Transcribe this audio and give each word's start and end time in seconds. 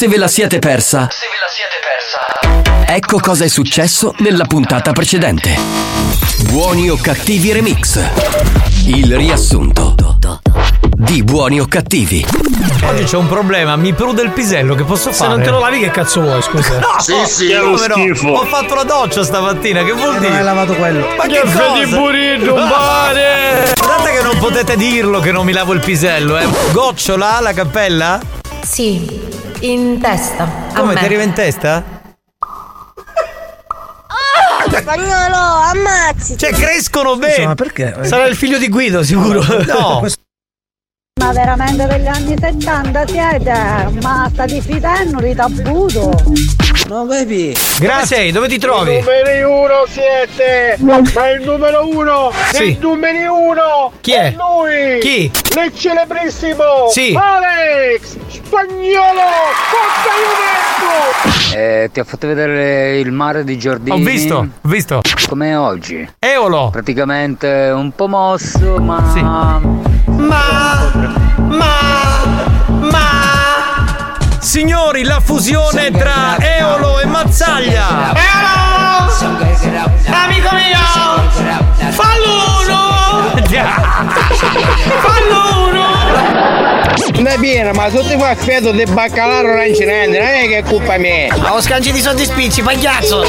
se 0.00 0.08
ve 0.08 0.16
la 0.16 0.28
siete 0.28 0.58
persa, 0.60 1.08
Se 1.10 1.26
ve 1.26 1.36
la 1.38 1.46
siete 1.46 1.76
persa. 2.80 2.90
ecco 2.94 3.18
cosa 3.20 3.44
è 3.44 3.48
successo 3.48 4.14
nella 4.20 4.46
puntata 4.46 4.92
precedente. 4.92 5.54
Buoni 6.48 6.88
o 6.88 6.96
cattivi 6.98 7.52
remix. 7.52 8.00
Il 8.86 9.14
riassunto 9.14 9.94
di 10.80 11.22
Buoni 11.22 11.60
o 11.60 11.66
cattivi. 11.66 12.24
Oggi 12.84 13.04
c'è 13.04 13.18
un 13.18 13.28
problema, 13.28 13.76
mi 13.76 13.92
prude 13.92 14.22
il 14.22 14.30
pisello, 14.30 14.74
che 14.74 14.84
posso 14.84 15.10
Se 15.12 15.18
fare? 15.18 15.34
non 15.34 15.42
te 15.42 15.50
lo 15.50 15.58
lavi 15.58 15.80
che 15.80 15.90
cazzo 15.90 16.22
vuoi, 16.22 16.40
scusa? 16.40 16.78
No, 16.78 16.96
Sì, 16.98 17.12
sì, 17.26 17.50
è 17.50 17.58
lo 17.58 17.72
no? 17.72 17.76
schifo. 17.76 18.28
Ho 18.30 18.46
fatto 18.46 18.74
la 18.74 18.84
doccia 18.84 19.22
stamattina, 19.22 19.82
che 19.84 19.92
vuol 19.92 20.14
dire? 20.16 20.28
non 20.30 20.38
hai 20.38 20.44
lavato 20.44 20.72
quello. 20.76 21.06
Ma 21.18 21.24
che 21.24 21.28
Che 21.34 21.40
cosa? 21.42 21.58
fai 21.72 21.84
di 21.84 21.90
burrito, 21.94 22.54
un 22.54 22.68
pane? 22.70 23.72
Guardate 23.78 24.12
che 24.16 24.22
non 24.22 24.38
potete 24.38 24.76
dirlo 24.78 25.20
che 25.20 25.30
non 25.30 25.44
mi 25.44 25.52
lavo 25.52 25.74
il 25.74 25.80
pisello, 25.80 26.38
eh. 26.38 26.46
Gocciola 26.72 27.40
la 27.40 27.52
cappella? 27.52 28.18
Sì, 28.62 29.20
in 29.60 30.00
testa. 30.00 30.48
Come 30.74 30.94
me. 30.94 30.98
ti 30.98 31.04
arriva 31.04 31.22
in 31.22 31.32
testa? 31.32 31.98
Spagnolo, 34.72 35.36
ammazzi! 35.36 36.36
Cioè, 36.36 36.52
crescono 36.52 37.16
bene. 37.16 37.46
ma 37.46 37.54
perché? 37.54 38.04
Sarà 38.04 38.26
il 38.26 38.36
figlio 38.36 38.58
di 38.58 38.68
Guido, 38.68 39.02
sicuro. 39.02 39.42
No. 39.66 40.06
Ma 41.20 41.32
veramente 41.32 41.86
degli 41.86 42.06
anni 42.06 42.36
70 42.38 43.06
siete? 43.06 43.52
Ma 44.00 44.28
sta 44.32 44.46
diffidendo 44.46 45.20
di 45.20 45.34
tabbuto? 45.34 46.10
No, 46.90 47.04
baby. 47.04 47.52
Grazie, 47.78 48.16
sei? 48.16 48.32
dove 48.32 48.48
ti 48.48 48.58
trovi? 48.58 48.96
numero 48.96 49.62
uno 49.62 49.84
siete! 49.86 50.76
Ma 50.80 50.98
il 51.28 51.40
numero 51.44 51.86
uno! 51.86 52.32
Sì. 52.50 52.70
Il 52.70 52.78
numero 52.80 53.32
uno! 53.32 53.92
Chi 54.00 54.10
è? 54.10 54.34
lui! 54.36 54.98
Chi? 54.98 55.30
Il 55.30 55.72
celebrissimo! 55.72 56.88
Sì. 56.90 57.16
Alex! 57.16 58.16
Spagnolo! 58.26 59.20
Forza 59.70 60.10
Juventus! 60.82 61.54
Eh, 61.54 61.90
ti 61.92 62.00
ho 62.00 62.04
fatto 62.04 62.26
vedere 62.26 62.98
il 62.98 63.12
mare 63.12 63.44
di 63.44 63.56
Giordini. 63.56 63.96
Ho 63.96 64.04
visto, 64.04 64.38
ho 64.38 64.68
visto. 64.68 65.00
Come 65.28 65.54
oggi. 65.54 66.08
Eolo. 66.18 66.70
Praticamente 66.70 67.70
un 67.72 67.92
po' 67.92 68.08
mosso, 68.08 68.78
ma. 68.80 69.12
Sì. 69.14 69.22
Ma. 69.22 69.60
Ma. 70.16 71.20
Signori, 74.40 75.04
la 75.04 75.20
fusione 75.20 75.90
tra 75.90 76.36
Eolo 76.38 76.98
e 76.98 77.04
Mazzaglia. 77.04 78.14
Amico 80.06 80.48
mio! 80.54 80.78
Fallo 81.90 82.32
uno! 82.62 83.32
Fallo 85.00 85.66
uno! 85.68 85.88
Non 87.12 87.26
è 87.26 87.38
piena, 87.38 87.72
ma 87.72 87.90
sotto 87.90 88.16
qua 88.16 88.34
feto 88.34 88.72
del 88.72 88.90
baccalaro 88.90 89.56
non 89.56 89.66
incidente, 89.66 90.18
non 90.18 90.28
è 90.28 90.48
che 90.48 90.58
è 90.58 90.62
colpa 90.62 90.96
mia! 90.96 91.36
Ma 91.36 91.52
ho 91.54 91.60
scanci 91.60 91.92
di 91.92 92.00
soldi 92.00 92.24
spicci, 92.24 92.62
pagliazzo! 92.62 93.22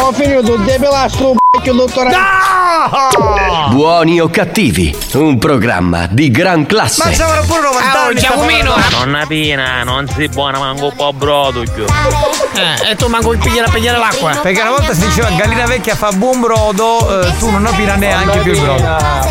Ho 0.00 0.12
finito 0.12 0.56
pilastro 1.58 1.68
vecchio 1.68 1.72
dottore! 1.72 2.16
Buoni 3.70 4.20
o 4.20 4.28
cattivi, 4.28 4.96
un 5.14 5.38
programma 5.38 6.06
di 6.06 6.30
gran 6.30 6.66
classe. 6.66 7.04
Ma 7.04 7.10
c'avrà 7.10 7.40
pure 7.42 7.60
90 7.60 8.00
anni. 8.00 8.20
Giacomino! 8.20 8.74
Nonna 8.92 9.24
Pina, 9.26 9.82
non 9.82 10.08
si 10.08 10.28
buona 10.28 10.58
manco 10.58 10.86
un 10.86 10.94
po' 10.94 11.12
brodo. 11.12 11.62
Eh, 11.62 12.90
e 12.90 12.96
tu 12.96 13.08
manco 13.08 13.32
il 13.32 13.38
pigliare 13.38 13.68
a 13.68 13.70
pigliare 13.70 13.98
l'acqua! 13.98 14.36
Perché 14.42 14.60
una 14.60 14.70
volta 14.70 14.94
si 14.94 15.06
diceva 15.06 15.28
gallina 15.30 15.66
vecchia 15.66 15.94
fa 15.94 16.10
buon 16.12 16.40
brodo, 16.40 17.22
eh, 17.22 17.36
tu 17.38 17.50
non 17.50 17.66
opina 17.66 17.94
neanche 17.96 18.38
più 18.40 18.52
il 18.52 18.60
brodo. 18.60 18.82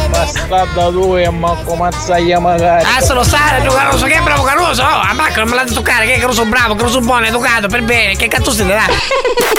Bastarda 0.09 0.89
tu 0.89 1.15
e 1.15 1.29
manco 1.29 1.75
mazzaglia 1.75 2.39
magari! 2.39 2.83
Ah, 2.83 3.01
se 3.01 3.13
lo 3.13 3.23
sai, 3.23 3.63
tu 3.63 3.73
Caruso, 3.73 4.05
che 4.05 4.19
bravo 4.23 4.43
Caruso! 4.43 4.83
Oh, 4.83 5.01
a 5.01 5.13
Marco 5.13 5.39
non 5.39 5.49
me 5.49 5.55
l'ha 5.55 5.65
toccare, 5.65 6.05
che 6.05 6.15
è 6.15 6.19
Caruso 6.19 6.45
bravo, 6.45 6.75
Caruso 6.75 6.99
buono, 6.99 7.25
educato, 7.25 7.67
per 7.67 7.83
bene, 7.83 8.15
che 8.15 8.27
cazzo 8.27 8.51
siete 8.51 8.73
là? 8.73 8.85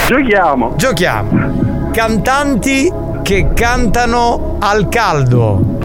Giochiamo! 0.07 0.75
Giochiamo. 0.77 1.68
Cantanti 1.99 2.89
che 3.25 3.49
cantano 3.55 4.59
al 4.61 4.89
caldo. 4.89 5.81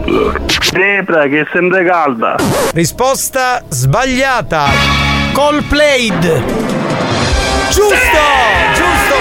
Debra 0.70 1.26
che 1.26 1.44
sembra 1.52 1.82
calda! 1.82 2.36
Risposta 2.72 3.60
sbagliata. 3.68 4.66
Coldplayed. 5.32 6.44
Giusto! 7.68 7.96
Giusto! 8.74 9.16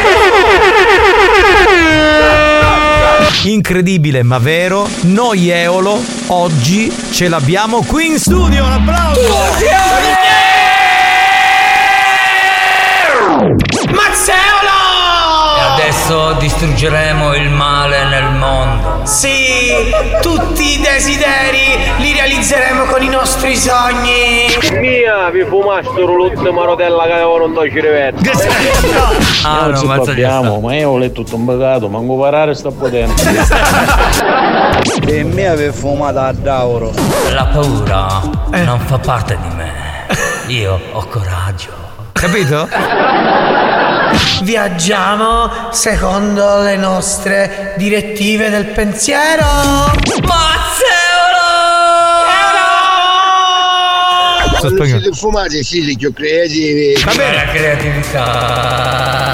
Incredibile 3.48 4.22
ma 4.22 4.38
vero, 4.38 4.88
noi 5.02 5.50
Eolo 5.50 6.00
oggi 6.28 6.92
ce 7.12 7.28
l'abbiamo 7.28 7.84
qui 7.84 8.06
in 8.06 8.20
studio. 8.20 8.66
Un 8.66 8.72
applauso! 8.72 9.34
Mazzeolo! 13.90 14.53
Adesso 16.14 16.40
distruggeremo 16.42 17.34
il 17.34 17.50
male 17.50 18.06
nel 18.06 18.34
mondo. 18.34 19.04
Sì, 19.04 19.74
tutti 20.22 20.78
i 20.78 20.80
desideri 20.80 21.76
li 21.98 22.14
realizzeremo 22.14 22.84
con 22.84 23.02
i 23.02 23.10
nostri 23.10 23.56
sogni! 23.56 24.46
Mia, 24.80 25.32
vi 25.32 25.44
fumassero 25.44 26.14
l'ultima 26.14 26.66
rotella 26.66 27.06
che 27.06 27.14
avevo 27.14 27.40
non 27.40 27.54
to 27.54 27.68
cervello! 27.68 28.20
Ah, 29.44 29.66
no, 29.70 29.84
ma 29.86 30.60
ma 30.60 30.76
io 30.76 30.92
ho 30.92 30.98
letto 30.98 31.24
tutto 31.24 31.36
un 31.36 31.46
peccato, 31.48 31.90
manco 31.90 32.16
parare 32.16 32.54
sta 32.54 32.70
potendo! 32.70 33.14
E 35.06 35.24
me 35.24 35.48
avevo 35.48 35.74
fumato 35.74 36.20
a 36.20 36.32
Dauro. 36.32 36.92
La 37.32 37.46
paura 37.46 38.22
non 38.64 38.80
fa 38.82 39.00
parte 39.00 39.38
di 39.42 39.56
me. 39.56 39.72
Io 40.48 40.80
ho 40.92 41.06
coraggio. 41.08 41.72
Capito? 42.12 42.68
Viaggiamo 44.44 45.50
secondo 45.72 46.62
le 46.62 46.76
nostre 46.76 47.74
direttive 47.78 48.50
del 48.50 48.66
pensiero! 48.66 49.46
Non 54.62 54.86
siete 54.88 55.12
fumati 55.12 55.62
che 55.62 56.08
ho 56.08 56.12
creativi! 56.14 56.94
Va 57.04 57.14
bene. 57.14 57.52
creatività. 57.52 59.32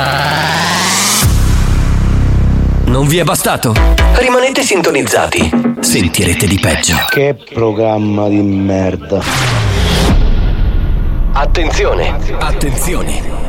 Non 2.85 3.07
vi 3.07 3.19
è 3.19 3.23
bastato? 3.23 3.73
Rimanete 4.15 4.63
sintonizzati. 4.63 5.75
Sentirete 5.79 6.47
di 6.47 6.59
peggio. 6.59 6.95
Che 7.09 7.35
programma 7.53 8.27
di 8.27 8.41
merda. 8.41 9.21
Attenzione! 11.33 12.17
Attenzione! 12.39 13.48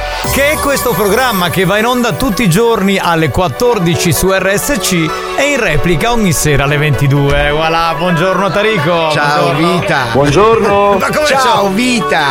Che 0.29 0.51
è 0.51 0.55
questo 0.55 0.91
programma 0.93 1.49
che 1.49 1.65
va 1.65 1.77
in 1.77 1.85
onda 1.85 2.13
tutti 2.13 2.43
i 2.43 2.49
giorni 2.49 2.97
alle 2.97 3.29
14 3.29 4.13
su 4.13 4.31
RSC 4.31 4.91
e 5.37 5.51
in 5.51 5.59
replica 5.59 6.11
ogni 6.11 6.31
sera 6.31 6.63
alle 6.63 6.77
22. 6.77 7.49
Voilà, 7.51 7.93
buongiorno 7.97 8.49
Tarico. 8.49 9.11
Ciao 9.11 9.51
Buongiorno. 9.51 9.79
vita. 9.79 10.05
Buongiorno. 10.13 10.97
Ma 10.99 11.09
come 11.09 11.27
Ciao 11.27 11.67
vita. 11.69 12.25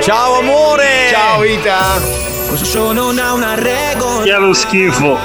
Ciao 0.00 0.38
amore. 0.38 1.08
Ciao 1.10 1.40
vita. 1.40 1.76
Questo 2.46 2.66
show 2.66 2.92
non 2.92 3.18
ha 3.18 3.32
una 3.32 3.54
regola. 3.54 4.22
Che 4.22 4.32
è 4.32 4.38
lo 4.38 4.52
schifo! 4.52 5.18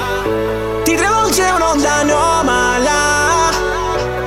Ti 0.82 0.94
travolge 0.96 1.42
un'onda 1.42 1.92
anomala. 1.92 3.50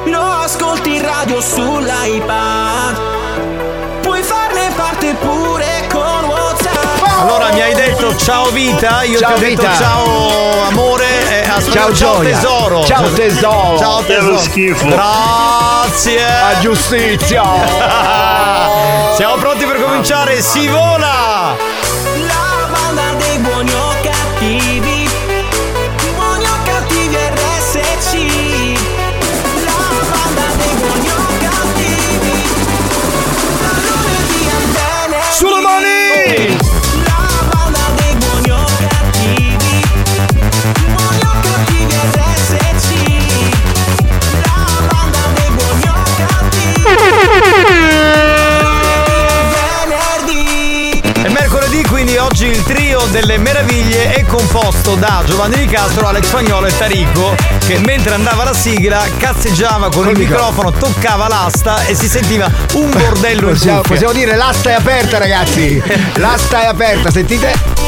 Lo 0.06 0.21
ascolti 0.21 0.95
in 0.95 1.01
radio 1.01 1.41
sull'iPad. 1.41 3.19
Allora 7.19 7.51
mi 7.51 7.62
hai 7.62 7.74
detto 7.74 8.16
ciao 8.16 8.50
vita, 8.50 9.04
io 9.04 9.19
Ciao, 9.19 9.33
ti 9.36 9.44
ho 9.44 9.48
detto 9.48 9.62
vita. 9.62 9.75
ciao 9.75 10.68
amore, 10.69 11.06
eh, 11.44 11.48
aspetta, 11.50 11.71
Ciao, 11.71 11.92
gioia. 11.92 12.36
tesoro. 12.38 12.86
Ciao, 12.86 13.12
tesoro. 13.12 13.77
Ciao 13.77 14.01
tesoro. 14.04 14.38
schifo. 14.38 14.88
Grazie. 14.88 16.24
A 16.25 16.60
giustizia. 16.60 17.44
Siamo 19.16 19.36
pronti 19.36 19.66
per 19.66 19.81
cominciare, 19.83 20.42
si 20.42 20.68
vola! 20.69 21.56
La 22.25 22.68
banda 22.71 23.01
dei 23.18 23.38
buoni 23.39 23.74
o 23.74 23.95
cattivi. 24.01 24.78
Delle 53.09 53.38
meraviglie 53.38 54.13
è 54.13 54.25
composto 54.25 54.95
da 54.95 55.23
Giovanni 55.25 55.57
Di 55.57 55.65
Castro, 55.65 56.07
Alex 56.07 56.25
Spagnolo 56.25 56.67
e 56.67 56.77
Tarico 56.77 57.35
che 57.65 57.79
mentre 57.79 58.13
andava 58.13 58.44
la 58.44 58.53
sigla 58.53 59.07
cazzeggiava 59.17 59.89
con 59.89 60.09
il 60.09 60.17
microfono, 60.17 60.71
toccava 60.71 61.27
l'asta 61.27 61.85
e 61.85 61.95
si 61.95 62.07
sentiva 62.07 62.51
un 62.73 62.89
bordello 62.91 63.50
in 63.50 63.56
cuffia. 63.56 63.81
possiamo 63.81 64.13
dire 64.13 64.35
l'asta 64.35 64.71
è 64.71 64.73
aperta 64.73 65.17
ragazzi 65.17 65.81
L'asta 66.15 66.61
è 66.61 66.65
aperta, 66.65 67.09
sentite? 67.09 67.78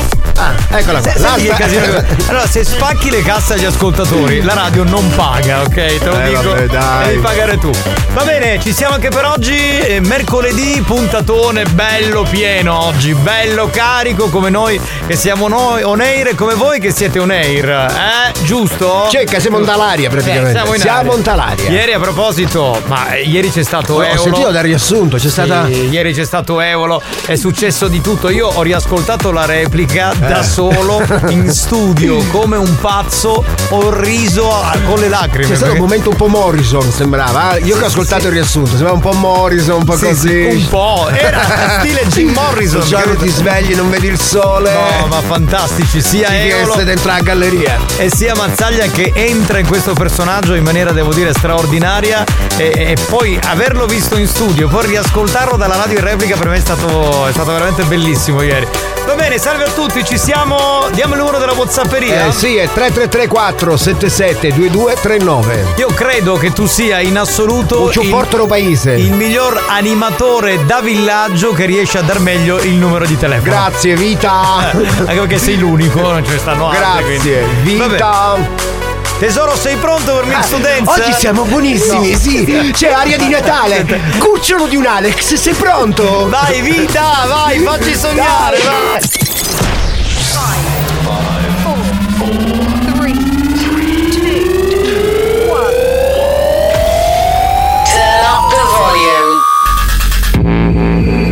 Ah, 0.43 0.55
eccola 0.75 0.99
qua 1.01 1.11
Se- 1.11 1.19
L'asta 1.19 2.05
Allora, 2.31 2.47
se 2.47 2.63
spacchi 2.63 3.11
le 3.11 3.21
casse 3.21 3.53
agli 3.53 3.65
ascoltatori, 3.65 4.41
la 4.41 4.55
radio 4.55 4.83
non 4.83 5.07
paga, 5.15 5.61
ok? 5.61 5.69
Te 5.73 5.99
lo 6.05 6.19
Eh, 6.19 6.29
dico. 6.29 6.41
vabbè, 6.49 6.65
dai. 6.65 7.05
Devi 7.09 7.19
pagare 7.19 7.57
tu. 7.59 7.69
Va 8.13 8.23
bene, 8.23 8.59
ci 8.59 8.73
siamo 8.73 8.95
anche 8.95 9.09
per 9.09 9.25
oggi. 9.25 9.55
eh, 9.55 9.99
mercoledì, 9.99 10.81
puntatone 10.85 11.65
bello 11.65 12.23
pieno 12.29 12.85
oggi, 12.85 13.13
bello 13.13 13.69
carico 13.71 14.29
come 14.29 14.49
noi 14.49 14.79
che 15.05 15.15
siamo 15.15 15.47
noi 15.47 15.83
on 15.83 15.99
air 16.01 16.27
e 16.29 16.35
come 16.35 16.55
voi 16.55 16.79
che 16.79 16.91
siete 16.91 17.19
on 17.19 17.29
air. 17.29 17.69
Eh? 17.69 18.43
Giusto? 18.43 19.07
Cecca, 19.11 19.39
siamo 19.39 19.59
in 19.59 19.65
talaria 19.65 20.09
praticamente. 20.09 20.49
Eh, 20.49 20.53
siamo 20.53 20.73
in, 20.73 20.81
Siamo 20.81 20.99
aria. 20.99 21.13
in 21.15 21.21
talaria. 21.21 21.69
Ieri 21.69 21.93
a 21.93 21.99
proposito, 21.99 22.81
ma 22.87 23.11
eh, 23.13 23.21
ieri 23.21 23.51
c'è 23.51 23.63
stato 23.63 23.95
Ho 23.95 24.03
Eolo. 24.03 24.21
sentito 24.21 24.49
dal 24.49 24.63
riassunto, 24.63 25.17
c'è 25.17 25.21
Sì, 25.23 25.29
stata. 25.29 25.67
Ieri 25.67 26.13
c'è 26.13 26.25
stato 26.25 26.59
Evolo, 26.59 26.99
è 27.27 27.35
successo 27.35 27.87
di 27.87 28.01
tutto. 28.01 28.29
Io 28.29 28.47
ho 28.47 28.61
riascoltato 28.63 29.31
la 29.31 29.45
replica 29.45 30.13
da 30.31 30.39
Eh. 30.39 30.43
solo 30.43 31.01
in 31.29 31.51
studio 31.51 32.23
come 32.31 32.55
un 32.57 32.75
pazzo. 32.79 33.43
Ho 33.69 33.99
riso 33.99 34.49
con 34.85 34.99
le 34.99 35.09
lacrime. 35.09 35.47
C'è 35.49 35.55
stato 35.55 35.71
perché- 35.71 35.79
un 35.79 35.83
momento 35.85 36.09
un 36.09 36.15
po' 36.15 36.27
Morrison, 36.27 36.89
sembrava. 36.91 37.57
Io 37.57 37.77
che 37.77 37.83
ho 37.83 37.87
ascoltato 37.87 38.27
il 38.27 38.33
riassunto, 38.33 38.69
sembrava 38.71 38.93
un 38.93 39.01
po' 39.01 39.13
Morrison, 39.13 39.77
un 39.77 39.83
po' 39.85 39.95
Sì, 39.97 40.05
così. 40.05 40.27
sì, 40.27 40.55
un 40.55 40.67
po'. 40.69 41.09
Era 41.11 41.41
stile 41.79 42.05
Jim 42.07 42.31
Morrison. 42.31 42.81
Il 42.81 42.87
giorno 42.87 43.15
ti 43.15 43.29
svegli, 43.29 43.75
non 43.75 43.89
vedi 43.89 44.07
il 44.07 44.19
sole. 44.19 44.71
No, 44.71 45.07
ma 45.07 45.21
fantastici, 45.21 46.01
sia 46.01 46.33
Eolo 46.33 46.75
dentro 46.83 47.11
la 47.11 47.19
galleria. 47.21 47.77
e 47.97 48.09
sia 48.13 48.33
Mazzaglia 48.35 48.85
che 48.87 49.11
entra 49.13 49.59
in 49.59 49.67
questo 49.67 49.93
personaggio 49.93 50.53
in 50.55 50.63
maniera, 50.63 50.91
devo 50.91 51.13
dire, 51.13 51.33
straordinaria. 51.33 52.23
E, 52.57 52.71
e 52.75 52.97
poi 53.09 53.39
averlo 53.47 53.85
visto 53.85 54.17
in 54.17 54.27
studio, 54.27 54.67
poi 54.67 54.85
riascoltarlo 54.87 55.57
dalla 55.57 55.75
radio 55.75 55.97
in 55.97 56.03
replica 56.03 56.35
per 56.37 56.47
me 56.47 56.57
è 56.57 56.59
stato, 56.59 57.27
è 57.27 57.31
stato 57.31 57.51
veramente 57.51 57.83
bellissimo 57.83 58.41
ieri. 58.41 58.67
Va 59.05 59.15
bene, 59.15 59.37
salve 59.39 59.63
a 59.63 59.69
tutti, 59.71 60.03
ci 60.05 60.17
siamo. 60.21 60.87
Diamo 60.91 61.15
il 61.15 61.19
numero 61.19 61.39
della 61.39 61.53
Whatsapperia. 61.53 62.27
Eh 62.27 62.31
sì, 62.31 62.55
è 62.55 62.69
3334 62.71 63.75
77 63.75 64.53
2239. 64.53 65.73
Io 65.77 65.87
credo 65.87 66.35
che 66.35 66.53
tu 66.53 66.67
sia 66.67 66.99
in 66.99 67.17
assoluto 67.17 67.89
il, 67.91 68.45
paese. 68.47 68.91
il 68.91 69.13
miglior 69.13 69.63
animatore 69.67 70.63
da 70.65 70.79
villaggio 70.79 71.53
che 71.53 71.65
riesce 71.65 71.97
a 71.97 72.01
dar 72.01 72.19
meglio 72.19 72.59
il 72.59 72.73
numero 72.73 73.05
di 73.05 73.17
telefono. 73.17 73.49
Grazie, 73.49 73.95
vita. 73.95 74.31
Anche 74.71 75.15
perché 75.15 75.39
sei 75.39 75.57
l'unico, 75.57 75.99
non 76.11 76.23
ce 76.23 76.33
ne 76.33 76.37
stanno 76.37 76.69
altri. 76.69 77.15
Grazie, 77.15 77.41
quindi. 77.41 77.77
Vabbè. 77.77 77.91
vita. 77.93 78.79
Tesoro, 79.17 79.55
sei 79.55 79.75
pronto 79.75 80.15
per 80.15 80.25
Mix 80.25 80.45
Studenza? 80.45 80.93
Oggi 80.93 81.13
siamo 81.13 81.43
buonissimi, 81.43 82.11
No. 82.11 82.17
sì. 82.17 82.71
C'è 82.73 82.91
aria 82.91 83.17
di 83.17 83.29
Natale. 83.29 83.85
Cucciolo 84.17 84.65
di 84.67 84.75
un 84.75 84.85
Alex, 84.85 85.35
sei 85.35 85.53
pronto? 85.53 86.27
Vai, 86.27 86.61
vita, 86.61 87.25
vai, 87.27 87.59
facci 87.59 87.95
sognare, 87.95 88.57
vai. 88.63 89.20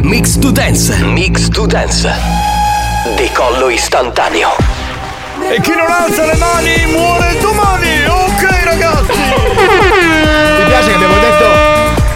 Mix 0.03 0.37
to 0.37 0.51
Dance. 0.51 0.97
Mix 1.03 1.49
to 1.49 1.65
Dance. 1.65 2.11
Decollo 3.15 3.69
istantaneo. 3.69 4.55
E 5.49 5.61
chi 5.61 5.73
non 5.75 5.89
alza 5.89 6.25
le 6.25 6.35
mani 6.35 6.85
muore 6.87 7.37
domani. 7.39 8.05
Ok, 8.05 8.63
ragazzi. 8.63 9.17
Mi 9.17 10.65
piace 10.65 10.89
che 10.89 10.95
abbiamo 10.95 11.17
detto 11.19 11.38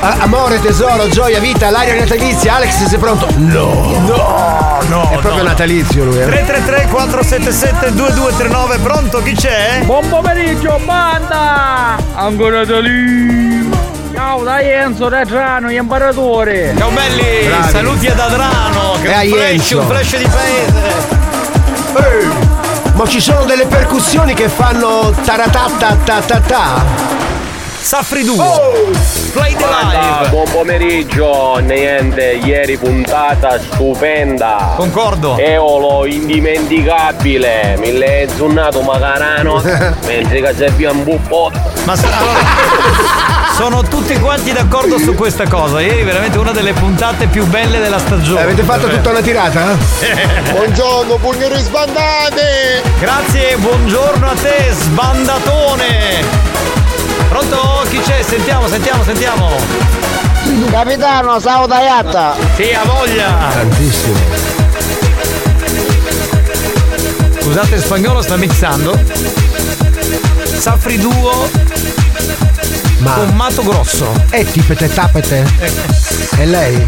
a- 0.04 0.16
amore, 0.20 0.60
tesoro, 0.62 1.08
gioia, 1.08 1.40
vita, 1.40 1.70
l'aria 1.70 1.96
natalizia. 1.96 2.56
Alex, 2.56 2.86
sei 2.86 2.98
pronto? 3.00 3.28
No. 3.36 3.96
No, 4.06 4.80
no. 4.88 5.04
È 5.10 5.18
proprio 5.18 5.44
no. 5.44 5.50
natalizio 5.50 6.04
lui. 6.04 6.20
eh. 6.22 6.26
333 6.26 6.88
477 6.92 7.94
2239, 7.94 8.78
pronto? 8.80 9.22
Chi 9.24 9.34
c'è? 9.34 9.82
Buon 9.86 10.08
pomeriggio, 10.10 10.80
banda! 10.86 11.98
Ancora 12.16 12.66
da 12.66 12.80
lì! 12.80 13.72
Ciao 14.14 14.44
da 14.44 14.60
Enzo, 14.62 15.10
da 15.10 15.26
Trano, 15.26 15.70
gli 15.70 15.76
imparatori! 15.76 16.74
Ciao 16.78 16.90
belli, 16.90 17.48
Bravi. 17.48 17.72
saluti 17.72 18.08
ad 18.08 18.20
Adrano, 18.20 18.98
che 19.02 19.12
è 19.12 19.26
un 19.26 19.32
flash, 19.58 19.72
un 19.72 19.86
flash 19.88 20.18
di 20.18 20.28
paese. 20.28 21.22
Ehi, 21.96 22.28
Ma 22.94 23.08
ci 23.08 23.20
sono 23.20 23.44
delle 23.46 23.66
percussioni 23.66 24.34
che 24.36 24.50
fanno 24.50 25.12
taratata 25.26 25.98
ta 26.04 26.20
ta 26.22 26.40
ta. 26.40 26.84
Safri 27.84 28.24
2. 28.24 28.38
Play 29.34 29.54
the 29.56 29.66
live. 29.66 30.30
buon 30.30 30.50
pomeriggio, 30.50 31.58
niente, 31.58 32.40
ieri 32.42 32.78
puntata 32.78 33.60
stupenda. 33.60 34.72
Concordo. 34.78 35.38
Eolo 35.38 36.06
indimenticabile, 36.06 37.76
mille 37.80 38.30
zunnato 38.38 38.80
macarano, 38.84 39.62
mentre 40.08 40.42
che 40.42 40.54
serve 40.56 40.88
un 40.88 41.04
buffotto. 41.04 41.60
Ma 41.84 41.92
allora, 41.92 42.40
sono 43.54 43.84
tutti 43.84 44.18
quanti 44.18 44.54
d'accordo 44.54 44.98
su 44.98 45.14
questa 45.14 45.46
cosa. 45.46 45.82
Ieri 45.82 46.04
veramente 46.04 46.38
una 46.38 46.52
delle 46.52 46.72
puntate 46.72 47.28
più 47.28 47.46
belle 47.48 47.80
della 47.80 48.00
stagione. 48.00 48.44
Avete 48.44 48.64
fatto 48.64 48.88
tutta 48.88 49.10
una 49.10 49.22
tirata? 49.22 49.76
Buongiorno, 50.56 51.18
pugneri 51.18 51.60
sbandate! 51.60 52.82
Grazie, 52.98 53.58
buongiorno 53.58 54.26
a 54.26 54.34
te, 54.36 54.72
sbandatone. 54.72 56.83
Pronto? 57.30 57.86
Chi 57.90 58.00
c'è? 58.00 58.22
Sentiamo, 58.22 58.68
sentiamo, 58.68 59.04
sentiamo. 59.04 59.50
Capitano, 60.70 61.40
stavo 61.40 61.66
da 61.66 61.80
yatta. 61.82 62.36
Sì, 62.56 62.72
ha 62.74 62.84
voglia. 62.84 63.50
Tantissimo. 63.54 64.18
Scusate, 67.40 67.76
il 67.76 67.84
spagnolo 67.84 68.22
sta 68.22 68.38
mixando. 68.38 68.98
Safri 70.58 70.98
Duo 70.98 71.50
Ma 73.00 73.14
con 73.14 73.36
Mato 73.36 73.64
Grosso. 73.64 74.14
è 74.30 74.46
tipete 74.46 74.88
tapete? 74.88 75.46
E 76.38 76.46
lei? 76.46 76.88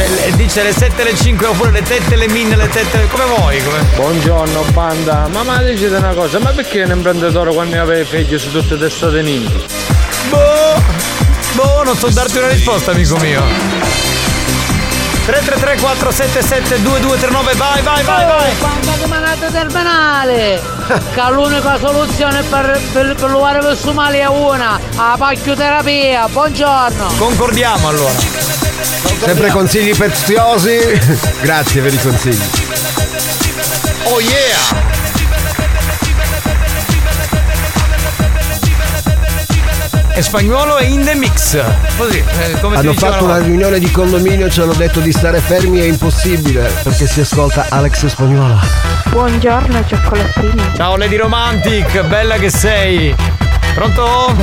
Cioè, 0.00 0.32
dice 0.32 0.62
le 0.62 0.72
7 0.72 1.04
le 1.04 1.14
5 1.14 1.46
oppure 1.46 1.72
le 1.72 1.82
tette, 1.82 2.16
le 2.16 2.26
min, 2.28 2.48
le 2.48 2.68
tette. 2.70 3.06
Come 3.08 3.24
vuoi? 3.36 3.62
Come... 3.62 3.84
Buongiorno, 3.96 4.62
banda! 4.72 5.28
Ma 5.30 5.42
ma 5.42 5.62
dicete 5.62 5.96
una 5.96 6.14
cosa, 6.14 6.38
ma 6.38 6.50
perché 6.52 6.82
un 6.84 6.92
imprenditore 6.92 7.52
quando 7.52 7.78
aveva 7.78 8.02
figli 8.06 8.38
su 8.38 8.50
tutte 8.50 8.76
le 8.76 8.80
testate 8.88 9.20
ninja? 9.20 9.58
Boh, 10.30 10.82
boh, 11.52 11.82
non 11.84 11.96
so 11.98 12.08
darti 12.08 12.38
una 12.38 12.48
risposta, 12.48 12.92
amico 12.92 13.18
mio. 13.18 13.42
333 15.26 15.76
477 15.80 16.82
2239 16.82 17.54
vai 17.54 17.82
vai 17.82 18.02
vai 18.02 18.24
vai 18.24 18.56
Quando 18.56 18.90
rimanete 19.00 19.50
terminale 19.52 20.60
che 21.14 21.22
l'unica 21.30 21.78
soluzione 21.78 22.42
per, 22.42 22.80
per, 22.92 23.14
per 23.14 23.30
lavorare 23.30 23.60
questo 23.60 23.92
male 23.92 24.20
è 24.20 24.26
una 24.26 24.80
la 24.96 25.14
pacchioterapia 25.18 26.26
buongiorno 26.26 27.12
concordiamo 27.18 27.88
allora 27.88 28.39
Sempre 29.24 29.50
consigli 29.50 29.94
preziosi. 29.94 30.78
Grazie 31.42 31.82
per 31.82 31.92
i 31.94 31.98
consigli. 32.00 32.68
oh 34.04 34.20
yeah 34.20 34.88
e 40.12 40.22
spagnolo 40.22 40.76
è 40.76 40.84
in 40.84 41.02
the 41.02 41.14
mix 41.14 41.58
così 41.96 42.18
eh, 42.18 42.60
come 42.60 42.78
ti 42.80 42.86
Hanno 42.86 42.92
fatto 42.94 43.24
una 43.24 43.38
riunione 43.38 43.78
di 43.78 43.90
condominio 43.90 44.50
ci 44.50 44.60
hanno 44.60 44.74
detto 44.74 45.00
di 45.00 45.12
stare 45.12 45.38
fermi 45.38 45.78
è 45.78 45.84
impossibile 45.84 46.70
perché 46.82 47.06
si 47.06 47.20
ascolta 47.20 47.66
Alex 47.70 48.04
Spagnuolo. 48.06 48.58
Buongiorno 49.10 49.84
cioccolatini. 49.86 50.72
ciao 50.74 50.96
Lady 50.96 51.16
Romantic 51.16 52.02
bella 52.06 52.36
che 52.36 52.50
sei 52.50 53.14
pronto? 53.80 54.34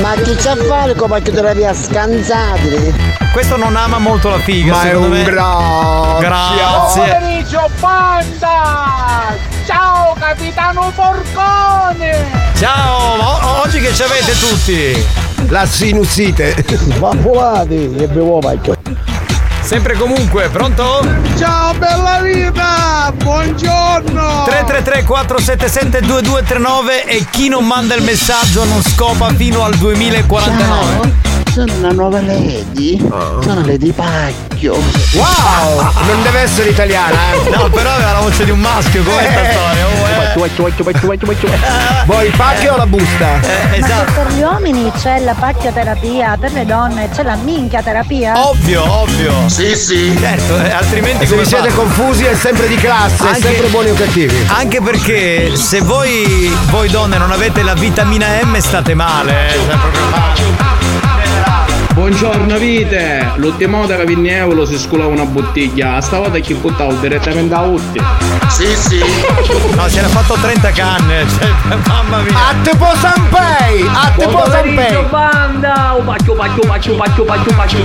Ma 0.00 0.14
chi 0.14 0.34
c'ha 0.34 0.52
a 0.52 0.56
fare 0.56 0.94
con 0.96 1.08
pacchioterapia 1.08 1.72
scansati? 1.72 3.20
questo 3.32 3.56
non 3.56 3.76
ama 3.76 3.98
molto 3.98 4.28
la 4.28 4.38
figa 4.40 4.72
Ma 4.74 4.90
è 4.90 4.94
un 4.94 5.08
me 5.08 5.22
grazie. 5.22 6.18
grazie 6.26 7.18
pomeriggio, 7.18 7.70
banda! 7.80 9.34
Ciao, 9.64 10.14
capitano 10.18 10.92
Porcone! 10.94 12.26
ciao 12.56 13.18
o- 13.20 13.60
oggi 13.62 13.78
che 13.80 13.94
ci 13.94 14.02
avete 14.02 14.32
tutti 14.38 15.06
La 15.48 15.64
sinusite. 15.64 16.64
Vaffolati 16.98 17.94
e 17.96 18.06
bevo 18.08 18.38
pacchio. 18.40 18.74
Sempre 19.62 19.94
comunque 19.96 20.48
pronto? 20.48 21.06
Ciao 21.38 21.72
bella 21.74 22.20
vita! 22.20 23.12
Buongiorno! 23.14 24.44
333 24.44 25.04
477 25.04 26.00
2239 26.06 27.04
e 27.06 27.26
chi 27.30 27.48
non 27.48 27.66
manda 27.66 27.94
il 27.94 28.02
messaggio 28.02 28.64
non 28.64 28.82
scopa 28.82 29.28
fino 29.34 29.64
al 29.64 29.74
2049. 29.74 31.41
Sono 31.52 31.72
una 31.74 31.90
nuova 31.90 32.20
lady. 32.22 32.96
Sono 32.98 33.62
Lady 33.66 33.92
Pacchio. 33.92 34.72
Wow! 35.12 35.82
Non 36.06 36.22
deve 36.22 36.40
essere 36.40 36.70
italiana, 36.70 37.16
eh. 37.34 37.50
No, 37.54 37.68
però 37.68 37.90
aveva 37.90 38.12
la 38.12 38.20
voce 38.20 38.44
di 38.46 38.50
un 38.50 38.58
maschio, 38.58 39.02
com'è 39.02 39.28
sta 39.30 39.50
storia? 39.50 39.86
Oh, 39.86 40.08
eh. 40.08 40.32
Vuoi 42.06 42.26
il 42.26 42.32
pacchio 42.36 42.72
o 42.72 42.76
la 42.78 42.86
busta? 42.86 43.40
Eh, 43.42 43.80
Ma 43.80 43.86
esatto. 43.86 44.12
per 44.12 44.32
gli 44.32 44.40
uomini 44.40 44.90
c'è 44.98 45.18
la 45.20 45.34
pacchioterapia, 45.38 46.38
per 46.40 46.52
le 46.52 46.64
donne 46.64 47.10
c'è 47.14 47.22
la 47.22 47.36
minchiaterapia? 47.36 48.48
Ovvio, 48.48 48.90
ovvio. 48.90 49.32
Sì, 49.48 49.76
sì. 49.76 50.16
Certo, 50.18 50.56
eh, 50.58 50.70
altrimenti 50.70 51.26
Se 51.26 51.30
come 51.32 51.42
vi 51.42 51.48
siete 51.48 51.68
fa? 51.68 51.76
confusi 51.76 52.24
è 52.24 52.34
sempre 52.34 52.66
di 52.66 52.76
classe, 52.76 53.24
è 53.24 53.26
Anche- 53.26 53.40
sempre 53.42 53.66
buoni 53.68 53.90
o 53.90 53.94
cattivi. 53.94 54.46
Anche 54.48 54.80
perché 54.80 55.54
se 55.56 55.80
voi, 55.82 56.50
voi 56.70 56.88
donne 56.88 57.18
non 57.18 57.30
avete 57.30 57.62
la 57.62 57.74
vitamina 57.74 58.26
M 58.42 58.56
state 58.58 58.94
male, 58.94 59.48
eh. 59.48 59.52
Cioè, 59.52 59.76
proprio 59.76 60.04
male. 60.10 60.71
Buongiorno 62.12 62.58
vite! 62.58 63.32
L'ultima 63.36 63.78
volta 63.78 63.96
che 63.96 64.04
vinni 64.04 64.28
euro 64.28 64.66
si 64.66 64.76
sculava 64.78 65.10
una 65.10 65.24
bottiglia, 65.24 65.98
stavolta 66.02 66.38
chi 66.40 66.52
buttavo 66.52 66.92
direttamente 67.00 67.54
a 67.54 67.62
Utti. 67.62 67.98
Sì, 68.48 68.66
sì. 68.76 69.02
No, 69.74 69.88
si 69.88 69.96
era 69.96 70.08
fatto 70.08 70.34
30 70.34 70.70
canne, 70.72 71.24
cioè, 71.26 71.48
mamma 71.86 72.20
mia. 72.20 72.36
A 72.36 72.54
te 72.62 72.76
po' 72.76 72.92
Sanpei! 73.00 73.88
A 73.90 74.12
te 74.14 74.26
po' 74.26 74.44
Sanpei! 74.46 75.06
banda! 75.08 75.94
Un 75.98 76.04
bacio, 76.04 76.34
bacio, 76.34 76.60
bacio, 76.66 76.94
bacio, 76.94 77.24
bacio, 77.24 77.54
bacio. 77.54 77.78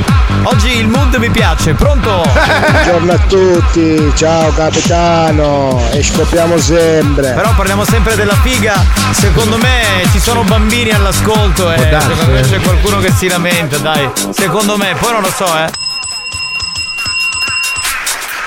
Oggi 0.43 0.77
il 0.77 0.87
mood 0.87 1.15
mi 1.15 1.29
piace, 1.29 1.73
pronto? 1.73 2.23
Buongiorno 2.71 3.11
a 3.13 3.17
tutti, 3.29 4.11
ciao 4.15 4.51
capitano, 4.51 5.81
e 5.91 6.03
scopriamo 6.03 6.57
sempre. 6.57 7.31
Però 7.31 7.53
parliamo 7.55 7.85
sempre 7.85 8.15
della 8.15 8.35
figa. 8.35 8.75
Secondo 9.11 9.57
me 9.57 10.05
ci 10.11 10.19
sono 10.19 10.43
bambini 10.43 10.91
all'ascolto 10.91 11.71
e 11.71 11.87
darsi, 11.87 12.09
secondo 12.09 12.31
me 12.33 12.39
eh. 12.39 12.49
c'è 12.49 12.59
qualcuno 12.59 12.99
che 12.99 13.11
si 13.11 13.27
lamenta, 13.29 13.77
dai. 13.77 14.09
Secondo 14.31 14.77
me, 14.77 14.95
poi 14.99 15.11
non 15.13 15.21
lo 15.21 15.29
so, 15.29 15.45
eh. 15.45 15.69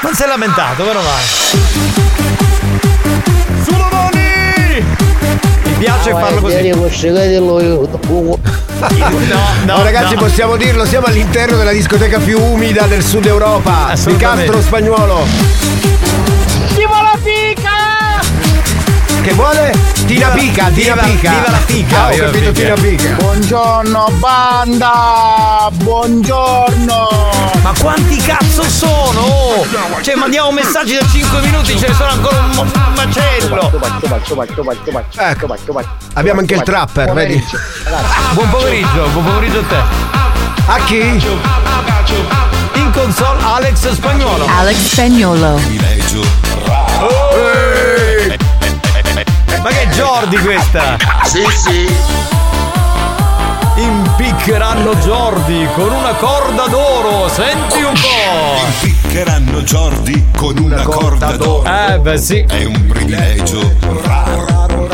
Non 0.02 0.14
si 0.14 0.22
è 0.22 0.26
lamentato, 0.26 0.84
vero 0.84 1.00
vai? 1.00 1.24
Sulle 3.64 3.88
mani! 3.90 4.84
Mi 5.64 5.72
piace 5.78 6.10
farlo 6.10 6.40
così. 6.40 6.54
No, 9.64 9.76
Oh, 9.76 9.82
ragazzi, 9.82 10.14
no. 10.14 10.20
possiamo 10.20 10.56
dirlo, 10.56 10.84
siamo 10.86 11.06
all'interno 11.06 11.56
della 11.56 11.72
discoteca 11.72 12.18
più 12.18 12.40
umida 12.40 12.86
del 12.86 13.04
sud 13.04 13.26
Europa, 13.26 13.86
il 13.88 13.92
Assolutamente. 13.92 14.44
Castro 14.46 14.62
Spagnuolo. 14.62 15.26
Tipo 16.74 16.92
la 16.94 17.18
fica! 17.22 17.89
Che 19.22 19.32
vuole? 19.34 19.70
Tina 20.06 20.28
Pica, 20.28 20.68
viva- 20.70 20.94
Pica. 21.02 21.30
viva 21.30 21.50
la 21.50 21.58
Pica, 21.66 22.04
Ah, 22.04 22.08
ho 22.08 22.16
capito. 22.16 22.52
Tina 22.52 22.74
Pica. 22.74 23.10
Buongiorno 23.16 24.10
banda, 24.18 25.68
buongiorno. 25.72 27.08
Ma 27.62 27.72
quanti 27.78 28.16
cazzo 28.16 28.62
sono? 28.62 29.20
Oh! 29.20 29.66
Cioè, 30.00 30.14
mandiamo 30.14 30.50
messaggi 30.52 30.94
da 30.94 31.06
5 31.06 31.40
minuti, 31.42 31.78
ce 31.78 31.88
ne 31.88 31.94
sono 31.94 32.08
ancora 32.10 32.38
un, 32.38 32.56
un 32.58 32.70
macello. 32.96 33.70
Ecco, 35.18 35.46
abbiamo 36.14 36.40
anche 36.40 36.54
il 36.54 36.62
trapper, 36.62 37.12
vedi? 37.12 37.44
Buon 38.32 38.48
pomeriggio, 38.50 39.06
buon 39.12 39.24
pomeriggio 39.24 39.58
a 39.58 39.62
te. 39.64 39.76
A 40.66 40.78
chi? 40.84 40.98
In 42.74 42.90
console 42.92 43.42
Alex 43.42 43.92
Spagnolo. 43.92 44.46
Alex 44.46 44.76
Spagnolo. 44.92 45.60
Jordi 50.00 50.38
questa? 50.38 50.96
Sì, 51.24 51.44
sì. 51.62 51.94
Impiccheranno 53.76 54.94
Jordi 54.96 55.68
con 55.74 55.92
una 55.92 56.14
corda 56.14 56.66
d'oro, 56.68 57.28
senti 57.28 57.82
un 57.82 57.92
po'. 57.92 58.86
Impiccheranno 58.86 59.60
Jordi 59.60 60.24
con 60.34 60.56
una 60.56 60.82
corda 60.84 61.36
d'oro. 61.36 61.64
Eh 61.70 61.98
beh 61.98 62.16
sì. 62.16 62.42
È 62.48 62.64
un 62.64 62.86
privilegio 62.86 63.76
raro. 64.02 64.88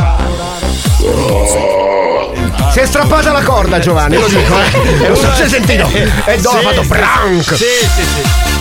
Si 2.73 2.81
è 2.81 2.87
strappata 2.87 3.31
la 3.31 3.43
corda 3.43 3.79
Giovanni, 3.79 4.19
lo 4.19 4.27
dico, 4.27 4.55
eh. 4.59 5.05
E 5.05 5.07
non 5.07 5.17
so 5.17 5.33
se 5.35 5.43
hai 5.45 5.49
sentito. 5.49 5.89
E 6.25 6.41
dopo 6.41 6.57
ha 6.57 6.61
Sì, 6.61 6.65
fatto 6.67 6.83
sì, 6.83 6.89
brank. 6.89 7.43
Sì, 7.45 7.55
sì, 7.55 8.03
sì. 8.03 8.56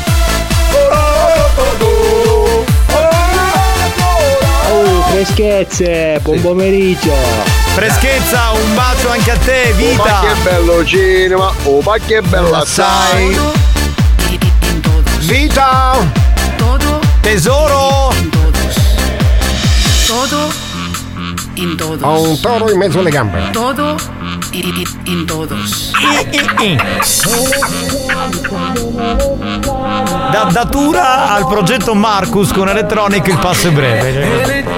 Freschezze, 5.15 6.19
buon 6.23 6.41
pomeriggio. 6.41 7.13
Freschezza, 7.73 8.51
un 8.51 8.75
bacio 8.75 9.09
anche 9.09 9.31
a 9.31 9.37
te, 9.37 9.73
vita. 9.77 10.03
Ma 10.03 10.19
che 10.19 10.41
bello 10.43 10.85
cinema, 10.85 11.53
oh 11.63 11.81
ma 11.81 11.97
che 12.05 12.21
bella 12.21 12.65
Sai. 12.65 13.37
Vita! 15.19 15.95
Tesoro! 17.21 18.13
Todo 20.05 20.49
en 21.55 21.77
todos. 21.77 22.01
Ho 22.01 22.21
un 22.21 22.39
toro 22.41 22.69
in 22.69 22.77
mezzo 22.77 22.99
alle 22.99 23.09
gambe. 23.09 23.51
Todo 23.51 23.95
en, 24.51 24.83
en 25.05 25.25
todos. 25.25 25.91
Da 30.31 30.49
datura 30.51 31.29
al 31.29 31.47
progetto 31.47 31.95
Marcus 31.95 32.51
con 32.51 32.67
Electronic 32.67 33.27
il 33.27 33.37
passo 33.37 33.69
è 33.69 33.71
breve. 33.71 34.74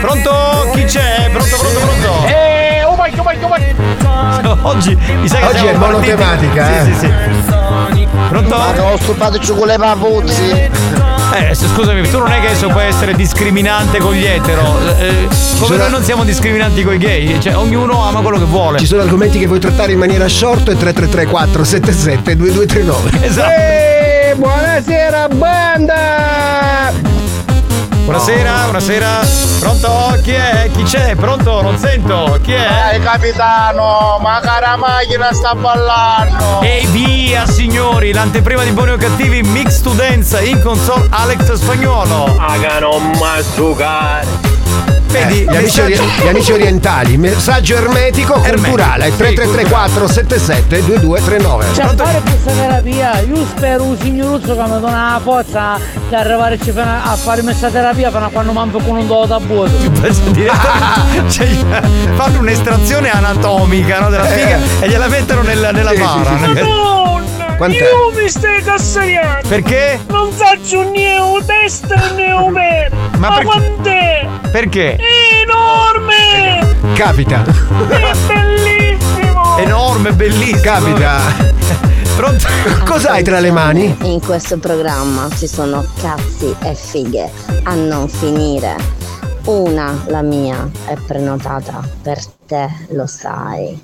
Pronto? 0.00 0.70
Chi 0.74 0.84
c'è? 0.84 1.28
Pronto, 1.32 1.56
pronto, 1.56 1.78
pronto? 1.80 2.26
Eh, 2.26 2.84
oh 2.84 2.94
my 2.96 3.10
god, 3.10 3.42
oh 3.42 3.48
my 3.48 3.74
god. 3.74 4.58
Oggi 4.62 4.96
mi 5.20 5.28
sa 5.28 5.36
che 5.38 5.44
Oggi 5.46 5.56
è 5.66 5.72
partiti- 5.72 5.78
monotematica, 5.78 6.80
eh. 6.80 6.84
Sì, 6.84 6.92
sì, 6.94 6.98
sì. 7.46 8.08
Pronto? 8.28 8.56
Ma 8.56 8.92
ho 8.92 8.96
stupato 8.98 9.38
con 9.54 9.66
le 9.66 9.76
papuzzi. 9.78 10.70
Eh, 11.30 11.54
scusami, 11.54 12.08
tu 12.08 12.18
non 12.18 12.30
è 12.32 12.40
che 12.40 12.46
adesso 12.48 12.68
puoi 12.68 12.86
essere 12.86 13.14
discriminante 13.14 13.98
con 13.98 14.12
gli 14.14 14.24
etero. 14.24 14.62
eh, 14.98 15.26
come 15.58 15.66
sono- 15.66 15.76
noi 15.76 15.90
non 15.90 16.02
siamo 16.02 16.24
discriminanti 16.24 16.82
con 16.84 16.94
i 16.94 16.98
gay, 16.98 17.40
cioè 17.40 17.56
ognuno 17.56 18.02
ama 18.04 18.20
quello 18.20 18.38
che 18.38 18.44
vuole. 18.44 18.78
Ci 18.78 18.86
sono 18.86 19.02
argomenti 19.02 19.38
che 19.38 19.46
vuoi 19.46 19.58
trattare 19.60 19.92
in 19.92 19.98
maniera 19.98 20.26
short 20.28 20.68
e 20.68 20.76
333 20.76 21.26
477 21.26 22.36
2239. 22.36 23.26
Esatto. 23.26 23.50
Ehi, 23.50 23.87
buonasera 24.38 25.28
banda! 25.28 26.92
Buonasera, 28.04 28.62
buonasera. 28.62 29.20
Pronto? 29.60 30.18
Chi 30.22 30.32
è? 30.32 30.70
Chi 30.72 30.82
c'è? 30.84 31.14
Pronto? 31.14 31.60
Non 31.60 31.76
sento. 31.76 32.38
Chi 32.42 32.52
è? 32.52 32.94
Eh 32.94 33.00
capitano, 33.00 34.18
ma 34.22 34.40
cara 34.40 34.76
macchina 34.76 35.30
sta 35.34 35.54
ballando. 35.54 36.62
E 36.62 36.86
via 36.90 37.46
signori, 37.46 38.14
l'anteprima 38.14 38.62
di 38.62 38.70
buoni 38.70 38.92
o 38.92 38.96
cattivi 38.96 39.42
Mix 39.42 39.82
to 39.82 39.90
Dance 39.90 40.42
in 40.42 40.62
console 40.62 41.06
Alex 41.10 41.52
Spagnolo. 41.52 42.34
Aga 42.38 42.78
non 42.78 43.10
massucare. 43.18 44.47
Vedi, 45.08 45.44
Eh, 45.44 45.50
gli, 45.52 45.56
amici, 45.56 45.80
ori- 45.80 45.98
gli 46.22 46.28
amici 46.28 46.52
orientali, 46.52 47.16
messaggio 47.16 47.76
ermetico 47.76 48.34
culturale. 48.34 49.06
Sì, 49.10 49.16
333 49.16 49.68
477 49.68 50.84
2239. 50.84 51.64
Cioè, 51.74 51.94
fare 51.96 52.20
questa 52.20 52.50
terapia, 52.52 53.20
io 53.20 53.46
spero 53.46 53.82
un 53.84 53.96
signoruzzo 53.98 54.54
che 54.54 54.62
mi 54.62 54.80
dona 54.80 55.12
la 55.12 55.20
forza 55.22 55.78
di 56.08 56.14
arrivare 56.14 56.58
a 57.04 57.16
fare 57.16 57.42
questa 57.42 57.68
terapia 57.70 58.10
fino 58.10 58.24
a 58.26 58.28
quando 58.28 58.52
manco 58.52 58.78
con 58.80 58.96
un 58.98 59.06
do 59.06 59.24
da 59.26 59.38
direttamente 60.30 61.30
cioè, 61.30 61.48
fanno 62.14 62.38
un'estrazione 62.40 63.10
anatomica 63.10 64.00
no, 64.00 64.10
della 64.10 64.24
figa 64.24 64.58
e 64.80 64.88
gliela 64.88 65.08
mettono 65.08 65.42
nella, 65.42 65.70
nella 65.72 65.90
Sì, 65.90 65.96
bara. 65.98 66.30
sì, 66.38 66.44
sì. 66.44 66.52
Madonna! 66.52 66.97
Quant'è? 67.58 67.76
Io 67.76 68.12
mi 68.14 68.28
stai 68.28 68.62
cassariando! 68.62 69.48
Perché? 69.48 69.98
Non 70.08 70.30
faccio 70.30 70.88
né 70.88 71.18
un 71.18 71.44
destra 71.44 72.12
né 72.12 72.32
un 72.32 72.52
vero! 72.52 72.94
Ma 73.18 73.18
Ma, 73.18 73.28
perché- 73.34 73.44
quant'è? 73.46 74.28
Perché? 74.52 74.94
È 74.96 75.42
enorme! 75.42 76.94
Capita. 76.94 77.42
È 77.44 78.12
bellissimo! 78.28 79.58
Enorme, 79.58 80.12
bellissimo. 80.12 80.60
Capita. 80.62 81.18
Pronto? 82.14 82.46
Cos'hai 82.84 83.24
tra 83.24 83.40
le 83.40 83.50
mani? 83.50 83.96
In 84.02 84.20
questo 84.20 84.58
programma 84.58 85.28
ci 85.36 85.48
sono 85.48 85.84
cazzi 86.00 86.54
e 86.62 86.74
fighe 86.76 87.28
a 87.64 87.74
non 87.74 88.08
finire. 88.08 88.76
Una, 89.46 90.04
la 90.06 90.22
mia, 90.22 90.68
è 90.84 90.94
prenotata 90.94 91.80
per 92.02 92.18
te, 92.46 92.68
lo 92.90 93.06
sai. 93.06 93.80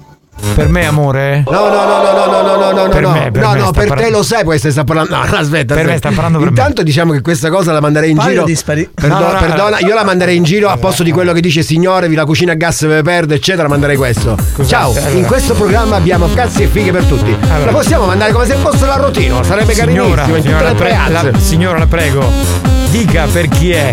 Per 0.54 0.68
me, 0.68 0.84
amore? 0.86 1.44
No, 1.46 1.68
no, 1.68 1.84
no, 1.84 2.02
no, 2.02 2.26
no, 2.26 2.42
no, 2.42 2.56
no, 2.56 2.72
no, 2.72 2.88
per 2.88 3.02
no. 3.02 3.12
Me, 3.12 3.30
per 3.30 3.42
no, 3.42 3.52
me 3.52 3.58
no, 3.58 3.70
per 3.70 3.86
parlando... 3.88 4.02
te 4.02 4.10
lo 4.10 4.22
sai, 4.22 4.44
poi 4.44 4.58
sta 4.58 4.84
parlando. 4.84 5.14
No, 5.14 5.22
aspetta. 5.22 5.38
Per 5.38 5.58
aspetta. 5.60 5.84
me 5.84 5.96
sta 5.96 6.10
parlando 6.10 6.38
per 6.38 6.48
Intanto 6.48 6.74
me. 6.78 6.84
diciamo 6.84 7.12
che 7.12 7.20
questa 7.20 7.50
cosa 7.50 7.72
la 7.72 7.80
manderei 7.80 8.10
in 8.10 8.16
Paio 8.16 8.30
giro. 8.30 8.44
Dispari- 8.44 8.90
Perdo- 8.92 9.18
no, 9.18 9.32
no, 9.32 9.38
perdona, 9.38 9.78
io 9.80 9.94
la 9.94 10.04
manderei 10.04 10.36
in 10.36 10.42
giro 10.42 10.68
a 10.68 10.76
posto 10.76 11.02
di 11.02 11.12
quello 11.12 11.32
che 11.32 11.40
dice 11.40 11.62
signore, 11.62 12.08
vi 12.08 12.14
la 12.14 12.24
cucina 12.24 12.52
a 12.52 12.56
gas 12.56 12.86
ve 12.86 13.02
perde, 13.02 13.36
eccetera, 13.36 13.68
manderei 13.68 13.96
questo. 13.96 14.36
Cos'è? 14.54 14.68
Ciao, 14.68 14.90
allora. 14.90 15.08
in 15.10 15.24
questo 15.24 15.54
programma 15.54 15.96
abbiamo 15.96 16.28
cazzi 16.34 16.62
e 16.62 16.66
fighe 16.66 16.92
per 16.92 17.04
tutti. 17.04 17.34
Allora. 17.48 17.70
La 17.70 17.76
possiamo 17.76 18.06
mandare 18.06 18.32
come 18.32 18.46
se 18.46 18.54
fosse 18.54 18.86
la 18.86 18.96
rotina, 18.96 19.42
sarebbe 19.42 19.72
carinissimo 19.74 20.14
signora, 20.14 20.36
in 20.36 20.42
tutte 20.42 20.62
la, 20.62 20.74
pre- 20.74 21.30
la 21.32 21.38
Signora, 21.38 21.78
la 21.78 21.86
prego 21.86 22.83
dica 22.94 23.26
per 23.26 23.48
chi 23.48 23.72
è 23.72 23.92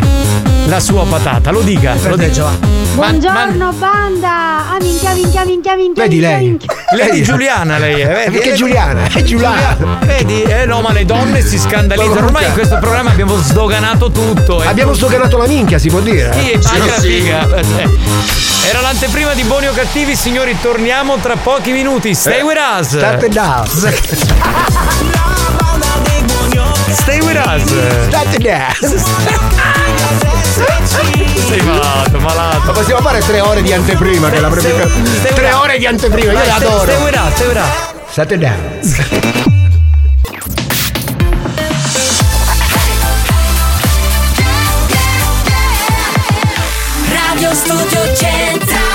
la 0.67 0.79
sua 0.79 1.03
patata, 1.05 1.49
lo 1.49 1.61
dica. 1.61 1.95
Lo 2.03 2.15
dica. 2.15 2.49
Buongiorno 2.93 3.71
banda! 3.73 4.29
Ah 4.73 4.77
minchia 4.79 5.13
minchia 5.13 5.43
minchia 5.43 5.75
minchia 5.75 6.03
Vedi 6.03 6.17
minchia, 6.19 6.37
lei? 6.37 6.47
minchia. 6.47 6.73
Lei 6.91 7.19
è 7.19 7.23
Giuliana, 7.23 7.77
lei 7.79 7.99
è. 8.01 8.07
Vedi? 8.07 8.29
Perché 8.37 8.53
Giuliana? 8.53 9.05
È 9.11 9.23
Giuliana. 9.23 9.97
Vedi? 10.01 10.43
Eh 10.43 10.65
no, 10.65 10.81
ma 10.81 10.91
le 10.91 11.03
donne 11.05 11.41
si 11.41 11.57
scandalizzano. 11.57 12.25
Ormai 12.27 12.45
in 12.45 12.53
questo 12.53 12.77
programma 12.77 13.09
abbiamo 13.09 13.37
sdoganato 13.37 14.11
tutto. 14.11 14.61
eh. 14.61 14.67
Abbiamo 14.67 14.93
sdoganato 14.93 15.35
la 15.37 15.47
minchia, 15.47 15.79
si 15.79 15.89
può 15.89 15.99
dire. 15.99 16.31
Sì, 16.33 16.59
anche 16.67 16.85
la 16.87 16.99
figa. 16.99 17.47
Eh, 17.55 17.89
Era 18.69 18.81
l'anteprima 18.81 19.33
di 19.33 19.41
Buoni 19.43 19.65
o 19.67 19.73
Cattivi, 19.73 20.15
signori. 20.15 20.55
Torniamo 20.61 21.17
tra 21.17 21.35
pochi 21.37 21.71
minuti. 21.71 22.13
Stay 22.13 22.41
with 22.41 22.59
us. 22.79 22.89
State 22.97 23.29
down. 23.29 23.65
Stay 26.93 27.19
with 27.21 27.35
us. 27.37 27.63
State 28.07 28.37
down. 28.39 28.73
Sei 31.47 31.61
malato, 31.61 32.19
malato. 32.19 32.65
Ma 32.65 32.71
possiamo 32.71 33.01
fare 33.01 33.19
tre 33.19 33.39
ore 33.41 33.61
di 33.61 33.73
anteprima, 33.73 34.29
che 34.29 34.39
la 34.39 34.49
propria. 34.49 34.87
Tre 35.33 35.53
ore 35.53 35.77
di 35.77 35.85
anteprima, 35.85 36.31
io 36.31 36.37
le 36.37 36.45
stay- 36.45 36.67
adoro. 36.67 36.91
Stay 36.91 37.03
with 37.03 37.15
us, 37.15 37.33
stay 37.35 37.47
with 37.47 37.57
us. 37.57 37.89
State 38.11 38.37
down. 38.37 39.71
Radio 47.09 47.53
Studio 47.53 48.15
Centrale 48.15 48.90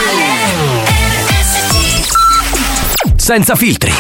Senza 3.26 3.56
filtri, 3.56 3.90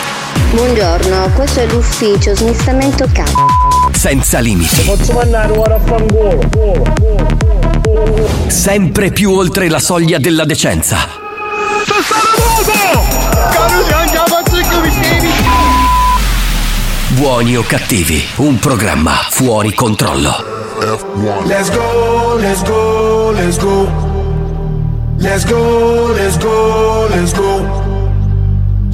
Buongiorno, 0.52 1.32
questo 1.34 1.58
è 1.58 1.66
l'ufficio 1.66 2.32
smistamento 2.36 3.08
capo. 3.12 3.46
senza 3.90 4.38
limiti, 4.38 4.82
Posso 4.82 5.14
mandare 5.14 5.52
ora 5.58 5.74
a 5.74 5.80
fangolo? 5.80 6.38
sempre 8.46 9.10
più 9.10 9.32
oltre 9.32 9.68
la 9.68 9.80
soglia 9.80 10.18
della 10.18 10.44
decenza. 10.44 11.08
Buoni 17.16 17.56
o 17.56 17.62
cattivi, 17.62 18.22
un 18.36 18.58
programma 18.58 19.12
fuori 19.30 19.72
controllo. 19.74 20.54
Let's 21.46 21.70
go, 21.70 22.36
let's 22.38 22.62
go, 22.62 23.30
let's 23.32 23.58
go. 23.58 23.88
Let's 25.18 25.44
go, 25.44 26.12
let's 26.14 26.36
go, 26.38 27.06
let's 27.08 27.32
go. 27.32 27.85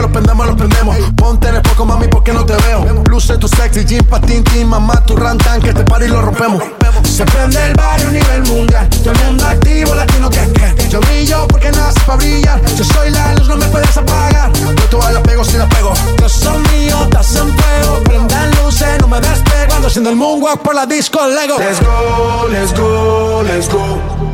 lo 0.00 0.10
prendemos, 0.10 0.46
lo 0.46 0.56
prendemos, 0.56 0.96
ponte 1.16 1.48
en 1.48 1.56
el 1.56 1.62
poco 1.62 1.84
mami 1.84 2.08
porque 2.08 2.32
no 2.32 2.44
te 2.44 2.54
veo, 2.54 2.84
luce 3.08 3.36
tu 3.38 3.48
sexy, 3.48 3.84
jean 3.84 4.04
patín, 4.04 4.44
tin, 4.44 4.68
mamá, 4.68 5.04
tu 5.04 5.16
rantan, 5.16 5.60
que 5.60 5.70
este 5.70 5.84
party 5.84 6.08
lo 6.08 6.22
rompemos, 6.22 6.62
se 7.04 7.24
prende 7.24 7.64
el 7.66 7.74
barrio 7.74 8.08
a 8.08 8.10
nivel 8.12 8.42
mundial, 8.44 8.88
todo 8.88 9.12
el 9.12 9.18
mundo 9.24 9.46
activo, 9.46 9.94
latino 9.94 10.30
que 10.30 10.46
que, 10.52 10.88
yo 10.88 11.00
brillo 11.00 11.46
porque 11.48 11.70
nace 11.72 12.00
para 12.06 12.18
brillar, 12.18 12.60
yo 12.76 12.84
soy 12.84 13.10
la 13.10 13.34
luz, 13.34 13.48
no 13.48 13.56
me 13.56 13.66
puedes 13.66 13.96
apagar, 13.96 14.52
yo 14.52 14.84
todas 14.90 15.12
la 15.12 15.22
pego 15.22 15.44
si 15.44 15.56
la 15.56 15.68
pego, 15.68 15.92
yo 16.20 16.28
soy 16.28 16.58
mío, 16.72 16.96
estás 17.04 17.36
en 17.36 17.48
fuego, 17.48 18.00
prendan 18.04 18.50
luces, 18.62 19.00
no 19.00 19.08
me 19.08 19.20
despego, 19.20 19.74
ando 19.74 19.88
haciendo 19.88 20.10
el 20.10 20.16
moonwalk 20.16 20.62
por 20.62 20.74
la 20.74 20.86
disco 20.86 21.26
Lego. 21.26 21.58
Let's 21.58 21.80
go, 21.80 22.48
let's 22.50 22.72
go, 22.72 23.42
let's 23.42 23.68
go. 23.68 24.26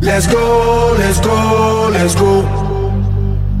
Let's 0.00 0.28
go, 0.28 0.94
let's 0.96 1.20
go, 1.20 1.90
let's 1.90 2.14
go. 2.14 2.67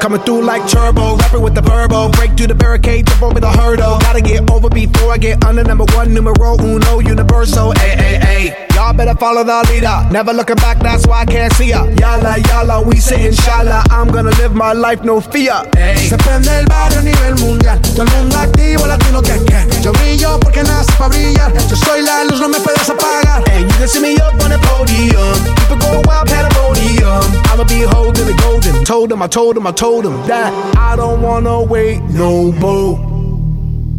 Coming 0.00 0.20
through 0.22 0.44
like 0.44 0.66
turbo, 0.68 1.16
rapping 1.16 1.42
with 1.42 1.54
the 1.54 1.62
verbo. 1.62 2.08
Break 2.10 2.36
through 2.36 2.46
the 2.46 2.54
barricade, 2.54 3.06
jump 3.06 3.22
over 3.22 3.40
the 3.40 3.50
hurdle. 3.50 3.98
Gotta 3.98 4.20
get 4.20 4.48
over 4.50 4.68
before 4.70 5.12
I 5.12 5.18
get 5.18 5.44
under 5.44 5.64
number 5.64 5.84
one, 5.94 6.14
numero 6.14 6.56
uno, 6.58 7.00
universal. 7.00 7.72
Ay, 7.76 7.94
ay, 7.98 8.16
ay. 8.22 8.68
Y'all 8.74 8.94
better 8.94 9.14
follow 9.14 9.42
the 9.42 9.66
leader. 9.68 10.06
Never 10.10 10.32
looking 10.32 10.56
back, 10.56 10.78
that's 10.78 11.06
why 11.06 11.22
I 11.22 11.26
can't 11.26 11.52
see 11.54 11.70
ya. 11.70 11.84
Yalla, 11.98 12.38
yalla, 12.38 12.80
we 12.80 12.96
say 12.96 13.26
inshallah. 13.26 13.82
I'm 13.90 14.08
gonna 14.08 14.30
live 14.38 14.54
my 14.54 14.72
life, 14.72 15.02
no 15.02 15.20
fear. 15.20 15.66
Se 15.96 16.16
prende 16.16 16.48
el 16.58 16.66
barrio 16.66 17.00
a 17.00 17.02
nivel 17.02 17.34
mundial. 17.40 17.80
Todo 17.82 18.04
el 18.04 18.10
mundo 18.10 18.38
activo, 18.38 18.86
latino 18.86 19.20
que 19.20 19.34
que. 19.44 19.82
Yo 19.82 19.92
brillo 19.92 20.38
porque 20.40 20.62
nace 20.62 20.92
para 20.96 21.08
brillar. 21.08 21.52
Yo 21.68 21.76
soy 21.76 22.02
la 22.02 22.24
luz, 22.24 22.40
no 22.40 22.48
me 22.48 22.60
puedes 22.60 22.88
apagar. 22.88 23.42
And 23.50 23.68
you 23.68 23.76
can 23.78 23.88
see 23.88 24.00
me 24.00 24.14
up 24.16 24.34
on 24.44 24.50
the 24.50 24.58
podium. 24.58 25.36
People 25.68 25.76
go 25.78 26.00
wild, 26.06 26.28
pandemonium. 26.28 27.24
I'ma 27.50 27.64
be 27.64 27.82
holding 27.82 28.26
the 28.26 28.34
golden. 28.42 28.84
Told 28.84 29.10
him, 29.10 29.22
I 29.22 29.26
told 29.26 29.56
him, 29.56 29.66
I 29.66 29.72
told 29.72 29.97
him 30.04 30.26
that 30.26 30.52
I 30.76 30.96
don't 30.96 31.22
wanna 31.22 31.62
wait 31.62 32.00
no 32.02 32.52
more. 32.52 32.98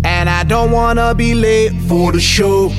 And 0.03 0.29
I 0.29 0.43
don't 0.43 0.71
wanna 0.71 1.13
be 1.13 1.33
late 1.33 1.73
for 1.87 2.11
the 2.11 2.19
show. 2.19 2.69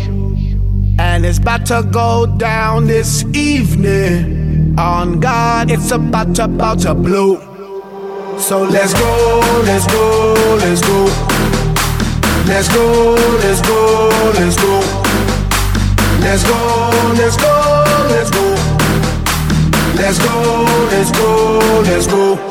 And 0.98 1.24
it's 1.24 1.38
about 1.38 1.66
to 1.66 1.86
go 1.90 2.26
down 2.26 2.86
this 2.86 3.24
evening. 3.34 4.78
On 4.78 5.20
God, 5.20 5.70
it's 5.70 5.90
about 5.90 6.34
to, 6.36 6.44
about 6.44 6.80
to 6.80 6.94
blow. 6.94 7.36
So 8.38 8.62
let's 8.62 8.94
go, 8.94 9.62
let's 9.64 9.86
go, 9.86 10.34
let's 10.60 10.80
go. 10.80 11.04
Let's 12.46 12.68
go, 12.68 13.14
let's 13.42 13.60
go, 13.60 14.08
let's 14.34 14.56
go. 14.56 14.80
Let's 16.20 16.44
go, 16.44 16.90
let's 17.16 17.36
go, 17.36 17.84
let's 18.10 18.30
go. 18.30 18.50
Let's 19.96 20.18
go, 20.18 20.64
let's 20.90 21.10
go, 21.12 21.82
let's 21.84 22.06
go. 22.06 22.49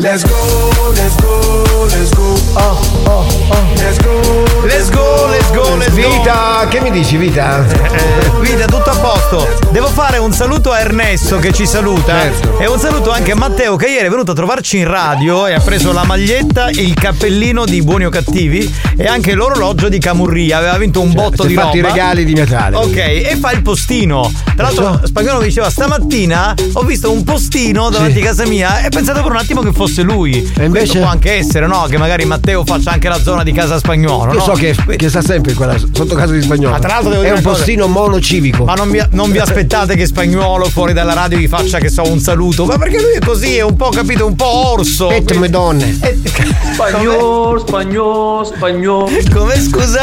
Let's 0.00 0.24
go, 0.24 0.92
let's 0.94 1.14
go, 1.20 1.84
let's 1.84 2.10
go. 2.14 2.34
Oh, 2.54 3.04
oh, 3.04 3.50
oh. 3.50 3.74
Let's 3.76 3.98
go, 3.98 4.18
Let's 4.64 4.90
go, 4.90 5.26
let's 5.28 5.50
go, 5.52 5.76
let's 5.76 5.94
go. 5.94 6.08
Vita, 6.18 6.66
che 6.70 6.80
mi 6.80 6.90
dici, 6.90 7.16
Vita? 7.18 7.64
Eh, 7.66 8.30
Vita, 8.40 8.64
tutto 8.64 8.90
a 8.90 8.96
posto. 8.96 9.46
Devo 9.70 9.88
fare 9.88 10.16
un 10.18 10.32
saluto 10.32 10.72
a 10.72 10.80
Ernesto 10.80 11.38
che 11.38 11.52
ci 11.52 11.66
saluta. 11.66 12.18
Certo. 12.20 12.58
E 12.58 12.66
un 12.66 12.78
saluto 12.78 13.10
anche 13.10 13.32
a 13.32 13.36
Matteo 13.36 13.76
che 13.76 13.88
ieri 13.88 14.06
è 14.06 14.10
venuto 14.10 14.30
a 14.30 14.34
trovarci 14.34 14.78
in 14.78 14.88
radio 14.88 15.46
e 15.46 15.52
ha 15.52 15.60
preso 15.60 15.92
la 15.92 16.04
maglietta, 16.04 16.70
il 16.70 16.94
cappellino 16.94 17.64
di 17.66 17.82
Buoni 17.82 18.06
o 18.06 18.10
Cattivi 18.10 18.72
e 18.96 19.06
anche 19.06 19.34
l'orologio 19.34 19.88
di 19.88 19.98
Camurria. 19.98 20.58
Aveva 20.58 20.78
vinto 20.78 21.00
un 21.02 21.12
botto 21.12 21.42
Si 21.42 21.44
è 21.44 21.46
di 21.48 21.54
fatto 21.54 21.76
i 21.76 21.80
roba. 21.80 21.92
regali 21.92 22.24
di 22.24 22.34
Natale. 22.34 22.76
Ok, 22.76 22.96
e 22.96 23.36
fa 23.38 23.50
il 23.52 23.62
postino. 23.62 24.32
Tra 24.56 24.64
l'altro, 24.70 25.00
Spagnolo 25.04 25.40
mi 25.40 25.46
diceva: 25.46 25.68
stamattina 25.68 26.54
ho 26.72 26.82
visto 26.82 27.10
un 27.10 27.22
postino 27.22 27.90
davanti 27.90 28.20
a 28.20 28.24
casa 28.24 28.46
mia 28.46 28.80
e 28.80 28.88
pensate 28.88 29.20
per 29.20 29.30
un 29.30 29.36
attimo 29.36 29.60
che 29.60 29.72
fosse 29.72 29.88
lui. 29.98 30.52
E 30.56 30.64
invece 30.64 30.98
può 30.98 31.08
anche 31.08 31.32
essere, 31.32 31.66
no? 31.66 31.86
Che 31.88 31.98
magari 31.98 32.24
Matteo 32.24 32.64
faccia 32.64 32.92
anche 32.92 33.08
la 33.08 33.20
zona 33.20 33.42
di 33.42 33.52
casa 33.52 33.78
spagnolo. 33.78 34.32
Io 34.32 34.38
no? 34.38 34.44
so 34.44 34.52
che, 34.52 34.74
che 34.96 35.08
sta 35.08 35.22
sempre 35.22 35.52
in 35.52 35.56
quella, 35.56 35.76
sotto 35.78 36.14
casa 36.14 36.32
di 36.32 36.42
spagnolo. 36.42 36.70
Ma 36.70 36.78
tra 36.78 36.88
l'altro 36.88 37.10
devo 37.10 37.22
È 37.22 37.26
dire 37.26 37.36
un 37.36 37.42
postino 37.42 37.86
monocivico. 37.86 38.64
Ma 38.64 38.74
non 38.74 38.90
vi, 38.90 39.02
non 39.10 39.30
vi 39.30 39.38
aspettate 39.38 39.96
che 39.96 40.06
spagnolo 40.06 40.66
fuori 40.66 40.92
dalla 40.92 41.14
radio 41.14 41.38
vi 41.38 41.48
faccia 41.48 41.78
che 41.78 41.88
so 41.88 42.02
un 42.06 42.20
saluto. 42.20 42.64
Ma 42.64 42.78
perché 42.78 43.00
lui 43.00 43.12
è 43.12 43.20
così, 43.20 43.56
è 43.56 43.62
un 43.62 43.76
po' 43.76 43.90
capito, 43.90 44.26
un 44.26 44.36
po' 44.36 44.72
orso. 44.72 45.10
E 45.10 45.24
me 45.38 45.48
donne. 45.48 45.98
Spagnolo, 46.72 47.58
spagnolo, 47.58 48.44
spagnolo. 48.44 49.10
Come 49.32 49.60
scusa? 49.60 50.00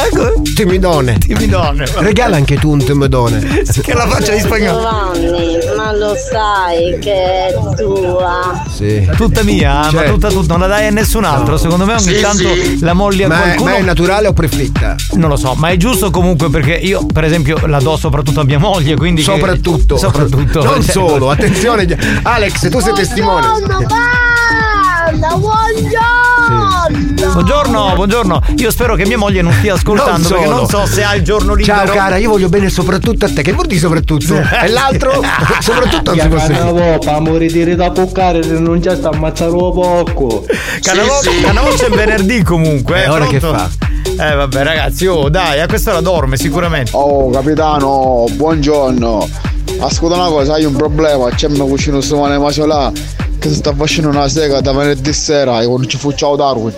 Timidone. 0.56 1.18
Timidone. 1.18 1.86
Regala 1.98 2.36
anche 2.36 2.58
tu 2.58 2.72
un 2.72 2.84
timidone. 2.84 3.64
Che 3.82 3.94
la 3.94 4.08
faccia 4.08 4.34
di 4.34 4.40
spagnolo. 4.40 4.80
Giovanni, 4.80 5.58
ma 5.76 5.96
lo 5.96 6.16
sai 6.16 6.98
che 7.00 7.48
è 7.48 7.54
tua. 7.76 8.64
Sì. 8.70 9.10
Tutta 9.16 9.44
mia? 9.44 9.77
Ma 9.84 9.90
Certo. 9.90 10.12
tutta 10.14 10.28
tutta, 10.30 10.54
non 10.54 10.62
la 10.62 10.68
dai 10.68 10.88
a 10.88 10.92
nessun 10.92 11.24
altro. 11.24 11.58
Secondo 11.58 11.86
me 11.86 11.94
ogni 11.94 12.02
Sì, 12.16 12.20
tanto 12.22 12.54
sì. 12.54 12.80
la 12.82 12.94
molli 12.94 13.24
a 13.24 13.28
Ma 13.28 13.36
è- 13.36 13.42
qualcuno. 13.44 13.70
ma 13.72 13.76
è 13.78 13.82
naturale 13.82 14.28
o 14.28 14.34
prefritta? 14.34 14.96
Non 15.14 15.30
lo 15.30 15.36
so, 15.36 15.54
ma 15.56 15.70
è 15.70 15.78
giusto 15.78 16.10
comunque 16.12 16.50
perché 16.50 16.74
io, 16.74 17.06
per 17.06 17.24
esempio, 17.24 17.66
la 17.68 17.80
do 17.80 17.96
soprattutto 17.98 18.42
a 18.42 18.44
mia 18.44 18.60
moglie, 18.60 18.96
quindi. 18.96 19.22
che- 19.24 19.32
Soprattutto. 19.32 19.98
Soprattutto. 19.98 20.64
Non 20.64 20.82
Cioè- 20.82 20.92
solo, 20.92 21.30
attenzione. 21.32 21.86
Alex, 22.24 22.70
tu 22.70 22.80
sei 22.80 22.94
testimone. 22.94 23.42
Banda, 23.48 23.78
buongiorno! 25.16 26.68
Buongiorno, 27.32 27.94
buongiorno. 27.96 28.42
Io 28.58 28.72
spero 28.72 28.96
che 28.96 29.06
mia 29.06 29.18
moglie 29.18 29.42
non 29.42 29.54
stia 29.54 29.76
ascoltando 29.76 30.28
perché 30.28 30.48
non 30.48 30.68
so 30.68 30.86
se 30.86 31.04
ha 31.04 31.16
il 31.16 31.24
giorno 31.24 31.54
libero. 31.54 31.86
Ciao 31.86 31.94
cara, 31.94 32.18
io 32.18 32.30
voglio 32.30 32.50
bene 32.50 32.70
soprattutto 32.70 33.26
a 33.26 33.30
te. 33.30 33.42
Che 33.42 33.54
vuol 33.54 33.68
dire 33.68 33.80
soprattutto? 33.80 34.36
E 34.36 34.68
l'altro? 34.68 35.22
soprattutto 35.62 36.14
non 36.14 36.20
si 36.20 36.28
può 36.28 36.40
sentire. 36.40 37.00
Pa 37.04 37.20
morire 37.20 37.76
da 37.76 37.90
toccare, 37.92 38.42
non 38.46 38.80
c'è 38.80 38.96
sta 38.96 39.10
ammazzare 39.10 39.52
un 39.52 39.74
poco. 39.74 40.46
Canavo, 40.82 41.20
Canavo 41.44 41.70
c'è 41.70 41.90
venerdì 41.90 42.42
comunque. 42.44 43.04
Eh, 43.04 43.06
eh, 43.06 43.10
ora 43.10 43.26
che 43.28 43.40
pronto? 43.40 43.70
Eh 44.20 44.36
vabbè 44.36 44.64
ragazzi, 44.64 45.06
oh 45.06 45.30
dai, 45.30 45.62
a 45.62 45.68
quest'ora 45.68 46.02
dorme 46.02 46.38
sicuramente. 46.38 46.92
Oh 46.94 47.30
capitano, 47.30 48.26
buongiorno. 48.32 49.30
Ascolta 49.80 50.16
una 50.16 50.30
cosa, 50.30 50.54
hai 50.56 50.66
un 50.66 50.76
problema, 50.76 51.30
c'è 51.30 51.48
un 51.48 51.58
cucino 51.58 52.02
su 52.02 52.18
mane 52.18 52.38
masolà 52.38 52.92
che 53.48 53.54
si 53.54 53.60
sta 53.60 53.74
facendo 53.74 54.10
una 54.10 54.28
sega 54.28 54.60
da 54.62 54.72
venerdì 54.74 55.14
sera 55.14 55.62
e 55.62 55.68
non 55.68 55.88
ci 55.88 55.98
fu 55.98 56.12
ciao 56.14 56.36
Darwin. 56.36 56.74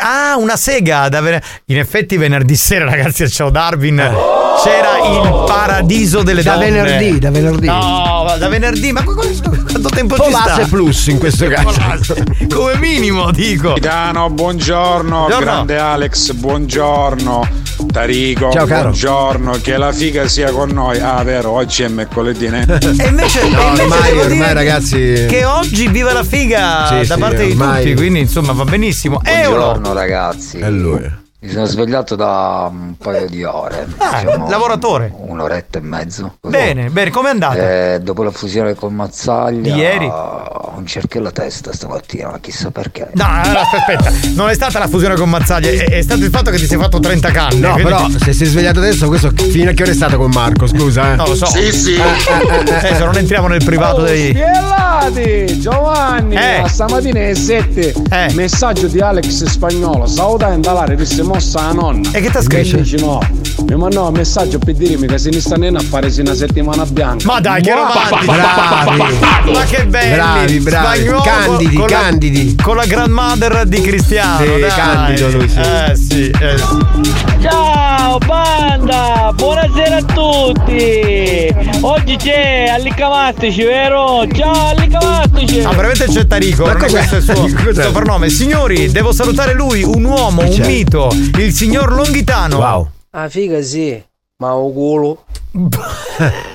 Ah, 0.00 0.36
una 0.38 0.56
sega 0.56 1.08
da 1.08 1.20
ven- 1.20 1.40
In 1.66 1.78
effetti 1.78 2.16
venerdì 2.16 2.56
sera, 2.56 2.84
ragazzi, 2.84 3.22
a 3.24 3.28
Ciao 3.28 3.50
Darwin 3.50 4.42
c'era 4.62 4.98
il 5.08 5.44
paradiso 5.46 6.22
delle 6.22 6.42
Da 6.42 6.54
donne. 6.54 6.70
venerdì, 6.70 7.18
da 7.18 7.30
venerdì. 7.30 7.66
No, 7.66 8.24
ma 8.26 8.36
da 8.36 8.48
venerdì, 8.48 8.92
ma 8.92 9.02
qu- 9.02 9.14
qu- 9.14 9.64
quanto 9.70 9.88
tempo 9.88 10.14
ci 10.16 10.22
Polasse 10.22 10.52
sta? 10.52 10.66
plus 10.68 11.06
in 11.08 11.18
questo 11.18 11.46
caso. 11.48 12.14
Come 12.52 12.76
minimo, 12.78 13.30
dico. 13.30 13.68
Capitano, 13.68 14.30
buongiorno, 14.30 15.16
Buongiorno. 15.18 15.44
grande 15.44 15.78
Alex, 15.78 16.32
buongiorno. 16.32 17.62
Tarico, 17.90 18.50
Ciao, 18.52 18.66
caro. 18.66 18.82
buongiorno, 18.82 19.58
che 19.62 19.76
la 19.76 19.92
figa 19.92 20.26
sia 20.28 20.50
con 20.50 20.70
noi. 20.70 21.00
Ah, 21.00 21.22
vero, 21.24 21.50
oggi 21.50 21.82
è 21.82 21.88
mercoledì. 21.88 22.48
né? 22.48 22.64
E 22.68 23.06
invece, 23.06 23.48
No, 23.48 23.60
e 23.60 23.66
invece 23.68 23.82
ormai- 23.82 24.18
ormai, 24.18 24.52
ragazzi- 24.54 25.26
Che 25.28 25.44
oggi 25.44 25.88
viva 25.88 26.12
la 26.12 26.24
figa 26.24 26.86
Sì, 26.86 27.06
da 27.06 27.14
sì, 27.14 27.20
parte 27.20 27.44
ormai- 27.44 27.84
di 27.84 27.90
tutti, 27.90 27.94
quindi 28.00 28.20
insomma 28.20 28.52
va 28.52 28.64
benissimo. 28.64 29.20
Euro! 29.24 29.56
Buongiorno 29.72 29.92
ragazzi. 29.92 30.58
È 30.58 30.70
lui. 30.70 31.22
Mi 31.44 31.50
sono 31.50 31.66
svegliato 31.66 32.16
da 32.16 32.68
un 32.70 32.94
paio 32.96 33.28
di 33.28 33.44
ore. 33.44 33.86
Ah, 33.98 34.22
diciamo 34.22 34.48
lavoratore. 34.48 35.12
Un'oretta 35.14 35.76
e 35.78 35.82
mezzo. 35.82 36.36
Bene, 36.40 36.88
bene, 36.88 37.10
com'è 37.10 37.28
andata? 37.28 37.92
Eh, 37.94 38.00
dopo 38.00 38.22
la 38.22 38.30
fusione 38.30 38.72
con 38.74 38.94
Mazzaglia 38.94 39.60
Di 39.60 39.78
ieri? 39.78 40.06
ho 40.06 40.72
un 40.74 40.86
cerchio 40.86 41.20
alla 41.20 41.32
testa 41.32 41.70
stamattina, 41.74 42.30
ma 42.30 42.38
chissà 42.40 42.70
perché. 42.70 43.10
No, 43.12 43.24
aspetta, 43.26 43.76
aspetta, 44.08 44.10
non 44.36 44.48
è 44.48 44.54
stata 44.54 44.78
la 44.78 44.88
fusione 44.88 45.16
con 45.16 45.28
Mazzaglia, 45.28 45.68
è, 45.68 45.84
è 45.98 46.00
stato 46.02 46.24
il 46.24 46.30
fatto 46.30 46.50
che 46.50 46.56
ti 46.56 46.64
sei 46.64 46.78
fatto 46.78 46.98
30 46.98 47.30
canne. 47.30 47.58
No, 47.58 47.72
quindi- 47.74 47.90
però 47.92 48.08
se 48.08 48.32
sei 48.32 48.46
svegliato 48.46 48.78
adesso, 48.78 49.06
questo 49.08 49.30
fino 49.36 49.68
a 49.68 49.74
che 49.74 49.82
ora 49.82 49.92
è 49.92 49.94
stato 49.94 50.16
con 50.16 50.30
Marco? 50.30 50.66
Scusa, 50.66 51.12
eh. 51.12 51.16
Non 51.16 51.28
lo 51.28 51.34
so. 51.34 51.44
Sì, 51.44 51.70
sì. 51.72 51.94
Eh, 51.94 52.94
se 52.94 53.04
non 53.04 53.16
entriamo 53.18 53.48
nel 53.48 53.62
privato 53.62 54.00
dei. 54.00 54.30
Spiellati, 54.30 55.60
Giovanni, 55.60 56.36
Eh. 56.36 56.60
a 56.62 56.68
stamattina 56.68 57.18
alle 57.20 57.34
7. 57.34 57.92
Messaggio 58.32 58.86
di 58.86 58.98
Alex 59.00 59.44
Spagnolo, 59.44 60.06
saluta 60.06 60.50
in 60.52 60.62
dalare 60.62 60.96
che 60.96 61.04
si 61.04 61.20
è 61.20 61.22
mossa 61.34 61.62
la 61.62 61.72
nonna. 61.72 62.10
E 62.12 62.20
che 62.20 62.30
t'ha 62.30 62.40
scritto? 62.42 62.76
Dici 62.76 62.96
no. 62.98 63.18
Mi 63.66 63.76
mandò 63.76 64.06
un 64.08 64.12
messaggio 64.14 64.58
per 64.58 64.74
dirmi 64.74 65.06
che 65.06 65.18
se 65.18 65.30
ne 65.30 65.40
sta 65.40 65.56
nena 65.56 65.78
a 65.78 65.82
fare 65.82 66.12
una 66.18 66.34
settimana 66.34 66.84
bianca. 66.86 67.26
Ma 67.26 67.40
dai, 67.40 67.62
che 67.62 67.72
romantico! 67.74 68.24
Bravi. 68.32 69.52
Ma 69.52 69.64
che 69.64 69.86
belli! 69.86 70.14
Bravi, 70.14 70.60
bravi. 70.60 70.86
Spagnolo 70.98 71.20
Candidi, 71.22 71.76
con 71.76 71.88
la- 71.88 71.98
candidi. 71.98 72.56
con 72.62 72.76
la 72.76 72.84
grandmother 72.86 73.64
di 73.66 73.80
Cristiano. 73.80 74.44
Sì, 74.44 74.60
dai. 74.60 74.70
candido 74.70 75.30
lui, 75.30 75.48
sì. 75.48 75.58
Eh 75.58 75.96
sì. 75.96 76.30
eh. 76.40 77.42
Ciao 77.42 78.18
banda, 78.18 79.32
buonasera 79.34 79.96
a 79.96 80.02
tutti. 80.02 81.54
Oggi 81.80 82.16
c'è 82.16 82.66
Allicamastici, 82.68 83.62
vero? 83.64 84.26
Ciao 84.32 84.68
Allicamastici. 84.68 85.60
Ah, 85.60 85.70
veramente 85.70 86.06
c'è 86.06 86.26
Tarico, 86.26 86.64
Ma 86.64 86.72
non 86.74 86.84
è 86.84 86.90
questo 86.90 87.16
il 87.16 87.22
suo 87.22 87.82
soprannome. 87.82 88.28
Signori, 88.28 88.90
devo 88.90 89.12
salutare 89.12 89.52
lui, 89.54 89.82
un 89.82 90.04
uomo, 90.04 90.42
un 90.42 90.62
mito, 90.64 91.10
il 91.38 91.52
signor 91.52 91.92
Longhitano. 91.92 92.56
Wow. 92.58 92.90
Ah 93.10 93.28
figa 93.28 93.60
sì, 93.62 94.02
ma 94.38 94.54
un 94.54 94.72
culo. 94.72 95.24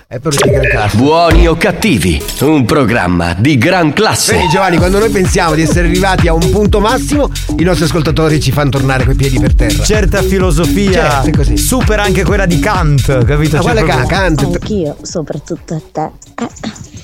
È 0.10 0.18
per 0.20 0.34
di 0.34 0.50
gran 0.50 0.68
classe. 0.68 0.98
Buoni 0.98 1.48
o 1.48 1.56
cattivi, 1.56 2.22
un 2.42 2.66
programma 2.66 3.34
di 3.36 3.58
gran 3.60 3.94
classe. 3.94 4.34
Vedi 4.34 4.50
Giovanni, 4.50 4.78
quando 4.78 4.98
noi 4.98 5.10
pensiamo 5.12 5.54
di 5.54 5.62
essere 5.62 5.88
arrivati 5.88 6.28
a 6.28 6.34
un 6.34 6.50
punto 6.50 6.80
massimo, 6.80 7.30
i 7.58 7.64
nostri 7.64 7.86
ascoltatori 7.86 8.42
ci 8.42 8.52
fanno 8.52 8.72
tornare 8.72 9.06
coi 9.06 9.14
piedi 9.16 9.40
per 9.40 9.54
terra. 9.54 9.84
Certa 9.84 10.22
filosofia 10.24 11.22
Certo, 11.22 11.38
così. 11.38 11.58
supera 11.58 12.02
anche 12.04 12.24
quella 12.24 12.48
di 12.48 12.60
Kant, 12.60 13.24
capito? 13.24 13.58
Ma 13.58 13.62
C'è 13.62 13.72
guarda 13.72 13.82
proprio- 13.84 14.00
che 14.08 14.14
Kant. 14.14 14.40
Anch'io, 14.44 14.98
soprattutto 15.04 15.74
a 15.76 15.82
te. 15.92 16.12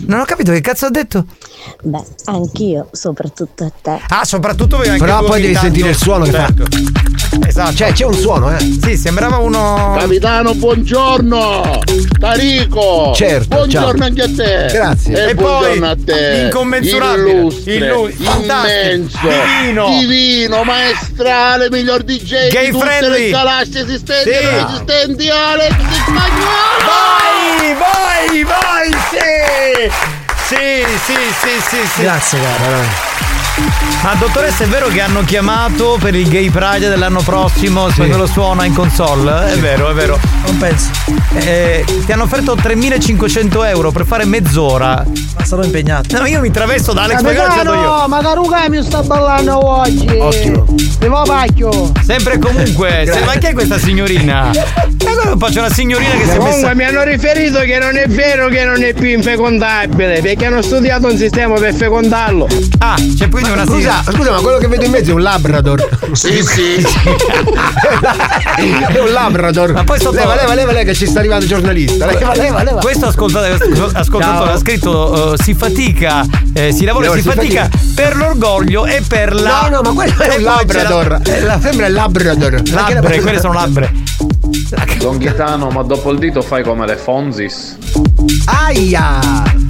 Non 0.08 0.19
ho 0.19 0.25
capito 0.25 0.51
che 0.51 0.62
cazzo 0.62 0.88
ha 0.88 0.89
detto. 0.89 1.25
Beh, 1.84 2.04
anch'io, 2.25 2.89
soprattutto 2.91 3.63
a 3.65 3.71
te. 3.82 3.99
Ah, 4.10 4.25
soprattutto 4.25 4.78
perché 4.78 4.91
anche 4.93 5.06
Però 5.06 5.23
poi 5.23 5.41
devi 5.41 5.54
tanto- 5.54 5.67
sentire 5.67 5.89
il 5.91 5.95
suono 5.95 6.25
che 6.25 6.32
fa. 6.32 6.51
Esatto. 7.45 7.73
Cioè, 7.75 7.91
c'è 7.93 8.05
un 8.05 8.13
suono, 8.13 8.55
eh. 8.55 8.59
Sì, 8.81 8.97
sembrava 8.97 9.37
uno. 9.37 9.95
Capitano, 9.99 10.53
buongiorno! 10.53 11.79
Tarico! 12.19 13.13
Certo, 13.15 13.55
Buongiorno 13.55 13.97
ciao. 13.97 14.07
anche 14.07 14.21
a 14.21 14.29
te! 14.35 14.69
Grazie. 14.73 15.25
E, 15.25 15.29
E 15.29 15.35
poi, 15.35 15.43
buongiorno 15.45 15.89
a 15.89 15.95
te! 16.03 16.41
incommensurabile, 16.45 17.31
Illustre, 17.31 17.73
illu- 17.75 18.09
fantastico, 18.11 18.71
immenso, 18.83 19.19
divino. 19.59 19.87
divino, 19.99 20.63
maestrale, 20.63 21.69
miglior 21.69 22.03
DJ 22.03 22.49
Gay 22.49 22.65
di 22.65 22.71
tutte 22.71 22.85
friendly. 22.85 23.23
le 23.25 23.29
galassie 23.29 23.81
esistenti 23.81 24.29
Sì. 24.31 24.35
e 24.37 24.43
non 24.51 24.65
esistenti, 24.69 25.29
Alex 25.29 25.73
Spagnolo! 25.73 26.45
Vai, 26.85 27.73
vai, 27.75 28.43
vai, 28.43 28.91
sì! 29.11 30.13
Sì, 30.47 30.55
sì, 31.05 31.13
sì, 31.41 31.49
sì, 31.69 31.87
sì. 31.95 32.01
Grazie, 32.03 32.39
cara. 32.39 32.83
Ma 34.03 34.13
dottoressa, 34.15 34.65
è 34.65 34.67
vero 34.67 34.87
che 34.87 35.01
hanno 35.01 35.23
chiamato 35.23 35.97
per 35.99 36.13
il 36.13 36.27
Gay 36.27 36.49
Pride 36.49 36.89
dell'anno 36.89 37.21
prossimo? 37.21 37.89
Se 37.89 38.03
me 38.05 38.15
lo 38.17 38.27
suona 38.27 38.65
in 38.65 38.73
console? 38.73 39.53
È 39.53 39.57
vero, 39.57 39.89
è 39.89 39.93
vero. 39.93 40.19
Non 40.45 40.57
penso. 40.57 40.89
Eh, 41.35 41.83
ti 42.05 42.11
hanno 42.11 42.23
offerto 42.23 42.55
3500 42.55 43.63
euro 43.63 43.91
per 43.91 44.05
fare 44.05 44.25
mezz'ora. 44.25 45.03
Ma 45.37 45.45
sarò 45.45 45.63
impegnato. 45.63 46.17
No, 46.19 46.25
io 46.25 46.39
mi 46.41 46.51
travesto 46.51 46.93
da 46.93 47.03
Alex 47.03 47.21
Pagano 47.21 47.53
ce 47.53 47.63
l'ho 47.63 47.73
io. 47.73 47.79
Capitano, 47.81 48.07
ma 48.07 48.21
Caruga 48.21 48.69
mi 48.69 48.83
sta 48.83 49.01
ballando 49.01 49.65
oggi. 49.65 50.07
Ottimo. 50.17 50.65
Devo 50.99 51.21
pacchio. 51.23 51.91
Sempre 52.05 52.33
e 52.33 52.39
comunque, 52.39 53.03
se, 53.11 53.23
ma 53.23 53.33
chi 53.33 53.47
è 53.47 53.53
questa 53.53 53.77
signorina? 53.79 54.49
Ma 54.51 55.21
come 55.21 55.35
faccio 55.37 55.59
una 55.59 55.71
signorina 55.71 56.11
che 56.11 56.23
si 56.25 56.29
è 56.31 56.37
Comunque 56.37 56.61
messa. 56.61 56.73
mi 56.73 56.83
hanno 56.83 57.03
riferito 57.03 57.59
che 57.59 57.79
non 57.79 57.95
è 57.97 58.07
vero 58.07 58.47
che 58.47 58.63
non 58.63 58.81
è 58.83 58.93
più 58.93 59.07
infecondabile, 59.09 60.21
perché 60.21 60.45
hanno 60.45 60.61
studiato 60.61 61.07
un 61.07 61.17
sistema 61.17 61.55
per 61.55 61.73
fecondarlo. 61.73 62.47
Ah, 62.79 62.95
c'è 63.17 63.27
quindi 63.53 63.62
una 63.62 63.65
Scusa, 63.65 63.77
signorina. 64.03 64.03
scusa, 64.12 64.31
ma 64.31 64.39
quello 64.39 64.58
che 64.58 64.67
vedo 64.67 64.86
in 64.86 64.91
mezzo 64.91 65.12
è 65.12 65.13
un 65.13 65.21
Labrador. 65.21 65.89
Sì, 66.13 66.43
sì! 66.43 66.86
è 68.93 68.99
un 68.99 69.12
Labrador. 69.12 69.71
Ma 69.73 69.84
poi 69.84 69.99
sotto- 69.99 70.15
Leva, 70.15 70.36
leva, 70.36 70.53
leva, 70.53 70.71
leva, 70.71 70.84
che 70.86 70.93
ci 70.95 71.05
sta 71.08 71.19
arrivando 71.19 71.43
il 71.45 71.49
giornalista. 71.49 72.05
Leva, 72.05 72.34
leva, 72.36 72.63
leva. 72.63 72.79
Questo 72.79 73.05
ascoltatore, 73.08 73.58
ha 74.53 74.58
scritto 74.58 75.34
eh, 75.34 75.38
si 75.43 75.53
fatica, 75.53 76.25
eh, 76.53 76.71
si 76.71 76.86
lavora 76.86 77.05
e 77.05 77.08
Lavora, 77.10 77.21
si, 77.21 77.29
si 77.29 77.36
fatica, 77.36 77.69
per 77.93 78.15
l'orgoglio 78.15 78.86
e 78.86 79.01
per 79.08 79.34
la. 79.34 79.67
No, 79.69 79.81
no, 79.81 79.81
ma 79.81 79.91
quello 79.93 80.21
è 80.21 80.36
un 80.38 80.43
Labrador. 80.43 81.08
la- 81.23 81.43
La 81.45 81.60
femmina 81.60 81.86
è 81.86 81.89
Labrador. 81.89 82.62
Labbre, 82.71 83.21
quelle 83.21 83.39
sono 83.39 83.53
labbre. 83.53 83.91
Don 84.99 85.17
Gaetano, 85.17 85.69
ma 85.69 85.84
dopo 85.84 86.12
il 86.12 86.19
dito 86.19 86.41
fai 86.41 86.63
come 86.63 86.86
le 86.86 86.95
Fonzis? 86.95 87.77
Aia! 88.45 89.19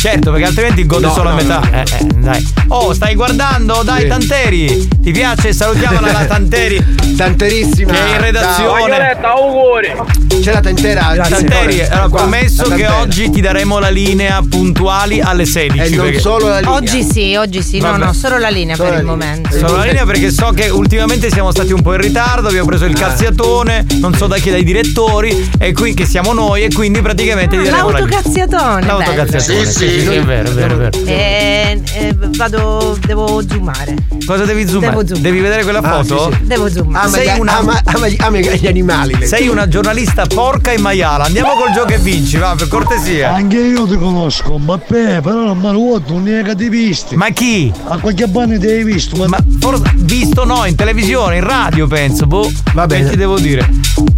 Certo, 0.06 0.30
perché 0.32 0.46
altrimenti 0.46 0.86
gode 0.86 1.08
No, 1.08 1.14
solo 1.14 1.30
no, 1.30 1.36
a 1.36 1.42
metà. 1.42 1.60
no. 1.60 1.70
Eh, 1.72 1.82
eh, 1.82 2.06
dai. 2.18 2.54
Oh, 2.68 2.94
stai 2.94 3.16
guardando? 3.16 3.82
Dai, 3.84 4.02
Sì. 4.02 4.08
Tanteri. 4.08 4.88
Ti 5.02 5.12
piace? 5.12 5.52
Salutiamola 5.54 6.12
la 6.12 6.26
Tanteri. 6.30 6.84
Tanterissima. 7.18 7.92
Che 7.92 8.06
è 8.06 8.16
in 8.16 8.22
redazione. 8.22 9.18
auguri! 9.24 9.94
C'è 10.42 10.52
la 10.52 10.60
tantera. 10.60 11.16
Tanteri, 11.28 11.72
signore. 11.74 11.90
allora, 11.90 12.10
promesso 12.10 12.68
la 12.68 12.76
che 12.76 12.88
oggi 12.88 13.30
ti 13.32 13.42
daremo 13.42 13.80
la 13.80 13.90
linea 13.90 14.44
puntuali 14.48 15.22
alle 15.22 15.46
16. 15.46 15.94
E 15.94 15.96
non 15.96 16.06
perché- 16.06 16.20
solo 16.20 16.50
la 16.50 16.60
linea. 16.60 16.74
Oggi 16.76 17.04
sì, 17.04 17.36
oggi 17.36 17.62
sì, 17.64 17.80
no, 17.80 17.92
Vabbè. 17.92 18.06
no, 18.06 18.14
solo 18.14 18.38
la 18.38 18.50
linea 18.50 18.76
Solo 18.76 18.90
per 18.90 19.00
il 19.00 19.06
la 19.06 19.12
linea. 19.14 19.28
momento. 19.28 19.58
Solo 19.58 19.78
la 19.78 19.84
linea 19.86 20.06
perché 20.06 20.30
so 20.32 20.52
che 20.54 20.70
ultimamente 20.70 21.32
siamo 21.32 21.50
stati 21.52 21.72
un 21.74 21.82
po' 21.82 21.94
in 21.94 22.02
ritardo, 22.02 22.48
abbiamo 22.50 22.68
preso 22.68 22.86
il 22.86 22.94
cazziatone, 22.96 23.86
non 24.00 24.14
so 24.16 24.28
da 24.28 24.38
chi 24.38 24.52
dai 24.52 24.64
direttori. 24.64 25.50
e 25.58 25.72
qui 25.74 25.94
che 25.94 26.06
siamo 26.06 26.34
noi 26.34 26.64
e 26.64 26.72
quindi 26.74 27.02
praticamente 27.02 27.58
diremo 27.58 27.90
la 27.90 28.00
lista. 28.00 28.20
L'autocazziatone. 28.20 28.86
L'autocazziatone, 28.86 29.58
bello. 29.60 29.72
sì, 29.72 29.95
sì, 30.00 30.06
sì, 30.06 30.14
è 30.16 30.22
vero, 30.24 30.50
è 30.50 30.54
vero, 30.54 30.74
è 30.74 30.78
vero. 30.78 31.06
Eh, 31.06 31.82
eh, 31.94 32.16
vado, 32.36 32.98
devo 33.06 33.42
zoomare. 33.48 33.96
Cosa 34.26 34.46
devi 34.46 34.68
zoomare? 34.68 34.92
Devo 34.92 35.06
zoomare. 35.08 35.22
Devi 35.22 35.40
vedere 35.40 35.64
quella 35.64 35.80
Ah, 35.80 36.04
foto? 36.04 36.32
sì, 36.32 36.38
sì. 36.40 36.48
Devo 36.48 36.70
zoomare. 36.70 37.06
Ama, 37.08 37.16
Sei 37.18 37.40
una- 37.40 37.58
ama, 37.58 37.82
ama 37.86 38.08
gli- 38.08 38.16
ama 38.20 38.38
gli 38.40 38.68
animali. 38.68 39.18
Sei 39.26 39.48
una 39.48 39.68
giornalista 39.68 40.26
porca 40.26 40.72
e 40.72 40.78
maiala. 40.78 41.26
Andiamo 41.26 41.54
col 41.56 41.72
gioco 41.72 41.94
e 41.94 41.98
vinci, 41.98 42.38
va, 42.38 42.56
per 42.58 42.68
cortesia. 42.68 43.34
Anche 43.34 43.58
io 43.58 43.86
ti 43.88 43.98
conosco, 43.98 44.58
ma 44.58 44.78
pe, 44.78 45.20
però 45.22 45.54
non 45.54 45.62
lo 45.62 45.72
vuoi, 45.72 46.02
non 46.08 46.24
ne 46.24 46.40
hai 46.40 46.56
ti 46.56 46.70
visti. 46.70 47.16
Ma 47.16 47.30
chi? 47.30 47.72
A 47.88 47.98
qualche 47.98 48.28
banne 48.28 48.58
ti 48.60 48.68
hai 48.68 48.84
visto, 48.84 49.16
ma, 49.16 49.28
Ma 49.28 49.38
forse 49.60 49.84
visto 49.96 50.44
no, 50.46 50.66
in 50.66 50.76
televisione, 50.76 51.38
in 51.38 51.44
radio 51.44 51.88
penso, 51.88 52.26
boh. 52.26 52.52
Va 52.74 52.86
bene. 52.86 53.04
Che 53.06 53.10
ti 53.12 53.18
devo 53.18 53.40
dire? 53.40 53.68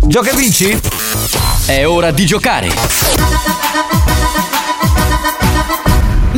Gioca 0.05 0.31
e 0.31 0.35
vinci? 0.35 0.77
È 1.65 1.85
ora 1.85 2.11
di 2.11 2.25
giocare. 2.25 2.69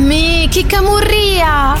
Miki 0.00 0.64
Camurria. 0.64 1.76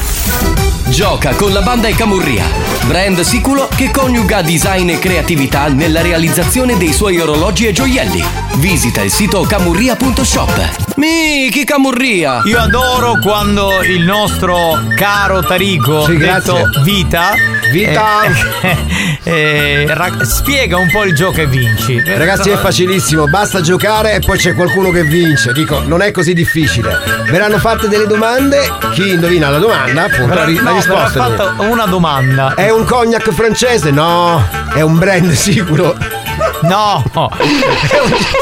Gioca 0.88 1.34
con 1.34 1.52
la 1.52 1.62
banda 1.62 1.88
e 1.88 1.94
Camurria, 1.94 2.44
brand 2.86 3.20
sicuro 3.20 3.68
che 3.74 3.90
coniuga 3.90 4.42
design 4.42 4.90
e 4.90 4.98
creatività 4.98 5.68
nella 5.68 6.02
realizzazione 6.02 6.76
dei 6.76 6.92
suoi 6.92 7.18
orologi 7.18 7.66
e 7.66 7.72
gioielli. 7.72 8.22
Visita 8.56 9.00
il 9.00 9.10
sito 9.10 9.40
camurria.shop. 9.42 10.96
Miki 10.96 11.64
Camurria! 11.64 12.42
Io 12.44 12.60
adoro 12.60 13.18
quando 13.22 13.82
il 13.82 14.02
nostro 14.02 14.82
caro 14.94 15.42
Tarico, 15.42 16.04
Sì, 16.04 16.16
detto 16.18 16.52
grazie. 16.52 16.82
Vita, 16.82 17.32
Vita. 17.70 18.22
eh, 18.62 18.76
eh, 19.24 19.86
ra- 19.94 20.24
spiega 20.24 20.76
un 20.76 20.90
po' 20.90 21.04
il 21.04 21.14
gioco 21.14 21.40
e 21.40 21.46
vinci. 21.46 22.02
Ragazzi 22.04 22.50
è 22.50 22.56
facilissimo, 22.56 23.26
basta 23.26 23.60
giocare 23.60 24.14
e 24.14 24.20
poi 24.20 24.38
c'è 24.38 24.54
qualcuno 24.54 24.90
che 24.90 25.02
vince. 25.04 25.52
Dico, 25.52 25.82
non 25.86 26.02
è 26.02 26.10
così 26.10 26.32
difficile. 26.32 26.98
Verranno 27.30 27.58
fatte 27.58 27.88
delle 27.88 28.06
domande, 28.06 28.60
chi 28.92 29.10
indovina 29.10 29.48
la 29.50 29.58
domanda, 29.58 30.04
appunto, 30.04 30.34
la, 30.34 30.44
ri- 30.44 30.54
la 30.56 30.62
no, 30.62 30.78
verrà 30.80 31.04
risposta. 31.06 31.24
fatta 31.24 31.62
una 31.62 31.86
domanda. 31.86 32.54
È 32.54 32.70
un 32.70 32.84
cognac 32.84 33.30
francese? 33.30 33.90
No, 33.90 34.46
è 34.74 34.80
un 34.80 34.98
brand 34.98 35.30
sicuro. 35.32 35.96
No! 36.62 37.02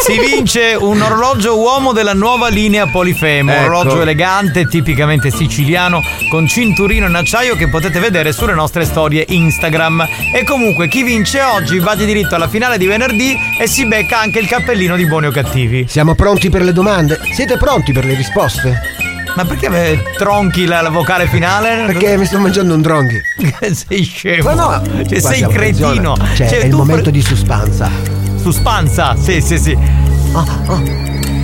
si 0.05 0.19
vince 0.19 0.77
un 0.79 1.01
orologio 1.01 1.59
uomo 1.59 1.93
della 1.93 2.15
nuova 2.15 2.49
linea 2.49 2.87
Polifemo. 2.87 3.53
Ecco. 3.53 3.61
Orologio 3.65 4.03
elegante, 4.03 4.67
tipicamente 4.67 5.31
siciliano, 5.31 6.03
con 6.31 6.47
cinturino 6.47 7.07
in 7.07 7.15
acciaio 7.15 7.55
che 7.55 7.69
potete 7.69 8.01
vedere 8.01 8.33
sulle 8.33 8.55
nostre 8.55 8.85
storie 8.85 9.25
Instagram. 9.29 10.07
E 10.35 10.45
comunque 10.45 10.89
chi 10.89 11.03
vince 11.03 11.43
oggi 11.43 11.79
va 11.79 11.95
di 11.95 12.05
diritto 12.05 12.35
alla 12.35 12.49
finale 12.49 12.79
di 12.79 12.87
venerdì 12.87 13.37
e 13.59 13.67
si 13.67 13.87
becca 13.87 14.19
anche 14.19 14.39
il 14.39 14.47
cappellino 14.47 14.97
di 14.97 15.07
buoni 15.07 15.27
o 15.27 15.31
cattivi. 15.31 15.87
Siamo 15.89 16.15
pronti 16.15 16.51
per 16.51 16.63
le 16.63 16.73
domande? 16.73 17.21
Siete 17.33 17.57
pronti 17.57 17.93
per 17.93 18.05
le 18.05 18.15
risposte? 18.15 19.08
Ma 19.35 19.45
perché 19.45 20.03
tronchi 20.17 20.67
la, 20.67 20.81
la 20.81 20.91
vocale 20.91 21.27
finale? 21.29 21.85
Perché 21.87 22.17
mi 22.17 22.25
sto 22.27 22.39
mangiando 22.39 22.75
un 22.75 22.81
dronghi. 22.83 23.21
sei 23.73 24.03
scemo. 24.03 24.43
Ma 24.43 24.55
no, 24.55 24.83
Cioè, 25.09 25.21
sei 25.21 25.47
cretino. 25.47 26.17
Cioè, 26.35 26.49
Cioè, 26.49 26.61
è 26.61 26.65
il 26.65 26.75
momento 26.75 27.03
pre- 27.05 27.13
di 27.13 27.23
suspanza. 27.23 27.91
Suspanza, 28.41 29.15
sì, 29.17 29.41
sì, 29.41 29.59
sì. 29.59 29.77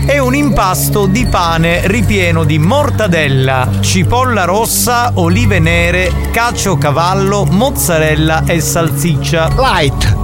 È 0.07 0.19
un 0.19 0.35
impasto 0.35 1.07
di 1.07 1.27
pane 1.27 1.87
ripieno 1.87 2.45
di 2.45 2.59
mortadella, 2.59 3.69
cipolla 3.81 4.45
rossa, 4.45 5.13
olive 5.15 5.59
nere, 5.59 6.13
cacio 6.31 6.77
cavallo, 6.77 7.45
mozzarella 7.45 8.45
e 8.47 8.61
salsiccia. 8.61 9.49
Light. 9.57 10.17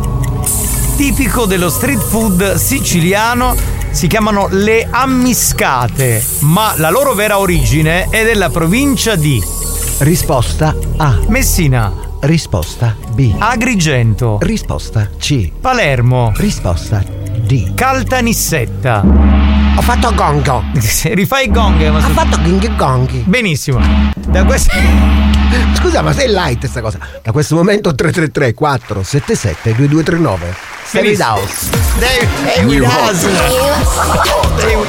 Tipico 0.96 1.46
dello 1.46 1.70
street 1.70 2.00
food 2.00 2.54
siciliano 2.56 3.56
si 3.90 4.06
chiamano 4.06 4.46
le 4.50 4.86
ammiscate, 4.90 6.24
ma 6.40 6.74
la 6.76 6.90
loro 6.90 7.12
vera 7.14 7.38
origine 7.38 8.08
è 8.08 8.24
della 8.24 8.48
provincia 8.48 9.16
di 9.16 9.42
Risposta 9.98 10.74
A. 10.96 11.18
Messina, 11.28 11.92
Risposta 12.20 12.96
B. 13.12 13.34
Agrigento, 13.38 14.38
Risposta 14.40 15.10
C. 15.18 15.50
Palermo, 15.60 16.32
Risposta 16.36 17.02
D. 17.02 17.74
Caltanissetta. 17.74 19.04
Ho 19.76 19.82
fatto 19.82 20.14
gongo. 20.14 20.62
Rifai 20.72 21.50
gong, 21.50 21.88
ma 21.90 21.98
Ha 21.98 22.08
fatto 22.08 22.38
gong 22.42 22.76
gonghi. 22.76 23.24
Benissimo. 23.26 23.80
Da 24.28 24.44
questo. 24.44 25.39
Scusa, 25.74 26.02
ma 26.02 26.12
sei 26.12 26.28
light 26.28 26.66
sta 26.66 26.80
cosa. 26.80 26.98
Da 27.22 27.32
questo 27.32 27.54
momento 27.54 27.94
333 27.94 28.54
477 28.54 29.74
2239. 29.74 30.54
Stay 30.84 31.08
with 31.08 31.20
house. 31.20 31.70
David 31.98 32.82
House. 32.82 33.28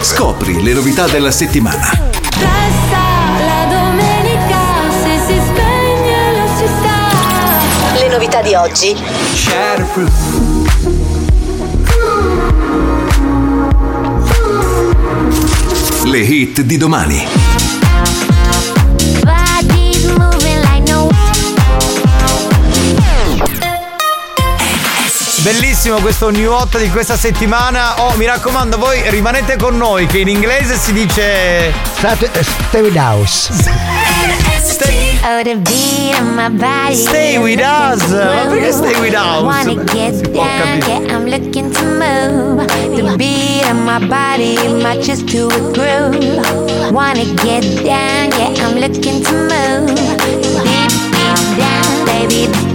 Scopri 0.02 0.62
le 0.63 0.74
novità 0.74 1.08
della 1.08 1.32
settimana. 1.32 1.89
Resta 1.89 3.00
la 3.39 3.65
domenica 3.69 4.60
se 5.04 5.17
si 5.28 5.39
spegne 5.45 6.32
la 6.34 6.47
città. 6.58 8.00
Le 8.00 8.08
novità 8.10 8.41
di 8.41 8.54
oggi. 8.56 8.95
Le 16.06 16.19
hit 16.19 16.62
di 16.62 16.78
domani. 16.78 17.50
Bellissimo 25.43 25.99
questo 26.01 26.30
new 26.30 26.51
hot 26.51 26.77
di 26.77 26.88
questa 26.91 27.17
settimana. 27.17 27.99
Oh, 28.04 28.15
mi 28.15 28.25
raccomando, 28.25 28.77
voi 28.77 29.01
rimanete 29.10 29.56
con 29.58 29.75
noi, 29.75 30.06
che 30.06 30.19
in 30.19 30.27
inglese 30.27 30.77
si 30.77 30.93
dice. 30.93 31.73
State, 31.97 32.30
eh, 32.32 32.43
stay 32.43 32.82
with. 32.82 32.95
Oh, 32.95 33.10
my 36.36 36.49
body. 36.49 36.95
Stay 36.95 37.38
with 37.38 37.60
us. 37.60 38.08
Ma 38.08 38.45
perché 38.49 38.71
stay 38.71 38.95
with 38.99 39.15
us? 39.15 39.65
Yeah, 40.88 41.12
I'm 41.12 41.25
looking 41.25 41.71
to 41.71 41.84
move. 41.86 42.65
The 42.95 43.15
beat 43.17 43.63
of 43.65 43.77
my 43.77 43.97
body 44.06 44.58
matches 44.82 45.23
to 45.23 45.47
a 45.47 45.60
groove. 45.71 46.91
Wanna 46.91 47.25
get 47.43 47.63
down, 47.84 48.30
yeah, 48.38 48.63
I'm 48.63 48.77
looking 48.77 49.23
to 49.23 49.32
move. 49.34 49.95
Deep, 50.62 50.91
deep 51.12 51.58
down, 51.58 52.06
baby. 52.06 52.70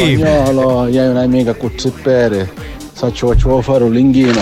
Signori, 0.00 0.16
Spagnolo, 0.16 0.86
io 0.86 1.02
hai 1.02 1.08
un'amica 1.08 1.54
con 1.54 1.72
Zeppere. 1.76 2.50
Faccio, 2.92 3.28
faccio 3.28 3.60
fare 3.60 3.84
un 3.84 3.92
linghino. 3.92 4.40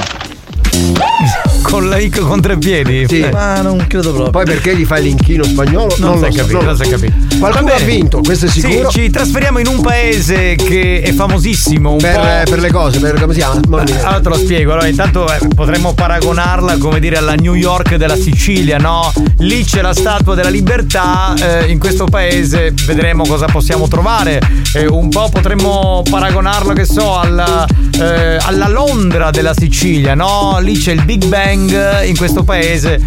Con 1.70 1.88
la 1.88 1.98
con 2.20 2.40
tre 2.40 2.56
piedi? 2.58 3.06
Sì. 3.06 3.20
Eh. 3.20 3.30
Ma 3.30 3.60
non 3.60 3.84
credo 3.86 4.12
proprio. 4.12 4.30
Poi 4.30 4.44
perché 4.44 4.76
gli 4.76 4.84
fai 4.84 5.02
l'inchino 5.02 5.44
spagnolo? 5.44 5.94
Non, 5.98 6.12
lo 6.12 6.18
si 6.18 6.24
è 6.24 6.30
so, 6.32 6.38
capito, 6.38 6.56
non 6.56 6.66
non 6.66 6.76
si 6.76 6.82
è 6.82 6.88
capito. 6.88 7.14
Qualcuno 7.38 7.72
ha 7.72 7.78
vinto, 7.78 8.20
questo 8.20 8.46
è 8.46 8.48
sicuro. 8.48 8.90
Sì, 8.90 9.00
ci 9.00 9.10
trasferiamo 9.10 9.58
in 9.58 9.66
un 9.66 9.80
paese 9.80 10.54
che 10.56 11.02
è 11.02 11.12
famosissimo. 11.12 11.92
Un 11.92 11.98
Per, 11.98 12.14
po'. 12.14 12.50
per 12.50 12.60
le 12.60 12.70
cose, 12.70 12.98
per 12.98 13.20
come 13.20 13.32
si 13.32 13.38
chiama? 13.40 13.60
Allora 13.68 14.20
te 14.20 14.28
lo 14.28 14.36
spiego, 14.36 14.72
allora 14.72 14.86
intanto 14.86 15.30
eh, 15.32 15.38
potremmo 15.54 15.92
paragonarla 15.94 16.78
come 16.78 17.00
dire 17.00 17.16
alla 17.16 17.34
New 17.34 17.54
York 17.54 17.96
della 17.96 18.16
Sicilia, 18.16 18.78
no? 18.78 19.12
Lì 19.38 19.64
c'è 19.64 19.82
la 19.82 19.94
statua 19.94 20.34
della 20.34 20.48
libertà, 20.48 21.34
eh, 21.34 21.70
in 21.70 21.78
questo 21.78 22.06
paese 22.06 22.72
vedremo 22.86 23.24
cosa 23.26 23.46
possiamo 23.46 23.88
trovare. 23.88 24.40
Eh, 24.74 24.86
un 24.86 25.08
po' 25.08 25.28
potremmo 25.30 26.02
paragonarla, 26.08 26.72
che 26.74 26.84
so, 26.84 27.18
alla, 27.18 27.66
eh, 27.98 28.38
alla 28.40 28.68
Londra 28.68 29.30
della 29.30 29.54
Sicilia, 29.54 30.14
no? 30.14 30.58
Lì 30.60 30.76
c'è 30.76 30.92
il 30.92 31.04
Big 31.04 31.24
Bang, 31.26 31.57
in 31.66 32.16
questo 32.16 32.44
paese. 32.44 33.00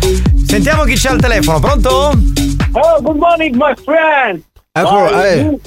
Sentiamo 0.46 0.84
chi 0.84 0.96
c'è 0.96 1.10
al 1.10 1.20
telefono, 1.20 1.60
pronto? 1.60 2.12
Oh, 2.74 3.02
good 3.02 3.18
morning, 3.18 3.56
my 3.56 3.74
friend. 3.84 4.42
Ecco, 4.74 4.96
Uh, 4.96 5.20
eh. 5.20 5.36
New, 5.44 5.60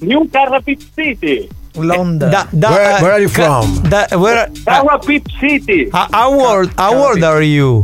New 0.00 0.28
Carapip 0.30 0.80
City. 0.94 1.48
Londra. 1.78 2.28
Da, 2.28 2.46
da, 2.50 2.68
Where- 2.70 3.00
where 3.02 3.12
are 3.12 3.20
you 3.20 3.30
ca- 3.30 3.60
from? 3.62 3.88
Da, 3.88 4.06
where, 4.16 4.50
Carapip 4.64 5.26
City. 5.38 5.88
how, 5.92 6.06
how 6.10 6.32
old, 6.32 6.70
how 6.76 6.94
old 6.94 7.22
are 7.22 7.42
you? 7.42 7.82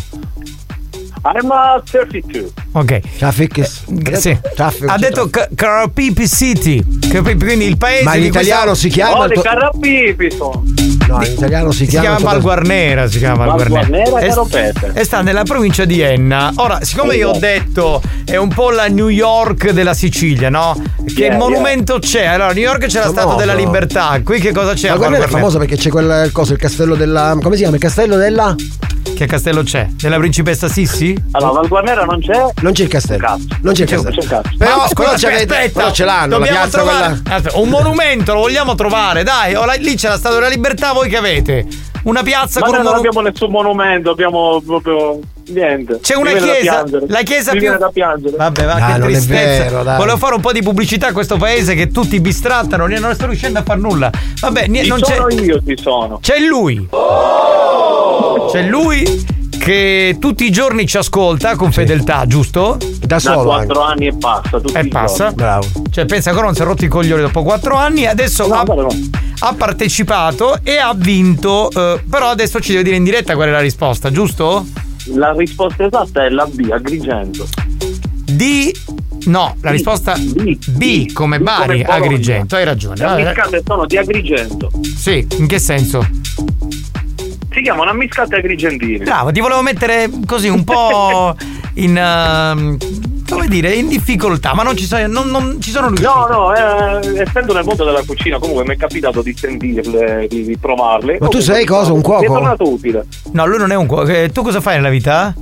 I'm 1.24 1.50
uh, 1.52 1.80
32. 1.84 2.52
Ok. 2.72 3.00
Traffic 3.18 3.56
is- 3.58 3.82
Sì. 4.18 4.36
Traffic- 4.54 4.88
Ha 4.88 4.96
detto 4.96 5.28
Ca- 5.28 5.48
Carapipi 5.54 6.26
City. 6.28 6.82
Quindi 7.38 7.66
il 7.66 7.76
paese. 7.76 8.04
Ma 8.04 8.14
in 8.16 8.24
italiano 8.24 8.66
questa- 8.70 8.86
si 8.86 8.88
chiama 8.88 9.18
Oh, 9.18 9.24
il 9.26 9.32
tuo- 9.32 9.42
Carapipi. 9.42 10.36
No, 10.38 11.22
in 11.24 11.32
italiano 11.32 11.70
si 11.70 11.78
Si 11.84 11.86
chiama. 11.90 12.16
chiama 12.16 12.18
si 13.08 13.18
chiama 13.18 13.44
Val 13.44 13.56
Val 13.58 13.68
Guarnera. 13.68 14.08
Guarnera, 14.08 14.90
E-. 14.94 15.00
E 15.00 15.04
sta 15.04 15.20
nella 15.20 15.42
provincia 15.42 15.84
di 15.84 16.00
Enna. 16.00 16.50
Ora, 16.56 16.78
siccome 16.82 17.16
io 17.16 17.30
ho 17.30 17.38
detto 17.38 18.00
è 18.24 18.36
un 18.36 18.48
po' 18.48 18.70
la 18.70 18.86
New 18.88 19.08
York 19.08 19.70
della 19.70 19.92
Sicilia, 19.94 20.48
no? 20.48 20.74
Che 21.04 21.24
Yeah, 21.24 21.36
monumento 21.36 21.98
c'è? 21.98 22.24
Allora, 22.24 22.52
New 22.52 22.62
York 22.62 22.86
c'è 22.86 23.00
la 23.00 23.08
Statua 23.08 23.34
della 23.34 23.54
Libertà. 23.54 24.18
Qui 24.24 24.40
che 24.40 24.52
cosa 24.52 24.72
c'è? 24.72 24.88
Ma 24.88 24.94
a 24.94 24.96
Val 24.98 25.08
guarda 25.08 25.26
è 25.26 25.28
famosa 25.28 25.58
perché 25.58 25.76
c'è 25.76 25.90
quel 25.90 26.30
coso, 26.32 26.52
il 26.54 26.58
castello 26.58 26.94
della. 26.94 27.36
come 27.42 27.54
si 27.56 27.60
chiama? 27.60 27.76
Il 27.76 27.82
castello 27.82 28.16
della. 28.16 28.54
Che 29.14 29.26
castello 29.26 29.62
c'è? 29.62 29.88
Della 30.00 30.16
principessa 30.16 30.68
Sissi? 30.68 31.14
Allora, 31.32 31.52
Val 31.52 31.68
Guarnera 31.68 32.04
non 32.04 32.20
c'è. 32.20 32.40
Non 32.62 32.72
c'è 32.72 32.82
il 32.84 32.88
castello. 32.88 33.26
Cazzo. 33.26 33.46
Non 33.62 33.74
c'è 33.74 33.82
il 33.82 33.88
C'è 33.88 33.94
castello. 33.94 34.20
c'è 34.20 34.26
cazzo. 34.28 34.50
Però, 34.56 34.70
Ma 34.76 34.86
però, 34.88 34.88
scusa, 34.88 35.16
ce 35.18 35.30
l'avete- 35.30 35.54
aspetta, 35.54 35.80
però 35.80 35.92
ce 35.92 36.04
l'hanno, 36.04 36.26
la 36.26 36.36
dobbiamo 36.36 36.58
piazza 36.58 36.76
trovare 36.78 37.20
quella. 37.20 37.36
Aspetta, 37.36 37.58
un 37.58 37.68
monumento 37.68 38.32
lo 38.34 38.40
vogliamo 38.40 38.74
trovare, 38.74 39.22
dai. 39.24 39.54
Ora, 39.54 39.72
lì 39.74 39.94
c'è 39.96 40.08
la 40.08 40.16
Statua 40.16 40.38
della 40.38 40.50
Libertà, 40.50 40.92
voi 40.92 41.08
che 41.08 41.16
avete? 41.16 41.66
Una 42.04 42.22
piazza 42.24 42.58
Ma 42.60 42.66
con 42.66 42.76
un 42.78 42.82
non 42.82 42.94
abbiamo 42.96 43.20
nessun 43.20 43.50
monumento, 43.50 44.10
abbiamo 44.10 44.60
proprio 44.66 45.20
niente. 45.50 46.00
C'è 46.00 46.16
una 46.16 46.32
chiesa, 46.32 46.84
la 47.06 47.22
chiesa 47.22 47.52
Mi 47.52 47.58
più. 47.58 47.66
viene 47.68 47.78
da 47.78 47.90
piangere. 47.92 48.36
Vabbè, 48.36 48.64
va, 48.64 48.74
Dai, 48.74 48.94
che 48.94 49.00
tristezza. 49.02 49.62
vero. 49.82 49.96
Volevo 49.96 50.16
fare 50.16 50.34
un 50.34 50.40
po' 50.40 50.50
di 50.52 50.62
pubblicità 50.62 51.08
a 51.08 51.12
questo 51.12 51.36
paese 51.36 51.74
che 51.76 51.88
tutti 51.92 52.18
bistrattano, 52.20 52.86
non 52.88 53.14
sto 53.14 53.26
riuscendo 53.26 53.60
a 53.60 53.62
far 53.62 53.78
nulla. 53.78 54.10
Vabbè, 54.40 54.64
Ci 54.68 54.88
non 54.88 55.00
c'è. 55.00 55.14
sono 55.14 55.28
io, 55.30 55.60
ci 55.64 55.76
sono. 55.80 56.18
C'è 56.20 56.38
lui. 56.40 56.88
C'è 58.50 58.62
lui 58.62 59.24
che 59.64 60.16
tutti 60.18 60.44
i 60.44 60.50
giorni 60.50 60.86
ci 60.88 60.96
ascolta 60.96 61.54
con 61.54 61.70
fedeltà, 61.70 62.26
giusto? 62.26 62.76
Da 62.98 63.06
Da 63.06 63.18
solo. 63.20 63.50
anche. 63.52 63.66
4 63.66 63.80
anni 63.84 64.06
e 64.08 64.16
passa, 64.18 64.58
tutti 64.60 64.72
E 64.76 64.80
i 64.80 64.88
passa. 64.88 65.16
giorni. 65.24 65.34
Bravo. 65.36 65.66
Cioè, 65.88 66.04
pensa 66.04 66.30
ancora 66.30 66.46
non 66.46 66.56
si 66.56 66.62
è 66.62 66.64
rotto 66.64 66.84
i 66.84 66.88
coglioni 66.88 67.22
dopo 67.22 67.44
4 67.44 67.76
anni. 67.76 68.04
Adesso 68.06 68.48
No, 68.48 68.54
ha, 68.54 68.62
no. 68.64 68.88
ha 69.38 69.54
partecipato 69.54 70.58
e 70.64 70.78
ha 70.78 70.92
vinto. 70.96 71.70
eh, 71.70 72.02
però 72.10 72.30
adesso 72.30 72.58
ci 72.58 72.72
deve 72.72 72.82
dire 72.82 72.96
in 72.96 73.04
diretta 73.04 73.34
qual 73.36 73.48
è 73.48 73.52
la 73.52 73.60
risposta, 73.60 74.10
giusto? 74.10 74.66
La 75.14 75.32
risposta 75.32 75.84
esatta 75.86 76.24
è 76.24 76.28
la 76.28 76.46
B, 76.46 76.68
Agrigento. 76.68 77.46
D. 78.24 78.70
No, 79.26 79.54
la 79.60 79.70
risposta 79.70 80.16
B. 80.18 80.56
B 80.70 81.12
come 81.12 81.38
B 81.38 81.42
Bari, 81.44 81.84
come. 81.84 81.96
Agrigento. 81.98 82.56
Hai 82.56 82.64
ragione. 82.64 82.96
Le 82.96 83.04
ammiscate 83.04 83.62
sono 83.64 83.86
di 83.86 83.96
Agrigento. 83.96 84.70
Sì, 84.96 85.24
in 85.38 85.46
che 85.46 85.60
senso? 85.60 86.04
Si 87.52 87.60
chiamano 87.62 87.90
ammiscate 87.90 88.36
agrigentine. 88.36 89.04
Bravo, 89.04 89.30
ti 89.32 89.40
volevo 89.40 89.62
mettere 89.62 90.08
così 90.26 90.48
un 90.48 90.64
po' 90.64 91.34
in. 91.74 91.96
ehm, 91.96 92.76
come 93.28 93.48
dire, 93.48 93.72
in 93.72 93.88
difficoltà, 93.88 94.52
ma 94.54 94.62
non 94.62 94.76
ci 94.76 94.84
sono, 94.84 95.06
non, 95.06 95.28
non 95.30 95.56
ci 95.58 95.70
sono 95.70 95.86
riuscito. 95.86 96.10
No, 96.12 96.26
no, 96.26 96.54
eh, 96.54 97.22
essendo 97.22 97.54
nel 97.54 97.64
mondo 97.64 97.82
della 97.82 98.02
cucina, 98.06 98.38
comunque 98.38 98.64
mi 98.64 98.74
è 98.74 98.76
capitato 98.76 99.22
di 99.22 99.34
sentirle, 99.34 100.26
di, 100.28 100.44
di 100.44 100.56
provarle. 100.58 101.16
Ma 101.18 101.28
tu 101.28 101.40
sei 101.40 101.64
cosa, 101.64 101.92
un 101.92 101.98
Mi 101.98 102.02
è 102.02 102.04
cuoco? 102.04 102.24
tornato 102.26 102.68
utile. 102.68 103.06
No, 103.32 103.46
lui 103.46 103.56
non 103.56 103.72
è 103.72 103.74
un 103.74 103.86
cuoco. 103.86 104.06
Eh, 104.08 104.28
Tu 104.30 104.42
cosa 104.42 104.60
fai 104.60 104.74
nella 104.76 104.90
vita? 104.90 105.34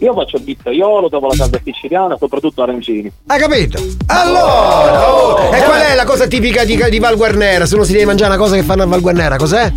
Io 0.00 0.14
faccio 0.14 0.36
il 0.36 0.42
pizzaiolo, 0.42 1.08
dopo 1.08 1.26
la 1.26 1.34
salsa 1.34 1.60
siciliana, 1.62 2.16
soprattutto 2.18 2.62
arancini. 2.62 3.12
Hai 3.26 3.38
capito? 3.40 3.78
Allora! 4.06 5.12
oh, 5.14 5.54
e 5.54 5.60
qual 5.62 5.80
è 5.82 5.94
la 5.94 6.04
cosa 6.04 6.26
tipica 6.26 6.64
di, 6.64 6.82
di 6.88 6.98
Val 6.98 7.16
Guarnera? 7.16 7.66
Se 7.66 7.74
uno 7.74 7.84
si 7.84 7.92
deve 7.92 8.06
mangiare 8.06 8.30
una 8.32 8.40
cosa 8.40 8.54
che 8.54 8.62
fanno 8.62 8.84
a 8.84 8.86
Val 8.86 9.00
Guarnera, 9.00 9.36
cos'è? 9.36 9.70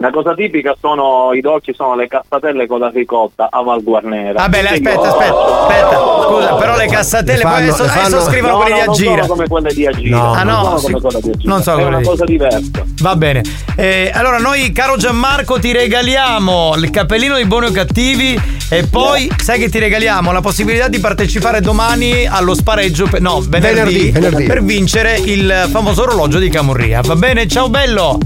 Una 0.00 0.10
cosa 0.12 0.32
tipica 0.32 0.74
sono 0.80 1.34
i 1.34 1.42
dolci, 1.42 1.74
sono 1.74 1.94
le 1.94 2.08
cassatelle 2.08 2.66
con 2.66 2.78
la 2.80 2.88
ricotta 2.88 3.48
a 3.50 3.60
Val 3.60 3.82
Guarnera. 3.82 4.32
Vabbè, 4.40 4.66
Quindi- 4.68 4.88
aspetta, 4.88 5.08
aspetta, 5.08 5.60
aspetta. 5.60 5.98
Scusa, 6.24 6.54
però 6.54 6.76
le 6.78 6.86
cassatelle 6.86 7.36
Le 7.36 7.42
poi 7.42 7.50
fanno- 7.52 7.64
adesso, 7.66 7.82
le 7.82 7.90
adesso 7.90 8.08
fanno- 8.08 8.22
scrivono 8.30 8.52
No, 8.54 8.58
quelli 8.60 8.70
no, 8.72 8.78
di 8.78 8.84
non 8.86 8.94
Agira. 8.94 9.22
sono 9.22 9.26
come 9.34 9.46
quelle 9.46 9.72
di 9.74 9.86
Agira. 9.86 10.16
No, 10.16 10.32
Ah, 10.32 10.42
no, 10.42 10.52
non 10.62 10.78
sono 10.78 10.80
come 10.80 11.00
quelle 11.00 11.20
di 11.20 11.30
Agira. 11.32 11.52
Non 11.52 11.62
so 11.62 11.70
è 11.78 11.84
una 11.84 11.98
di- 11.98 12.04
cosa 12.04 12.24
diversa. 12.24 12.70
Va 13.02 13.16
bene. 13.16 13.42
Eh, 13.76 14.10
allora, 14.14 14.38
noi, 14.38 14.72
caro 14.72 14.96
Gianmarco, 14.96 15.58
ti 15.58 15.70
regaliamo 15.72 16.72
il 16.76 16.90
cappellino 16.90 17.36
di 17.36 17.44
buoni 17.44 17.66
o 17.66 17.70
cattivi. 17.70 18.40
E 18.72 18.86
poi, 18.86 19.30
sai 19.36 19.58
che 19.58 19.68
ti 19.68 19.80
regaliamo 19.80 20.32
la 20.32 20.40
possibilità 20.40 20.88
di 20.88 20.98
partecipare 21.00 21.60
domani 21.60 22.24
allo 22.26 22.54
spareggio, 22.54 23.06
per- 23.06 23.20
no, 23.20 23.40
venerdì, 23.46 23.74
Venerdì, 23.74 24.10
venerdì. 24.12 24.44
per 24.44 24.62
vincere 24.62 25.18
il 25.18 25.66
famoso 25.70 26.02
orologio 26.04 26.38
di 26.38 26.48
Camurria. 26.48 27.00
Va 27.02 27.16
bene? 27.16 27.46
Ciao 27.48 27.68
bello! 27.68 28.18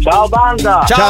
Ciao 0.00 0.28
banda! 0.28 0.84
Ciao, 0.86 1.09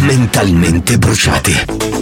Mentalmente 0.00 0.96
bruciati. 0.98 2.01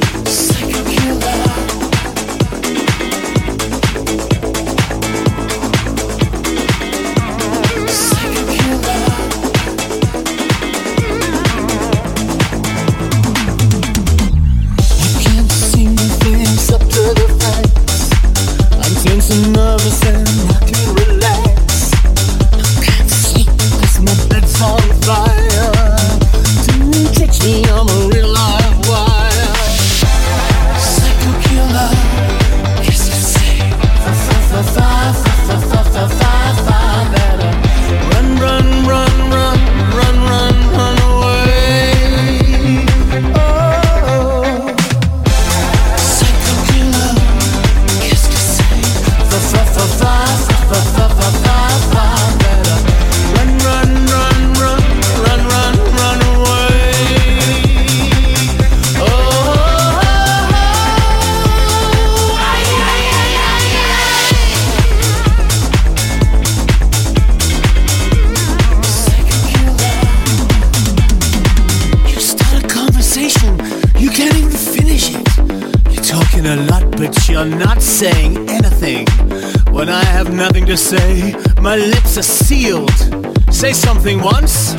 Say 83.60 83.74
something 83.74 84.22
once, 84.22 84.72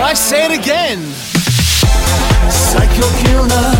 why 0.00 0.12
say 0.12 0.46
it 0.46 0.58
again? 0.58 0.98
Psycho 2.50 3.06
killer, 3.22 3.70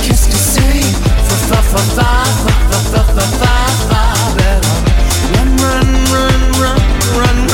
kiss 0.00 0.24
to 0.24 0.32
say, 0.32 0.80
fa 1.28 1.36
fa 1.50 1.60
fa 1.60 1.82
fa 1.96 2.10
fa 2.40 2.54
fa 2.72 2.78
fa 2.88 3.02
fa 3.12 3.26
fa 3.40 3.54
fa 3.90 4.02
run, 5.34 5.50
run, 5.58 5.88
run, 6.08 6.40
run, 6.62 6.80
run 7.20 7.47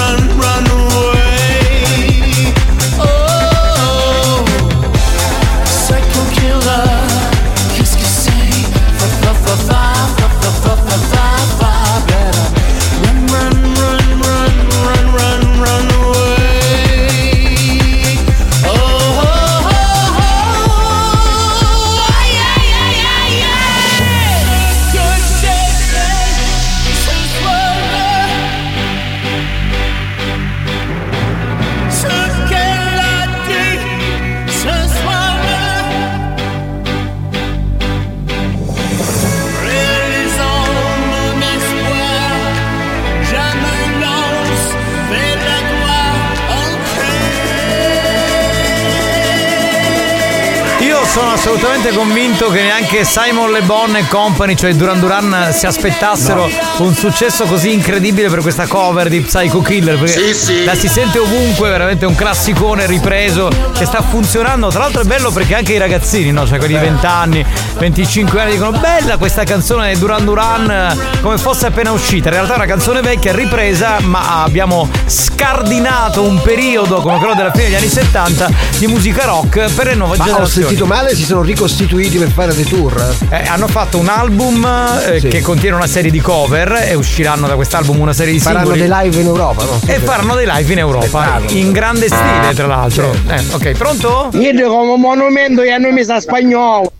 assolutamente 51.54 51.92
convinto 51.92 52.48
che 52.50 52.62
neanche 52.62 53.04
Simon 53.04 53.52
Le 53.52 53.62
Bon 53.62 53.94
e 53.94 54.08
Company, 54.08 54.56
cioè 54.56 54.74
Duran 54.74 54.98
Duran, 54.98 55.50
si 55.52 55.66
aspettassero 55.66 56.50
un 56.78 56.94
successo 56.94 57.44
così 57.44 57.72
incredibile 57.72 58.28
per 58.28 58.40
questa 58.40 58.66
cover 58.66 59.08
di 59.08 59.20
Psycho 59.20 59.62
Killer. 59.62 59.96
Perché 59.96 60.34
Sì, 60.34 60.34
sì. 60.34 60.64
la 60.64 60.74
si 60.74 60.88
sente 60.88 61.18
ovunque, 61.18 61.68
veramente 61.70 62.06
un 62.06 62.16
classicone 62.16 62.86
ripreso 62.86 63.50
che 63.72 63.84
sta 63.84 64.02
funzionando. 64.02 64.68
Tra 64.68 64.80
l'altro 64.80 65.02
è 65.02 65.04
bello 65.04 65.30
perché 65.30 65.54
anche 65.54 65.74
i 65.74 65.78
ragazzini, 65.78 66.32
no? 66.32 66.44
Cioè 66.44 66.58
quelli 66.58 66.74
di 66.74 66.80
20 66.80 67.06
anni, 67.06 67.46
25 67.78 68.40
anni 68.40 68.50
dicono 68.52 68.72
bella 68.72 69.16
questa 69.16 69.44
canzone 69.44 69.92
di 69.94 69.98
Duran 70.00 70.24
Duran 70.24 70.98
come 71.20 71.38
fosse 71.38 71.66
appena 71.66 71.92
uscita. 71.92 72.30
In 72.30 72.34
realtà 72.34 72.54
è 72.54 72.56
una 72.56 72.66
canzone 72.66 73.00
vecchia, 73.00 73.32
ripresa, 73.32 73.98
ma 74.00 74.42
abbiamo 74.42 74.90
scardinato 75.06 76.22
un 76.22 76.42
periodo 76.42 77.00
come 77.00 77.18
quello 77.18 77.34
della 77.34 77.52
fine 77.52 77.64
degli 77.66 77.74
anni 77.76 77.88
70 77.88 78.50
di 78.78 78.86
musica 78.88 79.24
rock 79.26 79.72
per 79.72 79.86
le 79.86 79.94
nuove 79.94 80.16
Ma 80.16 80.24
ho 80.24 80.26
generazioni. 80.26 80.66
sentito 80.66 80.86
male, 80.86 81.14
si 81.14 81.24
sono 81.24 81.42
ricostituiti 81.44 82.18
per 82.18 82.30
fare 82.30 82.54
dei 82.54 82.64
tour. 82.64 83.14
Eh, 83.30 83.42
hanno 83.46 83.66
fatto 83.68 83.98
un 83.98 84.08
album 84.08 84.64
eh, 85.06 85.20
Sì. 85.20 85.28
che 85.28 85.40
contiene 85.42 85.76
una 85.76 85.86
serie 85.86 86.10
di 86.10 86.20
cover 86.20 86.84
e 86.88 86.94
usciranno 86.94 87.46
da 87.46 87.54
quest'album 87.54 88.00
una 88.00 88.12
serie 88.12 88.32
di 88.32 88.40
Faranno 88.40 88.72
singoli. 88.72 88.88
dei 88.88 88.98
live 89.02 89.20
in 89.20 89.26
Europa, 89.26 89.64
no? 89.64 89.80
E 89.86 89.98
faranno 89.98 90.34
dei 90.34 90.46
live 90.48 90.72
in 90.72 90.78
Europa, 90.78 91.06
Spettacolo. 91.06 91.50
in 91.58 91.72
grande 91.72 92.06
stile 92.06 92.54
tra 92.54 92.66
l'altro. 92.66 93.14
Eh, 93.28 93.42
ok, 93.52 93.70
pronto? 93.72 94.30
Io 94.34 94.68
come 94.68 94.96
monumento 94.96 95.62
e 95.62 95.70
hanno 95.70 95.90
messo 95.92 96.12
a 96.14 96.20
spagnolo. 96.20 96.92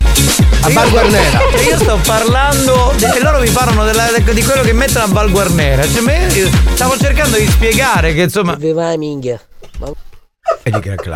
A 0.60 0.70
Bar 0.70 0.88
Guarnera. 0.90 1.40
E 1.54 1.62
io 1.68 1.78
sto 1.78 1.98
parlando 2.06 2.92
de- 2.96 3.12
e 3.16 3.20
loro 3.20 3.38
mi 3.40 3.50
parlano 3.50 3.84
della- 3.84 4.08
di 4.18 4.42
quello 4.42 4.62
che 4.62 4.72
mettono 4.72 5.04
a 5.04 5.08
Val 5.08 5.30
Guarnera. 5.30 5.82
Cioè, 5.86 6.00
me- 6.00 6.28
stavo 6.74 6.96
cercando 6.96 7.36
di 7.36 7.46
spiegare 7.46 8.14
che 8.14 8.22
insomma. 8.22 8.54
Viva 8.54 8.96
minchia. 8.96 9.38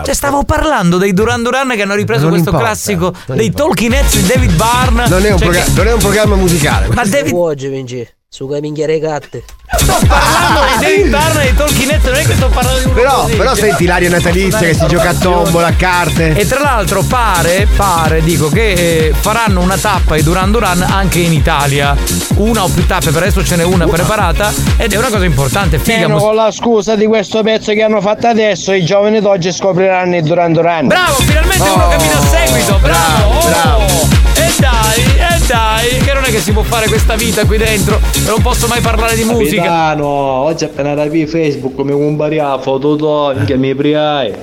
Cioè, 0.05 0.15
stavo 0.15 0.45
parlando 0.45 0.99
dei 0.99 1.13
Duran 1.13 1.43
Duran 1.43 1.69
che 1.71 1.83
hanno 1.83 1.95
ripreso 1.95 2.23
Non 2.23 2.31
questo 2.33 2.49
importa, 2.51 2.69
classico 2.71 3.15
dei 3.27 3.51
Talking 3.51 3.93
Heads 3.93 4.17
di 4.21 4.27
David 4.27 4.53
Byrne. 4.55 5.09
Non 5.09 5.25
è 5.25 5.31
un, 5.33 5.39
Cioè, 5.39 5.49
progra- 5.49 5.65
che- 5.65 5.71
non 5.75 5.87
è 5.87 5.93
un 5.93 5.99
programma 5.99 6.35
musicale. 6.37 6.89
Ma 6.89 7.05
David 7.05 7.33
Oggi 7.35 7.69
vinci. 7.69 8.09
Su 8.31 8.47
che 8.47 8.61
minchia 8.61 8.85
regatte. 8.85 9.43
sto 9.75 9.97
parlando 10.07 10.61
di 10.81 11.03
Byrne 11.09 11.41
e 11.41 11.45
dei 11.45 11.55
Talking 11.55 11.91
Heads, 11.91 12.05
non 12.05 12.15
è 12.15 12.25
che 12.27 12.35
sto 12.35 12.49
parlando 12.49 12.79
di 12.81 12.85
uno 12.85 12.95
Però, 12.95 13.23
così. 13.23 13.37
però 13.37 13.55
senti 13.55 13.87
l'aria 13.87 14.11
natalizia 14.11 14.59
che 14.59 14.75
si 14.75 14.87
gioca 14.87 15.09
a 15.09 15.15
tombola, 15.15 15.69
a 15.69 15.73
carte. 15.73 16.35
E 16.37 16.47
tra 16.47 16.61
l'altro 16.61 17.03
pare, 17.05 17.67
pare, 17.75 18.21
dico 18.23 18.51
che 18.51 18.73
eh, 19.07 19.15
faranno 19.19 19.63
una 19.63 19.79
tappa 19.79 20.15
di 20.17 20.23
Duran 20.23 20.51
Duran 20.51 20.83
anche 20.83 21.21
in 21.21 21.33
Italia. 21.33 21.97
Una 22.35 22.65
o 22.65 22.69
più 22.69 22.85
tappe, 22.87 23.13
per 23.13 23.23
adesso 23.23 23.43
ce 23.43 23.57
n'è 23.57 23.65
una 23.65 23.87
preparata 23.87 24.53
ed 24.77 24.93
è 24.93 24.97
una 24.99 25.09
cosa 25.09 25.25
importante, 25.25 25.79
figa. 25.79 26.01
Meno 26.01 26.09
mus- 26.13 26.23
con 26.23 26.35
la 26.35 26.51
scusa 26.51 26.97
di 26.97 27.07
questo 27.07 27.43
pezzo 27.43 27.73
che 27.73 27.83
hanno 27.83 28.03
fatto 28.03 28.27
adesso, 28.27 28.73
i 28.73 28.85
giovani 28.85 29.23
d'oggi 29.23 29.51
scopriranno 29.51 30.17
il 30.17 30.23
Duran 30.23 30.53
Duran. 30.53 30.87
Bravo, 30.87 31.15
finalmente 31.15 31.67
uno 31.67 31.89
cammina 31.89 32.19
a 32.19 32.23
seguito, 32.27 32.79
bravo, 32.79 33.39
oh! 33.39 34.09
E 34.35 34.53
dai, 34.59 35.03
e 35.17 35.47
dai, 35.47 35.99
che 36.29 36.31
non 36.31 36.31
è 36.31 36.31
che 36.31 36.41
si 36.41 36.53
può 36.53 36.63
fare 36.63 36.87
questa 36.89 37.15
vita 37.17 37.45
qui 37.47 37.57
dentro, 37.57 37.97
e 37.97 38.21
non 38.27 38.43
posso 38.43 38.67
mai 38.67 38.81
parlare 38.81 39.17
di 39.17 39.25
musica. 39.25 39.63
Capitano, 39.63 40.07
oggi 40.07 40.65
appena 40.65 40.95
rapi 40.95 41.27
Facebook 41.27 41.79
mi 41.81 41.93
compariamo 41.93 42.55
a 42.55 42.59
foto 42.59 43.35
che 43.45 43.57
mi 43.57 43.75
priai. 43.75 44.35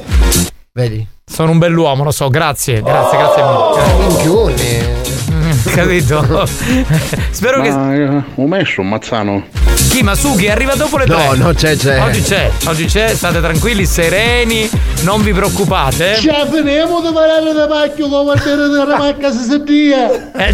Vedi? 0.73 1.07
Sono 1.23 1.51
un 1.51 1.57
bell'uomo, 1.57 2.03
lo 2.03 2.11
so, 2.11 2.29
grazie, 2.29 2.81
grazie, 2.81 3.17
grazie 3.17 3.43
mille. 3.43 4.07
Minchione. 4.07 4.44
Capito? 5.75 6.45
Spero 7.31 7.61
che. 7.61 7.69
Ma, 7.69 8.23
ho 8.35 8.47
messo 8.47 8.79
un 8.79 8.87
mazzano. 8.87 9.43
Chi 9.89 10.03
Masuki 10.03 10.49
arriva 10.49 10.73
dopo 10.75 10.97
le 10.97 11.05
No, 11.05 11.15
tre. 11.17 11.37
no, 11.37 11.53
c'è, 11.53 11.75
c'è. 11.75 12.01
Oggi 12.01 12.21
c'è, 12.21 12.49
oggi 12.65 12.85
c'è, 12.85 13.13
state 13.13 13.39
tranquilli, 13.41 13.85
sereni, 13.85 14.69
non 15.01 15.21
vi 15.21 15.33
preoccupate. 15.33 16.15
Ci 16.17 16.29
finiamo 16.51 17.01
di 17.01 17.11
parlare 17.13 17.53
da 17.53 17.67
pacchio 17.67 18.07
come 18.07 18.33
partire 18.33 18.67
della 18.67 18.85
macca 18.97 19.31
si 19.31 19.43
sentia. 19.43 20.31
Eh, 20.33 20.53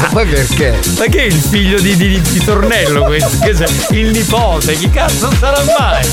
Ma 0.00 0.08
poi 0.12 0.26
perché? 0.26 0.78
Ma 0.96 1.04
che 1.06 1.18
è 1.18 1.24
il 1.26 1.32
figlio 1.34 1.80
di, 1.80 1.96
di, 1.96 2.20
di 2.20 2.44
Tornello 2.44 3.02
questo? 3.04 3.38
Che 3.44 3.54
sei? 3.54 4.00
Il 4.00 4.10
nipote, 4.10 4.74
chi 4.74 4.88
cazzo 4.90 5.30
sarà 5.38 5.62
mai? 5.78 6.04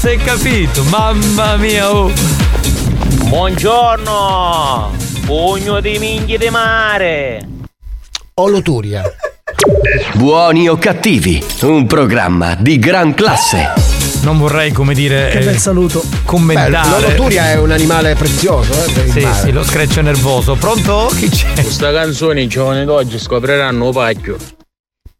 È 0.00 0.16
capito? 0.24 0.82
Mamma 0.84 1.56
mia, 1.56 1.90
oh! 1.94 2.10
Buongiorno! 3.28 5.07
Pugno 5.28 5.80
di 5.80 5.98
minchie 5.98 6.38
di 6.38 6.48
mare! 6.48 7.46
Oloturia. 8.36 9.02
Buoni 10.14 10.70
o 10.70 10.78
cattivi, 10.78 11.44
un 11.64 11.86
programma 11.86 12.54
di 12.54 12.78
gran 12.78 13.12
classe. 13.12 13.74
Non 14.22 14.38
vorrei, 14.38 14.72
come 14.72 14.94
dire. 14.94 15.28
Che 15.28 15.40
bel 15.40 15.48
eh, 15.48 15.58
saluto. 15.58 16.02
Commentare. 16.24 16.70
Beh, 16.70 16.88
l'oloturia 16.88 17.50
è 17.50 17.58
un 17.58 17.72
animale 17.72 18.14
prezioso, 18.14 18.72
eh, 18.72 19.10
Sì, 19.10 19.28
sì, 19.34 19.52
lo 19.52 19.62
scratch 19.62 19.98
nervoso. 19.98 20.54
Pronto? 20.54 21.12
Chi 21.14 21.28
c'è? 21.28 21.52
Questa 21.52 21.92
canzone 21.92 22.40
i 22.40 22.46
giovani 22.46 22.86
d'oggi 22.86 23.18
scopriranno 23.18 23.90
pacchio. 23.90 24.57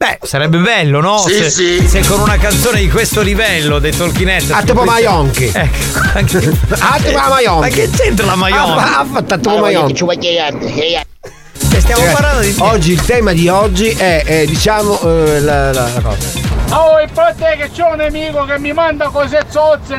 Beh, 0.01 0.21
sarebbe 0.23 0.59
bello, 0.59 1.01
no? 1.01 1.19
Sì, 1.19 1.35
se, 1.35 1.51
sì. 1.51 1.89
se 1.89 2.03
con 2.07 2.21
una 2.21 2.37
canzone 2.37 2.79
di 2.79 2.89
questo 2.89 3.21
livello 3.21 3.81
dei 3.81 3.93
Heads 3.93 4.51
A 4.53 4.63
tipo 4.63 4.85
Maionchi. 4.85 5.51
Ecco, 5.53 5.99
anche 6.15 6.37
A 6.79 6.99
tipo 6.99 7.19
la 7.19 7.29
Maionchi. 7.29 7.61
Ma 7.69 7.69
che 7.75 7.91
c'entra 7.91 8.27
la 8.27 8.37
Maionchi? 8.37 8.79
Ha 8.79 9.05
fatto 9.11 9.35
a 9.35 9.39
tipo 9.39 9.59
Maionchi. 9.59 10.05
E 10.05 11.81
stiamo 11.81 12.05
Ragazzi, 12.05 12.13
parlando 12.13 12.41
di 12.43 12.55
Oggi 12.59 12.93
il 12.93 13.05
tema 13.05 13.33
di 13.33 13.49
oggi 13.49 13.89
è, 13.89 14.23
è, 14.25 14.45
diciamo 14.47 15.01
eh, 15.01 15.41
la, 15.41 15.73
la- 15.73 15.89
la 15.93 16.01
cosa. 16.01 16.77
Oh, 16.77 17.01
e 17.01 17.09
poi 17.13 17.35
te 17.37 17.57
che 17.57 17.71
c'ho 17.77 17.93
un 17.93 18.01
amico 18.01 18.45
che 18.45 18.57
mi 18.61 18.73
manda 18.73 19.09
cose 19.09 19.47
zozze 19.49 19.97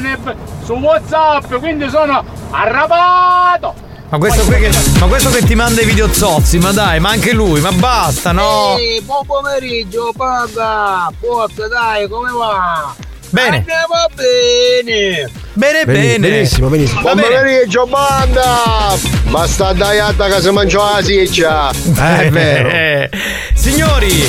su 0.64 0.76
Whatsapp, 0.76 1.56
quindi 1.56 1.90
sono 1.90 2.24
arrabbiato. 2.52 3.88
Ma 4.10 4.18
questo, 4.18 4.44
qui 4.46 4.56
che, 4.58 4.72
ma 5.00 5.06
questo 5.06 5.30
che 5.30 5.44
ti 5.44 5.54
manda 5.54 5.82
i 5.82 5.86
video 5.86 6.12
zozzi, 6.12 6.58
ma 6.58 6.72
dai, 6.72 7.00
ma 7.00 7.10
anche 7.10 7.32
lui, 7.32 7.60
ma 7.62 7.72
basta, 7.72 8.32
no? 8.32 8.76
Ehi, 8.78 9.02
buon 9.02 9.24
pomeriggio, 9.26 10.12
paga. 10.18 11.12
Forza, 11.20 11.68
dai, 11.68 12.08
come 12.10 12.32
va? 12.32 12.96
Bene. 13.30 13.58
Andiamo 13.58 13.94
bene. 14.16 15.32
Bene, 15.54 15.86
Beni- 15.86 16.18
benissimo, 16.20 16.70
benissimo. 16.70 17.02
Buon 17.02 17.16
bene. 17.18 17.28
pomeriggio, 17.28 17.86
banda! 17.86 18.98
Basta 19.26 19.74
daiata 19.74 20.28
che 20.28 20.42
si 20.42 20.50
mangiò 20.50 20.92
la 20.96 21.04
siccia. 21.04 21.70
Eh, 21.70 22.18
è 22.26 22.30
vero. 22.32 22.70
Eh, 22.70 23.10
signori, 23.54 24.28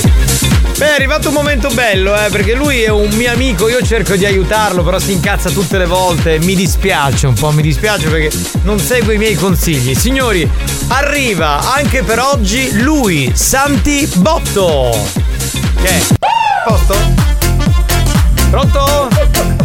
Beh, 0.80 0.86
è 0.86 0.94
arrivato 0.94 1.28
un 1.28 1.34
momento 1.34 1.68
bello, 1.68 2.18
eh, 2.18 2.30
perché 2.30 2.54
lui 2.54 2.80
è 2.80 2.88
un 2.88 3.10
mio 3.10 3.30
amico, 3.30 3.68
io 3.68 3.82
cerco 3.82 4.16
di 4.16 4.24
aiutarlo, 4.24 4.82
però 4.82 4.98
si 4.98 5.12
incazza 5.12 5.50
tutte 5.50 5.76
le 5.76 5.84
volte. 5.84 6.38
Mi 6.38 6.54
dispiace 6.54 7.26
un 7.26 7.34
po', 7.34 7.50
mi 7.50 7.60
dispiace 7.60 8.08
perché 8.08 8.34
non 8.62 8.78
segue 8.78 9.16
i 9.16 9.18
miei 9.18 9.34
consigli. 9.34 9.94
Signori, 9.94 10.48
arriva 10.88 11.74
anche 11.74 12.02
per 12.02 12.18
oggi 12.20 12.80
lui, 12.80 13.30
Santi 13.34 14.10
Botto. 14.14 15.06
Che? 15.82 16.16
Posto? 16.64 16.96
Pronto? 18.48 19.59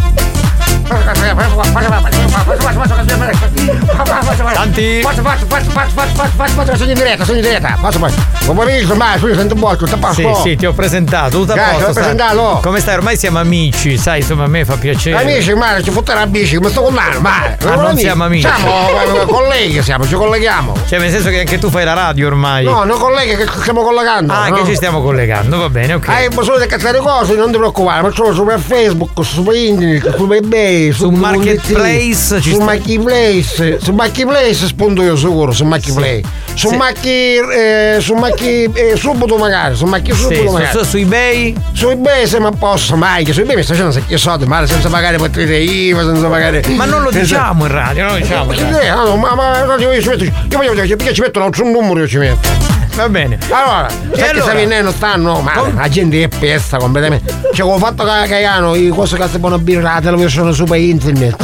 Faccio, 5.01 5.21
faccio, 5.21 5.45
faccio, 5.47 5.69
faccio, 5.69 5.69
faccio, 5.71 6.15
faccio, 6.15 6.31
faccio, 6.35 6.53
faccio, 6.53 6.75
sono 6.77 6.89
in 6.91 6.95
diretta, 6.97 7.23
sono 7.25 7.37
in 7.37 7.43
diretta. 7.43 7.77
Faccio, 7.79 7.99
faccio. 7.99 8.15
Buon 8.43 8.57
pomeriggio, 8.57 8.95
ma 8.95 9.15
scusa, 9.17 9.35
sento 9.35 9.55
botto, 9.55 9.87
sta 9.87 9.95
Sì, 10.13 10.21
passo. 10.23 10.41
sì, 10.41 10.55
ti 10.55 10.65
ho 10.65 10.73
presentato, 10.73 11.39
tutto 11.39 11.53
a 11.53 11.57
posto. 11.57 11.89
ho 11.89 11.93
presentato. 11.93 12.59
Come 12.61 12.79
stai? 12.79 12.95
Ormai 12.95 13.17
siamo 13.17 13.39
amici, 13.39 13.97
sai, 13.97 14.19
insomma, 14.19 14.43
a 14.43 14.47
me 14.47 14.65
fa 14.65 14.75
piacere. 14.75 15.21
Amici, 15.21 15.53
ma 15.53 15.81
ci 15.81 15.89
fotte 15.91 16.13
la 16.13 16.27
bici, 16.27 16.55
come 16.57 16.69
sto 16.69 16.83
con 16.83 16.93
l'anno, 16.93 17.19
ma. 17.19 17.55
Ah, 17.65 17.75
non 17.75 17.97
siamo 17.97 18.25
amici. 18.25 18.47
Siamo 18.47 19.23
eh, 19.23 19.25
colleghi, 19.25 19.81
siamo, 19.81 20.07
ci 20.07 20.13
colleghiamo. 20.13 20.73
Cioè, 20.87 20.99
nel 20.99 21.09
senso 21.09 21.29
che 21.29 21.39
anche 21.39 21.57
tu 21.57 21.69
fai 21.69 21.83
la 21.85 21.93
radio 21.93 22.27
ormai. 22.27 22.65
No, 22.65 22.83
noi 22.83 22.97
colleghi 22.99 23.35
che 23.35 23.47
stiamo 23.61 23.81
collegando. 23.81 24.33
Ah, 24.33 24.51
che 24.51 24.65
ci 24.65 24.75
stiamo 24.75 25.01
collegando, 25.01 25.57
va 25.57 25.69
bene, 25.69 25.95
ok. 25.95 26.07
Hai 26.09 26.27
bisogno 26.29 26.59
di 26.59 26.67
cazzare 26.67 26.99
cose, 26.99 27.33
non 27.35 27.51
ti 27.51 27.57
preoccupare, 27.57 28.01
ma 28.01 28.11
sono 28.11 28.33
su 28.33 28.43
per 28.45 28.59
Facebook, 28.59 29.23
su 29.25 29.43
per 29.43 29.55
internet, 29.55 30.15
su 30.15 30.31
eBay, 30.31 30.74
su, 30.93 31.09
Marketplace 31.09 32.39
su 32.41 32.59
Marketplace, 32.59 33.79
su 33.81 33.93
Marketplace 33.93 34.67
spunto 34.67 35.01
io 35.01 35.15
sicuro, 35.15 35.51
su 35.51 35.65
Marketplace. 35.65 36.21
Su 36.55 36.69
Sì. 36.69 36.75
Macchi, 36.77 37.09
eh, 37.09 37.97
su 37.99 38.13
Macchi, 38.13 38.63
eh, 38.73 38.93
subito 38.95 39.35
magari, 39.37 39.75
su 39.75 39.85
Macchi 39.85 40.13
subito 40.13 40.41
Sì, 40.47 40.47
magari. 40.53 40.77
su- 40.77 40.83
su 40.85 40.97
eBay? 40.97 41.53
Su 41.73 41.89
eBay 41.89 42.25
se 42.27 42.39
ma 42.39 42.51
posso, 42.51 42.95
mai, 42.95 43.25
che 43.25 43.33
su 43.33 43.41
eBay 43.41 43.55
mi 43.57 43.63
sta 43.63 43.73
facendo 43.73 43.91
secchi 43.91 44.17
soldi, 44.17 44.45
ma 44.45 44.65
senza 44.65 44.87
pagare 44.87 45.17
potrete 45.17 45.55
IVA, 45.57 46.03
senza 46.03 46.27
pagare. 46.27 46.63
Ma 46.69 46.85
non 46.85 47.01
lo 47.03 47.11
diciamo 47.11 47.65
in 47.65 47.71
radio, 47.71 48.03
non 48.05 48.13
lo 48.13 48.19
diciamo. 48.19 48.51
in 48.53 48.57
Sì, 48.57 48.63
radio. 48.63 48.95
no, 48.95 49.03
no, 49.03 49.15
ma, 49.17 49.35
ma 49.35 49.75
io, 49.77 50.01
ci 50.01 50.07
metto, 50.07 50.23
io 50.23 50.31
voglio 50.49 50.73
perché 50.95 51.13
ci 51.13 51.21
metto 51.21 51.39
l'altro 51.39 51.65
numero 51.65 51.99
io 51.99 52.07
ci 52.07 52.17
metto. 52.19 52.47
Va 52.95 53.09
bene. 53.09 53.37
Allora, 53.49 53.89
sai 53.89 54.09
che 54.13 54.23
allora? 54.29 54.41
sta 54.43 54.53
venendo 54.53 54.91
stanno? 54.91 55.41
Ma 55.41 55.69
la 55.75 55.89
gente 55.89 56.23
è 56.23 56.27
pesta 56.29 56.77
completamente. 56.77 57.33
Cioè, 57.53 57.69
ho 57.69 57.77
fatto 57.77 58.03
che 58.05 58.27
Caiano, 58.27 58.73
i 58.75 58.87
cose 58.89 59.17
che 59.17 59.27
si 59.27 59.37
possono 59.39 59.57
dire 59.61 59.81
la 59.81 59.99
televisione 60.01 60.53
su 60.53 60.63
per 60.63 60.79
internet, 60.79 61.35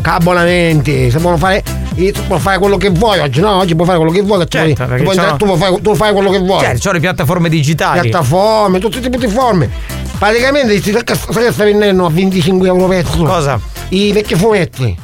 che 0.00 0.08
abbonamenti, 0.10 1.10
si 1.10 1.16
possono 1.16 1.36
fare. 1.36 1.62
Tu 1.94 2.12
puoi 2.26 2.40
fare 2.40 2.58
quello 2.58 2.76
che 2.76 2.90
vuoi 2.90 3.18
oggi, 3.20 3.40
no? 3.40 3.58
Oggi 3.58 3.74
puoi 3.74 3.86
fare 3.86 3.98
quello 3.98 4.12
che 4.12 4.22
vuoi, 4.22 4.38
che 4.40 4.46
tu 4.46 4.56
Certo, 4.56 4.82
tu, 4.82 5.02
puoi 5.02 5.14
entrare- 5.16 5.36
tu 5.36 5.44
puoi 5.44 5.58
fare, 5.58 5.80
tu 5.80 5.94
fai 5.94 6.12
quello 6.12 6.30
che 6.30 6.38
vuoi. 6.38 6.64
Ci 6.74 6.80
sono 6.80 6.94
le 6.94 7.00
piattaforme 7.00 7.48
digitali. 7.48 8.00
Piattaforme, 8.00 8.78
tutti 8.80 8.98
i 8.98 9.00
tipi 9.00 9.18
di 9.18 9.28
forme. 9.28 9.70
Praticamente 10.18 10.80
ti- 10.80 10.90
sai 10.90 11.04
che 11.04 11.52
sta 11.52 11.64
vendendo 11.64 12.06
a 12.06 12.10
25 12.10 12.66
euro 12.66 12.86
pezzo? 12.88 13.22
Cosa? 13.22 13.60
I 13.90 14.12
vecchi 14.12 14.34
fumetti. 14.34 14.96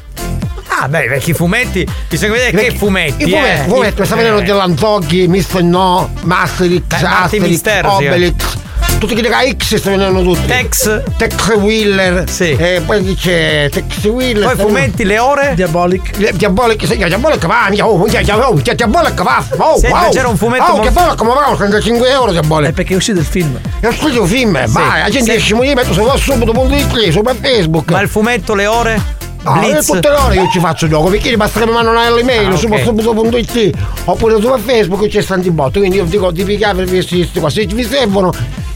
Ah, 0.83 0.89
beh, 0.89 1.05
i 1.05 1.09
vecchi 1.09 1.35
fumetti. 1.35 1.87
Bisogna 2.09 2.33
vedere 2.33 2.51
che 2.53 2.75
fumetti. 2.75 3.25
I 3.25 3.31
fumetti, 3.31 3.61
eh. 3.61 3.69
fumetti, 3.69 4.05
sta 4.07 4.17
vedendo 4.17 4.41
Eh. 4.41 4.45
dell'Antocchi, 4.45 5.29
Mr. 5.29 5.63
No, 5.63 6.11
Masterix, 6.23 6.85
Martin 6.91 7.07
Asterix, 7.23 7.49
Mister, 7.49 7.85
sì. 7.85 8.07
Obelix. 8.07 8.59
Tutti 8.99 9.13
quelli 9.15 9.29
che 9.29 9.57
X 9.57 9.77
sta 9.77 9.91
venendo 9.91 10.23
tutti. 10.23 10.47
Tex. 10.47 11.03
Tex 11.17 11.55
Wheeler. 11.57 12.29
Sì. 12.29 12.51
E 12.57 12.83
poi 12.85 13.03
dice 13.03 13.69
Tex 13.71 14.05
Wheeler. 14.05 14.55
Poi 14.55 14.57
fumetti, 14.67 15.05
le 15.05 15.19
ore? 15.19 15.53
Diabolic. 15.55 16.33
Diabolic, 16.33 16.87
sì, 16.87 16.97
Diabolic 16.97 17.47
va, 17.47 17.67
mica, 17.71 17.87
oh, 17.87 17.97
mica, 17.99 18.19
oh, 18.21 18.55
Diabolic 18.75 19.23
va. 19.23 19.45
Oh, 19.59 19.79
Senti, 19.79 19.97
wow. 19.97 20.11
c'era 20.11 20.29
un 20.29 20.37
fumetto 20.37 20.65
Oh, 20.65 20.77
molto- 20.77 20.83
che 20.83 20.91
bello, 20.91 21.15
come 21.15 21.33
pagano 21.35 21.57
35 21.57 22.11
euro 22.11 22.31
Diabolic. 22.33 22.71
È 22.71 22.73
perché 22.73 22.95
è 22.95 22.97
uscito 22.97 23.19
il 23.19 23.25
film. 23.27 23.59
È 23.81 23.87
uscito 23.87 24.23
il 24.23 24.29
film, 24.29 24.67
vai, 24.69 25.01
la 25.03 25.09
gente 25.11 25.31
Sì. 25.33 25.37
esce 25.37 25.55
mi 25.55 25.73
metto 25.75 25.93
su 25.93 26.07
subito.it, 26.17 27.11
su 27.11 27.21
per 27.23 27.37
Facebook. 27.41 27.91
Ma 27.91 28.01
il 28.01 28.09
fumetto, 28.09 28.55
le 28.55 28.67
ore? 28.67 29.01
No, 29.43 29.55
io 29.63 29.71
Blitz. 29.73 29.87
tutte 29.87 30.09
le 30.09 30.15
ore 30.17 30.35
io 30.35 30.49
ci 30.53 30.59
faccio 30.61 30.87
gioco 30.87 31.09
perché 31.09 31.35
basta 31.37 31.61
che 31.61 31.67
mi 31.67 31.73
mandano 31.73 31.99
l'email 32.15 32.53
Ah, 32.53 32.57
su 32.57 32.67
ok. 32.67 32.83
subito.it 32.83 33.71
oppure 34.05 34.41
su 34.41 34.55
Facebook 34.63 35.07
c'è 35.09 35.23
stanti 35.23 35.51
bot 35.51 35.79
quindi 35.79 35.97
io 35.97 36.05
dico 36.05 36.31
di 36.31 36.45
pigliare 36.45 36.77
per 36.77 36.89
questi 36.89 37.29
qua 37.39 37.49
se 37.49 37.65
vi 37.67 37.83
servono 37.85 38.33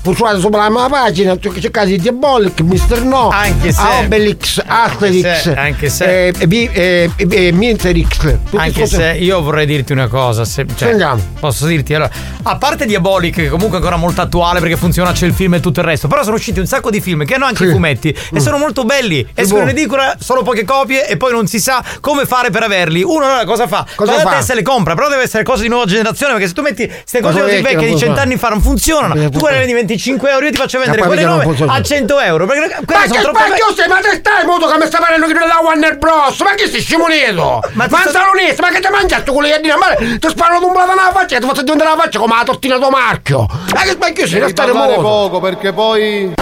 usate 0.06 0.38
sopra 0.38 0.64
la 0.64 0.70
mia 0.70 0.86
pagina 0.88 1.34
cercate 1.40 1.86
di 1.86 1.98
Diabolic, 1.98 2.60
Mr. 2.60 3.02
No 3.04 3.30
Anche 3.30 3.72
se- 3.72 3.80
Obelix, 4.04 4.62
Asterix 4.66 5.40
se- 5.40 5.54
anche 5.54 5.88
se- 5.88 6.26
eh, 6.28 6.46
B- 6.46 6.68
eh, 6.72 7.10
eh, 7.16 7.52
Minterix 7.52 8.36
Anche 8.54 8.86
se 8.86 9.16
io 9.18 9.40
vorrei 9.40 9.64
dirti 9.64 9.92
una 9.92 10.06
cosa, 10.08 10.44
se, 10.44 10.66
cioè, 10.76 10.94
posso 11.40 11.64
dirti 11.64 11.94
allora, 11.94 12.10
a 12.42 12.56
parte 12.58 12.84
Diabolic 12.84 13.34
che 13.34 13.48
comunque 13.48 13.78
è 13.78 13.80
ancora 13.80 13.96
molto 13.96 14.20
attuale 14.20 14.60
perché 14.60 14.76
funziona, 14.76 15.12
c'è 15.12 15.24
il 15.24 15.32
film 15.32 15.54
e 15.54 15.60
tutto 15.60 15.80
il 15.80 15.86
resto, 15.86 16.06
però 16.06 16.22
sono 16.22 16.36
usciti 16.36 16.60
un 16.60 16.66
sacco 16.66 16.90
di 16.90 17.00
film 17.00 17.24
che 17.24 17.34
hanno 17.36 17.46
anche 17.46 17.64
i 17.64 17.70
fumetti 17.70 18.14
e 18.32 18.40
sono 18.40 18.58
molto 18.58 18.84
belli, 18.84 19.20
escono 19.34 19.60
in 19.60 19.64
buono. 19.64 19.70
edicola, 19.70 20.16
solo 20.18 20.42
poche 20.54 20.64
copie 20.64 21.06
e 21.06 21.16
poi 21.16 21.32
non 21.32 21.46
si 21.46 21.58
sa 21.58 21.82
come 22.00 22.24
fare 22.24 22.50
per 22.50 22.62
averli. 22.62 23.02
Uno 23.02 23.24
allora 23.24 23.44
cosa 23.44 23.66
fa? 23.66 23.84
Cosa 23.94 24.12
Va 24.12 24.22
da 24.22 24.30
fa? 24.30 24.36
te 24.36 24.42
se 24.42 24.54
le 24.54 24.62
compra, 24.62 24.94
però 24.94 25.08
deve 25.08 25.22
essere 25.22 25.42
cose 25.42 25.62
di 25.62 25.68
nuova 25.68 25.84
generazione 25.86 26.32
perché 26.32 26.48
se 26.48 26.54
tu 26.54 26.62
metti 26.62 26.86
queste 26.86 27.20
cose 27.20 27.40
così 27.40 27.50
vecchie 27.50 27.62
vecchie 27.62 27.86
non 27.86 27.94
di 27.94 27.98
cent'anni 27.98 28.36
fa 28.36 28.48
non 28.48 28.60
funzionano, 28.62 29.14
Eh, 29.14 29.30
tu 29.30 29.38
quelle 29.38 29.58
vendi 29.58 29.72
25 29.72 30.30
euro 30.30 30.44
io 30.44 30.50
ti 30.52 30.56
faccio 30.56 30.78
vendere 30.78 31.02
quelle 31.02 31.22
non 31.22 31.42
nuove 31.42 31.64
a 31.66 31.82
100 31.82 32.20
euro 32.20 32.46
perché 32.46 32.76
quelle 32.84 33.00
ma 33.00 33.06
sono 33.06 33.14
che 33.14 33.20
troppo 33.22 33.38
spacchio 33.38 33.74
sei? 33.74 33.88
Ma 33.88 33.98
te 33.98 34.14
stai 34.14 34.46
modo 34.46 34.66
che 34.66 34.78
mi 34.78 34.86
sta 34.86 34.98
parlando 34.98 35.26
che 35.26 35.32
da 35.32 35.60
Warner 35.62 35.98
Bros? 35.98 36.40
Ma 36.40 36.54
che 36.54 36.68
sei 36.68 36.80
scimonito? 36.80 37.60
Ma, 37.72 37.86
ma 37.90 38.02
onesto? 38.30 38.62
Ma 38.62 38.68
che 38.68 38.80
ti 38.80 38.88
mangiato 38.90 39.32
quello 39.32 39.48
che 39.48 39.60
dire? 39.60 39.76
Ma 39.76 39.94
ti 39.94 40.28
sparo 40.28 40.64
un 40.64 40.72
blato 40.72 40.94
nella 40.94 41.10
faccia 41.12 41.36
e 41.36 41.40
ti 41.40 41.46
faccio 41.46 41.62
diventare 41.62 41.90
la 41.90 42.02
faccia 42.02 42.18
come 42.18 42.34
la 42.36 42.44
tortina 42.44 42.76
tuo 42.76 42.90
marchio. 42.90 43.46
Ma 43.74 43.80
che 43.82 43.90
spacchio 43.90 44.26
sei? 44.26 44.40
Non 44.40 44.48
stare 44.50 44.72
poco 44.72 45.40
perché 45.40 45.72
poi 45.72 46.32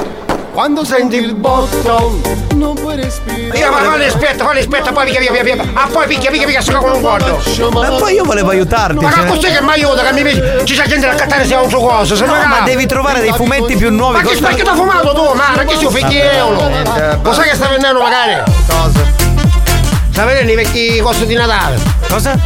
quando 0.52 0.84
senti 0.84 1.16
il 1.16 1.34
botto 1.34 2.20
non 2.54 2.74
puoi 2.74 2.96
respirare. 2.96 3.58
Io 3.58 3.70
ma 3.70 3.78
falli 3.78 4.04
aspetta, 4.04 4.44
falli 4.44 4.60
aspetta, 4.60 4.92
poi 4.92 5.06
picchia 5.06 5.20
via 5.20 5.32
via 5.32 5.54
via. 5.54 5.64
Ah 5.72 5.88
poi 5.90 6.06
picchia 6.06 6.30
picchia 6.30 6.46
picchia 6.46 6.60
sopra 6.60 6.80
con 6.80 6.92
un 6.92 7.00
gordo. 7.00 7.42
Ma 7.72 7.88
poi 7.96 8.14
io 8.14 8.24
volevo 8.24 8.50
aiutarti. 8.50 9.02
Ma 9.02 9.10
cioè- 9.10 9.24
che 9.24 9.28
cos'è 9.28 9.56
che 9.56 9.62
mi 9.62 9.70
aiuta? 9.70 10.02
Che 10.02 10.22
mi? 10.22 10.64
Ci 10.64 10.74
c'è 10.74 10.86
gente 10.86 11.06
da 11.06 11.14
cattare 11.14 11.46
se 11.46 11.54
ha 11.54 11.62
un 11.62 11.70
suo 11.70 11.80
coso, 11.80 12.14
se 12.14 12.26
No, 12.26 12.34
ma 12.34 12.60
devi 12.60 12.86
trovare 12.86 13.20
dei 13.20 13.32
fumetti 13.32 13.76
più 13.76 13.90
nuovi. 13.90 14.22
Ma 14.22 14.22
che 14.22 14.36
ti 14.36 14.68
hai 14.68 14.76
fumato 14.76 15.12
tu? 15.14 15.32
Ma 15.34 15.52
perché 15.54 15.76
si 15.76 15.86
fai 15.88 16.16
euro? 16.16 16.70
Cos'è 17.22 17.42
che 17.42 17.54
sta 17.54 17.68
vendendo 17.68 18.00
magari? 18.00 18.42
Cosa? 18.66 19.00
Sta 20.10 20.24
vendendo 20.24 20.52
i 20.52 20.56
vecchi 20.56 21.00
cosi 21.00 21.24
di 21.26 21.34
Natale. 21.34 21.80
Cosa? 22.08 22.38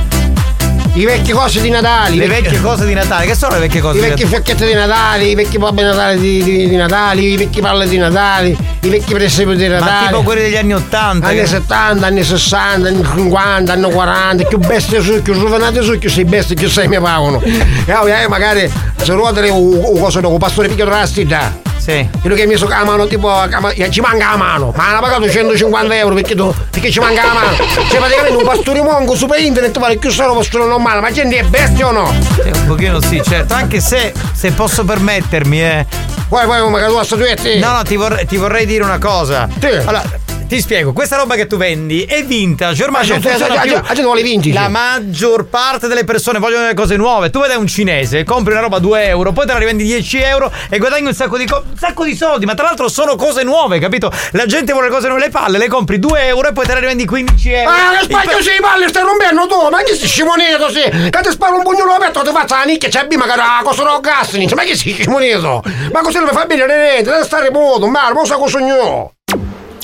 I 0.96 1.04
vecchi 1.04 1.32
cosi 1.32 1.60
di 1.60 1.68
Natale. 1.68 2.16
Le 2.16 2.26
vecchi- 2.26 2.42
vecchie 2.44 2.60
cose 2.62 2.86
di 2.86 2.94
Natale, 2.94 3.26
che 3.26 3.34
sono 3.34 3.52
le 3.54 3.60
vecchie 3.60 3.80
cose 3.82 3.98
I 3.98 4.00
vecchi 4.00 4.24
fiocchetti 4.24 4.64
di 4.64 4.72
Natale, 4.72 5.24
i 5.24 5.34
vecchi 5.34 5.58
babbi 5.58 5.82
Natale 5.82 6.18
di, 6.18 6.42
di, 6.42 6.68
di 6.68 6.76
Natale, 6.76 7.20
i 7.20 7.36
vecchi 7.36 7.60
palle 7.60 7.86
di 7.86 7.98
Natale, 7.98 8.56
i 8.80 8.88
vecchi 8.88 9.12
presepi 9.12 9.56
di 9.56 9.68
Ma 9.68 9.78
Natale. 9.78 10.06
tipo 10.06 10.22
quelli 10.22 10.40
degli 10.40 10.56
anni 10.56 10.72
80. 10.72 11.26
Anni 11.26 11.38
che- 11.40 11.46
70, 11.46 12.06
anni 12.06 12.24
60, 12.24 12.88
anni 12.88 13.04
50, 13.04 13.72
anni 13.74 13.92
40, 13.92 14.44
più 14.44 14.56
bestie 14.58 15.02
su, 15.02 15.20
più 15.20 15.34
giovanate 15.34 15.82
su, 15.82 15.98
più 15.98 16.08
sei 16.08 16.24
bestie, 16.24 16.54
più 16.56 16.68
sei 16.70 16.88
mi 16.88 16.98
pagano. 16.98 17.42
E 17.42 17.92
poi 17.92 18.10
eh, 18.12 18.26
magari 18.28 18.70
se 18.96 19.12
ruotare 19.12 19.50
un 19.50 19.98
coso 20.00 20.20
dopo, 20.20 20.38
pastore 20.38 20.68
picchio 20.68 20.84
della 20.86 21.04
strada. 21.04 21.65
Sì. 21.86 22.08
Quello 22.20 22.34
che 22.34 22.46
mi 22.46 22.56
so 22.56 22.66
a 22.68 22.82
mano 22.84 23.06
tipo 23.06 23.30
a 23.30 23.48
ma- 23.60 23.70
eh, 23.70 23.88
ci 23.92 24.00
manca 24.00 24.30
la 24.30 24.36
mano, 24.36 24.72
ma 24.74 24.88
hanno 24.88 25.00
pagato 25.00 25.30
150 25.30 25.96
euro 25.96 26.14
perché, 26.16 26.34
tu- 26.34 26.52
perché 26.70 26.90
ci 26.90 26.98
manca 26.98 27.24
la 27.26 27.32
mano. 27.32 27.56
Cioè 27.56 27.98
praticamente 27.98 28.36
un 28.36 28.42
pastore 28.44 28.82
monco 28.82 29.14
su 29.14 29.26
per 29.26 29.38
internet 29.38 29.78
vale 29.78 29.96
più 29.96 30.10
solo 30.10 30.34
pastore 30.34 30.64
normale, 30.64 31.00
ma 31.00 31.12
gente 31.12 31.38
è 31.38 31.42
bestia 31.44 31.86
o 31.86 31.92
no? 31.92 32.12
Sì, 32.42 32.48
un 32.52 32.66
pochino 32.66 33.00
sì, 33.00 33.22
certo. 33.24 33.54
Anche 33.54 33.78
se, 33.80 34.12
se 34.32 34.50
posso 34.50 34.84
permettermi, 34.84 35.62
eh. 35.62 35.86
Poi 36.28 36.44
poi 36.44 36.68
magari 36.68 36.90
tu 36.92 36.98
a 36.98 37.04
statuetti. 37.04 37.58
No, 37.60 37.70
no, 37.76 37.82
ti 37.84 37.94
vorrei, 37.94 38.26
ti 38.26 38.36
vorrei 38.36 38.66
dire 38.66 38.82
una 38.82 38.98
cosa. 38.98 39.46
Sì. 39.60 39.66
Allora, 39.68 40.02
ti 40.46 40.60
spiego, 40.60 40.92
questa 40.92 41.16
roba 41.16 41.34
che 41.34 41.46
tu 41.46 41.56
vendi 41.56 42.04
è 42.04 42.24
vintage, 42.24 42.84
ormai 42.84 43.06
Ma 43.06 43.14
non 43.14 43.22
cioè, 43.22 43.30
funziona 43.32 43.54
la 43.54 43.60
più. 43.60 43.70
gente- 43.72 44.02
la 44.02 44.14
vintage. 44.22 44.52
La 44.54 44.68
maggior 44.68 45.46
parte 45.46 45.88
delle 45.88 46.04
persone 46.04 46.38
vogliono 46.38 46.66
le 46.66 46.74
cose 46.74 46.96
nuove. 46.96 47.30
Tu 47.30 47.40
da 47.44 47.58
un 47.58 47.66
cinese, 47.66 48.22
compri 48.24 48.52
una 48.52 48.60
roba 48.62 48.76
a 48.76 48.80
2 48.80 49.06
euro, 49.06 49.32
poi 49.32 49.46
te 49.46 49.52
la 49.52 49.58
rivendi 49.58 49.84
10 49.84 50.18
euro 50.18 50.52
e 50.68 50.78
guadagni 50.78 51.06
un 51.08 51.14
sacco 51.14 51.36
di, 51.36 51.46
co- 51.46 51.64
un 51.68 51.76
sacco 51.76 52.04
di 52.04 52.14
soldi. 52.14 52.44
Ma 52.46 52.54
tra 52.54 52.66
l'altro 52.66 52.88
sono 52.88 53.16
cose 53.16 53.42
nuove, 53.42 53.78
capito? 53.78 54.10
La 54.32 54.46
gente 54.46 54.72
vuole 54.72 54.88
le 54.88 54.94
cose 54.94 55.08
nuove, 55.08 55.22
le 55.24 55.30
palle, 55.30 55.58
le 55.58 55.68
compri 55.68 55.98
2 55.98 56.26
euro 56.26 56.48
e 56.48 56.52
poi 56.52 56.64
te 56.66 56.74
le 56.74 56.80
rivendi 56.80 57.04
15 57.06 57.50
euro. 57.52 57.70
Ah, 57.70 58.02
spacchio 58.02 58.36
pe- 58.36 58.42
sei 58.42 58.60
palle, 58.60 58.88
stai 58.88 59.02
rompendo 59.04 59.46
tu, 59.46 59.68
ma 59.70 59.82
che 59.82 59.94
sei 59.94 60.08
scimonito 60.08 60.70
sì? 60.70 60.82
Che 61.10 61.20
ti 61.22 61.30
sparo 61.30 61.56
un 61.56 61.62
pugnolo 61.62 61.92
aperto, 61.92 62.22
ti 62.22 62.30
faccio 62.30 62.54
la 62.54 62.64
nicchia, 62.64 62.88
c'è 62.88 63.06
bima 63.06 63.24
che 63.26 63.36
la 63.36 63.60
cosa 63.64 63.82
non 63.82 64.00
gas, 64.00 64.32
ma 64.54 64.62
che 64.62 64.76
sei 64.76 64.92
scimonito? 64.94 65.62
Ma 65.92 66.00
così 66.00 66.16
non 66.18 66.24
mi 66.28 66.32
fa 66.32 66.44
bene 66.46 66.66
niente, 66.66 67.10
deve 67.10 67.24
stare 67.24 67.50
muto, 67.50 67.86
ma 67.88 68.08
non 68.10 68.24
so 68.26 68.36
cosa 68.38 68.60
io. 68.60 69.10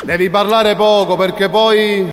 Devi 0.04 0.30
parlare 0.30 0.74
poco 0.74 1.14
perché 1.14 1.48
poi 1.48 2.10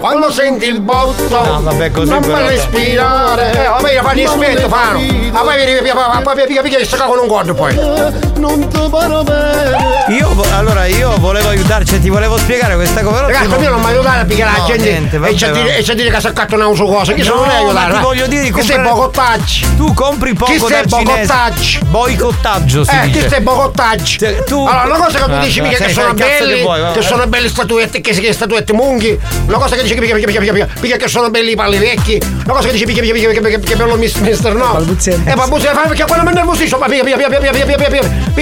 Quando 0.00 0.32
senti 0.32 0.64
il 0.66 0.80
botto, 0.80 1.28
No, 1.28 1.60
vabbè, 1.60 1.90
così 1.90 2.10
non 2.10 2.22
puoi 2.22 2.48
respirare. 2.48 3.52
Eh, 3.52 3.68
vabbè, 3.68 3.92
io 3.92 4.02
fai 4.02 4.14
rispetto, 4.14 4.68
Fano. 4.68 4.98
Ma 5.30 5.40
poi 5.40 5.56
vieni 5.56 5.80
poi 6.22 6.34
pica 6.46 6.62
pica 6.62 6.78
pica 6.78 7.04
con 7.04 7.18
un 7.18 7.26
gordo 7.26 7.52
poi. 7.52 7.74
Non 7.74 8.66
ti 8.68 8.80
pare 8.90 9.22
bene. 9.22 9.98
Io, 10.08 10.28
allora, 10.56 10.86
io 10.86 11.14
volevo 11.18 11.50
aiutarci, 11.50 12.00
ti 12.00 12.08
volevo 12.08 12.38
spiegare 12.38 12.76
questa 12.76 13.02
cosa. 13.02 13.26
Ragazzi, 13.26 13.48
ti- 13.48 13.62
io 13.62 13.70
non 13.70 13.80
mi 13.80 13.86
aiutare 13.88 14.20
a 14.22 14.24
picchiare 14.24 14.52
la 14.52 14.58
No, 14.58 14.66
gente 14.66 14.88
niente, 14.90 15.18
vabbè, 15.18 15.32
e 15.32 15.34
c'è 15.36 15.48
a 15.48 15.52
dire, 15.52 15.76
e 15.76 15.82
c'è 15.82 15.92
a 15.92 15.94
dire 15.94 16.10
che 16.10 16.20
si 16.20 16.26
accattano 16.26 16.74
su 16.74 16.86
cose. 16.86 17.12
Chi 17.14 17.20
No, 17.20 17.26
sono 17.26 17.44
ma 17.44 17.56
aiutare? 17.58 17.92
ti 17.92 17.98
voglio 18.00 18.26
dire 18.26 18.42
di 18.44 18.52
Che 18.52 18.62
sei 18.62 18.76
comprare- 18.76 18.96
bocottaggi. 19.00 19.76
Tu 19.76 19.92
compri 19.94 20.32
poco 20.34 20.50
Chi 20.52 20.58
sei 20.58 20.86
bocottaggi? 20.86 21.78
Boicottaggio 21.84 22.84
si 22.84 22.90
Eh, 22.96 23.06
dice. 23.06 23.18
chi 23.20 23.28
sei 23.28 23.40
bocottaggi? 23.42 24.18
Cioè, 24.18 24.44
tu- 24.44 24.66
Allora, 24.66 24.96
una 24.96 25.04
cosa 25.04 25.18
che 25.18 25.24
tu 25.24 25.30
Ah, 25.30 25.38
dici 25.40 25.60
ah, 25.60 25.62
mica 25.62 25.76
che 25.76 25.84
fai 25.84 25.92
sono 25.92 26.14
belli, 26.14 26.66
che 26.94 27.02
sono 27.02 27.26
belle 27.26 27.48
statuette, 27.50 28.00
che, 28.00 28.12
che 28.12 28.32
statuette 28.32 28.72
munghi. 28.72 29.18
Una 29.46 29.58
cosa 29.58 29.76
che 29.76 29.82
dici 29.82 29.89
che 29.94 30.00
mica, 30.00 30.14
mica, 30.14 30.40
mica, 30.40 30.52
mica, 30.52 30.68
mica 30.80 30.96
che 30.96 31.08
sono 31.08 31.30
belli 31.30 31.52
i 31.52 31.56
palli 31.56 31.78
vecchi. 31.78 32.20
Una 32.44 32.54
cosa 32.54 32.68
che 32.68 32.86
mica, 32.86 33.00
mica, 33.00 33.28
mica, 33.28 33.40
mica, 33.40 33.58
che 33.58 33.76
bello 33.76 33.96
mis- 33.96 34.16
mister 34.16 34.54
no. 34.54 34.72
Balbuziente. 34.72 35.30
Eh, 35.30 35.34
balbuziente, 35.34 35.78
fai 35.78 35.88
perché 35.88 36.04
quando 36.04 36.28
mi 36.28 36.34
nervosisco, 36.34 36.78
ma 36.78 36.86
pica, 36.86 37.04
pica, 37.04 37.16
pica, 37.16 37.28
pica, 37.28 37.50
pica, 37.50 37.64
pica, 37.64 37.76
pica, 37.76 37.88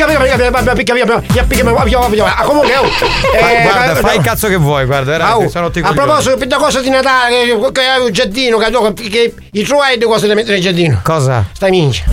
pica, 0.07 0.29
pica. 2.09 2.37
Ah, 2.37 2.43
comunque, 2.45 2.77
oh, 2.77 2.85
Fai- 2.89 3.57
eh, 3.57 3.63
guarda, 3.63 3.99
eh, 3.99 4.01
fai 4.01 4.17
il 4.17 4.23
cazzo 4.23 4.49
che 4.49 4.57
vuoi, 4.57 4.85
guarda, 4.87 5.15
era, 5.15 5.29
Au, 5.29 5.49
sono 5.49 5.67
rotti 5.67 5.79
i 5.81 5.83
a 5.83 5.93
proposito, 5.93 6.37
per 6.37 6.49
la 6.49 6.57
cosa 6.57 6.81
di 6.81 6.91
Natale, 6.91 7.45
che, 7.45 7.73
che 7.73 7.81
hai 7.81 8.01
un 8.01 8.13
giardino, 8.13 8.59
che, 8.59 8.93
che, 8.95 9.09
che 9.09 9.35
i 9.53 9.65
tuoi 9.65 9.99
due 9.99 10.09
cose 10.09 10.27
da 10.27 10.35
mettere 10.35 10.55
nel 10.55 10.63
giardino. 10.63 11.01
Cosa? 11.03 11.45
Stai 11.53 11.71
minchia. 11.71 12.05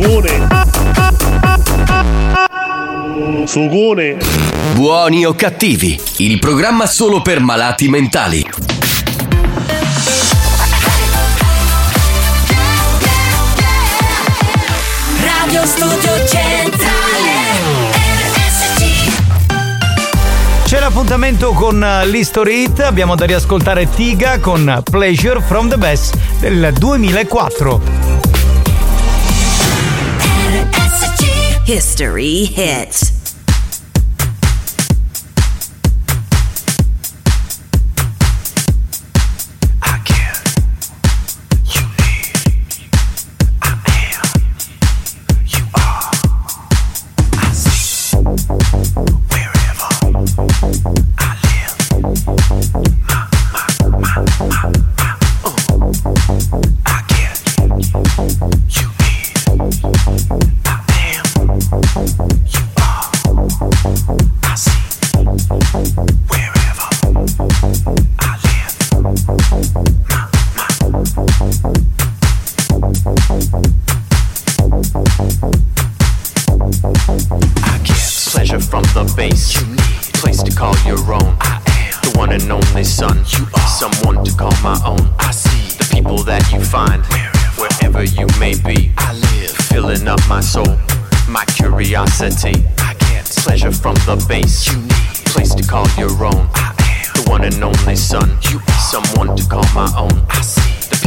Sugone! 0.00 0.48
Sugone! 3.44 4.16
Buoni 4.72 5.26
o 5.26 5.34
cattivi, 5.34 6.00
il 6.18 6.38
programma 6.38 6.86
solo 6.86 7.20
per 7.20 7.40
malati 7.40 7.86
mentali. 7.88 8.42
Radio 15.22 15.66
Studio 15.66 16.26
Centrale 16.26 17.32
RSC 18.32 19.12
C'è 20.64 20.80
l'appuntamento 20.80 21.52
con 21.52 21.84
eh, 21.84 22.06
l'History 22.06 22.62
Hit, 22.62 22.80
abbiamo 22.80 23.16
da 23.16 23.26
riascoltare 23.26 23.86
Tiga 23.90 24.38
con 24.38 24.80
Pleasure 24.90 25.42
from 25.42 25.68
the 25.68 25.76
Best 25.76 26.16
del 26.38 26.72
2004. 26.78 28.09
History 31.70 32.46
hits. 32.46 33.19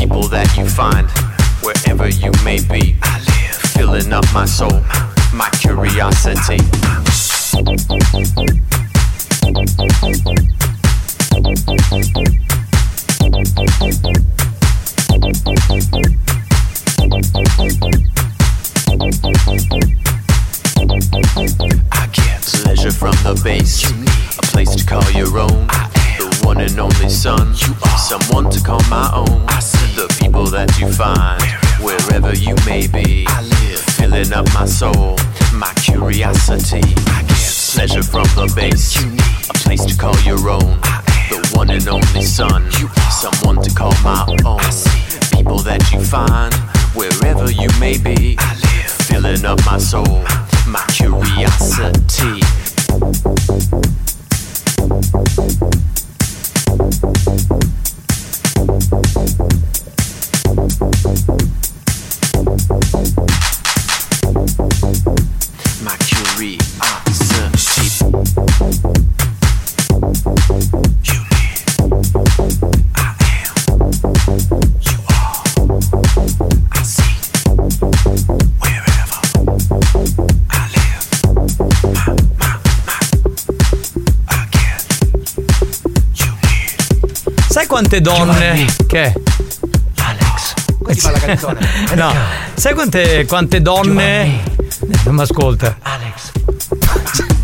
People 0.03 0.27
that 0.27 0.57
you 0.57 0.67
find 0.67 1.09
wherever 1.63 2.09
you 2.09 2.29
may 2.43 2.59
be. 2.67 2.97
I 3.03 3.19
live 3.19 3.55
filling 3.71 4.11
up 4.11 4.25
my 4.33 4.43
soul, 4.43 4.81
my 5.33 5.49
curiosity. 5.61 6.59
I 21.91 22.07
get 22.11 22.41
pleasure 22.41 22.91
from 22.91 23.15
the 23.23 23.39
base, 23.41 23.89
a 24.37 24.41
place 24.51 24.75
to 24.75 24.85
call 24.85 25.09
your 25.11 25.37
own. 25.39 25.67
The 26.17 26.41
one 26.43 26.59
and 26.59 26.77
only 26.77 27.09
son, 27.09 27.55
someone 27.97 28.49
to 28.51 28.59
call 28.61 28.83
my 28.89 29.09
own. 29.13 29.43
The 29.95 30.07
people 30.19 30.45
that 30.47 30.79
you 30.79 30.91
find 30.91 31.39
wherever 31.79 32.33
you 32.35 32.55
may 32.65 32.87
be. 32.87 33.25
I 33.29 33.41
live 33.41 33.79
filling 33.79 34.33
up 34.33 34.45
my 34.53 34.65
soul, 34.65 35.17
my 35.53 35.71
curiosity. 35.75 36.81
I 37.13 37.21
get 37.21 37.53
pleasure 37.73 38.01
from 38.01 38.25
the 38.33 38.51
base, 38.55 38.97
a 39.49 39.53
place 39.53 39.85
to 39.85 39.95
call 39.95 40.17
your 40.21 40.49
own. 40.49 40.81
The 41.29 41.47
one 41.53 41.69
and 41.69 41.87
only 41.87 42.23
son, 42.23 42.71
someone 43.11 43.61
to 43.61 43.69
call 43.75 43.93
my 44.03 44.25
own. 44.43 44.65
People 45.31 45.59
that 45.59 45.85
you 45.93 46.03
find 46.03 46.53
wherever 46.95 47.51
you 47.51 47.69
may 47.79 47.97
be. 47.97 48.35
I 48.39 48.55
live 48.55 48.91
filling 49.07 49.45
up 49.45 49.63
my 49.63 49.77
soul, 49.77 50.25
my 50.67 50.83
curiosity. 50.89 52.41
My 52.41 52.41
curiosity. 52.41 52.63
quante 87.73 88.01
donne 88.01 88.33
Giovanni. 88.33 88.65
che 88.85 89.13
Fa 90.95 91.11
la 91.11 91.19
canzone. 91.19 91.59
No, 91.95 92.13
sai 92.55 92.73
quante, 92.73 93.25
quante 93.25 93.61
donne. 93.61 94.41
Non 95.05 95.15
mi 95.15 95.21
ascolta. 95.21 95.77
Alex. 95.81 96.31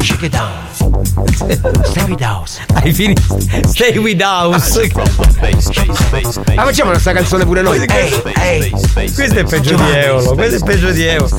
Shake 0.01 0.25
it 0.25 0.31
down. 0.31 0.68
Stay 1.83 2.03
with 2.07 2.21
house. 2.21 2.59
Hai 2.73 2.91
finito? 2.91 3.21
Stay 3.67 3.97
with 3.97 4.21
house. 4.21 4.89
Ah, 6.55 6.63
facciamo 6.63 6.89
questa 6.91 7.11
canzone 7.11 7.45
pure 7.45 7.61
noi. 7.61 7.77
Ehi, 7.87 8.21
ehi. 8.41 8.71
Questo 9.13 9.39
è 9.39 9.43
peggio 9.43 9.75
di 9.75 9.83
Eolo, 9.93 10.33
questo 10.33 10.55
è 10.63 10.67
peggio 10.67 10.89
di 10.91 11.03
Eolo. 11.05 11.29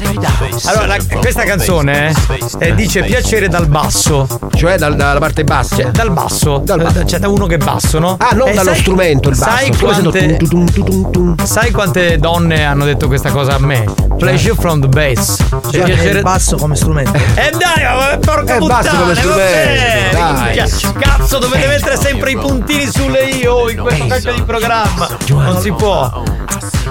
Allora, 0.67 0.87
la- 0.87 0.99
questa 1.19 1.43
canzone 1.43 2.13
eh, 2.59 2.75
dice 2.75 3.03
piacere 3.03 3.49
dal 3.49 3.67
basso. 3.67 4.27
Cioè 4.55 4.77
dal- 4.77 4.95
dalla 4.97 5.19
parte 5.19 5.43
bassa. 5.45 5.77
Cioè, 5.77 5.91
dal 5.91 6.11
basso. 6.13 6.63
Eh, 6.65 7.07
Cioè 7.07 7.19
da 7.19 7.29
uno 7.29 7.47
che 7.47 7.55
è 7.57 7.59
basso, 7.59 7.99
no? 7.99 8.17
Ah, 8.19 8.31
non 8.35 8.49
Eh, 8.49 8.53
dallo 8.55 8.71
sai- 8.73 8.81
strumento 8.81 9.29
il 9.31 9.37
basso. 9.37 9.51
Sai 9.51 9.77
quante, 9.77 10.37
tum, 10.37 10.49
tum, 10.49 10.71
tum, 10.71 10.85
tum, 10.85 11.11
tum. 11.11 11.45
sai 11.45 11.71
quante 11.73 12.19
donne 12.19 12.65
hanno 12.65 12.85
detto 12.85 13.07
questa 13.09 13.31
cosa 13.31 13.55
a 13.55 13.59
me? 13.59 13.85
Pleasure 14.17 14.55
from 14.55 14.81
the 14.81 14.89
bass. 14.89 15.37
Cioè, 15.71 15.83
piacere- 15.83 16.19
il 16.19 16.23
basso 16.23 16.57
come 16.57 16.77
strumento. 16.77 17.13
Eh 17.15 17.51
dai, 17.57 17.85
ma 17.85 18.19
porca 18.19 18.55
Eh, 18.57 18.59
puttana, 18.59 18.83
basta 18.83 18.97
come 18.99 19.15
strumento, 19.15 19.40
vabbè, 19.41 20.09
dai. 20.13 20.69
Cazzo, 20.99 21.39
dovete 21.39 21.67
mettere 21.67 21.97
sempre 21.97 22.33
i 22.33 22.37
puntini 22.37 22.87
sulle 22.87 23.25
io 23.25 23.69
in 23.71 23.79
questo 23.79 24.07
cacchio 24.07 24.35
di 24.35 24.43
programma. 24.43 25.09
Non 25.29 25.61
si 25.61 25.73
può. 25.73 26.23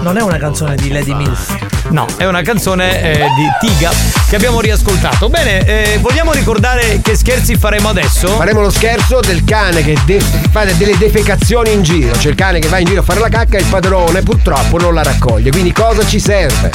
Non 0.00 0.16
è 0.16 0.22
una 0.22 0.38
canzone 0.38 0.76
di 0.76 0.90
Lady 0.90 1.14
Mills. 1.14 1.54
No, 1.88 2.06
è 2.16 2.24
una 2.24 2.42
canzone 2.42 3.02
eh, 3.02 3.26
di 3.34 3.68
Tiga 3.68 3.90
che 4.28 4.36
abbiamo 4.36 4.60
riascoltato. 4.60 5.28
Bene, 5.28 5.64
eh, 5.64 5.98
vogliamo 5.98 6.32
ricordare 6.32 7.00
che 7.02 7.16
scherzi 7.16 7.56
faremo 7.56 7.88
adesso? 7.88 8.28
Faremo 8.28 8.60
lo 8.60 8.70
scherzo 8.70 9.20
del 9.20 9.44
cane 9.44 9.82
che 9.82 9.96
de- 10.04 10.20
fa 10.50 10.64
delle 10.64 10.96
defecazioni 10.96 11.72
in 11.72 11.82
giro. 11.82 12.12
C'è 12.12 12.28
il 12.28 12.34
cane 12.36 12.60
che 12.60 12.68
va 12.68 12.78
in 12.78 12.86
giro 12.86 13.00
a 13.00 13.04
fare 13.04 13.20
la 13.20 13.28
cacca 13.28 13.58
e 13.58 13.60
il 13.60 13.66
padrone 13.66 14.22
purtroppo 14.22 14.78
non 14.78 14.94
la 14.94 15.02
raccoglie. 15.02 15.50
Quindi 15.50 15.72
cosa 15.72 16.06
ci 16.06 16.20
serve? 16.20 16.70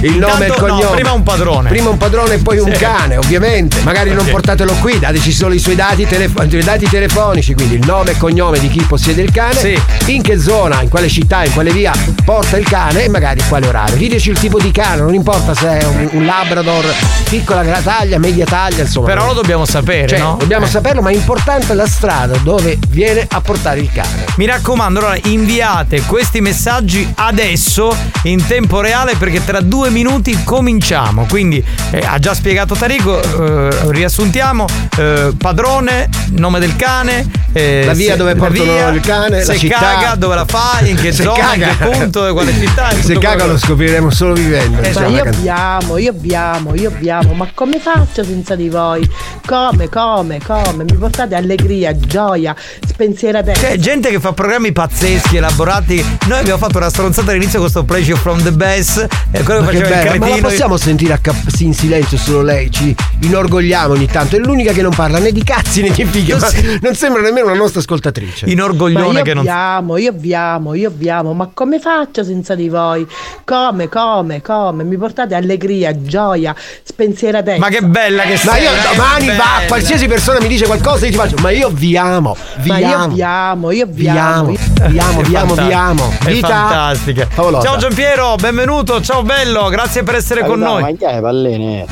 Il 0.00 0.16
nome 0.16 0.44
e 0.44 0.46
il. 0.46 0.52
Intanto, 0.52 0.66
no, 0.66 0.74
cognome. 0.76 0.94
prima 0.94 1.12
un 1.12 1.22
padrone. 1.22 1.68
Prima 1.68 1.88
un 1.90 1.96
padrone 1.96 2.34
e 2.34 2.38
poi 2.38 2.58
un 2.58 2.72
Sì. 2.72 2.78
cane, 2.78 3.16
ovviamente. 3.16 3.80
Magari 3.82 4.12
non 4.12 4.26
portatelo 4.28 4.72
qui, 4.80 4.98
dateci 4.98 5.32
solo 5.32 5.54
i 5.54 5.58
suoi 5.58 5.74
dati, 5.74 6.06
telefo- 6.06 6.42
i 6.42 6.62
dati 6.62 6.88
telefonici, 6.88 7.54
quindi 7.54 7.74
il 7.74 7.84
nome 7.86 8.12
e 8.12 8.16
cognome 8.16 8.58
di 8.58 8.68
chi 8.68 8.82
possiede 8.84 9.22
il 9.22 9.30
cane, 9.32 9.58
Sì. 9.58 9.80
in 10.12 10.22
che 10.22 10.38
zona, 10.38 10.82
in 10.82 10.88
quale 10.88 11.08
città, 11.08 11.44
in 11.44 11.52
quale 11.52 11.70
via 11.72 11.92
porta 12.24 12.56
il 12.56 12.66
cane 12.68 13.04
e 13.04 13.08
magari 13.08 13.42
quale 13.48 13.66
orario. 13.66 13.96
Diteci 13.96 14.30
il 14.30 14.38
tipo 14.38 14.58
di 14.60 14.70
cane, 14.70 15.00
non 15.02 15.14
importa 15.14 15.54
se 15.54 15.78
è 15.78 15.84
un, 15.84 16.08
un 16.12 16.24
Labrador, 16.24 16.84
piccola 17.28 17.62
taglia, 17.82 18.18
media 18.18 18.44
taglia, 18.44 18.82
insomma. 18.82 19.06
Però 19.06 19.26
lo 19.26 19.32
dobbiamo 19.34 19.64
sapere, 19.64 20.08
Cioè, 20.08 20.18
no? 20.18 20.36
Dobbiamo 20.38 20.66
Eh. 20.66 20.68
saperlo, 20.68 21.00
ma 21.02 21.10
è 21.10 21.14
importante 21.14 21.74
la 21.74 21.86
strada 21.86 22.36
dove 22.42 22.78
viene 22.88 23.26
a 23.28 23.40
portare 23.40 23.80
il 23.80 23.90
cane. 23.92 24.24
Mi 24.36 24.46
raccomando, 24.46 24.98
allora 25.00 25.16
inviate 25.24 26.02
questi 26.02 26.40
messaggi 26.40 27.10
adesso 27.16 27.94
in 28.22 28.44
tempo 28.46 28.80
reale 28.80 29.14
perché 29.16 29.44
tra 29.44 29.60
due 29.60 29.87
minuti 29.90 30.42
cominciamo. 30.44 31.26
Quindi 31.28 31.62
eh, 31.90 31.98
ha 32.04 32.18
già 32.18 32.34
spiegato 32.34 32.74
Tarico, 32.74 33.20
eh, 33.20 33.70
riassuntiamo, 33.90 34.66
eh, 34.96 35.32
padrone, 35.36 36.08
nome 36.30 36.58
del 36.60 36.76
cane, 36.76 37.26
eh, 37.52 37.82
La 37.86 37.92
via 37.94 38.12
se- 38.12 38.16
dove 38.18 38.34
portano 38.34 38.72
via, 38.72 38.88
il 38.88 39.00
cane, 39.00 39.42
se 39.42 39.52
la 39.52 39.58
città. 39.58 39.78
caga, 39.78 40.14
dove 40.14 40.34
la 40.34 40.44
fai, 40.46 40.90
in 40.90 40.96
che 41.00 41.12
zona, 41.12 41.32
caga. 41.38 41.68
in 41.70 41.76
che 41.78 41.84
punto, 41.88 42.32
quale 42.32 42.52
città. 42.52 42.90
Se 42.92 43.14
caga 43.14 43.36
quello. 43.36 43.52
lo 43.52 43.58
scopriremo 43.58 44.10
solo 44.10 44.34
vivendo. 44.34 44.80
Ma 44.80 44.86
insomma, 44.86 45.08
io 45.08 45.22
abbiamo, 45.24 45.96
io 45.98 46.10
abbiamo, 46.10 46.74
io 46.74 46.88
abbiamo, 46.88 47.32
ma 47.34 47.48
come 47.54 47.78
faccio 47.78 48.24
senza 48.24 48.54
di 48.54 48.68
voi? 48.68 49.08
Come, 49.46 49.88
come, 49.88 50.38
come? 50.44 50.84
Mi 50.84 50.94
portate 50.94 51.34
allegria, 51.34 51.96
gioia, 51.98 52.54
spensieratezza. 52.86 53.60
C'è 53.60 53.76
gente 53.78 54.10
che 54.10 54.20
fa 54.20 54.32
programmi 54.32 54.72
pazzeschi, 54.72 55.36
elaborati. 55.36 56.04
Noi 56.26 56.38
abbiamo 56.40 56.58
fatto 56.58 56.78
una 56.78 56.88
stronzata 56.90 57.30
all'inizio 57.30 57.60
con 57.60 57.70
questo 57.70 57.84
Pleasure 57.84 58.16
from 58.18 58.42
the 58.42 58.52
Best. 58.52 59.06
E 59.30 59.42
quello 59.42 59.62
Ma 59.62 59.70
che 59.70 59.77
che 59.82 59.88
il 59.88 60.18
bello, 60.18 60.18
ma 60.18 60.28
la 60.28 60.36
possiamo 60.42 60.76
sentire 60.76 61.12
a 61.12 61.18
cap- 61.18 61.48
sì, 61.54 61.64
in 61.64 61.74
silenzio 61.74 62.16
solo 62.18 62.42
lei? 62.42 62.70
Ci 62.70 62.94
inorgogliamo 63.20 63.92
ogni 63.94 64.06
tanto. 64.06 64.36
È 64.36 64.38
l'unica 64.38 64.72
che 64.72 64.82
non 64.82 64.92
parla 64.94 65.18
né 65.18 65.32
di 65.32 65.42
cazzi 65.42 65.82
né 65.82 65.90
di 65.90 66.04
fighe. 66.04 66.36
Ma 66.36 66.48
non 66.82 66.94
sembra 66.94 67.22
nemmeno 67.22 67.46
una 67.46 67.56
nostra 67.56 67.80
ascoltatrice. 67.80 68.46
Inorgoglione 68.46 69.18
io 69.18 69.24
che 69.24 69.34
non. 69.34 69.46
abbiamo, 69.46 69.96
io 69.96 70.10
abbiamo, 70.10 70.74
io 70.74 70.88
abbiamo, 70.88 71.32
ma 71.34 71.50
come 71.52 71.78
faccio 71.80 72.24
senza 72.24 72.54
di 72.54 72.68
voi? 72.68 73.06
Come, 73.44 73.88
come, 73.88 74.40
come? 74.42 74.84
Mi 74.84 74.96
portate 74.96 75.34
allegria, 75.34 75.92
gioia, 76.02 76.54
spensieratezza. 76.82 77.58
Ma 77.58 77.68
che 77.68 77.82
bella 77.82 78.22
che 78.22 78.38
Ma 78.44 78.52
sei! 78.52 78.62
io 78.62 78.70
ma 78.70 78.76
che 78.76 78.96
domani 78.96 79.26
va, 79.28 79.32
bella. 79.32 79.66
qualsiasi 79.68 80.06
persona 80.08 80.40
mi 80.40 80.48
dice 80.48 80.66
qualcosa, 80.66 81.04
io 81.06 81.10
ti 81.12 81.16
faccio, 81.16 81.36
ma 81.40 81.50
io 81.50 81.68
vi 81.70 81.96
amo, 81.96 82.36
vi 82.58 82.68
Ma 82.70 82.78
io 82.78 82.96
amo. 82.96 83.14
vi 83.14 83.22
amo, 83.22 83.70
io 83.70 83.86
vi 83.86 83.92
Vi 84.02 84.08
amo. 84.08 84.20
amo, 84.20 84.50
io- 84.52 84.58
vi 84.88 84.98
amo, 84.98 85.20
vi 85.22 85.36
amo, 85.36 85.54
vi 85.54 85.72
amo. 85.72 86.12
Vita 86.24 86.46
fantastica. 86.48 87.26
favolosa. 87.30 87.66
Ciao 87.66 87.76
Giampiero, 87.76 88.36
benvenuto, 88.36 89.00
ciao 89.00 89.22
bello, 89.22 89.67
grazie 89.68 90.02
per 90.02 90.14
essere 90.16 90.44
con 90.44 90.58
noi. 90.58 90.82
Mangiare 90.82 91.20
palline. 91.20 91.86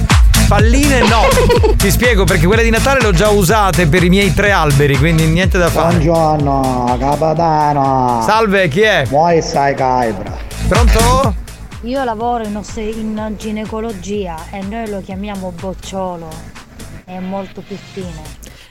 Palline 0.49 1.01
no, 1.01 1.23
ti 1.77 1.91
spiego 1.91 2.25
perché 2.25 2.47
quelle 2.47 2.63
di 2.63 2.71
Natale 2.71 3.01
le 3.01 3.09
ho 3.09 3.13
già 3.13 3.31
usate 3.31 3.89
per 3.89 4.05
i 4.05 4.09
miei 4.09 4.33
tre 4.33 4.53
alberi, 4.53 4.97
quindi 4.97 5.25
niente 5.25 5.59
da 5.59 5.69
fare. 5.69 5.97
Buongiorno, 5.97 6.97
capitano. 7.01 8.23
Salve, 8.25 8.69
chi 8.69 8.83
è? 8.83 9.05
Muoi 9.11 9.43
sai 9.43 9.75
caibra. 9.75 10.37
Pronto? 10.69 11.35
Io 11.83 12.05
lavoro 12.05 12.45
in, 12.45 12.57
osse- 12.57 12.81
in 12.81 13.35
ginecologia 13.37 14.37
e 14.51 14.63
noi 14.63 14.89
lo 14.89 15.01
chiamiamo 15.03 15.53
bocciolo. 15.53 16.29
È 17.05 17.19
molto 17.19 17.61
più 17.61 17.77
fine. 17.77 18.23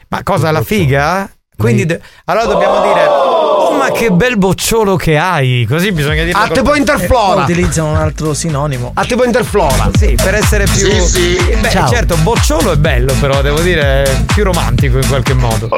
Ma 0.10 0.24
cosa, 0.24 0.52
la 0.52 0.62
figa? 0.62 1.30
Quindi 1.58 1.86
de- 1.86 2.00
allora 2.26 2.46
dobbiamo 2.46 2.82
dire 2.82 3.06
Oh 3.08 3.72
ma 3.78 3.90
che 3.92 4.12
bel 4.12 4.38
bocciolo 4.38 4.96
che 4.96 5.18
hai 5.18 5.66
Così 5.68 5.92
bisogna 5.92 6.24
dire 6.24 6.38
A 6.38 6.48
te 6.48 6.62
poi 6.62 6.78
interflora. 6.78 7.44
Utilizzano 7.44 7.90
un 7.90 7.96
altro 7.98 8.34
sinonimo. 8.34 8.92
A 8.94 9.04
te 9.06 9.16
poi 9.16 9.26
interflora. 9.26 9.90
Sì, 9.98 10.16
per 10.22 10.36
essere 10.36 10.66
più 10.66 10.74
Sì, 10.76 11.02
sì. 11.02 11.58
Beh, 11.60 11.70
Ciao. 11.70 11.88
certo, 11.90 12.16
bocciolo 12.18 12.72
è 12.72 12.76
bello 12.78 13.14
però, 13.20 13.42
devo 13.42 13.60
dire, 13.62 14.24
più 14.34 14.44
romantico 14.44 14.98
in 14.98 15.08
qualche 15.08 15.34
modo 15.34 15.70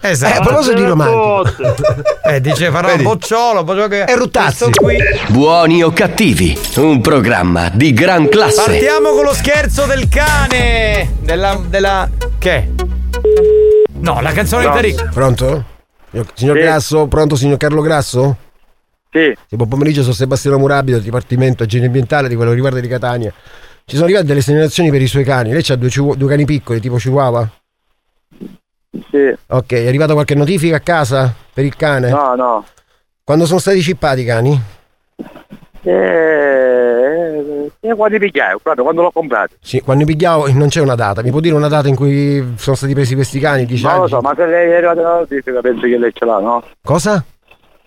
Esatto 0.00 0.34
Eh, 0.34 0.36
a 0.38 0.40
proposito 0.40 0.74
di 0.76 0.84
romantico. 0.84 1.74
Eh, 2.28 2.40
dice 2.40 2.70
farò 2.70 2.88
Vedi? 2.88 3.02
bocciolo, 3.04 3.64
bocciolo 3.64 3.88
che 3.88 4.02
E 4.04 4.14
Ruttazzi. 4.16 4.70
qui 4.74 4.96
Buoni 5.28 5.82
o 5.82 5.90
cattivi, 5.92 6.58
un 6.76 7.00
programma 7.00 7.70
di 7.72 7.92
gran 7.92 8.28
classe. 8.28 8.62
Partiamo 8.64 9.10
con 9.10 9.24
lo 9.24 9.32
scherzo 9.34 9.84
del 9.86 10.08
cane 10.08 11.14
Della, 11.20 11.58
della... 11.68 12.08
che? 12.38 12.68
No, 14.00 14.20
la 14.20 14.32
canzone 14.32 14.64
di 14.64 14.70
Tariq 14.70 15.08
Pronto? 15.12 15.64
Signor- 16.34 16.56
Sì. 16.56 16.62
Grasso, 16.62 17.06
pronto 17.06 17.36
signor 17.36 17.56
Carlo 17.58 17.80
Grasso? 17.82 18.36
Sì. 19.10 19.34
buon 19.50 19.68
pomeriggio, 19.68 20.02
sono 20.02 20.14
Sebastiano 20.14 20.58
Murabito, 20.58 20.96
del 20.96 21.04
Dipartimento 21.04 21.62
Igiene 21.64 21.86
Ambientale 21.86 22.28
di 22.28 22.34
quello 22.34 22.50
che 22.50 22.56
riguarda 22.56 22.80
di 22.80 22.88
Catania. 22.88 23.32
Ci 23.84 23.94
sono 23.94 24.04
arrivate 24.04 24.26
delle 24.26 24.40
segnalazioni 24.42 24.90
per 24.90 25.00
i 25.00 25.06
suoi 25.06 25.24
cani. 25.24 25.50
Lei 25.52 25.64
ha 25.68 25.76
due, 25.76 25.88
due 26.16 26.28
cani 26.28 26.44
piccoli, 26.44 26.80
tipo 26.80 26.96
Chihuahua? 26.96 27.50
Sì. 29.10 29.34
Ok, 29.46 29.72
è 29.72 29.86
arrivata 29.86 30.12
qualche 30.12 30.34
notifica 30.34 30.76
a 30.76 30.80
casa 30.80 31.34
per 31.52 31.64
il 31.64 31.74
cane? 31.74 32.10
No, 32.10 32.34
no. 32.34 32.64
Quando 33.24 33.46
sono 33.46 33.58
stati 33.58 33.80
cippati 33.80 34.20
i 34.20 34.24
cani? 34.24 34.60
Eh, 35.82 37.17
eh, 37.80 37.94
quando 37.94 38.18
pigliai, 38.18 38.56
proprio 38.62 38.84
quando 38.84 39.02
l'ho 39.02 39.10
comprato. 39.10 39.54
Sì, 39.60 39.80
quando 39.80 40.04
li 40.04 40.12
pigliavo 40.12 40.50
non 40.52 40.68
c'è 40.68 40.80
una 40.80 40.94
data. 40.94 41.22
Mi 41.22 41.30
può 41.30 41.40
dire 41.40 41.54
una 41.54 41.68
data 41.68 41.88
in 41.88 41.94
cui 41.94 42.54
sono 42.56 42.76
stati 42.76 42.94
presi 42.94 43.14
questi 43.14 43.38
cani? 43.38 43.64
Dice 43.64 43.86
Non 43.86 44.00
lo 44.00 44.06
so, 44.08 44.20
ma 44.20 44.34
se 44.36 44.46
lei 44.46 44.70
è 44.70 44.76
arrivata 44.76 45.00
la 45.00 45.18
notifica 45.18 45.60
penso 45.60 45.80
che 45.80 45.98
lei 45.98 46.10
ce 46.12 46.24
l'ha, 46.24 46.38
no? 46.38 46.62
Cosa? 46.82 47.24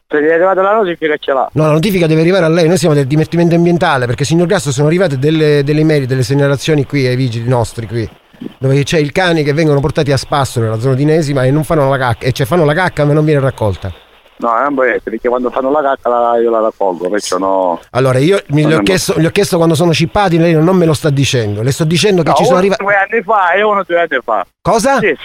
Se 0.08 0.22
gli 0.22 0.26
è 0.26 0.34
arrivata 0.34 0.62
la 0.62 0.74
notifica 0.74 1.16
ce 1.18 1.32
l'ha. 1.32 1.50
No, 1.54 1.68
la 1.68 1.72
notifica 1.72 2.06
deve 2.06 2.22
arrivare 2.22 2.46
a 2.46 2.50
lei, 2.50 2.68
noi 2.68 2.78
siamo 2.78 2.94
del 2.94 3.08
Dipartimento 3.08 3.56
Ambientale, 3.56 4.06
perché 4.06 4.26
signor 4.26 4.48
Grasso 4.48 4.72
sono 4.72 4.88
arrivate 4.88 5.18
delle, 5.18 5.64
delle 5.64 5.80
email, 5.80 6.06
delle 6.06 6.24
segnalazioni 6.24 6.86
qui 6.86 7.08
ai 7.08 7.16
vigili 7.16 7.48
nostri 7.48 7.88
qui, 7.88 8.10
dove 8.58 8.84
c'è 8.84 8.98
il 8.98 9.14
cani 9.14 9.44
che 9.44 9.54
vengono 9.54 9.80
portati 9.80 10.12
a 10.12 10.18
spasso 10.18 10.60
nella 10.60 10.80
zona 10.80 10.96
di 10.96 11.06
Nesima 11.06 11.46
e 11.46 11.52
non 11.52 11.64
fanno 11.64 11.88
la 11.88 11.98
cacca, 11.98 12.26
e 12.26 12.34
cioè 12.34 12.46
fanno 12.46 12.66
la 12.66 12.74
cacca 12.74 13.06
ma 13.06 13.14
non 13.14 13.24
viene 13.24 13.40
raccolta. 13.40 14.01
No, 14.42 14.60
non 14.64 14.74
può 14.74 14.84
essere, 14.84 15.02
perché 15.12 15.30
quando 15.30 15.50
fanno 15.52 15.70
la 15.72 15.82
cacca 15.82 16.10
io 16.38 16.50
la 16.50 16.60
raccolgo, 16.60 17.10
perciò 17.10 17.38
no. 17.38 17.80
Allora, 17.92 18.18
io 18.18 18.42
mi- 18.48 18.66
le, 18.66 18.76
ho 18.76 18.82
chiesto, 18.82 19.14
le 19.18 19.28
ho 19.28 19.32
chiesto 19.32 19.58
quando 19.58 19.76
sono 19.76 19.94
cippati, 19.94 20.38
lei 20.40 20.54
non 20.56 20.76
me 20.76 20.86
lo 20.86 20.94
sta 20.94 21.10
dicendo, 21.12 21.62
le 21.62 21.72
sto 21.72 21.84
dicendo 21.84 22.24
che 22.24 22.30
No, 22.30 22.36
ci 22.36 22.46
sono 22.46 22.58
arrivati... 22.58 22.84
due 22.84 22.96
anni 22.96 23.22
fa 23.22 23.52
e 23.54 23.62
uno 23.62 23.84
due 23.86 24.00
anni 24.00 24.20
fa. 24.24 24.46
Cosa? 24.62 24.98
Sì. 25.00 25.16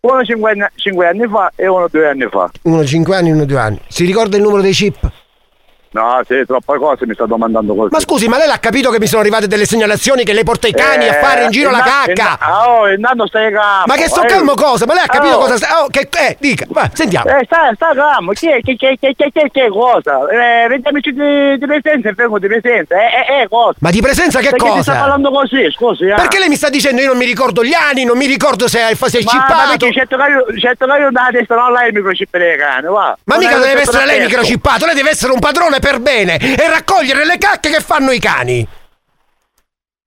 Uno 0.00 0.24
cinque 0.24 0.50
anni, 0.52 0.66
cinque 0.76 1.06
anni 1.08 1.28
fa 1.28 1.52
e 1.54 1.66
uno 1.66 1.86
due 1.90 2.08
anni 2.08 2.26
fa. 2.30 2.50
Uno 2.62 2.84
5 2.86 3.16
anni, 3.16 3.30
uno 3.32 3.44
2 3.44 3.58
anni. 3.58 3.78
Si 3.86 4.06
ricorda 4.06 4.36
il 4.38 4.42
numero 4.42 4.62
dei 4.62 4.72
chip? 4.72 4.96
No, 5.92 6.20
sì, 6.24 6.44
troppe 6.46 6.78
cose 6.78 7.04
mi 7.04 7.14
sta 7.14 7.26
domandando 7.26 7.74
così. 7.74 7.88
Ma 7.90 7.98
scusi, 7.98 8.28
ma 8.28 8.38
lei 8.38 8.46
l'ha 8.46 8.60
capito 8.60 8.90
che 8.90 9.00
mi 9.00 9.08
sono 9.08 9.22
arrivate 9.22 9.48
delle 9.48 9.64
segnalazioni 9.66 10.22
che 10.22 10.32
lei 10.32 10.44
porta 10.44 10.68
i 10.68 10.72
cani 10.72 11.08
a 11.08 11.14
fare 11.14 11.44
in 11.44 11.50
giro 11.50 11.70
la 11.70 11.80
cacca? 11.82 12.38
Oh, 12.68 12.88
intanto 12.88 13.26
stai 13.26 13.50
calmo. 13.52 13.84
Ma 13.86 13.94
che 13.96 14.06
sto 14.08 14.22
eh. 14.22 14.26
calmo 14.26 14.54
cosa? 14.54 14.86
Ma 14.86 14.94
lei 14.94 15.02
ha 15.02 15.06
capito 15.08 15.34
Oh. 15.34 15.38
cosa 15.40 15.56
sta... 15.56 15.82
Oh, 15.82 15.88
che... 15.88 16.08
Eh, 16.12 16.36
dica, 16.38 16.64
va, 16.68 16.88
sentiamo. 16.92 17.28
Eh, 17.30 17.44
sta, 17.44 17.72
sta 17.74 17.90
calmo, 17.94 18.30
che, 18.32 18.60
che, 18.62 18.76
che, 18.76 18.96
che, 19.00 19.14
che, 19.16 19.30
che, 19.32 19.48
che 19.50 19.68
cosa? 19.68 20.28
Eh, 20.30 20.68
vedi 20.68 20.86
amici 20.86 21.12
di, 21.12 21.58
di 21.58 21.66
presenza 21.66 22.08
e 22.08 22.12
vengo 22.14 22.38
di 22.38 22.46
presenza, 22.46 22.94
eh, 22.94 23.06
eh, 23.38 23.40
eh, 23.42 23.48
cosa? 23.48 23.76
Ma 23.80 23.90
di 23.90 24.00
presenza 24.00 24.38
che 24.38 24.50
Perché 24.50 24.64
cosa? 24.68 24.76
ti 24.76 24.82
sta 24.82 24.92
parlando 24.94 25.30
così, 25.32 25.70
scusi, 25.72 26.04
eh? 26.04 26.14
Perché 26.14 26.38
lei 26.38 26.48
mi 26.48 26.56
sta 26.56 26.68
dicendo 26.68 27.00
io 27.00 27.08
non 27.08 27.16
mi 27.16 27.24
ricordo 27.24 27.64
gli 27.64 27.74
anni, 27.74 28.04
non 28.04 28.16
mi 28.16 28.26
ricordo 28.26 28.68
se 28.68 28.80
hai 28.80 28.94
se 28.94 29.18
hai 29.18 29.24
Ma, 29.24 29.32
ma 29.34 29.40
chippato? 29.40 29.68
perché 29.76 29.92
certo 29.92 30.16
che 30.16 30.30
io, 30.30 30.60
certo 30.60 30.86
che 30.86 30.98
io 31.00 31.10
dalla 31.10 31.30
testa 31.32 31.54
non 31.56 31.72
lei 31.72 31.88
il 31.88 31.94
microchip 31.94 32.36
dei 32.38 32.56
cani, 32.56 32.86
va. 32.86 33.16
Ma 33.24 33.34
Non 33.34 33.44
mica 33.44 33.56
è 33.56 33.60
deve 33.60 33.80
essere 33.80 34.06
lei 34.06 34.18
testa. 34.18 34.28
microchippato, 34.28 34.86
lei 34.86 34.94
deve 34.94 35.10
essere 35.10 35.32
un 35.32 35.38
padrone 35.40 35.78
per 35.80 35.98
bene 35.98 36.36
e 36.36 36.68
raccogliere 36.68 37.26
le 37.26 37.38
cacche 37.38 37.70
che 37.70 37.80
fanno 37.80 38.12
i 38.12 38.20
cani. 38.20 38.66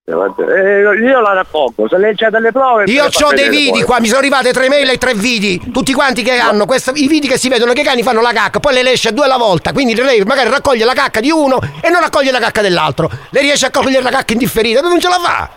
Eh, 0.06 0.12
eh, 0.12 0.82
io 1.02 1.22
la 1.22 1.32
raccolgo, 1.32 1.88
se 1.88 1.98
lei 1.98 2.14
c'ha 2.14 2.30
delle 2.30 2.52
prove... 2.52 2.84
Io 2.86 3.06
le 3.06 3.26
ho 3.26 3.32
dei 3.32 3.48
vidi 3.48 3.84
qua, 3.84 4.02
mi 4.02 4.08
sono 4.08 4.20
arrivate 4.20 4.52
tre 4.52 4.68
mail 4.68 4.90
e 4.90 4.98
tre 4.98 5.14
vidi. 5.14 5.72
Tutti 5.72 5.94
quanti 5.94 6.24
che 6.24 6.38
hanno 6.38 6.66
questa- 6.66 6.92
i 6.94 7.08
vidi 7.08 7.26
che 7.26 7.38
si 7.38 7.48
vedono 7.48 7.72
che 7.72 7.82
i 7.82 7.86
cani 7.86 8.04
fanno 8.04 8.20
la 8.20 8.34
cacca, 8.34 8.60
poi 8.60 8.84
le 8.84 8.92
esce 8.92 9.14
due 9.14 9.24
alla 9.26 9.38
volta. 9.38 9.72
Quindi 9.72 9.96
lei 9.96 10.22
magari 10.24 10.50
raccoglie 10.50 10.84
la 10.84 10.94
cacca 10.94 11.22
di 11.22 11.32
uno 11.32 11.58
e 11.82 11.90
non 11.90 12.02
raccoglie 12.02 12.32
la 12.32 12.40
cacca 12.40 12.62
dell'altro. 12.62 13.10
Lei 13.30 13.44
riesce 13.44 13.68
a 13.68 13.72
cogliere 13.72 14.04
la 14.04 14.10
cacca 14.10 14.34
indifferita, 14.34 14.82
non 14.82 15.00
ce 15.00 15.08
la 15.08 15.20
fa. 15.20 15.50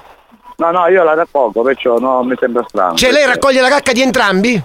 No, 0.58 0.70
no, 0.70 0.86
io 0.86 1.02
la 1.02 1.14
raccolgo, 1.14 1.62
perciò 1.62 1.98
no, 1.98 2.22
mi 2.22 2.36
sembra 2.38 2.64
strano. 2.68 2.94
Cioè 2.94 3.10
lei 3.10 3.26
raccoglie 3.26 3.60
la 3.60 3.68
cacca 3.68 3.90
di 3.92 4.00
entrambi? 4.02 4.62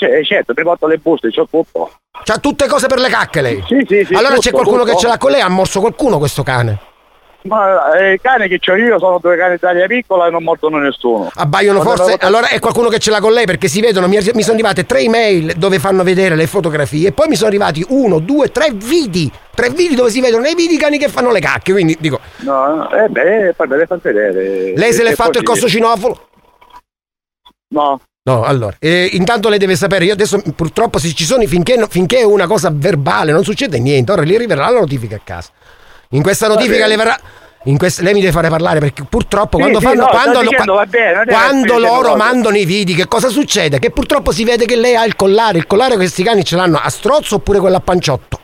Cioè, 0.00 0.24
certo, 0.24 0.54
mi 0.56 0.62
porto 0.62 0.86
le 0.86 0.96
buste, 0.96 1.28
c'ho 1.28 1.46
tutto. 1.50 1.90
C'ha 2.24 2.38
tutte 2.38 2.66
cose 2.66 2.86
per 2.86 2.98
le 3.00 3.10
cacche 3.10 3.42
lei? 3.42 3.62
Sì, 3.66 3.84
sì, 3.86 4.02
sì. 4.06 4.14
allora 4.14 4.36
c'è 4.36 4.48
tutto, 4.48 4.62
qualcuno 4.62 4.82
che 4.84 4.92
tutto. 4.92 5.02
ce 5.02 5.08
l'ha 5.08 5.18
con 5.18 5.30
lei, 5.30 5.42
ha 5.42 5.48
morso 5.50 5.80
qualcuno 5.80 6.16
questo 6.16 6.42
cane. 6.42 6.78
Ma 7.42 7.92
eh, 7.98 8.14
i 8.14 8.20
cani 8.20 8.48
che 8.48 8.58
ho 8.70 8.76
io 8.76 8.98
sono 8.98 9.18
due 9.18 9.36
cani 9.36 9.56
d'aria 9.60 9.86
piccola 9.86 10.26
e 10.26 10.30
non 10.30 10.42
mordono 10.42 10.78
nessuno. 10.78 11.30
Abbaiono 11.34 11.80
Quando 11.80 11.96
forse. 12.02 12.14
avevo- 12.14 12.26
Allora 12.26 12.48
è 12.48 12.58
qualcuno 12.60 12.88
che 12.88 12.98
ce 12.98 13.10
l'ha 13.10 13.20
con 13.20 13.32
lei 13.32 13.44
perché 13.44 13.68
si 13.68 13.82
vedono. 13.82 14.08
Mi, 14.08 14.16
mi 14.32 14.40
sono 14.42 14.54
arrivate 14.54 14.86
tre 14.86 15.00
email 15.00 15.52
dove 15.56 15.78
fanno 15.78 16.02
vedere 16.02 16.34
le 16.34 16.46
fotografie. 16.46 17.08
E 17.08 17.12
poi 17.12 17.28
mi 17.28 17.36
sono 17.36 17.48
arrivati 17.48 17.84
uno, 17.90 18.20
due, 18.20 18.50
tre 18.50 18.70
vidi. 18.72 19.30
Tre 19.54 19.68
vidi 19.70 19.94
dove 19.94 20.08
si 20.10 20.20
vedono 20.22 20.42
nei 20.42 20.54
vidi 20.54 20.74
i 20.74 20.78
cani 20.78 20.96
che 20.98 21.08
fanno 21.08 21.30
le 21.30 21.40
cacche. 21.40 21.72
Quindi 21.72 21.96
dico, 22.00 22.20
No, 22.38 22.90
eh 22.90 23.08
beh, 23.08 23.52
poi 23.54 23.66
me 23.68 23.76
le 23.76 23.86
fa 23.86 23.98
vedere. 24.00 24.72
lei 24.76 24.92
se 24.94 25.02
l'è 25.02 25.12
fatto 25.14 25.36
il 25.38 25.44
costo 25.44 25.68
cinofolo? 25.68 26.28
No. 27.68 28.00
No, 28.22 28.44
allora. 28.44 28.76
eh, 28.78 29.08
intanto 29.12 29.48
lei 29.48 29.58
deve 29.58 29.76
sapere, 29.76 30.04
io 30.04 30.12
adesso 30.12 30.42
purtroppo 30.54 30.98
se 30.98 31.12
ci 31.14 31.24
sono, 31.24 31.44
finché, 31.46 31.86
finché 31.88 32.18
è 32.18 32.24
una 32.24 32.46
cosa 32.46 32.70
verbale, 32.72 33.32
non 33.32 33.44
succede 33.44 33.78
niente. 33.78 34.12
Ora 34.12 34.22
le 34.22 34.34
arriverà 34.34 34.68
la 34.68 34.80
notifica 34.80 35.16
a 35.16 35.20
casa. 35.24 35.50
In 36.10 36.22
questa 36.22 36.46
notifica 36.46 36.86
le 36.86 36.96
verrà. 36.96 37.18
In 37.64 37.76
questa- 37.76 38.02
lei 38.02 38.14
mi 38.14 38.20
deve 38.20 38.32
fare 38.32 38.48
parlare 38.48 38.78
perché 38.80 39.04
purtroppo 39.08 39.56
Sì, 39.56 39.62
quando 39.62 39.80
sì, 39.80 39.84
fanno 39.86 40.00
no, 40.02 40.06
quando, 40.08 40.30
sto 40.32 40.42
lo- 40.42 40.48
dicendo, 40.50 40.74
va 40.74 40.86
bene, 40.86 41.24
quando 41.26 41.78
loro 41.78 41.96
dicendo 42.00 42.16
mandano 42.16 42.56
i 42.56 42.64
video 42.64 42.96
che 42.96 43.06
cosa 43.06 43.28
succede? 43.28 43.78
Che 43.78 43.90
purtroppo 43.90 44.32
si 44.32 44.44
vede 44.44 44.64
che 44.64 44.76
lei 44.76 44.96
ha 44.96 45.04
il 45.04 45.14
collare 45.16 45.58
il 45.58 45.66
collare 45.66 45.96
questi 45.96 46.22
cani 46.22 46.42
ce 46.44 46.56
l'hanno 46.56 46.80
a 46.82 46.88
strozzo 46.88 47.36
oppure 47.36 47.58
quello 47.60 47.76
a 47.76 47.80
panciotto 47.80 48.38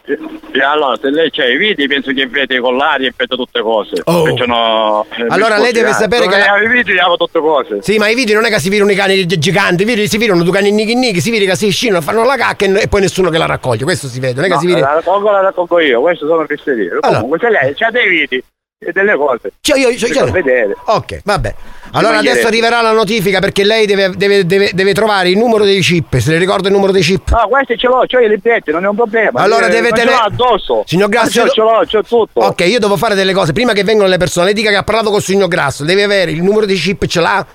E 0.57 0.63
allora, 0.63 0.97
se 1.01 1.11
lei 1.11 1.31
c'ha 1.31 1.45
i 1.45 1.57
video, 1.59 1.87
penso 1.87 2.13
che 2.15 2.27
vede 2.29 2.57
i 2.57 2.61
collari 2.61 3.05
e 3.07 3.13
vede 3.15 3.37
tutte 3.37 3.61
cose. 3.61 4.01
Oh. 4.05 4.27
No, 4.47 5.05
eh, 5.15 5.27
Allora 5.29 5.59
lei 5.59 5.71
deve 5.73 5.91
eh, 5.91 5.93
sapere 5.93 6.27
che 6.29 6.39
la- 6.39 6.53
ha 6.55 6.63
i 6.63 6.67
video, 6.69 6.95
io 6.95 7.17
tutte 7.19 7.41
cose. 7.41 7.83
Sì, 7.83 7.99
ma 7.99 8.09
i 8.09 8.15
video 8.15 8.37
non 8.37 8.47
è 8.47 8.49
che 8.49 8.59
si 8.59 8.71
virano 8.71 8.91
i 8.91 8.95
cani 8.95 9.27
gi- 9.27 9.39
giganti, 9.39 9.83
i 9.83 9.85
video 9.85 10.07
si 10.07 10.17
virano 10.17 10.43
due 10.43 10.53
cani 10.53 10.71
nicchi 10.73 10.95
nicchi, 10.95 11.21
si 11.21 11.31
vede 11.31 11.45
che 11.45 11.57
si 11.57 11.69
scinano, 11.71 12.01
fanno 12.01 12.25
la 12.25 12.37
cacca 12.37 12.65
e, 12.65 12.83
e 12.83 12.89
poi 12.89 13.03
nessuno 13.03 13.29
che 13.29 13.37
la 13.37 13.45
raccoglie. 13.45 13.85
Questo 13.85 14.07
si 14.09 14.19
vede, 14.19 14.35
non 14.37 14.45
è 14.45 14.49
che 14.49 14.55
No, 14.55 14.61
si 14.61 14.67
vede. 14.67 14.81
la 14.81 14.95
raccolgo, 14.95 15.31
la 15.31 15.41
raccolgo 15.41 15.79
io, 15.81 16.01
questo 16.01 16.27
sono 16.27 16.47
fesserie. 16.47 16.89
Allora. 17.01 17.21
Comunque, 17.21 17.39
se 17.39 17.51
lei 17.51 17.75
c'ha 17.75 17.91
dei 17.91 18.09
video 18.09 18.41
e 18.79 18.93
delle 18.93 19.17
cose, 19.17 19.53
Cioè, 19.63 19.79
io, 19.79 19.97
cioè, 19.97 20.11
cioè- 20.11 20.31
vedere. 20.31 20.77
Ok, 20.85 21.21
vabbè. 21.25 21.55
Allora 21.93 22.19
adesso 22.19 22.47
arriverà 22.47 22.83
la 22.83 22.93
notifica 22.93 23.39
perché 23.39 23.65
lei 23.65 23.87
deve, 23.87 24.11
deve- 24.17 24.45
deve- 24.45 24.71
deve 24.75 24.93
trovare 24.93 25.31
il 25.31 25.39
numero 25.39 25.65
dei 25.65 25.81
chip. 25.81 26.19
Se 26.19 26.31
le 26.31 26.37
ricorda 26.37 26.69
il 26.69 26.75
numero 26.75 26.93
dei 26.93 27.01
chip. 27.01 27.31
No, 27.31 27.49
questi 27.49 27.79
ce 27.79 27.87
l'ho, 27.87 28.05
c'ho 28.07 28.19
i 28.21 28.29
libretti, 28.29 28.71
non 28.73 28.85
è 28.85 28.89
un 28.89 28.97
problema. 28.97 29.41
Allora 29.41 29.67
Eh, 29.69 29.71
deve 29.71 29.91
tenere. 29.93 30.19
addosso. 30.21 30.83
Signor 30.85 31.09
Grasso. 31.09 31.43
Ma 31.45 31.49
Ce 31.49 31.61
l'ho, 31.61 31.87
ce 31.87 31.97
l'ho 31.97 32.03
tutto. 32.03 32.41
Ok, 32.41 32.61
io 32.67 32.79
devo 32.79 32.99
fare 32.99 33.15
delle 33.15 33.33
cose. 33.33 33.53
Prima 33.55 33.73
che 33.73 33.83
vengano 33.83 34.11
le 34.11 34.19
persone, 34.19 34.47
le 34.49 34.53
dica 34.53 34.69
che 34.69 34.77
ha 34.77 34.83
parlato 34.83 35.09
con 35.09 35.19
il 35.19 35.25
signor 35.25 35.49
Grasso. 35.49 35.83
Deve 35.85 36.03
avere 36.03 36.31
il 36.33 36.43
numero 36.43 36.67
dei 36.67 36.77
chip, 36.77 37.07
ce 37.07 37.21
l'ha? 37.21 37.47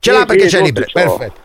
Ce 0.00 0.10
Sì, 0.10 0.18
l'ha 0.18 0.26
perché 0.26 0.48
sì, 0.48 0.56
c'è 0.56 0.62
l'ho. 0.64 0.72
Perfetto. 0.72 1.40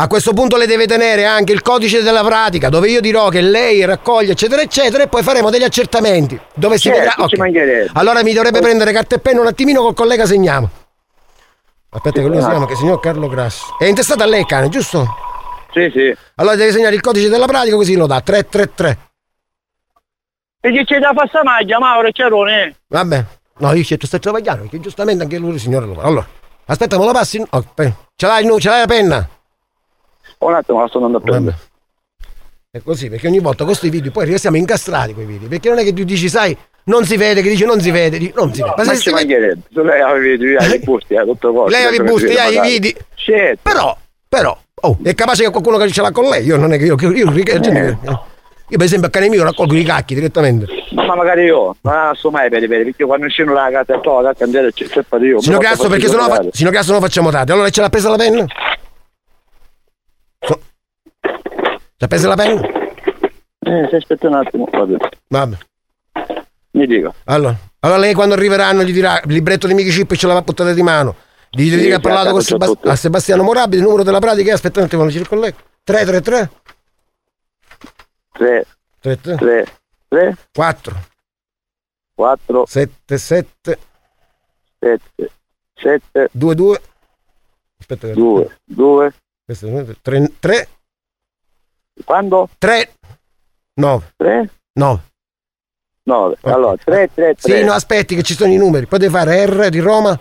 A 0.00 0.06
questo 0.06 0.32
punto 0.32 0.56
le 0.56 0.66
deve 0.66 0.86
tenere 0.86 1.24
anche 1.24 1.52
il 1.52 1.60
codice 1.60 2.02
della 2.02 2.22
pratica, 2.22 2.68
dove 2.68 2.88
io 2.88 3.00
dirò 3.00 3.30
che 3.30 3.40
lei 3.40 3.84
raccoglie, 3.84 4.30
eccetera, 4.30 4.62
eccetera, 4.62 5.02
e 5.02 5.08
poi 5.08 5.24
faremo 5.24 5.50
degli 5.50 5.64
accertamenti. 5.64 6.38
Dove 6.54 6.76
si 6.76 6.82
Certo, 6.82 6.98
vedrà. 7.00 7.14
ci 7.26 7.34
ok. 7.34 7.38
mancherebbe. 7.38 7.90
Allora 7.94 8.22
mi 8.22 8.32
dovrebbe 8.32 8.60
prendere 8.60 8.92
carta 8.92 9.16
e 9.16 9.18
penna 9.18 9.40
un 9.40 9.48
attimino 9.48 9.82
col 9.82 9.94
collega 9.94 10.24
segniamo. 10.24 10.70
Aspetta, 11.90 12.20
che 12.20 12.26
lui 12.26 12.34
si 12.34 12.38
esatto. 12.38 12.50
chiama 12.52 12.66
che 12.66 12.76
signor 12.76 13.00
Carlo 13.00 13.26
Grasso. 13.26 13.74
È 13.76 13.86
intestato 13.86 14.22
a 14.22 14.26
lei, 14.26 14.44
cane, 14.46 14.68
giusto? 14.68 15.04
Sì, 15.72 15.90
sì. 15.92 16.14
Allora 16.36 16.54
deve 16.54 16.70
segnare 16.70 16.94
il 16.94 17.00
codice 17.00 17.28
della 17.28 17.46
pratica 17.46 17.74
così 17.74 17.96
lo 17.96 18.06
dà. 18.06 18.20
333. 18.20 18.98
E 20.60 20.72
che 20.72 20.84
c'è 20.84 21.00
da 21.00 21.12
fare 21.12 21.26
sta 21.26 21.42
maglia, 21.42 21.80
Mauro, 21.80 22.12
c'è 22.12 22.28
Rone. 22.28 22.76
Vabbè. 22.86 23.24
No, 23.58 23.72
io 23.72 23.82
ci 23.82 23.98
sto 24.00 24.20
travagliando 24.20 24.62
perché 24.62 24.78
giustamente 24.78 25.24
anche 25.24 25.38
lui, 25.38 25.58
signore, 25.58 25.86
lo 25.86 25.94
fa. 25.94 26.02
Allora, 26.02 26.26
aspetta, 26.66 26.96
me 26.96 27.04
lo 27.04 27.12
passi? 27.12 27.44
Aspetta. 27.50 27.96
ce 28.14 28.26
l'hai, 28.28 28.60
ce 28.60 28.68
l'hai 28.68 28.80
la 28.80 28.86
penna? 28.86 29.28
Un 30.38 30.54
attimo, 30.54 30.80
la 30.80 30.88
sto 30.88 30.96
andando 30.98 31.18
a 31.18 31.20
prendere. 31.20 31.56
È 32.70 32.80
così, 32.82 33.08
perché 33.08 33.26
ogni 33.26 33.40
volta 33.40 33.58
con 33.58 33.68
questi 33.68 33.88
video 33.88 34.10
poi 34.10 34.26
restiamo 34.26 34.56
incastrati 34.56 35.14
con 35.14 35.22
i 35.22 35.26
video. 35.26 35.48
Perché 35.48 35.68
non 35.68 35.78
è 35.78 35.84
che 35.84 35.92
tu 35.92 36.04
dici, 36.04 36.28
sai, 36.28 36.56
non 36.84 37.04
si 37.04 37.16
vede, 37.16 37.42
che 37.42 37.48
dici 37.48 37.64
non 37.64 37.80
si 37.80 37.90
vede, 37.90 38.18
dici, 38.18 38.32
non 38.36 38.52
si 38.52 38.62
vede. 38.62 38.74
Ma, 38.76 38.84
se 38.84 38.98
ci 38.98 39.10
mancherebbe. 39.10 39.60
Se 39.72 39.82
lei 39.82 40.00
aveva 40.00 40.66
i 40.70 40.74
i 40.74 40.78
busti, 40.80 41.16
hai 41.16 41.24
tutto 41.26 41.52
cose. 41.52 41.70
Lei 41.70 41.84
ha 41.84 41.90
i 41.90 42.02
busti, 42.02 42.34
ha 42.36 42.46
i 42.46 42.60
video. 42.60 42.92
Certo. 43.14 43.60
Però, 43.62 43.96
però, 44.28 44.58
oh, 44.82 44.98
è 45.02 45.14
capace 45.14 45.44
che 45.44 45.50
qualcuno 45.50 45.76
che 45.78 45.90
ce 45.90 46.02
l'ha 46.02 46.12
con 46.12 46.28
lei. 46.28 46.44
Io 46.44 46.56
non 46.56 46.72
è 46.72 46.78
che 46.78 46.84
io, 46.84 46.96
io, 46.98 47.10
io, 47.10 47.32
io, 47.32 48.26
io 48.70 48.76
per 48.76 48.82
esempio 48.82 49.08
a 49.08 49.10
cane 49.10 49.28
mio 49.30 49.42
raccolgo 49.44 49.74
i 49.74 49.82
cacchi 49.82 50.14
direttamente. 50.14 50.66
Ma 50.92 51.14
magari 51.14 51.44
io, 51.44 51.74
non 51.80 51.94
la 51.94 52.12
so 52.14 52.30
mai 52.30 52.50
per 52.50 52.62
i 52.62 52.68
perché 52.68 53.04
quando 53.04 53.28
scendo 53.28 53.54
la 53.54 53.70
casa 53.70 53.94
e 53.94 54.00
la 54.22 54.34
cacca 54.34 54.70
c'è 54.70 54.86
c'è 54.86 55.02
per 55.02 55.22
io. 55.22 55.40
Signor 55.40 55.60
Grasso, 55.60 55.88
perché 55.88 56.06
sennò, 56.06 56.28
fa, 56.28 56.44
Grasso 56.52 56.92
non 56.92 57.00
facciamo 57.00 57.30
tardi. 57.30 57.52
Allora 57.52 57.70
ce 57.70 57.80
l'ha 57.80 57.88
presa 57.88 58.10
la 58.10 58.16
penna? 58.16 58.44
So- 60.40 60.60
Ha 62.00 62.06
presa 62.06 62.28
la 62.28 62.36
penna? 62.36 62.60
Eh, 63.58 63.88
se 63.90 63.96
aspetta 63.96 64.28
un 64.28 64.34
attimo, 64.34 64.68
vabbè. 64.70 64.96
Vabbè. 65.28 65.56
Mi 66.70 66.86
dica. 66.86 67.12
Allora, 67.24 67.56
allora 67.80 67.98
lei 67.98 68.14
quando 68.14 68.34
arriveranno 68.34 68.82
gli 68.84 68.92
dirà 68.92 69.20
il 69.24 69.32
libretto 69.32 69.66
di 69.66 69.74
Michi 69.74 69.90
Chip 69.90 70.14
ce 70.14 70.26
l'ha 70.26 70.40
portata 70.42 70.72
di 70.72 70.82
mano. 70.82 71.16
Gli 71.50 71.68
dirà 71.68 71.82
Sì, 71.82 71.88
che 71.88 71.94
ha 71.94 72.00
parlato 72.00 72.28
a 72.28 72.32
con 72.32 72.42
Sebast- 72.42 72.86
a 72.86 72.94
Sebastiano 72.96 73.42
Morabiti, 73.42 73.76
il 73.78 73.82
numero 73.82 74.04
della 74.04 74.20
pratica 74.20 74.50
è 74.50 74.54
aspetta 74.54 74.78
un 74.80 74.86
attimo, 74.86 75.02
non 75.02 75.10
ci 75.10 75.18
ricollega. 75.18 75.56
333 75.82 76.50
3, 78.32 78.66
3 79.00 79.36
3, 79.36 79.66
3, 80.08 80.36
4 80.52 80.96
4, 82.14 82.66
7 82.66 83.18
7 83.18 83.78
7, 84.78 85.30
7, 85.74 86.28
2 86.30 86.54
2 86.54 86.80
Aspetta, 87.80 88.08
2, 88.12 88.58
2, 88.64 89.12
3 90.02 90.32
3 90.38 90.68
quando? 92.04 92.48
3 92.58 92.92
9 93.74 94.12
3, 94.16 94.50
9 94.72 95.00
9. 96.08 96.36
Allora, 96.40 96.76
3, 96.82 97.10
3, 97.14 97.34
3. 97.34 97.58
Sì, 97.58 97.64
no, 97.64 97.72
aspetti 97.72 98.14
che 98.14 98.22
ci 98.22 98.34
sono 98.34 98.50
i 98.50 98.56
numeri. 98.56 98.86
Poi 98.86 98.98
devi 98.98 99.12
fare 99.12 99.44
R 99.44 99.68
di 99.68 99.78
Roma, 99.78 100.18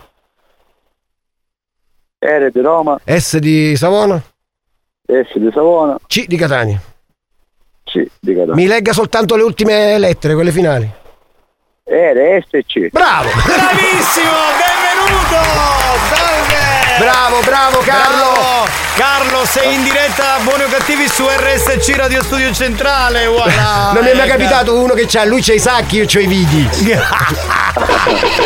R 2.20 2.50
di 2.52 2.60
Roma, 2.60 3.00
S 3.06 3.38
di 3.38 3.76
Savona, 3.78 4.22
S 5.06 5.38
di 5.38 5.50
Savona, 5.54 5.98
C 6.06 6.26
di 6.28 6.36
Catania. 6.36 6.82
C 7.84 8.06
di 8.20 8.34
Catania. 8.34 8.56
Mi 8.56 8.68
legga 8.68 8.92
soltanto 8.92 9.38
le 9.38 9.44
ultime 9.44 9.98
lettere, 9.98 10.34
quelle 10.34 10.52
finali. 10.52 10.92
R, 11.86 12.44
S 12.46 12.54
e 12.54 12.66
C. 12.66 12.90
Bravo! 12.90 13.30
Bravissimo, 13.30 14.32
benvenuto! 14.60 15.40
Salve! 16.14 16.67
Bravo, 16.98 17.40
bravo 17.42 17.78
Carlo! 17.80 18.32
Bravo! 18.34 18.68
Carlo, 18.96 19.46
sei 19.46 19.76
in 19.76 19.84
diretta 19.84 20.36
a 20.36 20.40
Buoni 20.40 20.64
o 20.64 20.68
Cattivi 20.68 21.08
su 21.08 21.24
RSC 21.28 21.96
Radio 21.96 22.24
Studio 22.24 22.52
Centrale. 22.52 23.28
Voilà. 23.28 23.92
Non 23.94 24.04
mi 24.04 24.10
è 24.10 24.16
mai 24.16 24.28
capitato 24.28 24.74
uno 24.76 24.96
che 24.96 25.06
c'ha, 25.08 25.24
lui 25.24 25.42
c'ha 25.44 25.54
i 25.54 25.60
sacchi, 25.60 25.98
io 25.98 26.06
c'ho 26.06 26.20
i 26.20 26.26
vidi. 26.26 26.68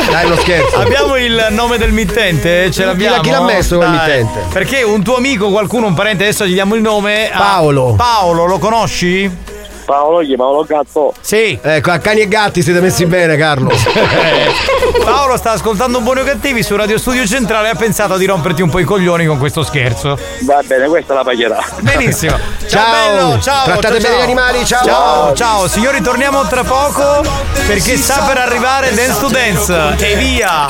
Dai, 0.10 0.28
lo 0.28 0.36
scherzo. 0.36 0.76
Abbiamo 0.76 1.16
il 1.16 1.48
nome 1.52 1.78
del 1.78 1.94
mittente? 1.94 2.70
Ce 2.72 2.84
l'abbiamo? 2.84 3.22
chi 3.22 3.30
l'ha 3.30 3.42
messo 3.42 3.78
Dai. 3.78 3.92
mittente? 3.92 4.44
Perché 4.52 4.84
un 4.84 5.02
tuo 5.02 5.16
amico, 5.16 5.50
qualcuno, 5.50 5.88
un 5.88 5.94
parente, 5.94 6.24
adesso 6.24 6.46
gli 6.46 6.54
diamo 6.54 6.76
il 6.76 6.82
nome. 6.82 7.30
Paolo. 7.34 7.94
Paolo, 7.96 8.44
lo 8.46 8.60
conosci? 8.60 9.32
Paolo, 9.84 10.20
chi? 10.26 10.36
Paolo 10.36 10.64
Gatto. 10.64 11.14
Sì. 11.22 11.58
Ecco, 11.62 11.92
a 11.92 11.98
cani 12.00 12.22
e 12.22 12.28
gatti 12.28 12.62
siete 12.62 12.80
messi 12.80 13.06
bene, 13.06 13.36
Carlo. 13.38 13.70
Paolo 15.04 15.38
sta 15.38 15.52
ascoltando 15.52 16.00
Buoni 16.02 16.22
o 16.22 16.24
Cattivi 16.24 16.64
su 16.64 16.76
Radio 16.76 16.98
Studio 16.98 17.26
Centrale 17.26 17.68
e 17.68 17.72
ha 17.72 17.76
pensato 17.76 18.18
di 18.18 18.26
romperti 18.26 18.62
un 18.62 18.70
po' 18.70 18.80
i 18.80 18.84
coglioni 18.84 19.26
con 19.26 19.38
questo 19.38 19.64
scherzo. 19.64 20.18
Va 20.42 20.62
bene, 20.66 20.88
questa 20.88 21.14
la 21.14 21.24
pagherà. 21.24 21.64
Benissimo. 21.80 22.38
Ciao, 22.68 22.84
Ciao. 22.84 22.92
bello, 22.92 23.40
ciao. 23.42 23.64
Trattate 23.66 24.00
ciao, 24.00 24.10
bene 24.10 24.18
gli 24.20 24.24
animali, 24.24 24.66
ciao. 24.66 24.84
Ciao, 24.86 25.34
ciao. 25.34 25.68
Signori, 25.68 26.02
torniamo 26.02 26.46
tra 26.48 26.64
poco 26.64 27.22
perché 27.68 27.98
sta 27.98 28.24
per 28.24 28.38
arrivare 28.38 28.94
Dance 28.94 29.20
to 29.20 29.28
Dance. 29.28 29.96
E 29.98 30.16
via. 30.16 30.70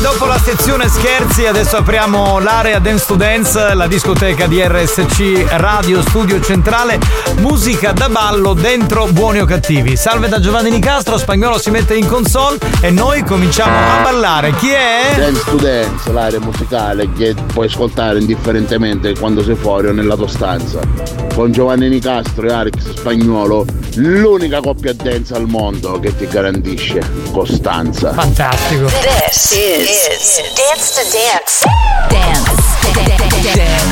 Dopo 0.00 0.24
la 0.24 0.38
sezione 0.38 0.88
scherzi, 0.88 1.46
adesso 1.46 1.76
apriamo 1.76 2.38
l'area 2.38 2.78
Dance 2.78 3.04
to 3.06 3.16
Dance, 3.16 3.74
la 3.74 3.86
discoteca 3.86 4.46
di 4.46 4.62
RSC 4.62 5.46
Radio 5.50 6.00
Studio 6.02 6.40
Centrale. 6.40 6.98
Musica 7.36 7.92
da 7.92 8.08
ballo 8.08 8.54
dentro 8.54 9.06
buoni 9.06 9.40
o 9.40 9.44
cattivi. 9.44 9.96
Salve 9.96 10.28
da 10.28 10.40
Giovanni 10.40 10.70
Nicastro, 10.70 11.18
Spagnolo 11.18 11.58
si 11.58 11.70
mette 11.70 11.94
in 11.94 12.06
console 12.06 12.58
e 12.80 12.90
noi 12.90 13.22
cominciamo 13.24 13.76
a 13.76 14.02
ballare. 14.02 14.52
Chi 14.52 14.70
è? 14.70 15.14
Dance 15.16 15.44
to 15.44 15.56
Dance, 15.56 16.12
l'area 16.12 16.40
musicale 16.40 17.12
che 17.12 17.34
puoi 17.52 17.66
ascoltare 17.66 18.18
indifferentemente 18.18 19.14
quando 19.18 19.42
sei 19.42 19.54
fuori 19.54 19.88
o 19.88 19.92
nella 19.92 20.16
tua 20.16 20.28
stanza. 20.28 21.29
Con 21.34 21.52
Giovanni 21.52 21.88
Nicastro 21.88 22.46
e 22.46 22.52
Alex 22.52 22.94
Spagnuolo, 22.94 23.64
l'unica 23.96 24.60
coppia 24.60 24.92
dance 24.92 25.34
al 25.34 25.46
mondo 25.46 25.98
che 25.98 26.14
ti 26.16 26.26
garantisce 26.26 27.00
costanza. 27.32 28.12
Fantastico. 28.12 28.86
This 28.86 29.50
is, 29.52 30.40
Dance 30.54 30.92
to 30.94 31.02
Dance. 31.10 31.64
Dance. 32.08 32.50
Dance. 32.92 33.50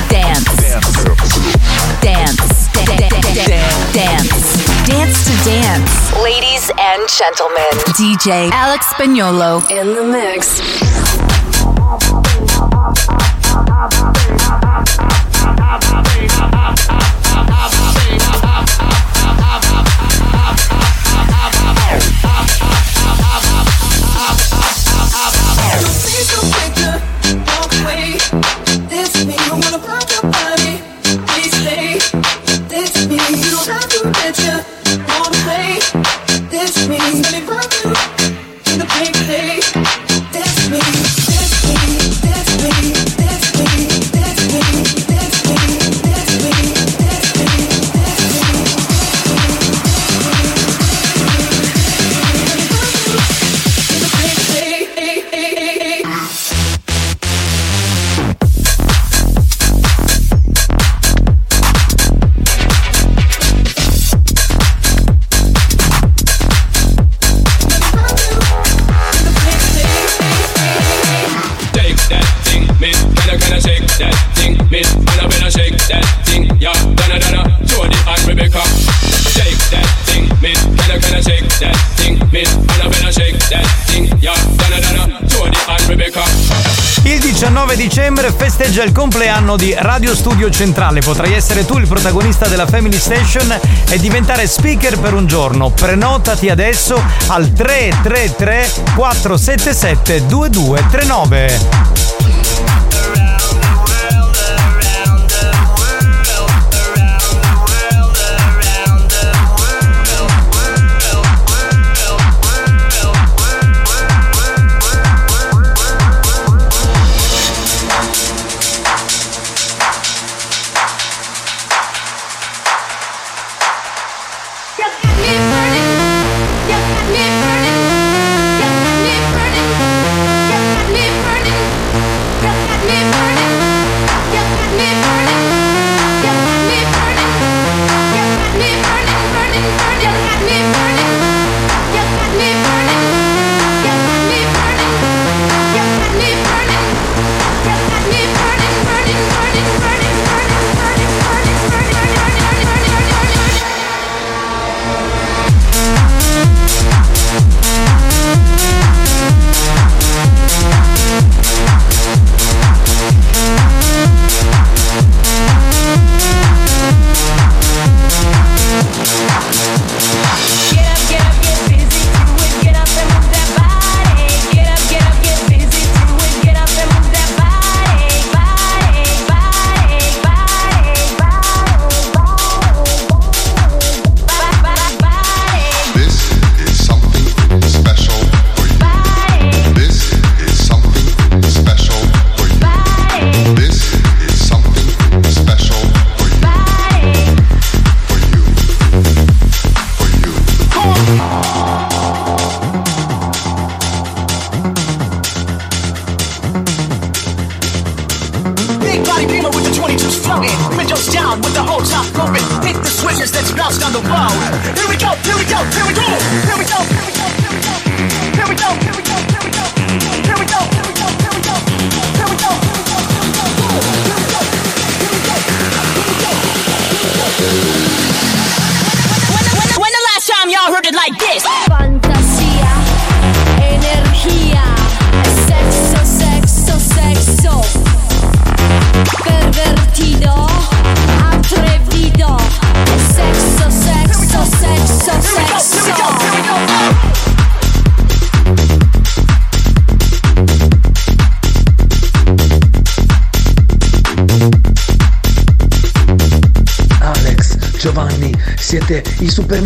Dance. 0.08 0.58
Dance. 3.92 4.38
Dance 4.86 5.24
to 5.24 5.34
Dance. 5.44 5.92
Ladies 6.22 6.70
and 6.76 7.08
gentlemen, 7.08 7.70
DJ 7.96 8.50
Alex 8.50 8.86
Spagnolo 8.92 9.62
in 9.70 9.94
the 9.94 10.02
mix. 10.02 10.60
Shake 17.46 17.87
19 88.18 88.20
dicembre 88.20 88.32
festeggia 88.32 88.82
il 88.82 88.92
compleanno 88.92 89.56
di 89.56 89.74
Radio 89.76 90.14
Studio 90.14 90.50
Centrale. 90.50 91.00
Potrai 91.00 91.34
essere 91.34 91.64
tu 91.64 91.78
il 91.78 91.86
protagonista 91.86 92.48
della 92.48 92.66
Family 92.66 92.98
Station 92.98 93.56
e 93.88 93.98
diventare 93.98 94.46
speaker 94.46 94.98
per 94.98 95.14
un 95.14 95.26
giorno. 95.26 95.70
Prenotati 95.70 96.48
adesso 96.48 97.00
al 97.28 97.52
333 97.52 98.70
477 98.96 100.26
2239. 100.26 101.97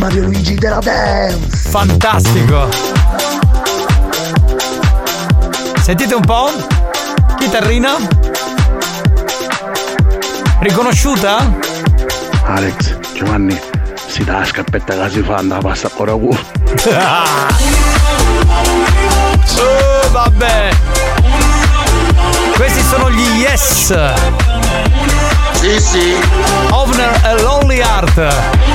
Mario 0.03 0.25
Luigi 0.25 0.57
della 0.57 0.81
dance. 0.81 1.69
Fantastico. 1.71 2.69
Sentite 5.81 6.15
un 6.15 6.25
po'? 6.25 6.51
Chitarrina? 7.39 7.95
Riconosciuta? 10.59 11.57
Alex, 12.47 12.97
Giovanni, 13.15 13.57
si 14.09 14.25
dà 14.25 14.41
la 14.41 14.45
scappetta 14.45 15.05
che 15.05 15.11
si 15.11 15.23
fa 15.23 15.37
andare 15.37 15.61
a 15.61 15.69
pasta 15.69 15.89
ora 15.95 16.15
cu. 16.15 16.37
Oh, 19.55 20.11
vabbè. 20.11 20.71
Questi 22.57 22.83
sono 22.83 23.09
gli 23.09 23.21
Yes. 23.39 23.95
Sì, 25.53 25.79
sì. 25.81 26.17
Ovner 26.71 27.21
e 27.25 27.41
Lonely 27.41 27.79
Heart. 27.79 28.72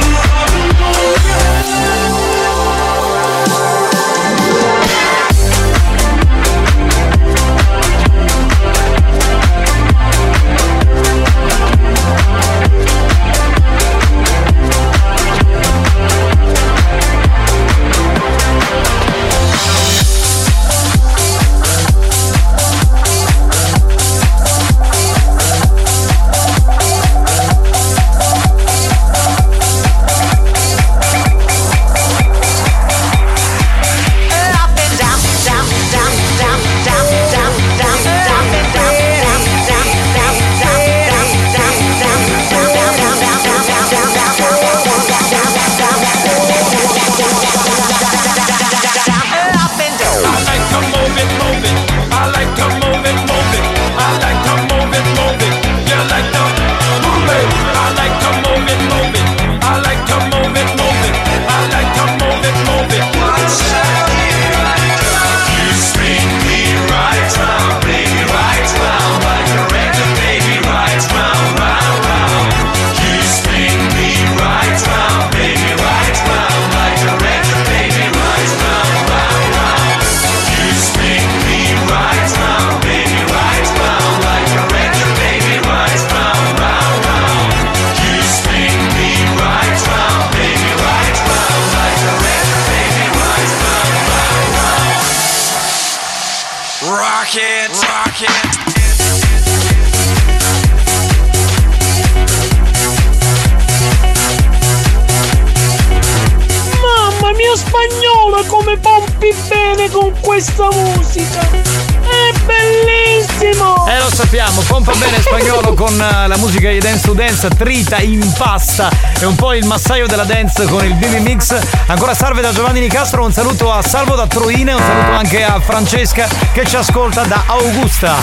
Spagnolo 107.78 108.44
come 108.48 108.76
pompi 108.78 109.32
bene 109.48 109.88
con 109.92 110.12
questa 110.20 110.68
musica! 110.72 111.42
È 111.42 112.34
bellissimo! 112.44 113.86
Eh 113.88 114.00
lo 114.00 114.10
sappiamo, 114.10 114.62
pompa 114.62 114.94
bene 114.94 115.22
spagnolo 115.22 115.76
con 115.76 115.94
eh, 115.94 116.28
la 116.28 116.38
musica 116.38 116.72
di 116.72 116.80
Dance 116.80 117.06
to 117.06 117.14
Dance, 117.14 117.50
trita, 117.50 118.00
impasta 118.00 118.90
e 119.20 119.26
un 119.26 119.36
po' 119.36 119.54
il 119.54 119.66
massaio 119.66 120.08
della 120.08 120.24
dance 120.24 120.66
con 120.66 120.84
il 120.84 120.96
BB 120.96 121.18
Mix. 121.20 121.56
Ancora 121.86 122.16
salve 122.16 122.42
da 122.42 122.52
Giovanni 122.52 122.80
Nicastro, 122.80 123.24
un 123.24 123.32
saluto 123.32 123.72
a 123.72 123.84
Salvo 123.84 124.16
da 124.16 124.26
Troine, 124.26 124.74
un 124.74 124.82
saluto 124.82 125.12
anche 125.12 125.44
a 125.44 125.60
Francesca 125.60 126.28
che 126.54 126.66
ci 126.66 126.76
ascolta 126.78 127.26
da 127.26 127.44
Augusta. 127.46 128.16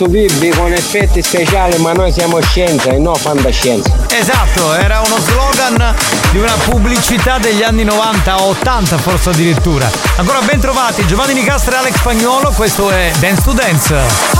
posso 0.00 0.06
dirvi 0.06 0.48
con 0.50 0.72
effetti 0.72 1.20
speciali 1.20 1.76
ma 1.78 1.92
noi 1.92 2.10
siamo 2.10 2.40
scienza 2.40 2.90
e 2.90 2.98
non 2.98 3.14
fantascienza. 3.14 3.92
Esatto, 4.10 4.72
era 4.74 5.00
uno 5.00 5.18
slogan 5.18 5.94
di 6.30 6.38
una 6.38 6.54
pubblicità 6.64 7.38
degli 7.38 7.62
anni 7.62 7.84
90, 7.84 8.40
80 8.40 8.96
forse 8.98 9.30
addirittura. 9.30 9.90
Ancora 10.16 10.40
ben 10.40 10.60
trovati 10.60 11.06
Giovanni 11.06 11.34
Nicastro 11.34 11.74
e 11.74 11.78
Alex 11.78 11.96
Spagnolo, 11.96 12.50
questo 12.52 12.88
è 12.90 13.12
Dance 13.18 13.42
to 13.42 13.52
Dance. 13.52 14.39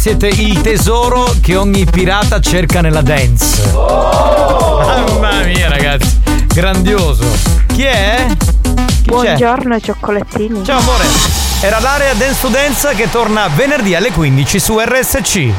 siete 0.00 0.28
il 0.28 0.62
tesoro 0.62 1.30
che 1.42 1.56
ogni 1.56 1.84
pirata 1.84 2.40
cerca 2.40 2.80
nella 2.80 3.02
dance. 3.02 3.70
Oh! 3.74 4.78
Mamma 4.78 5.42
mia, 5.42 5.68
ragazzi, 5.68 6.18
grandioso. 6.54 7.26
Chi 7.66 7.82
è? 7.82 8.26
Chi 8.62 9.02
Buongiorno 9.04 9.74
ai 9.74 9.82
cioccolatini. 9.82 10.64
Ciao 10.64 10.78
amore. 10.78 11.04
Era 11.60 11.80
l'area 11.80 12.14
Dance 12.14 12.40
to 12.40 12.48
Dance 12.48 12.94
che 12.94 13.10
torna 13.10 13.46
venerdì 13.48 13.94
alle 13.94 14.10
15 14.10 14.58
su 14.58 14.78
RSC. 14.78 15.52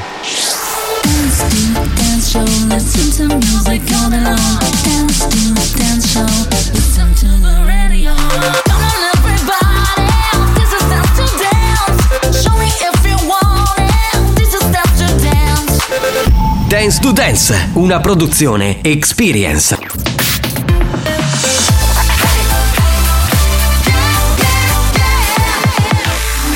Dance 16.91 16.99
to 17.07 17.11
Dance, 17.13 17.69
una 17.75 18.01
produzione 18.01 18.83
Experience. 18.83 19.77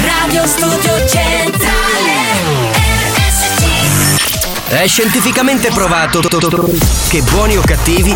Radio 0.02 0.46
Studio 0.46 1.08
Centrale 1.08 1.54
È 4.68 4.86
scientificamente 4.88 5.70
provato 5.70 6.20
che 6.20 7.22
Buoni 7.22 7.56
o 7.56 7.62
Cattivi 7.62 8.14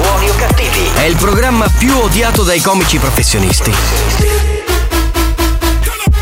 è 0.96 1.04
il 1.04 1.16
programma 1.16 1.70
più 1.70 1.96
odiato 1.96 2.44
dai 2.44 2.60
comici 2.60 2.98
professionisti. 2.98 4.59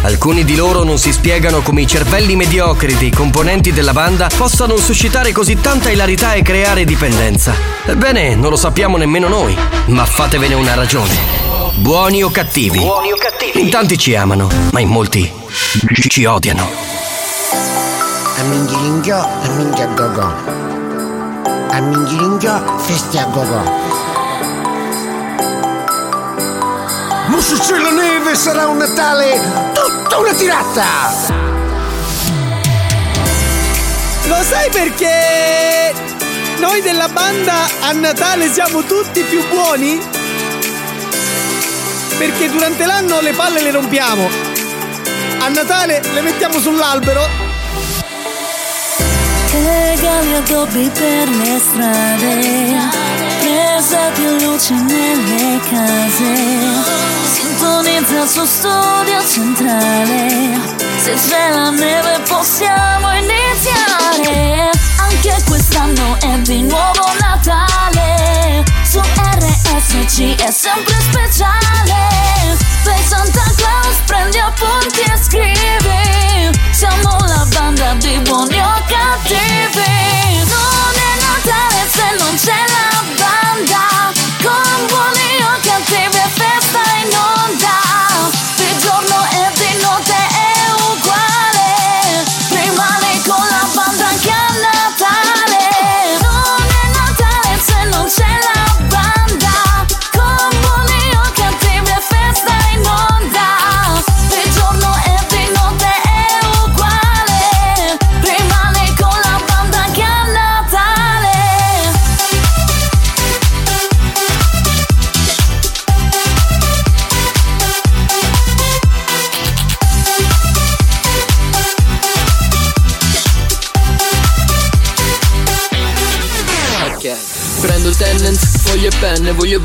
Alcuni 0.08 0.46
di 0.46 0.56
loro 0.56 0.84
non 0.84 0.98
si 0.98 1.12
spiegano 1.12 1.60
come 1.62 1.82
i 1.82 1.86
cervelli 1.86 2.38
mediocri 2.38 2.96
dei 2.96 3.12
componenti 3.12 3.74
della 3.74 3.92
banda 3.92 4.30
possano 4.34 4.78
suscitare 4.78 5.34
così 5.34 5.60
tanta 5.60 5.90
ilarità 5.90 6.32
e 6.32 6.44
creare 6.44 6.86
dipendenza. 6.86 7.54
Ebbene, 7.86 8.34
non 8.36 8.50
lo 8.50 8.56
sappiamo 8.56 8.96
nemmeno 8.96 9.28
noi, 9.28 9.54
ma 9.88 10.06
fatevene 10.06 10.54
una 10.54 10.76
ragione. 10.76 11.14
Buoni 11.76 12.24
o 12.24 12.30
cattivi? 12.30 12.80
Buoni 12.80 13.12
o 13.12 13.18
cattivi? 13.18 13.60
In 13.60 13.70
tanti 13.70 13.98
ci 13.98 14.16
amano, 14.16 14.50
ma 14.72 14.80
in 14.80 14.88
molti 14.88 15.30
ci 16.08 16.24
odiano. 16.24 16.66
A 18.38 18.44
minghilinghiò, 18.44 19.20
a 19.20 19.50
minghia 19.58 19.88
gogo. 19.88 20.34
A 21.70 21.82
minghilinghiò, 21.82 22.78
festi 22.78 23.18
a 23.18 23.26
gogo. 23.26 23.62
Musso 27.28 27.58
c'è 27.58 27.78
la 27.78 27.92
neve, 27.92 28.36
sarà 28.36 28.68
un 28.68 28.78
Natale 28.78 29.77
tutta 30.08 30.20
una 30.20 30.34
tirata! 30.34 30.86
Lo 34.24 34.42
sai 34.42 34.70
perché 34.70 35.94
noi 36.60 36.82
della 36.82 37.10
banda 37.10 37.68
a 37.82 37.92
Natale 37.92 38.52
siamo 38.52 38.84
tutti 38.84 39.22
più 39.24 39.46
buoni? 39.50 40.00
Perché 42.18 42.50
durante 42.50 42.86
l'anno 42.86 43.20
le 43.20 43.34
palle 43.34 43.62
le 43.62 43.72
rompiamo. 43.72 44.30
A 45.40 45.50
Natale 45.50 46.02
le 46.14 46.22
mettiamo 46.22 46.58
sull'albero. 46.60 47.28
Regali 49.52 50.36
addobbi 50.36 50.90
per 50.94 51.28
le 51.30 51.60
strade, 51.60 52.76
presa 53.42 54.10
più 54.14 54.30
luce 54.40 54.74
nelle 54.74 55.60
case. 55.70 57.47
Sintonizza 57.68 58.22
il 58.22 58.30
suo 58.30 58.46
studio 58.46 59.28
centrale. 59.28 60.58
Se 61.04 61.14
c'è 61.16 61.50
la 61.50 61.70
neve 61.70 62.22
possiamo 62.26 63.12
iniziare. 63.14 64.70
Anche 64.98 65.44
quest'anno 65.46 66.18
è 66.22 66.40
di 66.40 66.62
nuovo 66.62 66.97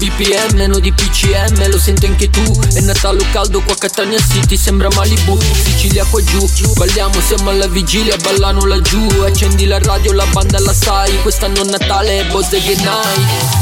BPM, 0.02 0.66
no 0.66 0.80
di 0.80 0.90
PCM, 0.92 1.70
lo 1.70 1.78
senti 1.78 2.06
anche 2.06 2.28
tu. 2.28 2.42
È 2.74 2.80
Natale 2.80 3.24
caldo 3.30 3.60
qua 3.60 3.74
a 3.74 3.76
Catania 3.76 4.18
City, 4.18 4.56
sembra 4.56 4.88
Malibu. 4.96 5.38
Sicilia 5.40 6.04
qua 6.04 6.20
giù, 6.24 6.44
balliamo, 6.74 7.20
siamo 7.20 7.50
alla 7.50 7.68
vigilia, 7.68 8.16
ballano 8.16 8.64
laggiù. 8.64 9.06
Accendi 9.24 9.64
la 9.64 9.78
radio, 9.78 10.12
la 10.12 10.26
banda 10.26 10.58
la 10.58 10.74
sai, 10.74 11.22
quest'anno 11.22 11.62
è 11.62 11.64
Natale 11.66 12.18
è 12.18 12.24
Bottega 12.32 12.82
Night 12.82 13.61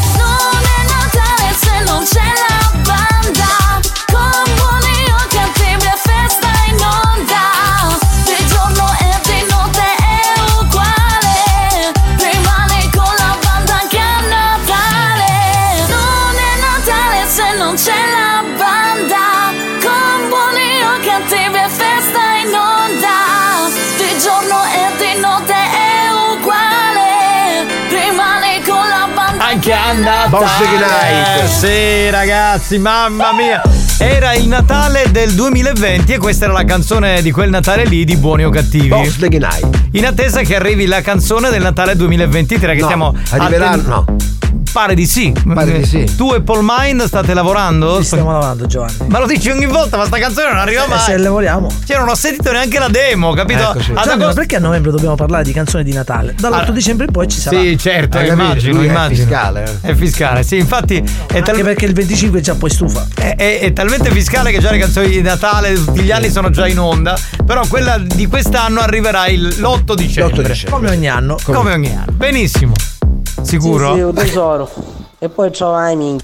banda 29.92 30.22
Anche 30.22 30.36
a 30.36 30.38
Natale. 30.38 30.46
Bottega 30.46 30.86
Night. 30.86 31.46
Sì, 31.48 32.10
ragazzi, 32.10 32.78
mamma 32.78 33.32
mia. 33.32 33.62
Era 33.98 34.34
il 34.34 34.46
Natale 34.48 35.10
del 35.10 35.32
2020 35.34 36.12
e 36.12 36.18
questa 36.18 36.44
era 36.44 36.54
la 36.54 36.64
canzone 36.64 37.20
di 37.22 37.30
quel 37.30 37.50
Natale 37.50 37.84
lì 37.84 38.04
di 38.04 38.16
Buoni 38.16 38.44
o 38.44 38.50
Cattivi. 38.50 38.88
Bottega 38.88 39.48
Night. 39.48 39.68
In 39.92 40.06
attesa 40.06 40.40
che 40.42 40.54
arrivi 40.56 40.86
la 40.86 41.00
canzone 41.02 41.50
del 41.50 41.62
Natale 41.62 41.96
2023 41.96 42.74
che 42.74 42.80
No, 42.80 42.84
stiamo 42.86 43.14
arriverà- 43.30 43.70
atten- 43.70 43.86
no. 43.86 44.04
Pare 44.72 44.94
di 44.94 45.06
sì. 45.06 45.32
Pare 45.52 45.78
di 45.80 45.84
sì. 45.84 46.16
Tu 46.16 46.32
e 46.32 46.42
Paul 46.42 46.60
Mind 46.62 47.02
state 47.04 47.34
lavorando? 47.34 48.02
stiamo 48.02 48.30
lavorando 48.30 48.66
Giovanni. 48.66 48.94
Ma 49.08 49.18
lo 49.18 49.26
dici 49.26 49.50
ogni 49.50 49.66
volta, 49.66 49.96
ma 49.96 50.04
sta 50.06 50.18
canzone 50.18 50.48
non 50.50 50.58
arriva 50.58 50.84
Eh, 50.84 50.88
mai. 50.88 50.98
se 51.00 51.16
lavoriamo. 51.18 51.68
Cioè, 51.84 51.98
non 51.98 52.08
ho 52.08 52.14
sentito 52.14 52.52
neanche 52.52 52.78
la 52.78 52.88
demo, 52.88 53.32
capito? 53.32 53.60
Eccoci. 53.62 53.78
Ad 53.78 53.96
Giovanni, 53.96 54.06
ma 54.06 54.12
agosto- 54.14 54.34
perché 54.34 54.56
a 54.56 54.58
novembre 54.60 54.90
dobbiamo 54.92 55.14
parlare 55.16 55.42
di 55.42 55.52
canzoni 55.52 55.82
di 55.82 55.92
Natale? 55.92 56.34
Dall'8 56.38 56.54
Allora- 56.54 56.70
dicembre 56.72 57.06
in 57.06 57.12
poi 57.12 57.28
ci 57.28 57.40
sarà. 57.40 57.58
Sì, 57.60 57.76
certo, 57.78 58.16
capito? 58.18 58.32
immagino, 58.34 58.74
Lui 58.76 58.86
è 58.86 58.88
immagino. 58.90 59.24
fiscale, 59.26 59.78
È 59.80 59.94
fiscale, 59.94 60.42
sì, 60.44 60.56
infatti 60.58 60.96
è, 60.96 60.98
Anche 61.00 61.42
tal- 61.42 61.62
perché 61.62 61.84
il 61.86 61.92
25 61.92 62.40
già 62.40 62.54
poi 62.54 62.70
stufa. 62.70 63.06
è- 63.14 63.34
è- 63.36 63.58
è 63.60 63.72
talmente 63.72 64.10
fiscale 64.10 64.52
che 64.52 64.60
già 64.60 64.70
le 64.70 64.78
canzoni 64.78 65.08
di 65.08 65.20
Natale 65.20 65.72
tutti 65.74 66.00
gli 66.02 66.12
anni 66.12 66.30
sono 66.30 66.50
già 66.50 66.66
in 66.68 66.78
onda, 66.78 67.18
però 67.44 67.62
quella 67.68 67.98
di 67.98 68.26
quest'anno 68.26 68.80
arriverà 68.80 69.26
il- 69.26 69.56
l'8 69.58 69.94
dicembre. 69.94 70.56
Come 70.70 70.90
ogni 70.90 71.08
anno. 71.08 71.36
Come 71.42 71.72
ogni 71.72 71.88
anno. 71.94 72.12
Benissimo. 72.12 72.72
Sicuro? 73.42 73.90
Sì, 73.92 73.96
sì, 73.98 74.00
un 74.02 74.14
tesoro. 74.14 74.70
E 75.18 75.28
poi 75.28 75.50
c'ho 75.50 75.72
Amy. 75.72 76.16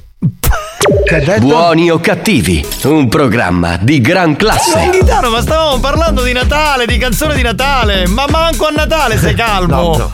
Buoni 1.41 1.91
o 1.91 1.99
cattivi, 1.99 2.65
un 2.85 3.09
programma 3.09 3.77
di 3.81 4.01
gran 4.01 4.37
classe. 4.37 4.89
Gaetano, 4.91 5.31
ma 5.31 5.41
stavamo 5.41 5.79
parlando 5.79 6.23
di 6.23 6.33
Natale, 6.33 6.87
di 6.87 6.97
canzone 6.99 7.35
di 7.35 7.43
Natale, 7.43 8.07
ma 8.09 8.25
manco 8.29 8.67
a 8.67 8.71
Natale 8.71 9.19
sei 9.19 9.35
calmo. 9.37 10.11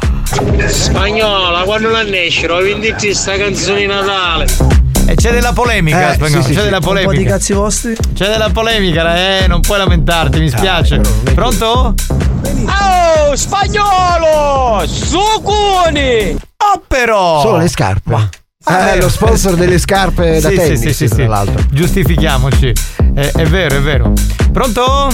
Spagnola, 0.66 1.62
quando 1.64 1.90
la 1.90 2.02
nascero, 2.04 2.56
venditi 2.58 3.12
sta 3.14 3.36
canzone 3.36 3.80
di 3.80 3.86
Natale. 3.86 4.46
E 5.06 5.14
c'è 5.14 5.32
della 5.32 5.52
polemica, 5.52 6.10
Eh, 6.12 6.14
spagnolo, 6.14 6.42
sì, 6.42 6.48
sì, 6.48 6.54
c'è 6.54 6.58
sì. 6.60 6.64
della 6.66 6.76
Un 6.78 6.82
po' 6.84 6.94
di 6.94 7.04
polemica. 7.04 7.30
cazzi 7.32 7.52
vostri. 7.52 7.94
C'è 8.14 8.28
della 8.28 8.50
polemica, 8.50 9.16
eh, 9.16 9.46
non 9.46 9.60
puoi 9.60 9.78
lamentarti, 9.78 10.40
mi 10.40 10.48
spiace. 10.48 11.00
Pronto? 11.34 11.94
Oh, 12.66 13.34
spagnolo! 13.36 14.86
Sucuni! 14.86 16.36
Oh, 16.64 16.82
però! 16.86 17.40
Solo 17.40 17.56
le 17.56 17.68
scarpe. 17.68 18.28
Ah, 18.64 18.90
eh, 18.90 18.92
eh, 18.96 19.00
lo 19.00 19.08
sponsor 19.08 19.56
delle 19.56 19.78
scarpe 19.78 20.38
da 20.40 20.48
Sì, 20.48 20.54
sì, 20.54 20.60
tennis, 20.60 20.80
sì, 20.80 20.92
sì, 20.94 21.06
tra 21.08 21.16
sì. 21.16 21.26
l'altro. 21.26 21.62
Giustifichiamoci. 21.72 22.72
È, 23.14 23.32
è 23.34 23.46
vero, 23.46 23.76
è 23.76 23.80
vero. 23.80 24.12
Pronto? 24.52 25.08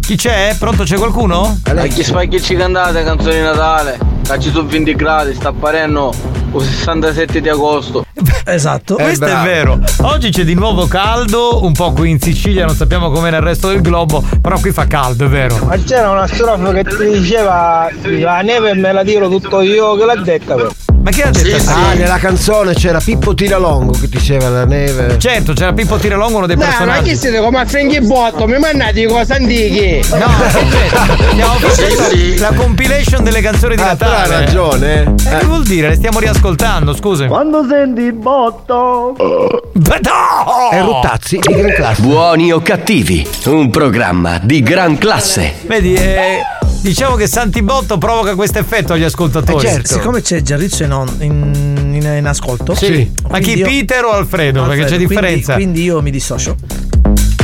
Chi 0.00 0.14
c'è? 0.16 0.54
Pronto 0.56 0.84
c'è 0.84 0.96
qualcuno? 0.96 1.58
A 1.64 1.86
chi 1.86 2.04
spaghi 2.04 2.40
ci 2.40 2.54
cantate 2.54 3.02
canzoni 3.02 3.36
di 3.36 3.40
Natale? 3.40 3.98
Cacci 4.22 4.50
su 4.50 4.64
20 4.64 4.94
gradi, 4.94 5.34
sta 5.34 5.48
apparendo 5.48 6.14
il 6.54 6.62
67 6.62 7.40
di 7.40 7.48
agosto. 7.48 8.03
Esatto. 8.46 8.94
Questo 8.96 9.24
è 9.24 9.36
vero. 9.42 9.78
Oggi 10.02 10.30
c'è 10.30 10.44
di 10.44 10.54
nuovo 10.54 10.86
caldo, 10.86 11.64
un 11.64 11.72
po' 11.72 11.92
qui 11.92 12.10
in 12.10 12.20
Sicilia, 12.20 12.66
non 12.66 12.74
sappiamo 12.74 13.10
com'è 13.10 13.30
nel 13.30 13.40
resto 13.40 13.68
del 13.68 13.80
globo, 13.80 14.22
però 14.40 14.58
qui 14.60 14.70
fa 14.70 14.86
caldo, 14.86 15.24
è 15.24 15.28
vero. 15.28 15.56
Ma 15.64 15.76
c'era 15.78 16.10
una 16.10 16.26
strofa 16.26 16.72
che 16.72 16.84
ti 16.84 17.08
diceva 17.18 17.88
la 18.02 18.40
neve 18.42 18.74
me 18.74 18.92
la 18.92 19.02
tiro 19.02 19.28
tutto 19.28 19.60
io 19.62 19.96
che 19.96 20.04
l'ha 20.04 20.16
detta 20.16 20.54
però. 20.54 20.68
Ma 21.04 21.10
chi 21.10 21.20
ha 21.20 21.28
detto 21.30 21.58
sì, 21.58 21.68
Ah, 21.68 21.92
nella 21.92 22.16
canzone 22.16 22.72
c'era 22.72 22.98
Pippo 22.98 23.34
Tiralongo 23.34 23.92
che 23.92 24.08
diceva 24.08 24.48
la 24.48 24.64
neve. 24.64 25.18
Certo, 25.18 25.52
c'era 25.52 25.74
Pippo 25.74 25.96
Tiralongo, 25.98 26.38
uno 26.38 26.46
dei 26.46 26.56
No, 26.56 26.62
ma 26.62 26.68
personaggi. 26.70 27.10
chi 27.10 27.16
siete 27.16 27.40
come 27.40 27.58
a 27.60 27.66
Frankie 27.66 28.00
Botto? 28.00 28.46
Mi 28.46 28.58
mandate 28.58 29.06
cose 29.06 29.34
antiche. 29.34 30.00
No, 30.08 30.16
Stiamo 31.34 31.54
facendo 31.58 32.40
la 32.40 32.52
compilation 32.54 33.22
delle 33.22 33.42
canzoni 33.42 33.74
di 33.76 33.82
Ah, 33.82 33.86
Natale. 33.86 34.34
ha 34.34 34.38
ragione. 34.40 35.14
Eh, 35.30 35.36
che 35.40 35.44
vuol 35.44 35.64
dire? 35.64 35.88
Le 35.88 35.94
stiamo 35.96 36.20
riascoltando, 36.20 36.94
scusa. 36.94 37.26
Quando 37.26 37.66
senti 37.68 38.03
il 38.04 38.12
botto. 38.12 39.14
no! 39.18 40.70
E 40.72 40.80
Ruttazzi 40.80 41.38
di 41.38 41.52
Gran 41.54 41.72
Classe. 41.72 42.02
Buoni 42.02 42.52
o 42.52 42.60
cattivi, 42.60 43.26
un 43.46 43.70
programma 43.70 44.38
di 44.42 44.62
gran 44.62 44.96
classe. 44.98 45.54
Vedi, 45.66 45.94
eh, 45.94 46.40
diciamo 46.82 47.16
che 47.16 47.26
Santibotto 47.26 47.98
provoca 47.98 48.34
questo 48.34 48.58
effetto 48.58 48.92
agli 48.92 49.04
ascoltatori. 49.04 49.68
Siccome 49.82 50.20
c'è 50.22 50.40
Giarrizzo 50.42 50.84
in, 50.84 51.06
in, 51.20 51.92
in- 51.94 52.14
in 52.18 52.26
ascolto. 52.26 52.74
Sì. 52.74 53.10
Ma 53.28 53.38
chi, 53.38 53.44
quindi 53.52 53.60
io- 53.60 53.66
Peter 53.66 54.04
o 54.04 54.10
Alfredo? 54.12 54.62
Perché 54.62 54.76
c'è 54.76 54.82
Alfredo, 54.92 55.06
differenza. 55.06 55.54
Quindi, 55.54 55.72
quindi 55.72 55.82
io 55.90 56.02
mi 56.02 56.10
dissocio. 56.10 56.56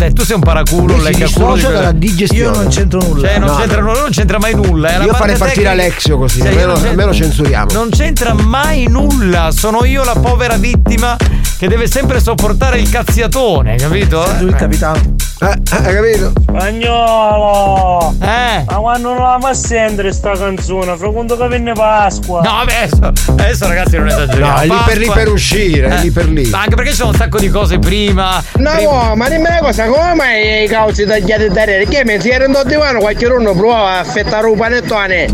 Eh, 0.03 0.13
tu 0.13 0.25
sei 0.25 0.37
un 0.37 0.43
paraculo, 0.43 0.95
un 0.95 1.01
Lui 1.03 1.13
si 1.13 1.21
leccaculo. 1.21 1.55
dissocia 1.55 1.73
dalla 1.73 1.93
digestione. 1.93 2.43
Io 2.57 2.63
non 2.63 2.69
c'entro 2.71 3.01
nulla. 3.01 3.29
Cioè, 3.29 3.39
non, 3.39 3.49
No, 3.49 3.57
c'entra, 3.57 3.81
no. 3.83 3.93
non 3.93 4.11
c'entra 4.11 4.39
mai 4.39 4.55
nulla. 4.55 4.89
È 4.89 4.99
la 4.99 5.05
Io 5.05 5.13
farei 5.15 5.37
partire 5.37 5.65
tecnica- 5.67 5.71
Alexio 5.71 6.19
così, 6.19 6.41
Sì, 6.41 6.47
almeno, 6.47 6.73
almeno 6.73 7.13
censuriamo. 7.15 7.67
Non 7.73 7.91
c'entra 7.91 8.33
mai 8.35 8.87
nulla. 8.89 9.51
Sono 9.53 9.85
io 9.85 10.03
la 10.05 10.15
povera 10.15 10.57
vittima 10.57 11.17
che 11.59 11.69
deve 11.69 11.87
sempre 11.87 12.19
sopportare 12.21 12.79
il 12.81 12.89
cazziatone, 12.89 13.77
capito? 13.77 14.27
Tu 14.39 14.47
il 14.47 14.55
capitano. 14.55 15.01
Eh, 15.43 15.47
hai 15.71 15.95
capito? 15.95 16.33
Spagnolo! 16.43 18.15
Eh! 18.21 18.65
Ma 18.67 18.75
quando 18.77 19.15
non 19.15 19.23
la 19.23 19.39
fa 19.41 19.55
sentire 19.55 20.13
sta 20.13 20.33
canzone, 20.33 20.95
fra 20.99 21.09
quando 21.11 21.35
che 21.39 21.49
venne 21.49 21.73
Pasqua? 21.73 22.43
No, 22.43 22.59
adesso, 22.59 23.11
adesso 23.31 23.67
ragazzi 23.67 23.97
non 23.97 24.09
esageriamo. 24.09 24.53
No, 24.53 24.61
è 24.61 24.67
lì 24.67 24.77
per 24.85 24.99
lì 24.99 25.11
per 25.11 25.29
uscire, 25.29 25.89
è 25.89 25.93
Eh, 25.95 26.01
lì 26.03 26.11
per 26.11 26.29
lì. 26.29 26.47
ma 26.51 26.61
Anche 26.61 26.75
perché 26.75 26.91
c'è 26.93 27.05
un 27.05 27.15
sacco 27.15 27.39
di 27.39 27.49
cose 27.49 27.79
prima. 27.79 28.43
No, 28.59 28.71
prima- 28.75 29.15
ma 29.15 29.29
dimmi 29.31 29.47
una 29.49 29.61
cosa, 29.61 29.87
come 29.87 30.15
mai 30.15 30.65
i 30.65 30.69
cauzi 30.69 31.07
tagliati 31.07 31.49
da 31.49 31.65
re? 31.65 31.87
Che 31.89 32.03
mi 32.05 32.21
si 32.21 32.29
erano 32.29 32.59
a 32.59 32.65
divano, 32.65 32.99
qualche 32.99 33.27
giorno 33.27 33.55
prova 33.55 33.93
a 33.93 33.99
affettare 34.01 34.47
un 34.47 34.59
panettone. 34.59 35.29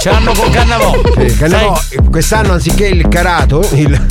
Ce 0.00 0.10
l'hanno 0.10 0.32
con 0.32 0.50
Cannavò. 0.50 0.92
Sì, 1.18 1.36
Cannavò, 1.36 1.78
quest'anno 2.10 2.54
anziché 2.54 2.86
il 2.86 3.06
carato, 3.08 3.64
il. 3.74 4.06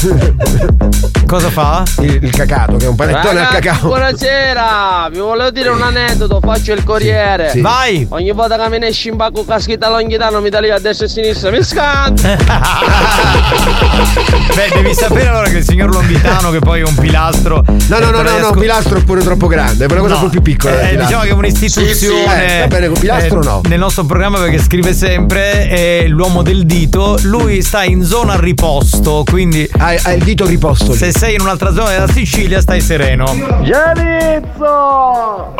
Cosa 1.25 1.49
fa? 1.49 1.83
Il, 2.01 2.19
il 2.23 2.29
cacato, 2.29 2.77
che 2.77 2.85
è 2.85 2.87
un 2.87 2.95
panettone 2.95 3.39
al 3.39 3.45
Ragazzi, 3.47 3.61
cacao. 3.61 3.87
buonasera! 3.87 5.07
Vi 5.11 5.17
volevo 5.25 5.51
dire 5.51 5.69
un 5.69 5.81
aneddoto, 5.81 6.39
faccio 6.41 6.73
il 6.73 6.83
corriere. 6.83 7.49
Sì, 7.49 7.57
sì. 7.57 7.61
Vai! 7.61 8.05
Ogni 8.09 8.31
volta 8.31 8.57
che 8.57 8.69
mi 8.69 8.79
ne 8.79 8.87
esce 8.87 9.09
in 9.09 9.15
bacco 9.15 9.45
caschita 9.45 9.89
longhitano 9.89 10.41
mi 10.41 10.49
dà 10.49 10.59
lì 10.59 10.69
a 10.69 10.79
destra 10.79 11.05
e 11.05 11.09
a 11.09 11.11
sinistra, 11.11 11.51
mi 11.51 11.63
scanta! 11.63 12.35
Beh, 14.55 14.69
devi 14.73 14.93
sapere 14.93 15.27
allora 15.27 15.49
che 15.49 15.57
il 15.57 15.63
signor 15.63 15.89
Longhitano, 15.91 16.49
che 16.51 16.59
poi 16.59 16.81
è 16.81 16.83
un 16.83 16.95
pilastro. 16.95 17.63
No, 17.67 17.99
no, 17.99 18.09
no, 18.09 18.21
no, 18.21 18.37
no, 18.37 18.49
un 18.51 18.59
pilastro 18.59 18.97
è 18.97 19.03
pure 19.03 19.21
troppo 19.21 19.47
grande, 19.47 19.85
è 19.85 19.91
una 19.91 20.01
cosa 20.01 20.13
No, 20.13 20.19
un 20.19 20.25
po' 20.25 20.29
più 20.31 20.41
piccola. 20.41 20.89
eh, 20.89 20.97
diciamo 20.97 21.23
che 21.23 21.29
è 21.29 21.33
un'istituzione. 21.33 21.93
Sì, 21.93 22.05
sì, 22.05 22.13
eh, 22.13 22.59
va 22.61 22.67
bene, 22.67 22.87
con 22.87 22.99
pilastro 22.99 23.41
eh, 23.41 23.45
no. 23.45 23.61
Nel 23.67 23.79
nostro 23.79 24.05
programma 24.05 24.39
perché 24.39 24.59
scrive 24.59 24.93
sempre 24.93 25.67
è 25.67 26.07
l'uomo 26.07 26.41
del 26.41 26.65
dito. 26.65 27.17
Lui 27.23 27.61
sta 27.61 27.83
in 27.83 28.03
zona 28.03 28.39
riposto, 28.39 29.23
quindi. 29.29 29.69
Ha, 29.77 30.13
il 30.13 30.23
dito 30.23 30.45
riposto. 30.45 30.93
Se 30.93 31.11
sei 31.11 31.35
in 31.35 31.41
un'altra 31.41 31.73
zona 31.73 31.89
della 31.89 32.07
Sicilia, 32.07 32.61
stai 32.61 32.81
sereno. 32.81 33.25
Gianizzo! 33.63 35.14
No! 35.15 35.53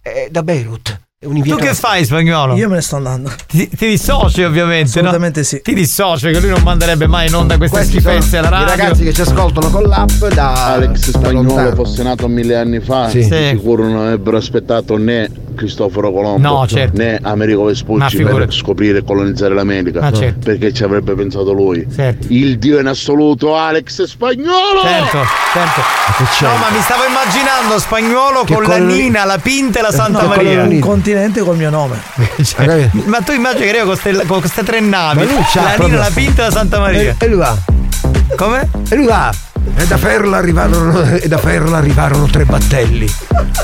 È 0.00 0.28
da 0.30 0.42
Beirut. 0.42 1.00
Tu 1.24 1.56
che 1.56 1.72
fai, 1.72 2.04
spagnolo? 2.04 2.54
Io 2.54 2.68
me 2.68 2.74
ne 2.74 2.80
sto 2.82 2.96
andando. 2.96 3.32
Ti, 3.46 3.66
ti 3.70 3.86
dissoci 3.88 4.42
ovviamente, 4.42 4.90
Assolutamente 4.98 5.40
no? 5.40 5.46
sì. 5.46 5.62
Ti 5.62 5.72
dissoci 5.72 6.30
che 6.30 6.38
lui 6.38 6.50
non 6.50 6.60
manderebbe 6.62 7.06
mai 7.06 7.28
in 7.28 7.34
onda 7.34 7.56
queste 7.56 7.76
Questi 7.78 7.98
schifezze 7.98 8.36
alla 8.36 8.48
I 8.48 8.50
radio. 8.50 8.66
ragazzi 8.68 9.04
che 9.04 9.12
ci 9.14 9.20
ascoltano 9.22 9.70
con 9.70 9.84
l'app 9.84 10.22
da. 10.34 10.72
Alex 10.74 11.10
da 11.12 11.18
Spagnolo 11.18 11.74
fosse 11.74 12.02
nato 12.02 12.28
mille 12.28 12.56
anni 12.56 12.80
fa, 12.80 13.08
Sì. 13.08 13.22
sicuro 13.22 13.84
non 13.88 14.02
avrebbero 14.02 14.36
aspettato 14.36 14.98
né 14.98 15.30
Cristoforo 15.54 16.12
Colombo 16.12 16.46
No, 16.48 16.66
certo. 16.66 16.96
né 17.00 17.18
Amerigo 17.22 17.62
Ma 17.62 17.68
Vespucci 17.68 18.22
per 18.22 18.52
scoprire 18.52 18.98
e 18.98 19.04
colonizzare 19.04 19.54
l'America. 19.54 20.00
Ma 20.00 20.12
certo. 20.12 20.40
Perché 20.44 20.72
ci 20.72 20.84
avrebbe 20.84 21.14
pensato 21.14 21.52
lui. 21.52 21.86
Certo. 21.94 22.26
Il 22.30 22.58
dio 22.58 22.78
in 22.78 22.86
assoluto, 22.86 23.56
Alex 23.56 24.04
Spagnolo! 24.04 24.80
Certo, 24.82 25.18
certo. 25.52 25.80
No, 26.46 26.56
ma 26.56 26.70
mi 26.70 26.80
stavo 26.80 27.02
immaginando 27.08 27.78
spagnolo 27.78 28.44
Che 28.44 28.54
con 28.54 28.62
la 28.64 28.68
colori- 28.78 28.92
Nina, 28.92 29.24
la 29.24 29.38
Pinta 29.38 29.78
e 29.78 29.82
la 29.82 29.92
Santa 29.92 30.22
No, 30.22 30.28
Maria. 30.28 30.62
Un 30.64 30.78
continente 30.80 31.40
col 31.42 31.56
mio 31.56 31.70
nome. 31.70 32.00
Cioè, 32.44 32.90
ma 33.04 33.20
tu 33.20 33.32
immagini 33.32 33.62
che 33.64 33.68
arriva 33.70 33.84
con 33.84 33.98
queste, 33.98 34.26
con 34.26 34.40
queste 34.40 34.62
tre 34.62 34.80
navi: 34.80 35.26
la 35.54 35.74
Nina, 35.78 35.98
la 35.98 36.10
Pinta 36.12 36.42
e 36.42 36.44
la 36.46 36.50
Santa 36.50 36.78
Maria. 36.78 37.00
E, 37.00 37.14
e 37.18 37.26
lui 37.28 37.38
va. 37.38 37.56
Come? 38.36 38.68
E 38.88 38.94
lui 38.96 39.06
va. 39.06 39.32
E 39.76 39.86
da 39.86 39.96
Ferla 39.96 40.36
arrivarono, 40.36 41.02
e 41.02 41.26
da 41.26 41.38
Ferla 41.38 41.78
arrivarono 41.78 42.26
tre 42.26 42.44
battelli. 42.44 43.10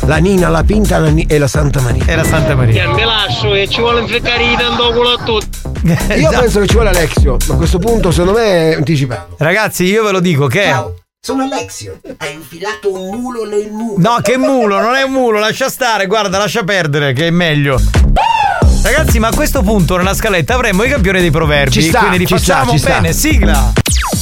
La 0.06 0.16
Nina, 0.16 0.48
la 0.48 0.62
Pinta 0.64 0.98
la 0.98 1.08
Ni- 1.08 1.26
e 1.28 1.38
la 1.38 1.46
Santa 1.46 1.80
Maria. 1.80 2.04
E 2.06 2.16
la 2.16 2.24
Santa 2.24 2.54
Maria. 2.54 2.90
mi 2.92 3.04
lascio 3.04 3.54
e 3.54 3.68
ci 3.68 3.80
vuole 3.80 4.00
infleccare 4.00 4.42
i 4.44 4.56
tanto 4.56 4.92
culo 4.92 5.10
a 5.10 5.22
tutti. 5.22 5.58
Io 6.18 6.28
penso 6.30 6.60
che 6.60 6.66
ci 6.66 6.74
vuole 6.74 6.90
Alexio, 6.90 7.36
ma 7.46 7.54
a 7.54 7.56
questo 7.56 7.78
punto 7.78 8.10
secondo 8.10 8.38
me 8.38 8.70
è 8.70 8.74
anticipato. 8.74 9.36
Ragazzi, 9.38 9.84
io 9.84 10.04
ve 10.04 10.10
lo 10.10 10.20
dico 10.20 10.46
che. 10.46 10.74
Sono 11.22 11.42
Alexio. 11.44 12.00
Hai 12.18 12.34
infilato 12.34 12.92
un 12.92 13.18
mulo 13.20 13.44
nel 13.44 13.70
mulo. 13.70 13.94
No, 13.98 14.18
che 14.22 14.36
mulo, 14.36 14.80
non 14.80 14.94
è 14.94 15.02
un 15.02 15.12
mulo, 15.12 15.38
lascia 15.38 15.68
stare, 15.68 16.06
guarda, 16.06 16.38
lascia 16.38 16.64
perdere, 16.64 17.12
che 17.12 17.28
è 17.28 17.30
meglio. 17.30 17.80
Ragazzi, 18.82 19.18
ma 19.18 19.28
a 19.28 19.34
questo 19.34 19.62
punto 19.62 19.96
nella 19.96 20.14
scaletta 20.14 20.54
avremmo 20.54 20.82
i 20.82 20.88
campioni 20.88 21.20
dei 21.20 21.30
proverbi. 21.30 21.72
Ci 21.72 21.82
sta, 21.82 21.98
quindi 22.00 22.18
li 22.18 22.26
ci 22.26 22.38
sta, 22.38 22.66
ci 22.68 22.78
sta. 22.78 22.94
bene, 23.00 23.12
sigla. 23.12 23.72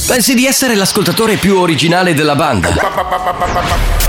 Pensi 0.09 0.33
di 0.33 0.47
essere 0.47 0.73
l'ascoltatore 0.73 1.35
più 1.35 1.59
originale 1.59 2.15
della 2.15 2.33
banda? 2.33 2.73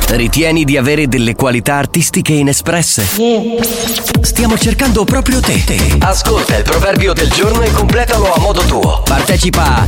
Ritieni 0.08 0.64
di 0.64 0.78
avere 0.78 1.08
delle 1.08 1.34
qualità 1.34 1.74
artistiche 1.74 2.32
inespresse? 2.32 3.06
Stiamo 4.22 4.56
cercando 4.56 5.04
proprio 5.04 5.40
te. 5.40 5.62
Ascolta 5.98 6.56
il 6.56 6.62
proverbio 6.62 7.12
del 7.12 7.28
giorno 7.28 7.60
e 7.60 7.70
completalo 7.70 8.32
a 8.32 8.40
modo 8.40 8.62
tuo. 8.62 9.02
Partecipa 9.04 9.62
a 9.62 9.86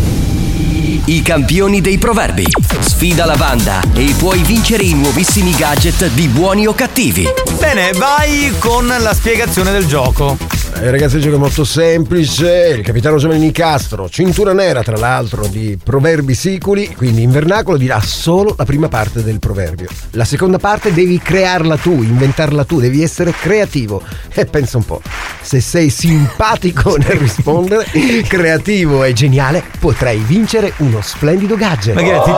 I 1.06 1.22
campioni 1.22 1.80
dei 1.80 1.96
proverbi. 1.96 2.44
Sfida 2.80 3.24
la 3.24 3.36
banda 3.36 3.80
e 3.94 4.14
puoi 4.18 4.42
vincere 4.42 4.82
i 4.82 4.92
nuovissimi 4.92 5.54
gadget 5.56 6.08
di 6.08 6.28
buoni 6.28 6.66
o 6.66 6.74
cattivi. 6.74 7.26
Bene, 7.58 7.90
vai 7.92 8.52
con 8.58 8.86
la 8.86 9.14
spiegazione 9.14 9.72
del 9.72 9.86
gioco. 9.86 10.36
Eh, 10.74 10.90
ragazzi, 10.90 11.16
il 11.16 11.22
gioco 11.22 11.36
è 11.36 11.38
molto 11.38 11.64
semplice. 11.64 12.74
Il 12.76 12.82
capitano 12.82 13.18
Giovanni 13.18 13.52
Castro, 13.52 14.08
cintura 14.08 14.52
nera 14.52 14.82
tra 14.82 14.96
l'altro 14.96 15.46
di 15.46 15.78
proverbi 15.82 16.34
siculi, 16.34 16.94
quindi 16.96 17.22
in 17.22 17.30
vernacolo 17.30 17.76
dirà 17.76 18.00
solo 18.00 18.54
la 18.56 18.64
prima 18.64 18.88
parte 18.88 19.22
del 19.22 19.38
proverbio. 19.38 19.88
La 20.12 20.24
seconda 20.24 20.58
parte 20.58 20.92
devi 20.92 21.18
crearla 21.18 21.76
tu, 21.76 22.02
inventarla 22.02 22.64
tu, 22.64 22.80
devi 22.80 23.02
essere 23.02 23.32
creativo. 23.32 24.02
E 24.32 24.46
pensa 24.46 24.78
un 24.78 24.84
po', 24.84 25.02
se 25.40 25.60
sei 25.60 25.90
simpatico 25.90 26.96
nel 26.98 27.16
rispondere, 27.16 27.86
creativo 28.26 29.04
e 29.04 29.12
geniale, 29.12 29.62
potrai 29.78 30.18
vincere 30.18 30.72
uno 30.78 31.00
splendido 31.02 31.54
gadget. 31.54 31.94
Ma 31.94 32.02
che 32.02 32.20
ti, 32.24 32.30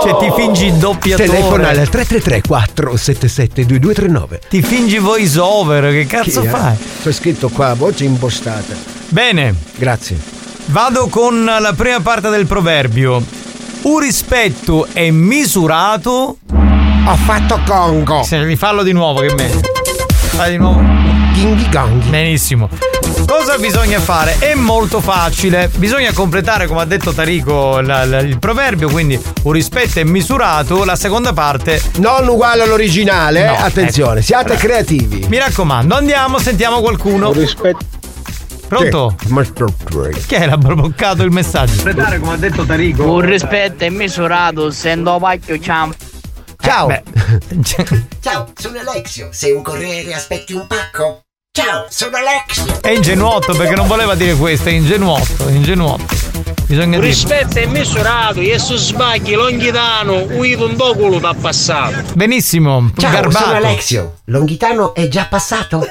cioè, 0.00 0.16
ti 0.18 0.32
fingi 0.34 0.76
doppiatore. 0.76 1.28
Telefona 1.28 1.68
al 1.68 1.88
333 1.88 2.40
477 2.46 3.66
2239. 3.66 4.40
Ti 4.48 4.62
fingi 4.62 4.98
voice 4.98 5.38
over, 5.38 5.92
che 5.92 6.06
cazzo 6.06 6.40
Chi 6.40 6.48
fai? 6.48 6.76
C'è 7.02 7.12
scritto 7.12 7.48
qua, 7.48 7.74
voce 7.74 8.04
impostata. 8.04 8.74
Bene, 9.08 9.54
Grazie. 9.76 10.18
vado 10.66 11.08
con 11.08 11.44
la 11.44 11.72
prima 11.76 12.00
parte 12.00 12.28
del 12.30 12.46
proverbio. 12.46 13.22
Un 13.82 13.98
rispetto 13.98 14.86
è 14.92 15.10
misurato. 15.10 16.38
Ho 17.06 17.16
fatto 17.16 17.60
Congo. 17.66 18.22
Se 18.22 18.42
rifallo 18.42 18.82
di 18.82 18.92
nuovo, 18.92 19.20
che 19.20 19.34
me. 19.34 19.48
Fai 20.10 20.52
di 20.52 20.56
nuovo. 20.58 20.80
Ganghi. 21.70 22.08
Benissimo. 22.10 22.68
Cosa 23.30 23.58
bisogna 23.58 24.00
fare? 24.00 24.38
È 24.40 24.54
molto 24.54 25.00
facile. 25.00 25.70
Bisogna 25.76 26.12
completare, 26.12 26.66
come 26.66 26.80
ha 26.80 26.84
detto 26.84 27.12
Tarico, 27.12 27.78
la- 27.80 28.04
la- 28.04 28.18
il 28.18 28.40
proverbio. 28.40 28.88
Quindi 28.90 29.16
un 29.44 29.52
rispetto 29.52 30.00
è 30.00 30.02
misurato. 30.02 30.84
La 30.84 30.96
seconda 30.96 31.32
parte. 31.32 31.80
Non 31.98 32.26
uguale 32.26 32.64
all'originale, 32.64 33.44
No, 33.44 33.52
eh. 33.52 33.56
attenzione, 33.56 34.14
ecco. 34.14 34.22
siate 34.22 34.44
Allora, 34.46 34.58
creativi. 34.58 35.26
Mi 35.28 35.38
raccomando, 35.38 35.94
andiamo, 35.94 36.40
sentiamo 36.40 36.80
qualcuno. 36.80 37.30
rispetto. 37.32 37.84
Pronto? 38.66 39.14
È 39.24 39.28
l'ha 40.46 40.56
bloccato 40.58 41.22
il 41.22 41.30
messaggio? 41.30 41.82
Completare 41.82 42.18
come 42.18 42.32
ha 42.32 42.36
detto 42.36 42.64
Tarico. 42.64 43.12
Un 43.12 43.20
rispetto 43.20 43.84
è 43.84 43.90
misurato, 43.90 44.66
essendo 44.66 45.16
pacchio 45.20 45.56
ciao. 45.60 45.92
Ciao. 46.60 46.88
Ciao, 48.20 48.48
sono 48.56 48.78
Alexio. 48.80 49.28
Sei 49.30 49.52
un 49.52 49.62
corriere 49.62 50.12
aspetti 50.14 50.52
un 50.52 50.66
pacco? 50.66 51.22
Ciao, 51.62 51.84
sono 51.90 52.16
Alexio. 52.16 52.80
È 52.80 52.88
ingenuotto 52.88 53.54
perché 53.54 53.74
non 53.74 53.86
voleva 53.86 54.14
dire 54.14 54.34
questo, 54.34 54.70
è 54.70 54.72
ingenuotto, 54.72 55.46
è 55.46 55.50
ingenuotto. 55.52 56.14
Bisogna 56.64 56.98
rispetto 57.00 57.58
è 57.58 57.66
misurato, 57.66 58.40
e 58.40 58.58
se 58.58 58.78
sbagli 58.78 59.34
longhitano, 59.34 60.22
uito 60.30 60.64
un 60.64 60.74
do 60.74 60.94
culo 60.94 61.18
da 61.18 61.34
passato. 61.38 62.14
Benissimo, 62.14 62.90
Ciao, 62.96 63.10
garbato. 63.10 63.44
sono 63.44 63.56
Alexio. 63.56 64.14
Longhitano 64.24 64.94
è 64.94 65.06
già 65.08 65.26
passato? 65.28 65.86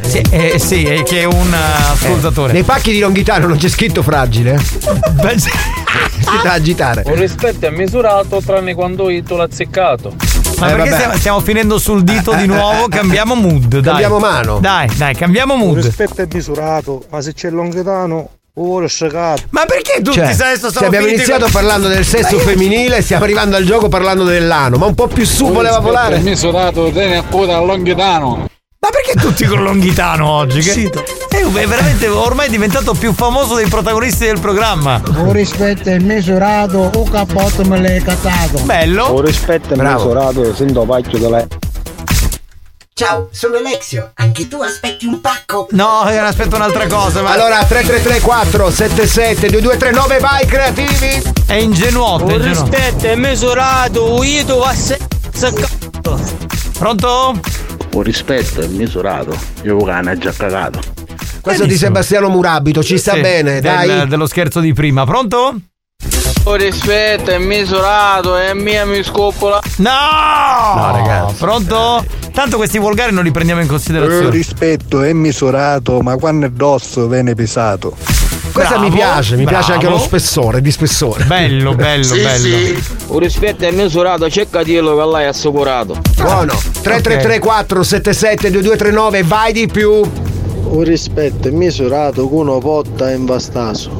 Sì, 0.00 0.22
eh, 0.30 0.58
sì, 0.58 0.84
è 0.84 1.02
che 1.02 1.20
è 1.20 1.24
un 1.24 1.52
eh, 1.52 1.92
ascoltatore. 1.92 2.54
Nei 2.54 2.62
pacchi 2.62 2.92
di 2.92 3.00
Longhitano 3.00 3.46
non 3.46 3.58
c'è 3.58 3.68
scritto 3.68 4.02
fragile? 4.02 4.58
Beh, 5.12 5.38
sì. 5.38 5.50
Si 6.26 6.42
da 6.42 6.52
agitare. 6.52 7.02
Un 7.06 7.14
rispetto 7.14 7.66
è 7.66 7.70
misurato 7.70 8.40
tranne 8.44 8.74
quando 8.74 9.10
io 9.10 9.22
l'ho 9.28 9.42
azzeccato. 9.42 10.14
Ma 10.58 10.66
Eh, 10.68 10.70
perché 10.74 10.88
vabbè. 10.90 10.94
stiamo, 11.00 11.16
stiamo 11.18 11.40
finendo 11.40 11.78
sul 11.78 12.02
dito 12.02 12.34
di 12.34 12.46
nuovo? 12.46 12.86
Cambiamo 12.90 13.34
mood, 13.34 13.66
dai. 13.78 13.82
Cambiamo 13.82 14.18
mano. 14.18 14.58
Dai, 14.58 14.88
dai, 14.96 15.14
cambiamo 15.14 15.54
Il 15.54 15.58
mood. 15.60 15.82
rispetto 15.84 16.22
è 16.22 16.26
misurato, 16.32 17.04
ma 17.10 17.20
se 17.20 17.32
c'è 17.34 17.48
il 17.48 17.54
scegato. 18.88 19.42
Ma 19.50 19.64
perché 19.66 20.00
tutti 20.00 20.12
Cioè, 20.16 20.24
adesso 20.24 20.64
se 20.64 20.68
stiamo 20.70 20.86
abbiamo 20.86 21.06
iniziato 21.08 21.42
con- 21.42 21.52
parlando 21.52 21.88
del 21.88 22.04
sesso 22.06 22.38
femminile, 22.38 23.02
stiamo 23.02 23.24
arrivando 23.24 23.54
al 23.56 23.64
gioco 23.64 23.88
parlando 23.88 24.24
dell'ano, 24.24 24.78
ma 24.78 24.86
un 24.86 24.94
po' 24.94 25.08
più 25.08 25.26
su 25.26 25.46
voleva 25.50 25.78
volare. 25.78 26.18
misurato 26.20 26.90
tiene 26.90 27.18
a 27.18 27.22
coda 27.22 27.58
al 27.58 27.66
longhitano. 27.66 28.46
Ma 28.86 28.92
perché 28.92 29.18
tutti 29.18 29.44
con 29.46 29.64
Longhitano 29.64 30.28
oggi? 30.28 30.60
Che... 30.60 30.92
Eh, 31.30 31.40
è 31.40 31.66
veramente 31.66 32.06
ormai 32.06 32.48
diventato 32.48 32.94
più 32.94 33.12
famoso 33.12 33.56
dei 33.56 33.66
protagonisti 33.66 34.26
del 34.26 34.38
programma. 34.38 35.02
Un 35.16 35.32
rispetto 35.32 35.88
è 35.88 35.98
misurato, 35.98 36.92
un 36.94 37.10
cappotto 37.10 37.64
me 37.64 37.80
l'hai 37.80 38.00
catato. 38.00 38.60
Bello. 38.60 39.12
Un 39.12 39.22
rispetto 39.22 39.74
è 39.74 39.76
Bravo. 39.76 40.04
misurato, 40.04 40.54
sento 40.54 40.82
pacchio 40.82 41.18
da 41.18 41.30
lei. 41.30 41.46
Ciao, 42.94 43.28
sono 43.32 43.56
Alexio. 43.56 44.12
Anche 44.14 44.46
tu 44.46 44.62
aspetti 44.62 45.04
un 45.04 45.20
pacco? 45.20 45.66
No, 45.72 46.08
eh, 46.08 46.18
aspetta 46.18 46.54
un'altra 46.54 46.86
cosa. 46.86 47.22
Ma... 47.22 47.32
Allora 47.32 47.64
3334 47.64 48.70
77 48.70 49.48
2239 49.48 50.18
vai 50.20 50.46
creativi! 50.46 51.22
È 51.44 51.54
ingenuotto, 51.54 52.28
è 52.28 52.36
Un 52.36 52.42
rispetto 52.42 53.06
è 53.06 53.16
misurato, 53.16 54.22
io 54.22 54.44
tu 54.44 54.58
va 54.58 54.72
se... 54.72 54.96
Pronto? 56.78 57.40
Un 57.96 58.02
rispetto 58.02 58.60
è 58.60 58.66
misurato. 58.66 59.34
Io 59.62 59.78
cane 59.78 60.10
ha 60.10 60.18
già 60.18 60.30
cagato. 60.30 60.80
Questo 61.40 61.64
di 61.64 61.76
Sebastiano 61.78 62.28
Murabito, 62.28 62.82
ci 62.82 62.98
sta 62.98 63.14
Sì, 63.14 63.20
bene, 63.22 63.52
del- 63.52 63.62
dai. 63.62 64.06
dello 64.06 64.26
scherzo 64.26 64.60
di 64.60 64.74
prima. 64.74 65.06
Pronto? 65.06 65.54
Rispetto 66.44 67.30
è 67.30 67.38
misurato, 67.38 68.36
è 68.36 68.52
mia 68.52 68.84
mi 68.84 69.02
scoppola. 69.02 69.60
No! 69.78 69.90
No, 70.74 70.92
ragazzi. 70.92 71.34
Pronto? 71.38 72.04
Tanto 72.32 72.58
questi 72.58 72.76
volgari 72.76 73.12
non 73.14 73.24
li 73.24 73.30
prendiamo 73.30 73.60
in 73.60 73.66
Il 73.66 73.72
considerazione. 73.72 74.28
rispetto 74.28 75.00
è 75.02 75.14
misurato, 75.14 76.00
ma 76.02 76.16
quando 76.16 76.44
è 76.46 76.50
dosso 76.50 77.08
viene 77.08 77.34
pesato. 77.34 77.96
Questa 78.56 78.78
mi 78.78 78.88
Bravo, 78.88 79.12
piace, 79.12 79.36
mi 79.36 79.44
piace 79.44 79.72
anche 79.72 79.84
bravo. 79.84 80.00
lo 80.00 80.04
spessore, 80.04 80.62
di 80.62 80.70
spessore. 80.70 81.24
Bello, 81.24 81.74
bello, 81.76 82.14
bello. 82.14 82.80
Un 83.08 83.18
rispetto 83.18 83.66
è 83.66 83.70
misurato, 83.70 84.30
cerca 84.30 84.62
di 84.62 84.72
dirlo 84.72 84.96
che 85.12 85.20
è 85.20 85.26
assicurato. 85.26 86.00
Buono. 86.14 86.54
3334 86.54 87.82
77 87.82 88.50
2239 88.50 89.22
vai 89.24 89.52
di 89.52 89.66
più. 89.66 89.92
Un 89.92 90.84
rispetto 90.84 91.48
è 91.48 91.50
misurato 91.50 92.30
con 92.30 92.48
una 92.48 92.58
potta 92.58 93.10
in 93.10 93.26
bastaso. 93.26 93.90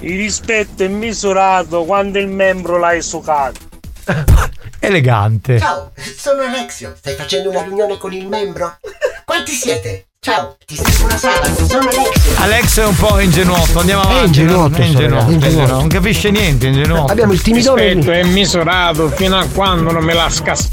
Il 0.00 0.16
rispetto 0.16 0.82
è 0.82 0.88
misurato 0.88 1.84
quando 1.84 2.18
il 2.18 2.26
membro 2.26 2.76
l'hai 2.76 3.02
succato. 3.02 3.60
Elegante. 4.80 5.60
Ciao, 5.60 5.92
sono 6.16 6.42
Alexio. 6.42 6.92
Stai 6.96 7.14
facendo 7.14 7.50
una 7.50 7.62
riunione 7.62 7.98
con 7.98 8.12
il 8.12 8.26
membro? 8.26 8.78
Quanti 9.24 9.52
siete? 9.52 10.06
Ciao, 10.24 10.54
ti 10.64 10.76
sento 10.76 11.02
una 11.02 11.16
sala. 11.16 11.52
Sono 11.66 11.88
Alexio. 11.88 12.32
Alex 12.38 12.78
è 12.78 12.86
un 12.86 12.94
po' 12.94 13.18
ingenuotto, 13.18 13.80
andiamo 13.80 14.02
avanti. 14.02 14.26
ingenuotto, 14.40 14.76
È 14.76 14.84
ingenuotto, 14.84 14.92
sorella, 14.92 15.18
è 15.18 15.20
ingenuotto. 15.32 15.46
ingenuotto. 15.46 15.74
non 15.74 15.88
capisce 15.88 16.30
niente, 16.30 16.66
è 16.66 16.68
ingenuotto. 16.68 17.10
Abbiamo 17.10 17.32
il 17.32 17.42
timidone 17.42 17.92
Rispetto 17.92 18.10
è 18.12 18.22
misurato 18.22 19.08
fino 19.08 19.36
a 19.36 19.46
quando 19.52 19.90
non 19.90 20.04
me 20.04 20.12
la 20.14 20.28
scassa. 20.30 20.68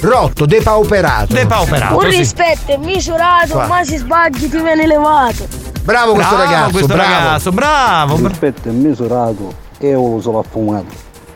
rotto, 0.00 0.46
depauperato. 0.46 1.32
Depauperato. 1.32 1.94
Un 1.94 2.10
sì. 2.10 2.16
rispetto 2.16 2.72
è 2.72 2.76
misurato, 2.78 3.52
Qua. 3.52 3.66
ma 3.68 3.84
se 3.84 3.98
sbagli 3.98 4.48
ti 4.50 4.60
viene 4.60 4.82
elevato. 4.82 5.46
Bravo 5.84 6.14
questo 6.14 6.34
Bravo, 6.34 6.50
ragazzo, 6.50 6.70
questo 6.72 6.94
bravo. 6.94 7.12
ragazzo, 7.12 7.52
bravo. 7.52 8.14
bra- 8.16 8.28
rispetto 8.30 8.68
è 8.68 8.72
misurato 8.72 9.54
e 9.78 9.88
io 9.90 10.00
uso 10.00 10.32
la 10.32 10.42
fumata. 10.42 10.92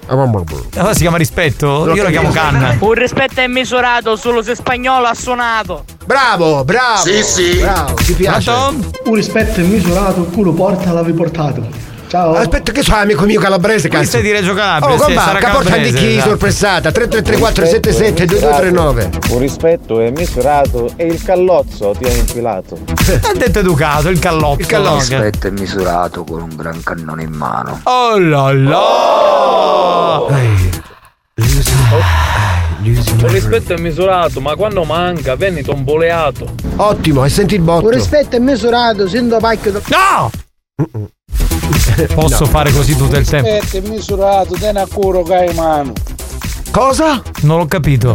Allora 0.09 0.95
si 0.95 1.01
chiama 1.01 1.17
rispetto? 1.17 1.95
Io 1.95 2.03
lo 2.03 2.11
chiamo 2.11 2.31
canna. 2.31 2.77
Un 2.81 2.93
rispetto 2.95 3.41
è 3.41 3.47
misurato 3.47 4.17
solo 4.17 4.43
se 4.43 4.57
spagnolo 4.57 5.07
ha 5.07 5.15
suonato. 5.15 5.85
Bravo, 6.07 6.65
bravo. 6.65 7.03
Sì, 7.03 7.23
sì. 7.23 7.59
Bravo, 7.59 7.95
ti 7.95 8.13
piace. 8.15 8.51
Pronto? 8.51 8.91
Un 9.07 9.15
rispetto 9.15 9.61
è 9.61 9.65
misurato, 9.65 10.21
il 10.21 10.29
culo 10.33 10.53
porta 10.53 10.93
l'avevi 10.93 11.17
portato. 11.17 11.85
Ciao. 12.09 12.35
Aspetta, 12.35 12.71
che 12.71 12.83
c'ha 12.85 13.01
amico 13.01 13.25
mio 13.25 13.41
calabrese, 13.41 13.89
Questo 13.89 14.19
cazzo. 14.19 14.19
è 14.19 14.23
di 14.23 14.31
Reggio 14.31 14.55
Calabria. 14.55 14.95
Oh, 14.95 14.99
sarà 15.19 15.41
Caporta 15.41 15.77
di 15.77 15.93
chi 15.93 16.13
esatto. 16.13 16.29
sorpressata? 16.29 16.93
3334 16.93 17.67
77 17.67 18.25
2239 18.27 19.11
Un 19.31 19.39
rispetto 19.41 20.01
è 20.01 20.11
misurato 20.11 20.93
e 20.95 21.07
il 21.07 21.21
callozzo 21.21 21.97
ti 21.99 22.05
ha 22.05 22.13
infilato. 22.13 22.79
Ha 22.87 23.33
detto 23.35 23.59
educato, 23.59 24.09
il 24.09 24.21
callotto. 24.21 24.61
Il 24.61 24.67
callotto. 24.67 25.17
no? 25.17 25.31
Che- 25.31 25.49
è 25.49 25.51
misurato 25.51 26.23
con 26.23 26.43
un 26.43 26.55
gran 26.55 26.81
cannone 26.85 27.25
in 27.25 27.33
mano. 27.33 27.81
Oh 27.83 28.17
là 28.21 28.53
là! 28.53 30.27
Un 32.87 33.29
rispetto 33.33 33.73
è 33.73 33.79
misurato, 33.79 34.41
ma 34.41 34.55
quando 34.55 34.85
manca 34.85 35.35
vieni 35.35 35.63
tomboleato. 35.63 36.55
Ottimo, 36.77 37.25
e 37.25 37.29
senti 37.29 37.57
il 37.57 37.61
botto. 37.61 37.87
Un 37.87 37.91
rispetto 37.91 38.37
è 38.37 38.39
misurato, 38.39 39.09
sento 39.09 39.39
pacchio 39.39 39.73
da... 39.73 39.81
No! 39.89 40.31
Posso 42.15 42.45
fare 42.45 42.71
così 42.71 42.95
tutto 42.95 43.17
il 43.17 43.27
tempo? 43.27 43.49
Rispetto 43.49 43.85
è 43.85 43.89
misurato, 43.89 44.55
tiene 44.55 44.81
a 44.83 44.87
curo 44.87 45.25
che 45.25 45.35
hai 45.35 45.51
in 45.51 45.57
mano. 45.57 45.93
Cosa? 46.71 47.21
Non 47.41 47.59
l'ho 47.59 47.67
capito. 47.67 48.15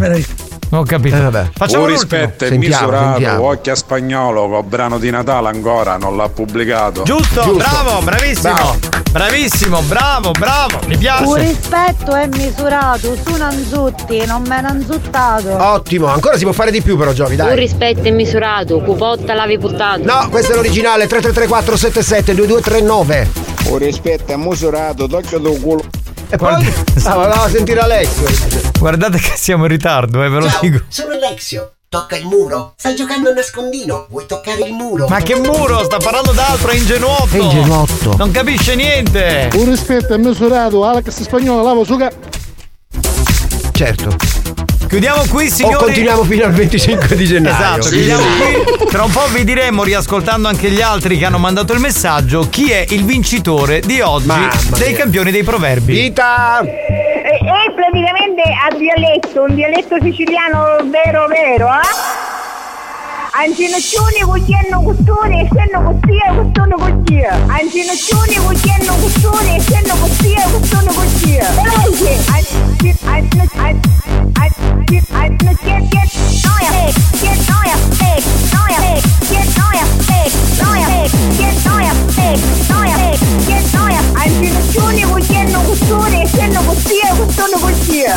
Non 0.71 0.79
ho 0.81 0.83
capito. 0.83 1.15
Eh, 1.17 1.19
vabbè. 1.19 1.49
Facciamo 1.53 1.83
un 1.83 1.89
rispetto 1.89 2.45
è 2.45 2.47
Sentiamo, 2.47 2.85
misurato, 2.85 3.11
sentiamo. 3.11 3.43
occhio 3.47 3.71
a 3.73 3.75
spagnolo 3.75 4.63
brano 4.63 4.99
di 4.99 5.09
Natale 5.09 5.49
ancora 5.49 5.97
non 5.97 6.15
l'ha 6.15 6.29
pubblicato. 6.29 7.03
Giusto, 7.03 7.41
Giusto. 7.41 7.57
bravo, 7.57 8.01
bravissimo. 8.01 8.53
Bravo. 8.53 8.77
Bravissimo, 9.11 9.81
bravo, 9.81 10.31
bravo. 10.31 10.79
Mi 10.87 10.93
Un 10.93 10.99
piace. 10.99 11.37
rispetto 11.39 12.15
è 12.15 12.27
misurato, 12.27 13.17
su 13.21 13.35
Nanzutti, 13.35 14.25
non 14.25 14.43
me 14.47 14.61
nanzuttato. 14.61 15.49
Ottimo, 15.61 16.05
ancora 16.07 16.37
si 16.37 16.43
può 16.45 16.53
fare 16.53 16.71
di 16.71 16.81
più 16.81 16.95
però 16.97 17.11
Giovi, 17.11 17.31
Un 17.31 17.45
dai. 17.47 17.55
rispetto 17.57 18.03
è 18.03 18.11
misurato, 18.11 18.79
cupotta 18.79 19.33
l'avi 19.33 19.57
buttato. 19.57 20.03
No, 20.05 20.29
questo 20.29 20.53
è 20.53 20.55
l'originale 20.55 21.05
3334 21.07 21.75
77 21.75 22.33
2239 22.33 23.29
Un 23.65 23.77
rispetto 23.77 24.31
è 24.31 24.37
misurato, 24.37 25.05
tocca 25.07 25.37
tuo 25.37 25.51
culo. 25.59 25.83
E 26.31 26.37
poi 26.37 26.65
ah, 27.03 27.13
voleva 27.13 27.49
sentire 27.49 27.81
Alessio. 27.81 28.23
Guardate 28.79 29.17
che 29.19 29.33
siamo 29.35 29.65
in 29.65 29.69
ritardo, 29.69 30.23
eh, 30.23 30.29
ve 30.29 30.39
lo 30.39 30.49
Ciao, 30.49 30.59
dico. 30.61 30.79
sono 30.87 31.11
Alexio. 31.11 31.73
Tocca 31.89 32.15
il 32.15 32.25
muro. 32.25 32.73
Stai 32.77 32.95
giocando 32.95 33.31
a 33.31 33.33
nascondino. 33.33 34.07
Vuoi 34.09 34.25
toccare 34.25 34.61
il 34.61 34.71
muro? 34.71 35.07
Ma 35.09 35.19
che 35.19 35.35
muro? 35.35 35.83
Sta 35.83 35.97
parlando 35.97 36.31
d'altro, 36.31 36.69
è 36.69 36.75
ingenuotto. 36.75 37.35
È 37.35 37.39
ingenuotto. 37.39 38.15
Non 38.15 38.31
capisce 38.31 38.75
niente. 38.75 39.49
Un 39.55 39.65
rispetto 39.65 40.13
è 40.13 40.17
misurato, 40.17 40.85
Alex 40.85 41.21
spagnolo 41.21 41.63
lavo 41.63 41.83
su 41.83 41.97
ca... 41.97 42.09
Certo. 43.73 44.15
Chiudiamo 44.91 45.23
qui, 45.29 45.49
signori. 45.49 45.75
O 45.75 45.77
continuiamo 45.77 46.23
fino 46.25 46.43
al 46.43 46.51
25 46.51 47.15
di 47.15 47.23
gennaio. 47.25 47.55
Esatto, 47.55 47.87
chiudiamo 47.87 48.23
qui. 48.75 48.87
Tra 48.87 49.03
un 49.05 49.11
po' 49.11 49.25
vi 49.31 49.45
diremo, 49.45 49.83
riascoltando 49.83 50.49
anche 50.49 50.69
gli 50.69 50.81
altri 50.81 51.17
che 51.17 51.23
hanno 51.23 51.37
mandato 51.37 51.71
il 51.71 51.79
messaggio, 51.79 52.49
chi 52.49 52.71
è 52.71 52.83
il 52.89 53.05
vincitore 53.05 53.79
di 53.79 54.01
oggi 54.01 54.27
Mamma 54.27 54.49
dei 54.77 54.89
mia. 54.89 54.97
campioni 54.97 55.31
dei 55.31 55.43
proverbi. 55.43 55.93
Vita! 55.93 56.59
È 56.59 57.71
praticamente 57.73 58.41
a 58.41 58.75
dialetto, 58.75 59.43
un 59.43 59.55
dialetto 59.55 59.95
siciliano 60.01 60.75
vero 60.83 61.25
vero, 61.27 61.69
eh? 61.69 62.30
Anjina 63.33 63.77
chuni 63.79 64.21
guyeno 64.25 64.81
gustuni, 64.81 65.47
seno 65.53 65.79
gustia 65.87 66.33
gustuni 66.35 66.75
gustia. 66.81 67.31
Anjina 67.47 67.93
chuni 67.95 68.35
guyeno 68.43 68.93
gustuni, 69.01 69.55
seno 69.61 69.95
gustia 70.01 70.43
gustuni 70.51 70.91
gustia. 70.97 71.45
Eloje, 71.63 72.13
anjina 72.35 72.99
anjina 73.13 73.45
anjina 74.35 75.01
anjina 75.21 75.53
get 75.63 75.83
get 75.91 76.11
noya 76.43 76.71
get 77.21 77.39
noya 77.47 77.75
get 78.01 78.19
noya 78.51 78.77
get 79.31 79.47
noya 79.57 79.85
get 80.11 80.33
noya 80.59 80.85
get 81.39 81.55
noya 81.65 81.93
get 82.19 82.59
noya 82.69 82.97
get 83.47 83.65
noya. 83.73 84.01
Anjina 84.23 84.61
chuni 84.73 85.03
guyeno 85.05 85.59
gustuni, 85.67 86.27
seno 86.27 86.61
gustia 86.67 87.15
gustuni 87.15 87.57
gustia. 87.63 88.15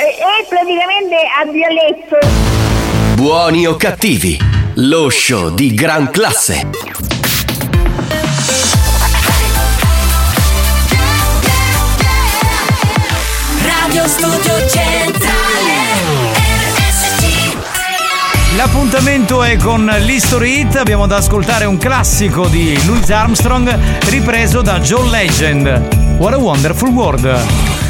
È 0.00 0.46
praticamente 0.48 1.14
a 1.38 1.44
dialetto. 1.44 2.16
Buoni 3.16 3.66
o 3.66 3.76
cattivi, 3.76 4.40
lo 4.76 5.10
show 5.10 5.54
di 5.54 5.74
gran 5.74 6.10
classe. 6.10 6.70
Radio 13.62 14.08
Studio 14.08 14.68
Centrale 14.70 15.28
L'appuntamento 18.56 19.42
è 19.42 19.58
con 19.58 19.84
l'History 19.84 20.60
Hit, 20.60 20.76
abbiamo 20.76 21.06
da 21.06 21.16
ascoltare 21.16 21.66
un 21.66 21.76
classico 21.76 22.46
di 22.46 22.74
Louis 22.86 23.10
Armstrong 23.10 24.00
ripreso 24.08 24.62
da 24.62 24.80
John 24.80 25.10
Legend. 25.10 26.16
What 26.16 26.32
a 26.32 26.38
Wonderful 26.38 26.88
World. 26.88 27.89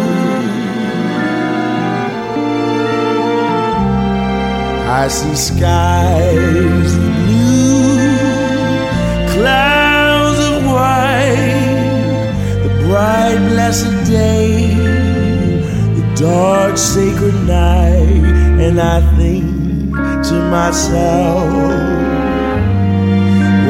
I 4.93 5.07
see 5.07 5.35
skies 5.35 6.93
of 6.95 7.11
blue, 7.23 8.17
clouds 9.31 10.39
of 10.49 10.65
white, 10.65 12.33
the 12.63 12.69
bright 12.83 13.37
blessed 13.51 14.11
day, 14.11 14.75
the 15.95 16.03
dark 16.19 16.77
sacred 16.77 17.35
night, 17.47 18.25
and 18.65 18.81
I 18.81 18.99
think 19.15 19.95
to 20.27 20.35
myself, 20.51 21.49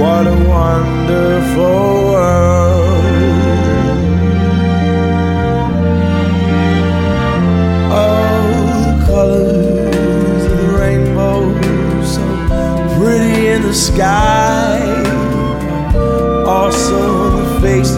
what 0.02 0.26
a 0.26 0.38
wonderful 0.50 2.04
world. 2.10 2.81
In 13.62 13.68
the 13.68 13.74
sky. 13.74 14.80
Also 16.46 17.30
the 17.38 17.62
faces 17.62 17.98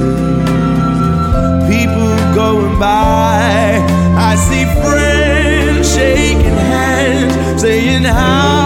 people 1.70 2.16
going 2.36 2.78
by. 2.80 3.80
I 4.16 4.36
see 4.36 4.66
friends 4.82 5.94
shaking 5.94 6.58
hands, 6.72 7.62
saying, 7.62 8.04
How 8.04 8.63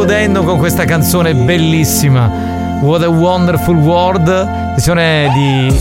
godendo 0.00 0.44
con 0.44 0.56
questa 0.56 0.86
canzone 0.86 1.34
bellissima. 1.34 2.78
What 2.80 3.02
a 3.02 3.10
Wonderful 3.10 3.76
World, 3.76 4.30
versione 4.70 5.30
di 5.34 5.78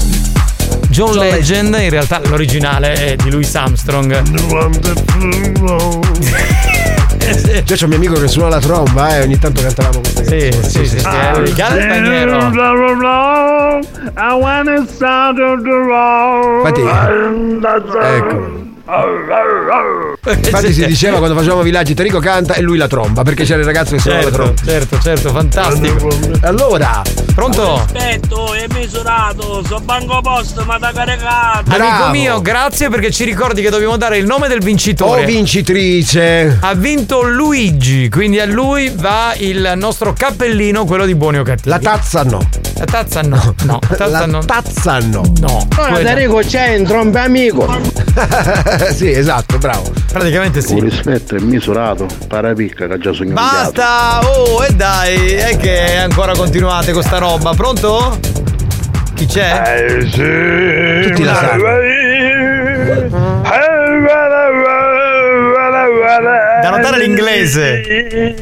John 0.89 1.15
Legend, 1.15 1.73
in 1.79 1.89
realtà 1.89 2.19
l'originale 2.25 2.95
è 2.95 3.15
di 3.15 3.31
Louis 3.31 3.55
Armstrong. 3.55 4.21
Già 7.63 7.75
c'è 7.75 7.83
un 7.83 7.89
mio 7.89 7.97
amico 7.97 8.15
che 8.15 8.27
suona 8.27 8.49
la 8.49 8.59
tromba 8.59 9.15
e 9.15 9.21
ogni 9.21 9.39
tanto 9.39 9.61
cantavamo 9.61 10.01
questa 10.01 10.25
Sì, 10.25 10.51
sì, 10.51 10.85
sì, 10.85 10.99
sì, 10.99 11.05
sound 14.97 15.39
of 15.39 15.61
the 15.61 15.69
road. 15.69 16.57
Infatti, 16.57 16.81
ecco. 18.17 18.58
Infatti 20.35 20.73
si 20.73 20.85
diceva 20.87 21.17
quando 21.19 21.35
facevamo 21.35 21.61
villaggi 21.61 21.93
Tarico 21.93 22.19
canta 22.19 22.55
e 22.55 22.61
lui 22.61 22.77
la 22.77 22.87
tromba 22.87 23.21
perché 23.21 23.43
c'era 23.43 23.59
il 23.59 23.65
ragazzo 23.65 23.93
che 23.95 23.99
suonava 24.01 24.23
la 24.23 24.29
Certo, 24.31 24.53
tromba. 24.53 24.71
certo, 24.71 24.99
certo, 24.99 25.29
fantastico. 25.29 26.07
Allora, 26.41 27.01
Pronto? 27.35 27.75
Aspetto, 27.75 28.53
è 28.53 28.65
misurato, 28.73 29.63
so 29.65 29.79
banco 29.79 30.19
posto, 30.21 30.65
ma 30.65 30.77
da 30.77 30.91
caricato. 30.93 31.71
Amico 31.71 32.09
mio, 32.09 32.41
grazie 32.41 32.89
perché 32.89 33.11
ci 33.11 33.23
ricordi 33.23 33.61
che 33.61 33.69
dobbiamo 33.69 33.95
dare 33.95 34.17
il 34.17 34.25
nome 34.25 34.47
del 34.49 34.59
vincitore. 34.61 35.21
Oh, 35.21 35.25
vincitrice. 35.25 36.57
Ha 36.59 36.73
vinto 36.73 37.21
Luigi, 37.21 38.09
quindi 38.09 38.39
a 38.41 38.45
lui 38.45 38.91
va 38.93 39.33
il 39.37 39.71
nostro 39.75 40.11
cappellino, 40.13 40.83
quello 40.85 41.05
di 41.05 41.15
buoni 41.15 41.37
o 41.37 41.43
cattivi. 41.43 41.69
La 41.69 41.79
tazza 41.79 42.23
no. 42.23 42.39
La 42.77 42.85
tazza 42.85 43.21
no. 43.21 43.55
No, 43.63 43.79
la 43.87 43.95
tazza 43.95 44.19
La 44.19 44.25
no. 44.25 44.39
tazza 44.43 44.97
no. 44.99 45.21
No. 45.39 45.67
Allora, 45.77 46.03
Tarico 46.03 46.39
c'è 46.39 46.75
un 46.77 46.83
tromba 46.85 47.21
amico. 47.23 47.67
sì, 48.95 49.11
esatto, 49.11 49.57
bravo. 49.57 49.91
Praticamente 50.11 50.63
Un 50.69 50.79
rispetto 50.79 51.35
è 51.35 51.39
misurato, 51.39 52.07
parapicca 52.27 52.87
che 52.87 52.97
già 52.97 53.13
sono 53.13 53.33
Basta! 53.33 54.19
Oh, 54.23 54.63
e 54.63 54.73
dai, 54.73 55.33
è 55.33 55.57
che 55.57 55.97
ancora 55.97 56.33
continuate 56.33 56.91
con 56.91 57.03
sta 57.03 57.17
roba. 57.17 57.53
Pronto? 57.53 58.19
Chi 59.15 59.25
c'è? 59.25 59.61
Eh, 59.65 60.01
sì. 60.09 61.09
Tutti 61.09 61.23
la 61.23 61.35
sanno. 61.35 61.63
Da 66.61 66.69
notare 66.69 66.99
l'inglese. 66.99 68.35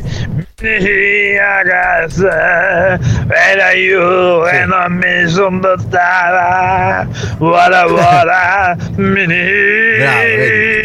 A 0.59 1.61
casa 1.63 2.99
era 3.29 3.73
io 3.73 4.47
e 4.47 4.65
non 4.65 4.91
mi 4.93 5.29
sono 5.29 5.59
dotata 5.59 7.07
Vuora 7.37 7.85
vuora 7.85 8.75
mini 8.95 9.99
Lui 9.99 10.81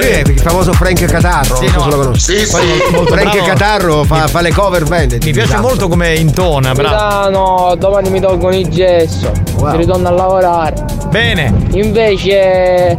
è 0.00 0.22
il 0.26 0.40
famoso 0.40 0.72
Frank 0.72 1.04
Catarro, 1.04 1.56
Sì, 1.56 1.70
no. 1.74 1.88
lo. 1.88 2.14
Sì, 2.18 2.38
sì. 2.38 2.46
Frank 2.46 3.06
bravo. 3.06 3.44
Catarro 3.44 4.04
fa, 4.04 4.26
fa 4.28 4.40
le 4.40 4.52
cover 4.52 4.84
band. 4.84 5.18
Mi 5.22 5.32
piace 5.32 5.56
molto 5.58 5.88
come 5.88 6.14
intona, 6.14 6.72
bravo. 6.72 6.94
Milano, 7.28 7.74
domani 7.76 8.10
mi 8.10 8.20
tolgono 8.20 8.54
il 8.56 8.68
gesso, 8.68 9.30
Wow. 9.56 9.76
ritorno 9.76 10.08
a 10.08 10.12
lavorare. 10.12 10.74
Bene. 11.08 11.52
Invece 11.72 12.96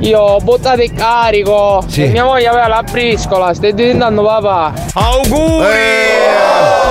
io 0.00 0.18
ho 0.20 0.38
buttato 0.40 0.82
il 0.82 0.92
carico 0.92 1.82
Sì. 1.86 2.04
e 2.04 2.08
mia 2.08 2.24
moglie 2.24 2.48
aveva 2.48 2.68
la 2.68 2.82
briscola, 2.82 3.54
stai 3.54 3.72
diventando 3.74 4.22
papà. 4.22 4.72
Auguri! 4.94 5.64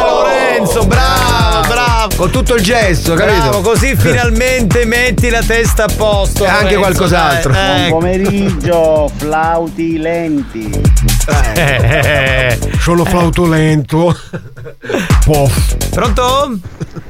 Oh, 0.04 0.22
Lorenzo, 0.24 0.86
bravo, 0.86 1.35
bravo. 1.76 2.16
Con 2.16 2.32
tutto 2.32 2.56
il 2.56 2.64
gesto, 2.64 3.14
capito? 3.14 3.40
Bravo, 3.42 3.62
così 3.62 3.96
finalmente 3.96 4.86
metti 4.88 5.30
la 5.30 5.44
testa 5.44 5.86
a 5.86 5.90
posto. 5.94 6.46
E 6.46 6.48
anche 6.48 6.76
qualcos'altro. 6.76 7.52
dai, 7.52 7.90
Buon 7.90 8.08
ecco. 8.08 8.22
pomeriggio, 8.30 9.12
flauti 9.18 9.98
lenti. 9.98 10.82
Eh. 11.56 12.58
Sono 12.80 13.04
flautolento. 13.04 14.18
Poff. 15.26 15.76
Pronto? 15.90 16.58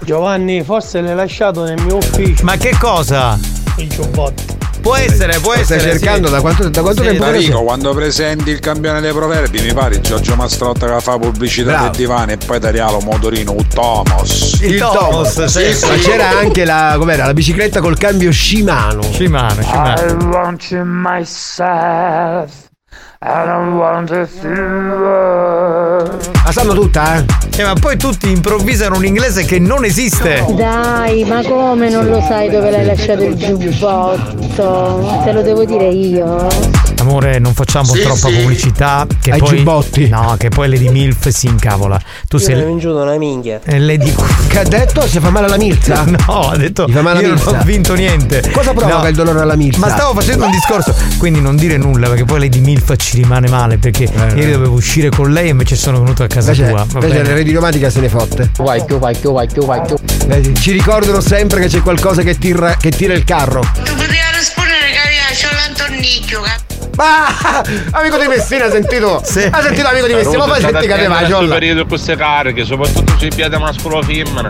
Giovanni, 0.04 0.64
forse 0.64 1.02
l'hai 1.02 1.16
lasciato 1.16 1.64
nel 1.64 1.82
mio 1.82 1.98
ufficio. 1.98 2.44
Ma 2.44 2.58
che 2.58 2.76
cosa? 2.80 3.38
Il 3.78 3.90
giubbotto. 3.90 4.65
Può 4.86 4.95
essere, 4.95 5.40
può 5.40 5.56
Lo 5.56 5.64
stai 5.64 5.78
essere. 5.78 5.98
cercando 5.98 6.28
sì. 6.28 6.34
da 6.34 6.41
quanto, 6.41 6.70
da 6.70 6.82
quanto 6.84 7.02
Sì, 7.02 7.07
tempo 7.07 7.26
Enrico, 7.26 7.64
quando 7.64 7.91
presenti 7.95 8.52
il 8.52 8.60
campione 8.60 9.02
dei 9.02 9.14
proverbi, 9.14 9.60
mi 9.62 9.74
pare 9.74 9.99
Giorgio 9.99 10.36
Mastrotta 10.36 10.86
che 10.86 11.02
fa 11.02 11.18
pubblicità 11.18 11.72
Bravo. 11.72 11.88
del 11.88 11.95
divano 11.95 12.32
e 12.34 12.38
poi 12.38 12.60
taglialo 12.60 12.99
motorino, 12.99 13.52
un 13.53 13.68
Thomas. 13.68 14.60
Il 14.62 14.78
Thomas, 14.78 15.44
sì, 15.45 15.74
sì. 15.74 15.88
Ma 15.88 15.95
c'era 15.95 16.38
anche 16.38 16.66
la, 16.66 16.98
com'era, 16.99 17.26
la 17.26 17.34
bicicletta 17.34 17.82
col 17.82 17.98
cambio 17.98 18.32
Shimano. 18.32 19.02
Shimano, 19.02 19.62
I 19.62 20.24
want 20.26 20.70
you 20.70 20.84
myself 20.86 22.52
I 23.27 23.43
don't 23.43 23.80
want 23.80 24.10
to 24.10 24.27
feel 24.27 24.99
La 26.45 26.52
sanno 26.52 26.76
tutta, 26.76 27.15
eh? 27.15 27.26
Eh, 27.57 27.64
ma 27.64 27.73
poi 27.73 27.97
tutti 27.97 28.30
improvvisano 28.30 28.97
un 28.97 29.06
inglese 29.06 29.45
che 29.45 29.57
non 29.57 29.84
esiste. 29.84 30.45
Dai, 30.56 31.23
ma 31.23 31.41
come 31.41 31.89
non 31.89 32.06
lo 32.06 32.22
sai 32.22 32.52
dove 32.52 32.69
l'hai 32.69 32.85
lasciato 32.85 33.23
il 33.23 33.35
giubbotto? 33.35 35.22
Te 35.23 35.31
lo 35.31 35.41
devo 35.41 35.65
dire 35.65 35.88
io. 35.88 36.95
Amore, 37.06 37.40
non 37.40 37.53
facciamo 37.53 37.94
Sì, 37.94 38.02
troppa 38.02 38.27
sì. 38.30 38.36
pubblicità. 38.36 39.06
Che 39.22 39.32
Ai 39.32 39.40
poi, 39.40 39.57
giubbotti. 39.57 40.10
No, 40.10 40.36
che 40.40 40.49
poi 40.49 40.69
Lady 40.69 40.90
Milf 40.90 41.27
si 41.30 41.48
incavola. 41.48 41.99
Tu 42.27 42.38
sei. 42.38 42.64
vinto 42.64 42.95
una 42.95 43.15
minchia. 43.18 43.60
Eh, 43.64 43.80
Lady... 43.80 44.14
Che 44.48 44.60
ha 44.60 44.64
detto? 44.64 45.07
Si 45.07 45.19
fa 45.19 45.30
male 45.30 45.45
alla 45.48 45.57
milza? 45.57 46.03
No, 46.27 46.49
ha 46.49 46.57
detto. 46.57 46.88
Fa 46.88 47.02
male 47.02 47.22
io 47.22 47.27
la 47.30 47.34
non 47.36 47.44
milza. 47.44 47.60
ho 47.60 47.64
vinto 47.64 47.94
niente. 47.94 48.41
Cosa 48.52 48.73
provoca 48.73 49.02
No. 49.03 49.07
il 49.10 49.15
dolore 49.15 49.40
alla 49.41 49.56
milza? 49.56 49.80
Ma 49.80 49.90
stavo 49.90 50.14
facendo 50.19 50.45
un 50.45 50.52
discorso, 50.52 50.95
quindi 51.18 51.40
non 51.41 51.56
dire 51.56 51.77
nulla 51.77 52.07
perché 52.07 52.23
poi 52.26 52.40
Lady 52.40 52.60
Milf 52.60 52.95
ci 52.98 53.18
rimane 53.18 53.48
male 53.49 53.77
perché 53.77 54.03
ieri 54.36 54.52
dovevo 54.52 54.73
uscire 54.76 55.10
con 55.10 55.32
lei 55.32 55.48
e 55.48 55.52
invece 55.52 55.76
sono 55.76 55.99
venuto 55.99 56.23
a 56.23 56.27
casa 56.27 56.52
Eh, 56.52 56.56
Invece, 56.56 56.69
tua. 56.72 56.86
Va 56.86 56.99
invece 57.06 57.14
bene. 57.22 57.30
la 57.30 57.36
radiomatica 57.36 57.90
se 57.90 57.99
ne 57.99 58.10
fotte. 58.10 58.52
Vai 58.57 58.84
più, 58.86 58.98
vai 58.98 59.15
più, 59.18 59.32
vai 59.32 59.48
più, 59.52 59.65
vai 59.65 59.82
più. 59.86 59.95
Vedi, 60.27 60.53
Ci 60.56 60.72
ricordano 60.72 61.19
sempre 61.22 61.60
che 61.60 61.68
c'è 61.68 61.82
qualcosa 61.82 62.22
che 62.23 62.38
tira, 62.38 62.76
che 62.77 62.90
tira 62.91 63.14
il 63.14 63.23
carro. 63.23 63.61
Tu 63.61 63.82
potevi 63.94 64.18
rispondere 64.38 64.80
che 64.91 64.99
aveva 65.03 65.27
c'ho 65.34 65.53
l'antornicchio, 65.53 66.41
Ah, 66.98 67.62
amico 67.92 68.18
di 68.18 68.28
Messina, 68.28 68.66
ha 68.66 68.72
sentito? 68.72 69.18
Ha 69.18 69.24
sentito 69.26 69.88
amico 69.88 70.08
di 70.08 70.14
Messina, 70.14 70.38
ma 70.38 70.48
fai 70.48 70.62
sentire 70.62 70.88
che 70.88 70.94
aveva 70.94 71.22
la 71.22 71.28
ciolla. 71.28 71.54
periodo 71.56 71.86
queste 71.86 72.16
cariche, 72.16 72.64
soprattutto 72.64 73.18
sui 73.18 73.30
piedi 73.30 73.58
mascolo 73.58 74.02
femmina. 74.02 74.48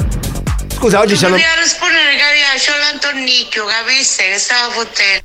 Scusa, 0.76 1.00
oggi 1.00 1.16
Tu 1.16 1.22
c'hanno. 1.22 1.36
potevi 1.36 1.60
rispondere 1.62 2.16
che 2.16 2.22
aveva 2.22 2.50
c'ho 2.58 2.78
l'antornicchio, 2.78 3.66
capisse? 3.66 4.24
Che 4.30 4.38
stava 4.38 4.72
fottendo. 4.72 5.24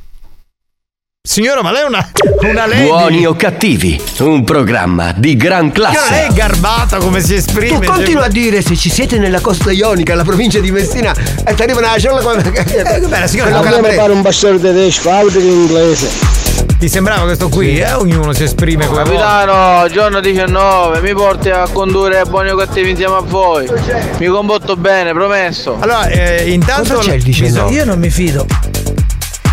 Signora, 1.22 1.62
ma 1.62 1.70
lei 1.70 1.82
è 1.82 1.84
una, 1.84 2.10
una 2.48 2.66
lady. 2.66 2.86
Buoni 2.86 3.26
o 3.26 3.34
cattivi, 3.36 4.00
un 4.20 4.42
programma 4.42 5.12
di 5.14 5.36
gran 5.36 5.70
classe. 5.70 6.26
è 6.28 6.32
garbata 6.32 6.96
come 6.96 7.20
si 7.20 7.34
esprime. 7.34 7.78
Tu 7.78 7.92
continua 7.92 8.24
a 8.24 8.28
dire 8.28 8.62
se 8.62 8.74
ci 8.74 8.88
siete 8.88 9.18
nella 9.18 9.40
costa 9.40 9.70
ionica, 9.70 10.14
alla 10.14 10.24
provincia 10.24 10.60
di 10.60 10.70
Messina, 10.70 11.14
e 11.44 11.52
ti 11.54 11.62
arriva 11.62 11.78
una 11.80 11.98
ciolla 11.98 12.22
come. 12.22 12.42
Eh, 12.42 13.00
beh, 13.06 13.18
la 13.20 13.26
signora- 13.26 13.50
Dobbiamo 13.50 13.62
calabrese. 13.64 13.96
fare 13.96 14.12
un 14.12 14.22
bastardo 14.22 14.58
tedesco, 14.60 15.10
altro 15.10 15.40
che 15.40 15.46
inglese. 15.46 16.08
Ti 16.78 16.88
sembrava 16.88 17.24
questo 17.24 17.50
qui? 17.50 17.78
Eh? 17.78 17.92
Ognuno 17.92 18.32
si 18.32 18.44
esprime 18.44 18.86
come 18.86 19.02
vuole. 19.02 19.18
Capitano, 19.18 19.88
giorno 19.90 20.20
19, 20.20 21.00
mi 21.02 21.12
porti 21.12 21.50
a 21.50 21.68
condurre 21.70 22.22
buoni 22.24 22.48
o 22.48 22.56
cattivi 22.56 22.90
insieme 22.90 23.16
a 23.16 23.20
voi. 23.20 23.68
Mi 24.18 24.26
comporto 24.26 24.74
bene, 24.74 25.12
promesso. 25.12 25.76
Allora, 25.80 26.06
eh, 26.06 26.50
intanto 26.50 26.94
Cosa 26.94 27.10
c'è 27.10 27.16
il 27.16 27.22
19? 27.22 27.64
bisogna- 27.68 27.78
Io 27.78 27.84
non 27.84 27.98
mi 27.98 28.08
fido. 28.08 28.46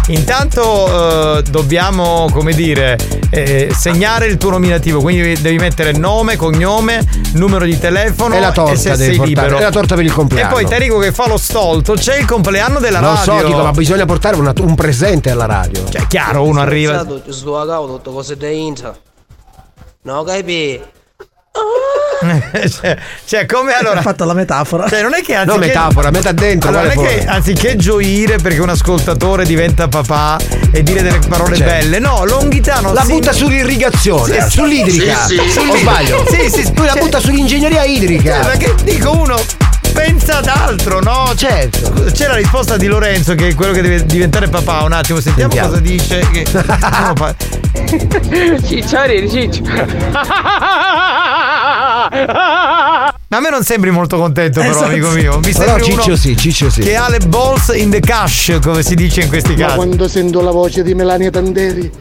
Intanto 0.10 1.38
eh, 1.40 1.44
dobbiamo, 1.44 2.30
come 2.32 2.54
dire, 2.54 2.98
eh, 3.30 3.70
segnare 3.76 4.28
il 4.28 4.38
tuo 4.38 4.52
nominativo, 4.52 5.02
quindi 5.02 5.40
devi 5.42 5.58
mettere 5.58 5.92
nome, 5.92 6.38
cognome, 6.38 7.06
numero 7.34 7.66
di 7.66 7.78
telefono 7.78 8.34
E 8.36 8.40
la 8.40 8.52
torta 8.54 8.76
se 8.76 8.90
devi 8.96 9.04
sei 9.04 9.16
portare, 9.18 9.28
libero. 9.48 9.58
e 9.58 9.62
la 9.64 9.70
torta 9.72 9.96
per 9.96 10.06
il 10.06 10.14
compleanno. 10.14 10.50
E 10.50 10.54
poi 10.54 10.66
Tarico 10.66 10.98
che 11.00 11.12
fa 11.12 11.28
lo 11.28 11.38
stolto, 11.38 11.94
c'è 11.94 12.18
il 12.20 12.26
compleanno 12.26 12.80
della 12.80 13.02
Lo 13.02 13.14
radio. 13.16 13.38
so, 13.40 13.46
dico, 13.46 13.62
ma 13.64 13.72
bisogna 13.72 14.06
portare 14.06 14.38
una- 14.38 14.54
un 14.62 14.76
presente 14.76 15.30
alla 15.30 15.46
radio. 15.46 15.84
Cioè, 15.90 16.08
chiaro, 16.08 16.44
uno 16.44 16.62
arriva. 16.62 16.94
Cavo 16.94 17.98
tutte 17.98 18.10
cose 18.12 18.38
da 18.38 18.48
intra. 18.50 18.96
No, 20.04 20.24
capi? 20.24 20.82
cioè, 22.70 22.98
cioè, 23.26 23.46
come 23.46 23.74
allora. 23.74 24.00
Ha 24.00 24.02
fatto 24.02 24.26
la 24.26 24.34
metafora. 24.34 24.88
Cioè, 24.90 25.02
non 25.02 25.14
è 25.14 25.22
che 25.22 25.36
anziché... 25.36 25.54
No, 25.60 25.66
metafora, 25.66 26.10
metta 26.12 26.32
dentro, 26.32 26.70
Allora, 26.70 26.94
non 26.94 27.06
è 27.06 27.08
che 27.08 27.26
anziché 27.26 27.76
gioire 27.76 28.38
perché 28.38 28.60
un 28.60 28.70
ascoltatore 28.70 29.46
diventa 29.46 29.88
papà 29.88 30.38
e 30.72 30.82
dire 30.84 31.02
delle 31.04 31.20
parole 31.28 31.56
Cioè, 31.58 31.66
belle, 31.66 32.00
no, 32.00 32.26
Longhitano 32.26 32.92
La 32.94 33.04
si- 33.04 33.12
butta 33.12 33.32
sull'irrigazione, 33.32 34.42
Sì, 34.42 34.50
sull'idrica. 34.50 35.26
Sì, 35.26 35.40
sì. 35.50 35.60
O 35.60 35.76
sbaglio? 35.78 36.26
Sì, 36.30 36.50
sì, 36.50 36.64
sì. 36.66 36.74
Lui 36.76 36.86
la 36.86 36.94
Cioè- 36.94 37.02
butta 37.02 37.20
sull'ingegneria 37.20 37.84
idrica. 37.84 38.42
Cioè, 38.44 38.58
perché 38.58 38.76
dico 38.84 39.12
uno 39.12 39.36
pensa 39.94 40.38
ad 40.40 40.48
altro, 40.48 41.00
no? 41.02 41.32
Certo. 41.36 42.04
C'è 42.12 42.28
la 42.28 42.36
risposta 42.36 42.78
di 42.78 42.86
Lorenzo 42.88 43.34
che 43.36 43.50
è 43.50 43.56
quello 43.56 43.72
che 43.74 43.82
deve 43.82 44.06
diventare 44.06 44.48
papà. 44.48 44.82
Un 44.84 44.92
attimo, 44.92 45.20
sentiamo, 45.20 45.52
Sentiamo. 45.52 45.70
cosa 45.70 45.82
dice. 45.82 46.20
Che... 46.32 46.46
No, 46.52 47.14
fa- 47.16 47.36
Cicciari, 48.68 49.30
cicci. 49.30 49.62
Ma 52.10 53.38
a 53.38 53.40
me 53.42 53.50
non 53.50 53.64
sembri 53.64 53.92
molto 53.92 54.18
contento, 54.18 54.60
però, 54.60 54.72
Esatto. 54.72 54.86
amico 54.86 55.10
mio. 55.12 55.40
Mi 55.40 55.52
uno 55.56 55.78
Ciccio 55.80 56.16
sì, 56.16 56.36
Ciccio 56.38 56.70
sì. 56.70 56.82
che 56.82 56.96
ha 56.96 57.10
le 57.10 57.20
balls 57.20 57.72
in 57.76 57.90
the 57.90 58.00
cash, 58.00 58.60
come 58.62 58.84
si 58.84 58.96
dice 58.96 59.22
in 59.22 59.30
questi 59.30 59.54
Ma 59.56 59.66
casi. 59.66 59.76
quando 59.76 60.08
sento 60.08 60.42
la 60.42 60.52
voce 60.52 60.84
di 60.84 60.94
Melania 60.94 61.30
Tanderi, 61.30 61.92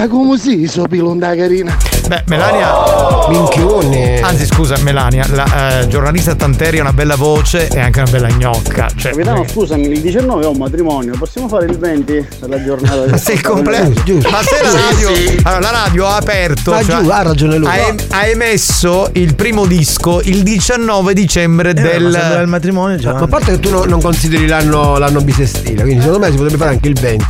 a 0.00 0.06
come 0.08 0.38
si 0.38 0.66
so 0.68 0.86
pilonda 0.86 1.34
carina? 1.34 1.76
Beh, 2.06 2.22
Melania. 2.26 3.26
Minchione. 3.28 4.20
Anzi, 4.20 4.46
scusa, 4.46 4.76
Melania, 4.82 5.26
la 5.32 5.80
eh, 5.80 5.88
giornalista 5.88 6.34
Tanteri 6.34 6.78
ha 6.78 6.82
una 6.82 6.92
bella 6.92 7.16
voce 7.16 7.68
e 7.68 7.80
anche 7.80 8.00
una 8.00 8.10
bella 8.10 8.28
gnocca. 8.28 8.88
Cioè, 8.94 9.10
Capitano, 9.10 9.44
scusami, 9.46 9.88
il 9.88 10.00
19 10.00 10.46
ho 10.46 10.50
un 10.50 10.56
matrimonio, 10.56 11.14
possiamo 11.18 11.48
fare 11.48 11.66
il 11.66 11.76
20 11.76 12.26
per 12.38 12.48
la 12.48 12.64
giornata 12.64 13.04
Ma 13.10 13.16
sei 13.18 13.34
il 13.34 13.40
completo. 13.42 13.90
Ma 14.30 14.42
se 14.42 14.62
la 14.62 14.72
radio, 14.72 15.08
allora, 15.42 15.60
la 15.60 15.70
radio 15.84 16.06
ha 16.06 16.16
aperto. 16.16 16.70
Ma 16.70 16.82
cioè, 16.82 17.02
giù, 17.02 17.08
ha 17.10 17.22
ragione 17.22 17.56
lui. 17.58 17.68
Ha, 17.68 17.76
em- 17.76 17.98
ha 18.10 18.26
emesso 18.26 19.10
il 19.14 19.34
primo 19.34 19.66
disco 19.66 20.20
il 20.22 20.42
19 20.42 21.12
dicembre 21.12 21.70
Eh, 21.70 21.74
ma 21.74 21.80
del. 21.80 22.02
doveva 22.04 22.40
il 22.40 22.48
matrimonio 22.48 22.96
già. 22.96 23.12
Ma 23.12 23.20
a 23.20 23.26
parte 23.26 23.52
che 23.52 23.60
tu 23.60 23.70
no- 23.70 23.84
non 23.84 24.00
consideri 24.00 24.46
l'anno, 24.46 24.96
l'anno 24.96 25.20
bisestile, 25.20 25.82
quindi 25.82 26.00
secondo 26.02 26.24
me 26.24 26.30
si 26.30 26.36
potrebbe 26.36 26.56
fare 26.56 26.70
anche 26.70 26.88
il 26.88 26.98
20. 26.98 27.26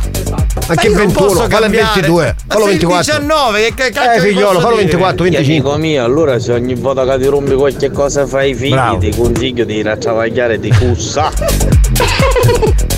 Io 0.83 0.89
non 0.89 1.05
21, 1.07 1.11
posso 1.25 1.35
fallo 1.35 1.45
il 1.45 1.49
cambiare. 1.61 1.93
22, 1.93 2.23
Ma 2.47 2.53
fallo 2.53 2.65
se 2.65 2.71
il 2.71 2.77
24. 2.79 3.13
19, 3.19 3.59
che, 3.61 3.73
che 3.73 3.89
cacchio 3.91 4.11
Eh 4.11 4.19
figliolo, 4.27 4.59
fallo 4.59 4.75
dire? 4.75 4.83
24, 4.83 5.23
25. 5.23 5.69
Amico 5.71 5.77
mio, 5.77 6.03
allora 6.03 6.39
se 6.39 6.51
ogni 6.53 6.75
volta 6.75 7.05
che 7.05 7.17
ti 7.19 7.25
rompi 7.27 7.53
qualche 7.53 7.91
cosa 7.91 8.25
fai 8.27 8.51
i 8.51 8.55
figli, 8.55 8.71
Bravo. 8.71 8.97
ti 8.97 9.15
consiglio 9.15 9.65
di 9.65 9.75
ir 9.75 9.87
a 9.87 9.97
travagliare 9.97 10.59
di 10.59 10.69
cussa. 10.71 11.31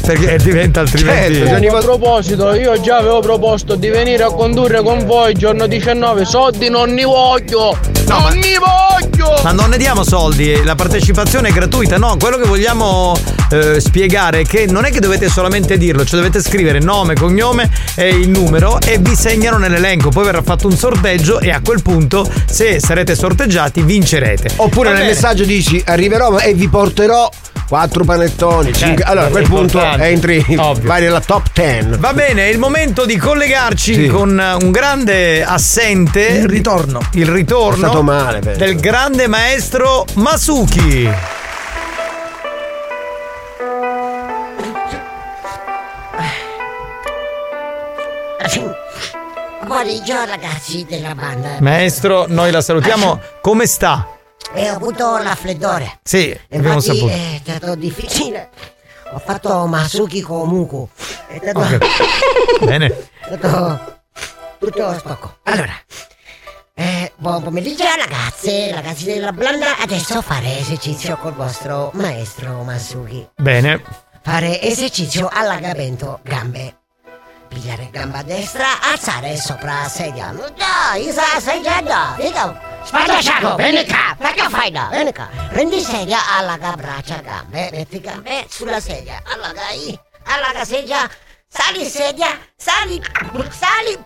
Perché 0.02 0.38
diventa 0.38 0.80
altrimenti. 0.82 1.36
Certo, 1.36 1.56
ogni 1.56 1.68
A 1.68 1.72
volta- 1.72 1.86
proposito, 1.88 2.54
io 2.56 2.80
già 2.82 2.98
avevo 2.98 3.20
proposto 3.20 3.76
di 3.76 3.88
venire 3.90 4.24
a 4.24 4.32
condurre 4.32 4.82
con 4.82 5.06
voi 5.06 5.32
il 5.32 5.38
giorno 5.38 5.68
19, 5.68 6.26
soldi 6.26 6.70
non 6.70 6.92
ne 6.92 7.04
voglio! 7.04 7.78
non 8.08 8.34
ne 8.34 8.58
voglio! 8.60 9.40
Ma 9.44 9.52
non 9.52 9.70
ne 9.70 9.78
diamo 9.78 10.04
soldi, 10.04 10.64
la 10.64 10.76
partecipazione 10.76 11.50
è 11.50 11.52
gratuita, 11.52 11.98
no, 11.98 12.18
quello 12.20 12.38
che 12.38 12.46
vogliamo 12.48 13.16
eh, 13.52 13.80
spiegare 13.80 14.42
è 14.42 14.44
che 14.46 14.66
non 14.66 14.86
è 14.86 14.90
che 14.92 15.00
dovete 15.00 15.30
solamente 15.30 15.78
dirlo, 15.78 16.04
cioè 16.04 16.20
dovete 16.20 16.42
scrivere 16.42 16.80
nome, 16.80 17.14
cognome 17.14 17.61
e 17.96 18.08
il 18.10 18.30
numero 18.30 18.80
e 18.80 18.98
vi 19.00 19.16
segnano 19.16 19.58
nell'elenco, 19.58 20.10
poi 20.10 20.26
verrà 20.26 20.42
fatto 20.42 20.68
un 20.68 20.76
sorteggio 20.76 21.40
e 21.40 21.52
a 21.52 21.62
quel 21.64 21.82
punto 21.82 22.30
se 22.50 22.80
sarete 22.80 23.16
sorteggiati 23.16 23.82
vincerete. 23.82 24.50
Oppure 24.58 24.90
Va 24.90 24.96
nel 24.96 25.04
bene. 25.06 25.14
messaggio 25.14 25.44
dici 25.46 25.82
arriverò 25.86 26.38
e 26.38 26.54
vi 26.54 26.68
porterò 26.68 27.30
quattro 27.68 28.04
panettoni, 28.04 28.74
cinque. 28.74 29.04
Allora 29.06 29.28
a 29.28 29.30
quel 29.30 29.48
punto 29.48 29.82
entri, 29.82 30.44
ovvio. 30.58 30.88
vai 30.88 31.02
nella 31.02 31.22
top 31.22 31.48
10. 31.54 31.88
Va 32.00 32.14
bene, 32.14 32.44
è 32.48 32.50
il 32.52 32.58
momento 32.60 33.06
di 33.06 33.16
collegarci 33.16 33.94
Sì. 33.94 34.08
con 34.08 34.30
un 34.62 34.72
grande 34.72 35.42
assente. 35.44 36.20
Il 36.22 36.50
ritorno. 36.50 37.00
Il 37.14 37.28
ritorno 37.28 37.76
È 37.86 37.88
stato 37.88 38.04
male, 38.04 38.40
penso. 38.40 38.60
del 38.60 38.76
grande 38.78 39.28
maestro 39.28 40.06
Masuki. 40.16 41.10
Buongiorno 49.72 50.26
ragazzi 50.26 50.84
della 50.84 51.16
banda. 51.16 51.56
Maestro, 51.62 52.26
noi 52.28 52.52
la 52.52 52.60
salutiamo. 52.60 53.22
Come 53.40 53.66
sta? 53.66 54.06
E 54.54 54.70
ho 54.70 54.76
avuto 54.76 55.16
raffreddore. 55.16 56.00
Sì, 56.04 56.38
abbiamo 56.52 56.74
Infatti 56.74 56.98
saputo. 56.98 57.14
è 57.14 57.40
stato 57.42 57.76
difficile. 57.76 58.50
Ho 59.14 59.20
fatto 59.20 59.66
Masuki 59.68 60.20
con 60.20 60.50
Muku. 60.50 60.90
È 61.26 61.40
stato, 61.42 61.60
Ok. 61.60 61.78
Bene. 62.68 62.88
è 62.88 63.38
stato 63.38 64.02
tutto 64.60 64.98
stocco. 65.00 65.38
Allora, 65.44 65.74
eh, 66.74 67.14
buon 67.16 67.42
pomeriggio 67.42 67.86
ragazze, 67.98 68.74
ragazzi 68.74 69.06
della 69.06 69.32
banda. 69.32 69.78
Adesso 69.78 70.22
fare 70.22 70.60
esercizio 70.60 71.16
col 71.16 71.34
vostro 71.34 71.92
maestro 71.94 72.62
Masuki. 72.64 73.26
Bene. 73.38 73.82
Fare 74.22 74.62
esercizio 74.62 75.30
allagamento 75.32 76.20
gambe. 76.24 76.76
Pigliare 77.52 77.90
gamba 77.92 78.24
destra, 78.24 78.80
alzare 78.80 79.36
sopra 79.36 79.90
sedia. 79.90 80.32
Dai, 80.56 81.06
Isa, 81.06 81.38
sedia, 81.38 81.82
dai. 81.82 82.16
Dico, 82.16 82.56
Spadasciago, 82.86 83.56
vieni 83.56 83.86
qua. 83.86 84.16
Che 84.32 84.48
fai 84.48 84.72
da? 84.72 84.88
Vieni 84.90 85.12
qua. 85.12 85.28
Prendi 85.50 85.82
sedia, 85.82 86.20
allaga 86.38 86.72
braccia, 86.78 87.18
gambe. 87.18 87.68
Metti 87.74 88.00
gambe 88.00 88.46
sulla 88.48 88.80
sedia. 88.80 89.22
Allaga 89.26 89.70
i. 89.72 90.00
Allaga 90.28 90.64
sedia. 90.64 91.10
Sali 91.50 91.84
sedia. 91.90 92.40
Sali. 92.56 93.04
Sali. 93.50 94.00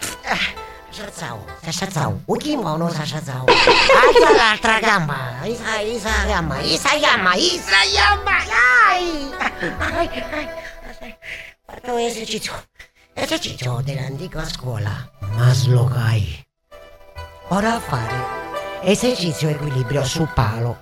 Sciazzao. 0.89 1.45
Sciazzao. 1.69 2.22
Ukimono 2.26 2.89
sciazzao. 2.89 3.45
Alza 3.45 4.31
l'altra 4.35 4.80
gamba. 4.80 5.38
Isa, 5.43 5.81
isa 5.81 6.26
gamba. 6.26 6.59
Isa 6.61 6.97
gamba. 6.97 7.35
Isa 7.35 7.81
gamba. 7.93 8.38
Dai. 8.41 9.34
Ai, 9.77 10.09
ai, 10.31 10.49
ai. 10.99 11.17
Fatto 11.63 11.97
esercizio. 13.15 13.17
Esercizio 13.17 13.81
dell'antica 13.83 14.45
scuola. 14.45 15.09
Maslogai. 15.35 16.43
Ora 17.49 17.79
fare 17.79 18.43
esercizio 18.81 19.49
equilibrio 19.49 20.03
su 20.03 20.27
palo. 20.33 20.81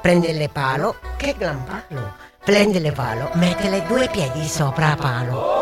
Prende 0.00 0.32
le 0.32 0.48
palo. 0.48 0.96
Che 1.16 1.34
gran 1.36 1.64
palo. 1.64 2.14
Prende 2.44 2.78
le 2.78 2.92
palo. 2.92 3.30
Mette 3.34 3.68
le 3.68 3.84
due 3.86 4.08
piedi 4.08 4.46
sopra 4.46 4.94
palo. 4.94 5.56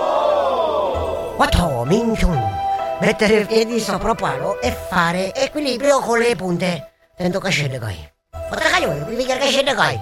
Quattro 1.36 1.84
minchun. 1.84 2.64
mettere 3.00 3.40
i 3.40 3.46
piedi 3.46 3.78
sopra 3.78 4.14
palo 4.14 4.60
e 4.60 4.72
fare 4.72 5.34
equilibrio 5.34 6.00
con 6.00 6.18
le 6.18 6.34
punte. 6.34 6.92
Tento 7.16 7.38
che 7.40 7.50
scende 7.50 7.78
qui. 7.78 8.14
Potrà 8.48 8.70
che 8.70 8.80
io, 8.80 9.04
devi 9.04 9.24
che 9.24 9.48
scende 9.48 9.74
qui. 9.74 10.00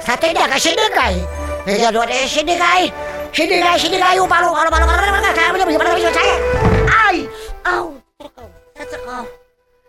State 0.00 0.32
che 0.32 0.58
scende 0.58 0.90
qui. 0.90 1.26
Vedi 1.64 1.84
allora, 1.84 2.12
Sini 3.32 3.58
Siniga, 3.58 3.78
sini 3.78 3.96
ayo, 4.00 4.24
palu, 4.28 4.48
palu, 4.54 4.70
palu, 4.70 4.86
palu, 4.86 5.00
palu, 5.12 5.28
saya 5.34 5.50
punya 5.52 5.64
palu, 5.66 5.78
palu, 5.78 6.10
saya? 6.14 6.36
Ai, 6.88 7.18
au, 7.66 7.86
terkau, 8.16 8.48
terkau, 8.72 9.24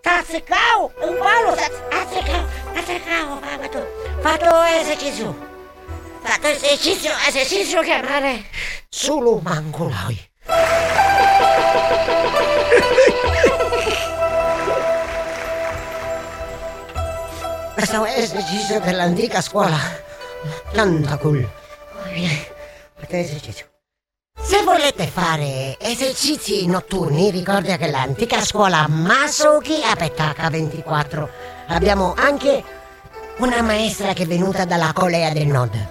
terkau, 0.03 0.79
um 1.05 1.15
palu, 1.15 1.51
terkau, 1.55 2.43
terkau, 2.81 3.27
apa 3.39 3.65
tuh? 3.71 3.85
Fato 4.19 4.51
exercício, 4.67 5.29
fato 6.25 6.47
exercício, 6.49 7.11
exercício 7.27 7.79
que 7.85 7.95
berada 8.01 8.35
sulu 8.91 9.39
manggulawi. 9.45 10.17
Esta 17.77 18.03
exercício 18.17 18.81
que 18.81 18.91
la 18.91 19.05
indica 19.07 19.39
escuela, 19.39 19.79
tanta 20.73 21.17
cool. 21.17 21.47
Muy 22.03 22.13
bien. 22.13 22.56
Esercizio. 23.15 23.65
Se 24.39 24.63
volete 24.63 25.07
fare 25.07 25.77
esercizi 25.79 26.67
notturni, 26.67 27.31
ricorda 27.31 27.75
che 27.77 27.89
l'antica 27.89 28.41
scuola 28.41 28.87
Masuki 28.87 29.81
a 29.83 29.95
Petaka 29.95 30.49
24 30.49 31.29
abbiamo 31.67 32.13
anche 32.15 32.63
una 33.37 33.61
maestra 33.61 34.13
che 34.13 34.23
è 34.23 34.27
venuta 34.27 34.65
dalla 34.65 34.93
Corea 34.93 35.31
del 35.31 35.47
Nord. 35.47 35.87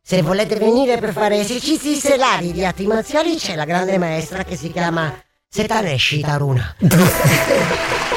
Se 0.00 0.22
volete 0.22 0.56
venire 0.56 0.98
per 0.98 1.12
fare 1.12 1.38
esercizi 1.38 1.94
stellari 1.96 2.52
di 2.52 2.64
arti 2.64 2.86
marziali, 2.86 3.36
c'è 3.36 3.54
la 3.54 3.64
grande 3.64 3.98
maestra 3.98 4.44
che 4.44 4.56
si 4.56 4.70
chiama 4.70 5.12
Setaneshi 5.48 6.20
Taruna. 6.20 6.76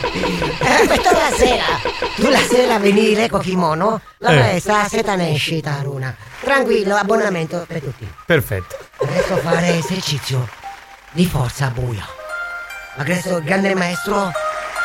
Eh, 0.00 0.86
Metto 0.88 1.10
la 1.10 1.30
sera, 1.34 1.64
tu 2.16 2.28
la 2.28 2.38
sera 2.40 2.78
venire 2.78 3.28
con 3.28 3.40
kimono, 3.40 4.00
la 4.18 4.30
Eh. 4.30 4.36
maestra 4.38 4.86
Setaneshi 4.88 5.60
Taruna. 5.62 6.14
Tranquillo, 6.40 6.96
abbonamento 6.96 7.64
per 7.66 7.80
tutti. 7.80 8.10
Perfetto. 8.26 8.76
Adesso 9.02 9.36
fare 9.38 9.78
esercizio 9.78 10.46
di 11.12 11.26
forza 11.26 11.68
buia. 11.70 12.06
Adesso 12.96 13.38
il 13.38 13.44
grande 13.44 13.74
maestro 13.74 14.30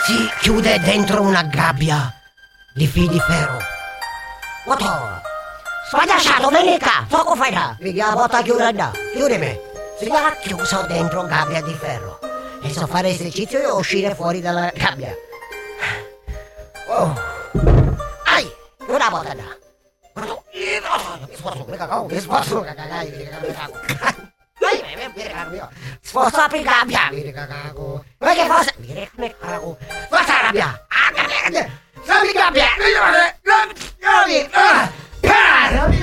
si 0.05 0.29
chiude 0.39 0.79
dentro 0.79 1.21
una 1.21 1.43
gabbia 1.43 2.13
di 2.73 2.88
fili 2.88 3.09
di 3.09 3.19
ferro. 3.19 3.57
Otto! 4.65 5.21
Spadasciato, 5.89 6.47
vieni 6.49 6.79
qua! 6.79 7.05
Poco 7.07 7.35
fai 7.35 7.51
là! 7.53 7.75
Vedi 7.79 7.97
la 7.97 8.11
porta 8.13 8.41
chiusa 8.41 8.71
da! 8.71 8.91
Chiudimi! 9.13 9.59
Si 9.99 10.07
va 10.07 10.35
chiuso 10.41 10.85
dentro 10.88 11.25
gabbia 11.25 11.61
di 11.61 11.73
ferro. 11.73 12.19
E 12.63 12.73
so 12.73 12.88
fare 12.88 13.09
esercizio 13.09 13.59
e 13.59 13.69
uscire 13.71 14.15
fuori 14.15 14.41
dalla 14.41 14.71
gabbia. 14.73 15.15
Oh. 16.88 17.13
Ai! 18.25 18.51
Una 18.88 19.09
volta 19.09 19.33
da. 19.33 19.43
Sfosso, 21.33 21.65
cacao, 21.65 22.07
sfosso, 22.19 22.61
cacao, 22.61 23.07
sfosso, 26.01 26.39
apri 26.39 26.61
gabbia, 26.61 27.09
cacao. 27.33 28.03
Ma 28.19 28.33
che 28.33 28.47
cosa? 28.47 28.71
Cacao. 29.15 29.77
Forza 30.09 30.41
gabbia! 30.41 30.85
Apri 32.05 32.31
gabbia! 32.33 32.65
Apri 32.65 32.93
ah. 32.93 33.33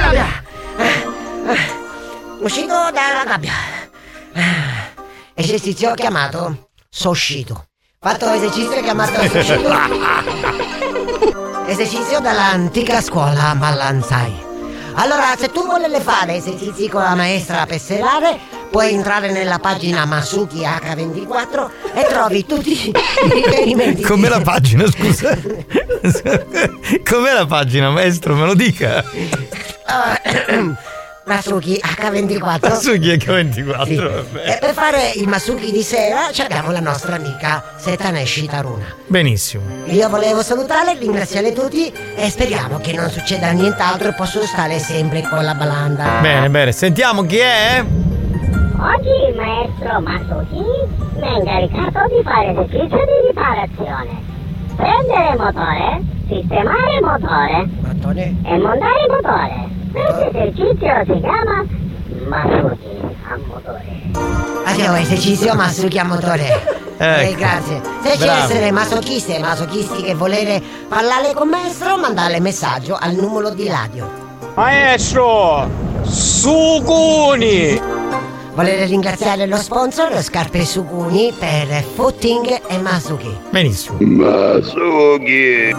gabbia! 0.01 0.43
Eh, 0.79 1.07
eh. 1.53 1.61
Uscito 2.41 2.91
dalla 2.91 3.25
gabbia. 3.25 3.53
Eh. 4.33 4.97
Ah, 5.39 5.43
Esercizio 5.43 5.95
chiamato 5.95 6.71
Soshito. 6.91 7.67
Fatto 8.01 8.29
esercizio 8.29 8.83
chiamato 8.83 9.21
Soshito. 9.29 9.71
Esercizio 11.69 12.19
dall'antica 12.19 13.01
scuola 13.01 13.55
Malanzai. 13.55 14.47
Allora, 14.95 15.37
se 15.39 15.53
tu 15.53 15.65
vuoi 15.65 16.01
fare 16.01 16.35
esercizi 16.35 16.89
con 16.89 17.03
la 17.03 17.15
maestra 17.15 17.67
per 17.67 17.79
serare, 17.79 18.37
puoi 18.69 18.95
entrare 18.95 19.31
nella 19.31 19.61
pagina 19.61 20.05
Masuki 20.07 20.63
H24 20.63 21.71
e 21.95 22.05
trovi 22.09 22.45
tutti 22.45 22.89
i 22.89 22.93
riferimenti. 23.31 24.03
Com'è 24.03 24.29
la 24.29 24.41
pagina, 24.41 24.91
scusa? 24.91 25.39
Com'è 27.09 27.33
la 27.33 27.47
pagina, 27.47 27.91
maestro? 27.91 28.35
Me 28.35 28.45
lo 28.45 28.55
dica. 28.55 29.05
Masuki 31.29 31.79
H24. 31.81 32.69
Masuki 32.69 33.09
H24, 33.13 33.85
Sì. 33.85 33.95
vabbè. 33.97 34.55
E 34.55 34.59
per 34.59 34.73
fare 34.73 35.13
il 35.17 35.29
Masuki 35.29 35.71
di 35.71 35.83
sera 35.83 36.31
ci 36.33 36.41
abbiamo 36.41 36.71
la 36.73 36.81
nostra 36.81 37.17
amica 37.17 37.75
Setaneshi 37.77 38.47
Taruna. 38.47 38.87
Benissimo. 39.07 39.63
Io 39.87 40.09
volevo 40.09 40.43
salutare, 40.43 40.97
ringraziare 40.99 41.53
tutti 41.53 41.93
e 42.17 42.31
speriamo 42.31 42.79
che 42.79 42.93
non 42.95 43.11
succeda 43.11 43.51
nient'altro 43.51 44.09
e 44.09 44.15
posso 44.15 44.41
stare 44.47 44.79
sempre 44.79 45.23
con 45.29 45.45
la 45.45 45.55
balanda. 45.55 46.19
Bene, 46.23 46.49
bene. 46.49 46.73
Sentiamo 46.73 47.23
chi 47.27 47.37
è? 47.39 47.85
Oggi 47.85 49.29
il 49.29 49.35
maestro 49.37 50.01
Masuki 50.01 50.65
mi 51.17 51.23
ha 51.27 51.37
incaricato 51.37 52.15
di 52.15 52.23
fare 52.23 52.51
esercizio 52.53 53.05
di 53.05 53.27
riparazione. 53.29 54.28
Prendere 54.79 55.31
il 55.33 55.39
motore, 55.41 56.03
sistemare 56.29 56.95
il 56.95 57.05
motore 57.05 57.69
e 58.45 58.59
montare 58.59 59.03
il 59.03 59.11
motore. 59.11 59.69
Questo 59.91 60.29
esercizio 60.29 61.05
si 61.05 61.21
chiama 61.21 61.65
Masuki 62.29 63.01
a 63.29 63.39
motore. 63.45 63.97
Addio, 64.65 64.95
esercizio 64.95 65.55
Masuki 65.55 65.99
a 65.99 66.05
motore. 66.05 66.77
Ecco. 67.01 67.31
Eh, 67.31 67.35
grazie. 67.37 67.81
Se 68.03 68.19
ci 68.19 68.27
essere 68.27 68.73
masochiste 68.73 69.37
e 69.37 69.39
masochisti 69.39 70.03
che 70.03 70.17
volere 70.17 70.61
parlare 70.89 71.33
con 71.33 71.49
maestro, 71.49 71.97
mandare 71.97 72.41
messaggio 72.41 72.99
al 73.01 73.15
numero 73.15 73.51
di 73.51 73.69
radio. 73.69 74.11
Maestro! 74.57 75.71
Suguni! 76.03 77.81
Volere 78.59 78.87
ringraziare 78.87 79.47
lo 79.47 79.57
sponsor 79.57 80.21
Scarpe 80.21 80.65
Suguni 80.65 81.33
per 81.39 81.69
footing 81.95 82.63
e 82.67 82.79
Masuki. 82.79 83.33
Benissimo. 83.51 83.99
Masuki. 84.01 85.73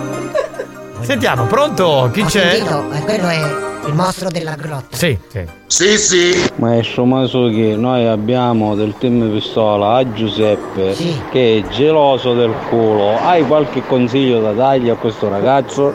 Sentiamo, 1.01 1.43
pronto? 1.43 2.09
Chi 2.13 2.21
Ho 2.21 2.25
c'è? 2.27 2.51
sentito, 2.51 2.89
eh, 2.93 3.01
quello 3.01 3.27
è 3.27 3.41
il 3.85 3.93
mostro 3.93 4.29
della 4.29 4.55
grotta. 4.55 4.95
Sì, 4.95 5.19
sì. 5.27 5.45
Sì, 5.67 5.97
sì. 5.97 6.49
Maestro 6.55 7.03
Masuki, 7.03 7.75
noi 7.75 8.07
abbiamo 8.07 8.75
del 8.75 8.93
team 8.97 9.29
pistola 9.29 9.95
a 9.95 10.13
Giuseppe 10.13 10.95
che 11.31 11.57
è 11.57 11.69
geloso 11.73 12.33
del 12.33 12.53
culo. 12.69 13.19
Hai 13.19 13.45
qualche 13.45 13.85
consiglio 13.85 14.39
da 14.39 14.53
dargli 14.53 14.87
a 14.87 14.95
questo 14.95 15.27
ragazzo? 15.27 15.93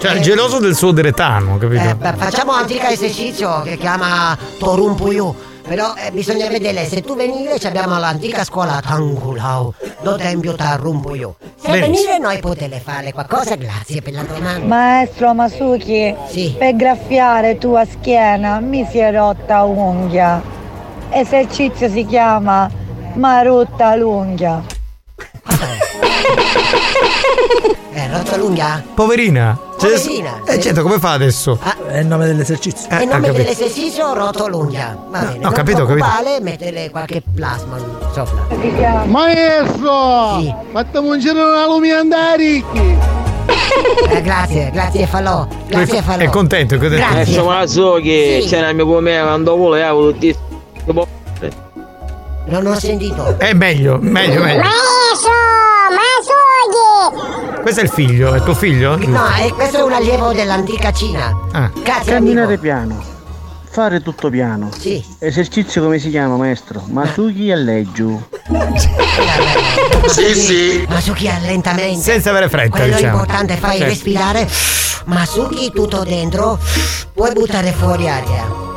Cioè, 0.00 0.14
il 0.14 0.22
geloso 0.22 0.58
del 0.58 0.74
suo 0.74 0.90
deretano, 0.90 1.58
capito? 1.58 1.90
Eh, 1.90 1.94
beh, 1.94 2.14
facciamo 2.16 2.50
antica 2.50 2.90
esercizio 2.90 3.62
che 3.62 3.76
chiama 3.76 4.36
Torumpuyu. 4.58 5.48
Però 5.70 5.94
eh, 5.94 6.10
bisogna 6.10 6.48
vedere, 6.48 6.84
se 6.84 7.00
tu 7.00 7.14
venire 7.14 7.56
ci 7.60 7.68
abbiamo 7.68 7.96
l'antica 7.96 8.42
scuola 8.42 8.82
Tangulau, 8.84 9.72
do 10.02 10.16
tempio 10.16 10.56
Tarumpuyu. 10.56 11.32
Se 11.54 11.70
Benissimo. 11.70 12.08
venire 12.08 12.18
noi 12.18 12.40
potete 12.40 12.80
fare 12.80 13.12
qualcosa, 13.12 13.54
grazie 13.54 14.02
per 14.02 14.14
la 14.14 14.22
domanda. 14.24 14.66
Maestro 14.66 15.32
Masuki, 15.32 16.12
per 16.58 16.74
graffiare 16.74 17.56
tua 17.58 17.84
schiena 17.84 18.58
mi 18.58 18.84
si 18.90 18.98
è 18.98 19.12
rotta 19.12 19.62
unghia. 19.62 20.42
Esercizio 21.08 21.88
si 21.88 22.04
chiama 22.04 22.68
Marutta 23.14 23.94
l'unghia. 23.94 24.79
Eh, 27.92 28.08
rotto 28.08 28.36
l'unghia? 28.36 28.82
Poverina. 28.94 29.58
Cioè, 29.78 29.90
Poverina, 29.98 30.40
Eh, 30.46 30.60
certo, 30.60 30.82
come 30.82 31.00
fa 31.00 31.10
adesso? 31.10 31.58
È 31.88 31.98
il 31.98 32.06
nome 32.06 32.24
dell'esercizio. 32.26 32.88
È 32.88 33.02
il 33.02 33.08
ho 33.08 33.12
nome 33.14 33.32
dell'esercizio 33.32 34.14
rotto 34.14 34.46
l'unghia. 34.46 34.96
Va 35.10 35.18
bene. 35.18 35.38
ho 35.38 35.40
non 35.40 35.52
capito, 35.52 35.82
ho 35.82 35.86
capito. 35.86 36.06
preoccupare, 36.06 36.40
mettere 36.40 36.88
qualche 36.90 37.20
plasma 37.34 37.78
sopra. 38.14 38.46
Maestro! 39.06 40.62
Fatemi 40.72 41.08
un 41.08 41.18
giro 41.18 41.48
una 41.48 41.66
lumina 41.66 41.98
andare! 41.98 42.62
Eh, 44.08 44.22
grazie, 44.22 44.70
grazie 44.72 45.06
Falò. 45.06 45.46
Grazie 45.66 46.00
Falò. 46.00 46.22
È 46.22 46.28
contento, 46.28 46.76
è 46.76 46.78
contento. 46.78 46.96
Grazie. 47.04 47.16
Maestro 47.16 47.44
Masuki, 47.46 48.42
Sì. 48.42 48.48
c'è 48.48 48.60
nel 48.60 48.74
mio 48.76 48.86
come 48.86 49.20
quando 49.20 49.56
volevo 49.56 50.12
tutti. 50.12 50.36
Non 52.46 52.66
ho 52.66 52.74
sentito. 52.78 53.34
È 53.36 53.52
meglio, 53.52 53.98
meglio, 54.00 54.42
meglio. 54.42 54.62
Questo 57.72 57.86
è 57.86 57.88
il 57.88 58.08
figlio, 58.08 58.32
è 58.32 58.38
il 58.38 58.42
tuo 58.42 58.54
figlio? 58.54 58.96
No, 58.96 59.22
eh, 59.36 59.52
questo 59.52 59.78
è 59.78 59.82
un 59.82 59.92
allievo 59.92 60.32
dell'antica 60.32 60.92
Cina. 60.92 61.32
Ah. 61.52 61.70
Grazie 61.84 62.14
Camminare 62.14 62.46
amico. 62.46 62.62
piano. 62.62 63.00
Fare 63.70 64.02
tutto 64.02 64.28
piano. 64.28 64.70
Sì. 64.76 65.00
Esercizio 65.20 65.80
come 65.80 66.00
si 66.00 66.10
chiama, 66.10 66.34
maestro? 66.34 66.82
Masuki 66.88 67.48
e 67.48 67.54
leggiu. 67.54 68.20
Sì, 70.08 70.34
sì. 70.34 70.84
Masuki 70.88 71.30
lentamente. 71.42 72.02
Senza 72.02 72.30
avere 72.30 72.48
fretta, 72.48 72.76
Quello 72.78 72.96
diciamo. 72.96 73.12
importante, 73.12 73.54
fai 73.56 73.76
Certo. 73.76 73.84
respirare. 73.92 74.48
Masuki 75.04 75.70
tutto 75.72 76.02
dentro. 76.02 76.58
Puoi 77.14 77.32
buttare 77.32 77.70
fuori 77.70 78.08
aria. 78.08 78.69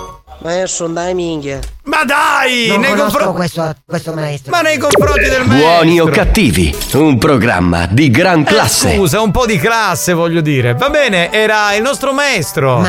Maestro, 0.44 0.88
dai 0.88 1.14
minchia. 1.14 1.60
Ma 1.84 2.04
dai! 2.04 2.68
Non 2.68 2.82
nei 2.82 2.94
confronti- 2.96 3.34
questo, 3.34 3.74
questo 3.86 4.14
maestro. 4.14 4.52
Ma 4.52 4.60
nei 4.60 4.78
confronti 4.78 5.22
del 5.30 5.46
maestro. 5.46 5.70
Buoni 5.70 6.00
o 6.02 6.08
cattivi, 6.08 6.76
un 6.96 7.18
programma 7.18 7.88
di 7.90 8.10
gran 8.12 8.44
classe. 8.44 8.92
Eh, 8.92 8.98
scusa, 8.98 9.22
un 9.22 9.32
po' 9.32 9.46
di 9.46 9.58
classe 9.58 10.12
voglio 10.12 10.42
dire. 10.42 10.74
Va 10.74 10.90
bene, 10.90 11.32
era 11.32 11.74
il 11.76 11.82
nostro 11.82 12.12
maestro. 12.12 12.82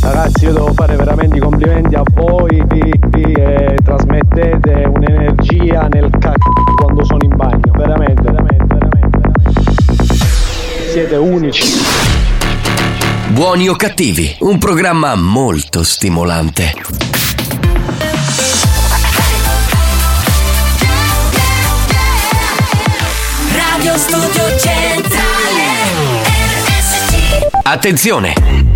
Ragazzi, 0.00 0.44
io 0.44 0.52
devo 0.52 0.72
fare 0.72 0.96
veramente 0.96 1.36
i 1.36 1.40
complimenti 1.40 1.94
a 1.94 2.02
voi 2.14 2.64
e 2.70 3.76
trasmettete 3.84 4.84
un'energia 4.86 5.86
nel 5.90 6.08
c***o 6.18 6.74
quando 6.76 7.04
sono 7.04 7.18
in 7.22 7.36
bagno. 7.36 7.72
Veramente, 7.76 8.22
veramente, 8.22 8.64
veramente, 8.74 9.18
veramente. 9.18 9.72
Siete 10.92 11.16
unici. 11.16 12.15
Buoni 13.36 13.68
o 13.68 13.76
cattivi, 13.76 14.34
un 14.40 14.56
programma 14.56 15.14
molto 15.14 15.82
stimolante. 15.82 16.72
Radio 23.52 23.98
Studio 23.98 24.58
Centrale 24.58 25.12
Attenzione! 27.62 28.75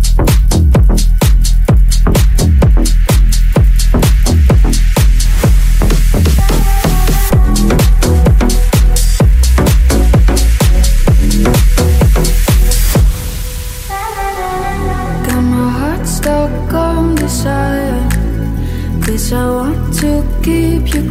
Keep 20.43 20.93
you 20.95 21.10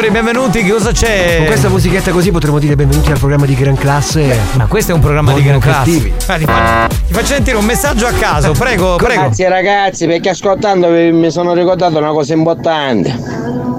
signori, 0.00 0.10
benvenuti. 0.10 0.62
Che 0.62 0.70
cosa 0.70 0.92
c'è? 0.92 1.36
Con 1.38 1.46
questa 1.46 1.68
musichetta 1.68 2.10
così 2.10 2.30
potremmo 2.30 2.58
dire 2.58 2.74
benvenuti 2.74 3.10
al 3.10 3.18
programma 3.18 3.44
di 3.44 3.54
gran 3.54 3.76
classe. 3.76 4.38
Ma 4.54 4.66
questo 4.66 4.92
è 4.92 4.94
un 4.94 5.00
programma 5.00 5.32
di 5.32 5.42
gran 5.42 5.60
classe. 5.60 6.12
Ah, 6.26 6.36
ti, 6.38 6.44
faccio, 6.44 6.96
ti 7.06 7.12
faccio 7.12 7.26
sentire 7.26 7.56
un 7.56 7.64
messaggio 7.64 8.06
a 8.06 8.12
caso, 8.12 8.52
prego, 8.52 8.96
prego. 8.96 9.22
Grazie 9.22 9.48
ragazzi, 9.48 10.06
perché 10.06 10.30
ascoltando 10.30 10.88
mi 10.88 11.30
sono 11.30 11.52
ricordato 11.52 11.98
una 11.98 12.12
cosa 12.12 12.32
importante. 12.32 13.14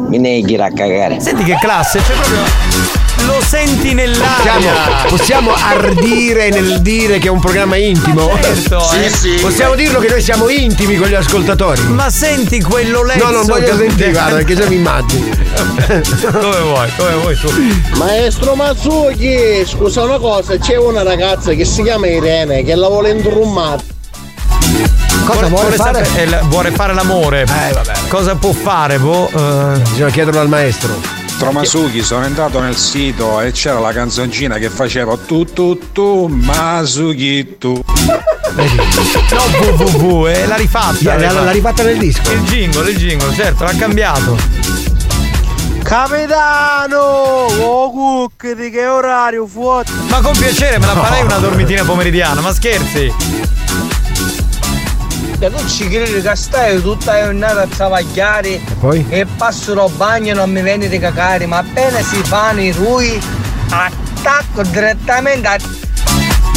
Mi 0.09 0.19
neghi 0.19 0.55
a 0.55 0.71
cagare. 0.71 1.19
Senti 1.19 1.43
che 1.43 1.57
classe, 1.59 1.99
c'è 1.99 2.13
proprio. 2.13 3.00
Lo 3.25 3.39
senti 3.45 3.93
nell'aria. 3.93 4.53
Possiamo, 4.53 5.07
possiamo 5.09 5.53
ardire 5.53 6.49
nel 6.49 6.81
dire 6.81 7.17
che 7.19 7.27
è 7.27 7.29
un 7.29 7.39
programma 7.39 7.75
intimo? 7.75 8.29
Certo, 8.41 8.79
Sì, 8.89 9.03
eh. 9.03 9.09
sì. 9.09 9.29
Possiamo 9.41 9.75
dirlo 9.75 9.99
che 9.99 10.07
noi 10.09 10.21
siamo 10.21 10.49
intimi 10.49 10.95
con 10.95 11.07
gli 11.07 11.13
ascoltatori. 11.13 11.81
Ma 11.83 12.09
senti 12.09 12.61
quello 12.61 13.03
lezzo. 13.03 13.23
No, 13.25 13.31
non 13.31 13.45
voglio 13.45 13.75
che- 13.77 13.87
sentire, 13.87 14.11
guarda, 14.11 14.35
perché 14.37 14.55
già 14.55 14.67
mi 14.67 14.75
immagini. 14.75 15.29
come 16.31 16.59
vuoi, 16.61 16.89
come 16.97 17.13
vuoi 17.21 17.35
tu. 17.37 17.51
Maestro 17.97 18.55
Mazzucchi, 18.55 19.65
scusa 19.65 20.03
una 20.03 20.17
cosa, 20.17 20.57
c'è 20.57 20.77
una 20.77 21.03
ragazza 21.03 21.53
che 21.53 21.65
si 21.65 21.83
chiama 21.83 22.07
Irene 22.07 22.63
che 22.63 22.75
la 22.75 22.87
vuole 22.87 23.11
indrummare. 23.11 23.83
Cosa 25.25 25.47
vuole 25.47 25.75
fare? 25.75 26.03
sapere- 26.05 26.39
eh, 26.39 26.43
vuole 26.45 26.71
fare 26.71 26.93
l'amore. 26.93 27.41
Eh, 27.41 27.73
vabbè. 27.73 27.93
Cosa 28.07 28.35
può 28.35 28.51
fare? 28.53 28.97
Boh, 28.97 29.29
eh. 29.29 29.79
Bisogna 29.91 30.09
chiederlo 30.09 30.39
al 30.39 30.47
maestro. 30.49 31.19
Masuki, 31.49 32.03
sono 32.03 32.25
entrato 32.25 32.59
nel 32.59 32.75
sito 32.75 33.41
e 33.41 33.51
c'era 33.51 33.79
la 33.79 33.91
canzoncina 33.91 34.57
che 34.57 34.69
faceva 34.69 35.17
tu 35.17 35.43
tu 35.45 35.91
tu 35.91 36.27
Masuki 36.27 37.57
tu. 37.57 37.81
No, 39.31 39.43
www, 39.77 40.27
eh, 40.27 40.45
l'ha 40.45 40.55
rifatta. 40.55 41.15
L'ha- 41.17 41.31
l'ha 41.31 41.51
rifatta 41.51 41.83
nel 41.83 41.97
disco. 41.97 42.29
Il 42.31 42.41
jingle, 42.43 42.89
il 42.91 42.97
jingle, 42.97 43.33
certo, 43.33 43.63
l'ha 43.63 43.73
cambiato. 43.73 44.37
Capitano! 45.83 46.97
Oh 46.97 47.91
cook 47.91 48.53
di 48.55 48.69
che 48.69 48.85
orario 48.85 49.47
fuori? 49.47 49.89
Ma 50.09 50.19
con 50.21 50.33
piacere 50.37 50.77
me 50.79 50.85
la 50.85 50.93
farei 50.95 51.23
una 51.23 51.37
dormitina 51.37 51.83
pomeridiana, 51.83 52.41
ma 52.41 52.53
scherzi? 52.53 53.13
Tu 55.49 55.67
ci 55.67 55.87
credi 55.87 56.21
che 56.21 56.35
stai 56.35 56.79
tutta 56.81 57.13
la 57.13 57.23
giornata 57.25 57.61
a 57.61 57.67
travagliare 57.67 58.61
poi? 58.79 59.03
e 59.09 59.25
passo 59.25 59.73
il 59.73 59.91
bagno 59.95 60.31
e 60.31 60.33
non 60.35 60.51
mi 60.51 60.61
viene 60.61 60.87
di 60.87 60.99
cagare, 60.99 61.47
ma 61.47 61.57
appena 61.57 61.99
si 62.01 62.21
fanno 62.23 62.61
i 62.61 62.71
rui 62.71 63.19
attacco 63.69 64.61
direttamente 64.63 65.47
a 65.47 65.57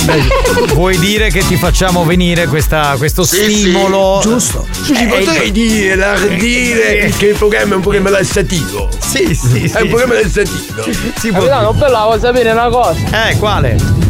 Vuoi 0.74 0.98
dire 0.98 1.30
che 1.30 1.46
ti 1.46 1.56
facciamo 1.56 2.04
venire 2.04 2.46
questa- 2.46 2.94
questo 2.98 3.24
stimolo? 3.24 4.20
Giusto. 4.22 4.66
Sì, 4.70 4.94
sì, 4.94 5.06
potrei 5.06 5.50
dire, 5.50 5.94
l'ardire 5.94 7.10
che 7.16 7.28
il 7.28 7.36
programma 7.36 7.72
è 7.72 7.76
un 7.76 7.82
programma 7.82 8.10
lassativo. 8.10 8.90
Sì, 8.98 9.34
sì, 9.34 9.62
È 9.62 9.80
un 9.80 9.88
programma 9.88 10.20
lassativo. 10.20 10.82
Si 11.16 11.30
Capitano, 11.30 11.72
però 11.72 12.04
volevo 12.04 12.20
sapere 12.20 12.50
una 12.50 12.68
cosa. 12.68 13.28
Eh, 13.28 13.38
quale? 13.38 14.03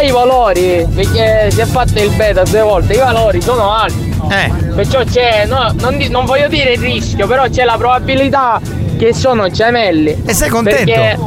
I 0.00 0.10
valori, 0.12 0.86
perché 0.94 1.50
si 1.50 1.60
è 1.60 1.64
fatto 1.64 1.98
il 2.00 2.10
beta 2.10 2.42
due 2.44 2.60
volte, 2.60 2.92
i 2.94 2.98
valori 2.98 3.40
sono 3.42 3.72
alti. 3.72 4.14
Eh. 4.30 4.52
Perciò 4.74 5.02
c'è, 5.02 5.44
no, 5.46 5.74
non, 5.80 5.96
non 6.10 6.24
voglio 6.24 6.46
dire 6.48 6.72
il 6.74 6.80
rischio, 6.80 7.26
però 7.26 7.48
c'è 7.48 7.64
la 7.64 7.76
probabilità 7.76 8.60
che 8.96 9.12
sono 9.12 9.50
gemelli. 9.50 10.22
E 10.24 10.32
sei 10.34 10.48
contento? 10.50 10.84
Perché, 10.92 11.18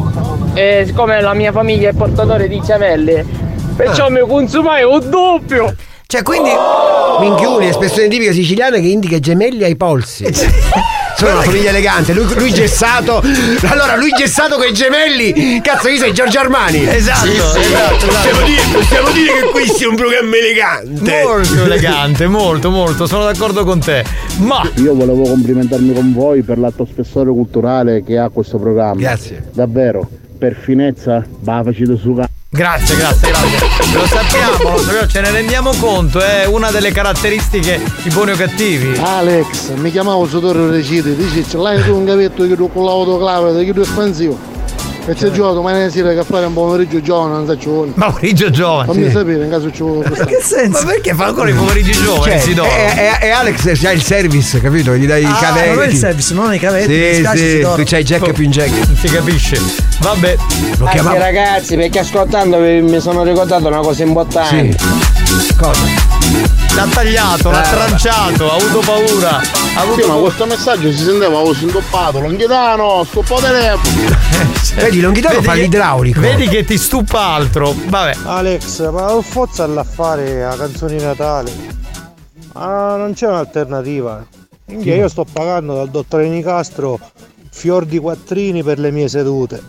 eh, 0.53 0.83
siccome 0.85 1.19
la 1.21 1.33
mia 1.33 1.51
famiglia 1.51 1.89
è 1.89 1.93
portatore 1.93 2.47
di 2.47 2.61
gemelli, 2.61 3.25
perciò 3.75 4.05
Ah. 4.05 4.09
mi 4.09 4.19
consumai 4.21 4.83
un 4.83 5.09
doppio. 5.09 5.75
Cioè, 6.11 6.23
quindi. 6.23 6.49
Minchioni, 7.21 7.69
espressione 7.69 8.09
tipica 8.09 8.33
siciliana 8.33 8.79
che 8.79 8.87
indica 8.87 9.17
gemelli 9.17 9.63
ai 9.63 9.77
polsi. 9.77 10.25
Sono 11.15 11.31
una 11.31 11.41
famiglia 11.41 11.69
elegante, 11.69 12.11
lui, 12.11 12.25
lui 12.33 12.51
gessato. 12.51 13.23
Allora, 13.67 13.95
lui 13.95 14.09
gessato 14.09 14.57
con 14.57 14.65
i 14.65 14.73
gemelli. 14.73 15.61
Cazzo, 15.63 15.87
io 15.87 15.97
sei 15.99 16.13
Giorgio 16.13 16.39
Armani. 16.39 16.85
Esatto, 16.85 17.27
esatto, 17.27 17.59
esatto. 17.59 18.07
Possiamo 18.07 18.41
dire, 18.41 18.61
possiamo 18.73 19.09
dire 19.11 19.31
che 19.39 19.49
qui 19.51 19.67
sia 19.69 19.87
un 19.87 19.95
programma 19.95 20.35
elegante. 20.35 21.23
Molto 21.23 21.63
elegante, 21.63 22.27
molto, 22.27 22.69
molto, 22.71 23.07
sono 23.07 23.23
d'accordo 23.23 23.63
con 23.63 23.79
te. 23.79 24.03
Ma 24.39 24.69
Io 24.75 24.93
volevo 24.93 25.21
complimentarmi 25.21 25.93
con 25.93 26.11
voi 26.11 26.41
per 26.41 26.57
l'alto 26.57 26.83
spessore 26.83 27.29
culturale 27.29 28.03
che 28.03 28.17
ha 28.17 28.27
questo 28.27 28.57
programma. 28.57 28.99
Grazie. 28.99 29.47
Davvero, 29.53 30.05
per 30.37 30.57
finezza, 30.59 31.25
va 31.39 31.61
facete 31.63 31.95
su 31.95 32.13
Grazie, 32.49 32.97
grazie, 32.97 33.29
grazie. 33.29 33.70
Lo 33.93 34.05
sappiamo, 34.05 34.69
lo 34.69 34.77
sappiamo, 34.77 35.07
ce 35.07 35.21
ne 35.21 35.31
rendiamo 35.31 35.73
conto, 35.79 36.19
è 36.21 36.45
una 36.45 36.71
delle 36.71 36.91
caratteristiche 36.91 37.81
di 38.03 38.09
buoni 38.09 38.31
o 38.31 38.35
cattivi. 38.35 38.97
Alex, 38.97 39.71
mi 39.75 39.91
chiamavo 39.91 40.25
Sotoro 40.27 40.69
Recite, 40.69 41.15
dici 41.15 41.45
ce 41.47 41.57
l'hai 41.57 41.83
tu 41.83 41.95
un 41.95 42.31
tu 42.33 42.71
con 42.71 42.85
l'autoclave, 42.85 43.65
che 43.65 43.73
tu 43.73 43.81
espansivo. 43.81 44.50
E 45.03 45.15
c'è 45.15 45.31
giocato 45.31 45.55
domani 45.55 45.89
sera 45.89 46.11
che 46.13 46.19
a 46.19 46.23
fare 46.23 46.45
un 46.45 46.53
pomeriggio 46.53 47.01
giovane, 47.01 47.33
non 47.33 47.45
so 47.47 47.57
ci 47.57 47.67
vuole. 47.67 47.91
Pomeriggio 47.91 48.51
giovane. 48.51 48.85
Fammi 48.93 49.05
sì. 49.05 49.11
sapere 49.11 49.43
in 49.43 49.49
caso 49.49 49.71
ci 49.71 49.81
vuole 49.81 50.07
questa. 50.07 50.67
Ma 50.69 50.83
perché 50.85 51.13
fa 51.15 51.25
ancora 51.25 51.49
i 51.49 51.53
pomeriggi 51.53 51.91
giovani? 51.91 52.23
Cioè, 52.31 52.39
si 52.39 52.53
dorme? 52.53 52.71
è, 52.93 53.17
è- 53.17 53.19
è 53.19 53.29
Alex 53.29 53.81
c'ha 53.81 53.91
il 53.91 54.03
service, 54.03 54.61
capito? 54.61 54.95
Gli 54.95 55.07
dai 55.07 55.23
i 55.23 55.25
Ah, 55.25 55.37
cavetti. 55.41 55.69
non 55.69 55.83
è 55.83 55.87
il 55.87 55.95
service, 55.97 56.33
non 56.35 56.53
i 56.53 56.59
cavetti. 56.59 57.15
Sì, 57.15 57.27
sì, 57.35 57.59
tu 57.61 57.81
c'hai 57.83 58.03
jack 58.03 58.31
più 58.31 58.43
in 58.43 58.51
jack. 58.51 58.69
Non 58.87 58.95
si 58.95 59.07
capisce. 59.07 59.59
Vabbè. 60.01 60.35
Lo 60.77 60.85
Anche 60.85 60.91
chiamavo. 60.99 61.17
ragazzi, 61.17 61.75
perché 61.75 61.99
ascoltando 61.99 62.57
mi 62.59 62.81
mi 62.81 62.99
sono 62.99 63.23
ricordato 63.23 63.67
una 63.67 63.79
cosa 63.79 64.03
importante. 64.03 64.75
Cosa? 65.57 66.20
L'ha 66.75 66.85
tagliato, 66.87 67.49
l'ha 67.51 67.63
Eh, 67.65 67.69
tranciato, 67.69 68.49
ha 68.51 68.55
avuto 68.55 68.79
paura. 68.79 69.37
Ha 69.75 69.81
avuto 69.81 70.01
Sì, 70.01 70.07
ma 70.07 70.13
paura. 70.13 70.21
questo 70.21 70.45
messaggio 70.45 70.91
si 70.91 70.97
sentiva 71.03 71.25
avevo 71.25 71.53
indoppato, 71.53 72.19
longhitano, 72.19 73.03
sto 73.03 73.21
po' 73.21 73.39
telefono. 73.39 74.15
Vedi, 74.75 75.01
Longhitano 75.01 75.41
fa 75.41 75.53
che- 75.53 75.61
l'idraulico. 75.61 76.19
Vedi 76.21 76.47
che 76.47 76.63
ti 76.63 76.77
stupa 76.77 77.19
altro. 77.25 77.75
Vabbè. 77.87 78.15
Alex, 78.23 78.89
ma 78.91 79.07
non 79.07 79.21
forza 79.21 79.63
all'affare 79.65 80.45
a 80.45 80.55
canzoni 80.55 80.97
di 80.97 81.03
Natale. 81.03 81.51
Ma 82.53 82.95
non 82.95 83.13
c'è 83.13 83.27
un'alternativa. 83.27 84.25
Io 84.67 85.07
sto 85.09 85.25
pagando 85.29 85.75
dal 85.75 85.89
dottore 85.89 86.29
Nicastro 86.29 86.97
fior 87.49 87.85
di 87.85 87.97
quattrini 87.99 88.63
per 88.63 88.79
le 88.79 88.91
mie 88.91 89.09
sedute. 89.09 89.61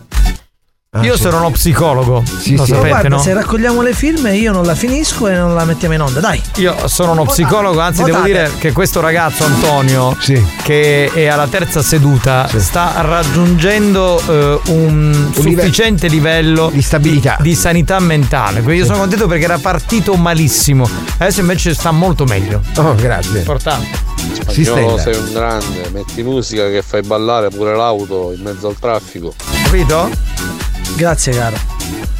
Io 1.01 1.17
sono 1.17 1.37
uno 1.37 1.49
psicologo. 1.49 2.23
lo 2.23 2.55
Ma 2.55 2.65
sapete, 2.65 2.87
guarda, 2.87 3.07
no? 3.09 3.17
se 3.17 3.33
raccogliamo 3.33 3.81
le 3.81 3.93
firme 3.93 4.37
io 4.37 4.51
non 4.51 4.63
la 4.63 4.75
finisco 4.75 5.27
e 5.27 5.33
non 5.33 5.55
la 5.55 5.65
mettiamo 5.65 5.95
in 5.95 6.01
onda, 6.01 6.19
dai. 6.19 6.39
Io 6.57 6.87
sono 6.87 7.13
uno 7.13 7.25
psicologo, 7.25 7.79
anzi 7.79 8.03
devo 8.03 8.17
Votate. 8.17 8.31
dire 8.31 8.51
che 8.59 8.71
questo 8.73 9.01
ragazzo 9.01 9.43
Antonio, 9.43 10.15
che 10.61 11.09
è 11.11 11.25
alla 11.25 11.47
terza 11.47 11.81
seduta, 11.81 12.47
sta 12.59 13.01
raggiungendo 13.01 14.21
eh, 14.27 14.59
un, 14.67 15.31
sufficiente 15.33 16.07
livello 16.07 16.69
di 16.71 16.83
stabilità, 16.83 17.37
di, 17.39 17.55
sanità 17.55 17.99
mentale. 17.99 18.61
Quindi 18.61 18.81
io 18.81 18.85
sono 18.85 18.99
contento 18.99 19.25
perché 19.25 19.45
era 19.45 19.57
partito 19.57 20.13
malissimo, 20.13 20.87
adesso 21.17 21.39
invece 21.39 21.73
sta 21.73 21.89
molto 21.89 22.25
meglio. 22.25 22.61
Oh, 22.75 22.93
grazie. 22.93 23.39
Importante. 23.39 24.11
Spagnolo 24.47 24.99
sei 24.99 25.15
un 25.15 25.33
grande, 25.33 25.89
metti 25.91 26.21
musica 26.21 26.69
che 26.69 26.83
fai 26.83 27.01
ballare 27.01 27.49
pure 27.49 27.75
l'auto 27.75 28.31
in 28.31 28.43
mezzo 28.43 28.67
al 28.67 28.75
traffico. 28.77 29.33
Capito? 29.63 30.62
Grazie 30.95 31.33
caro. 31.33 31.55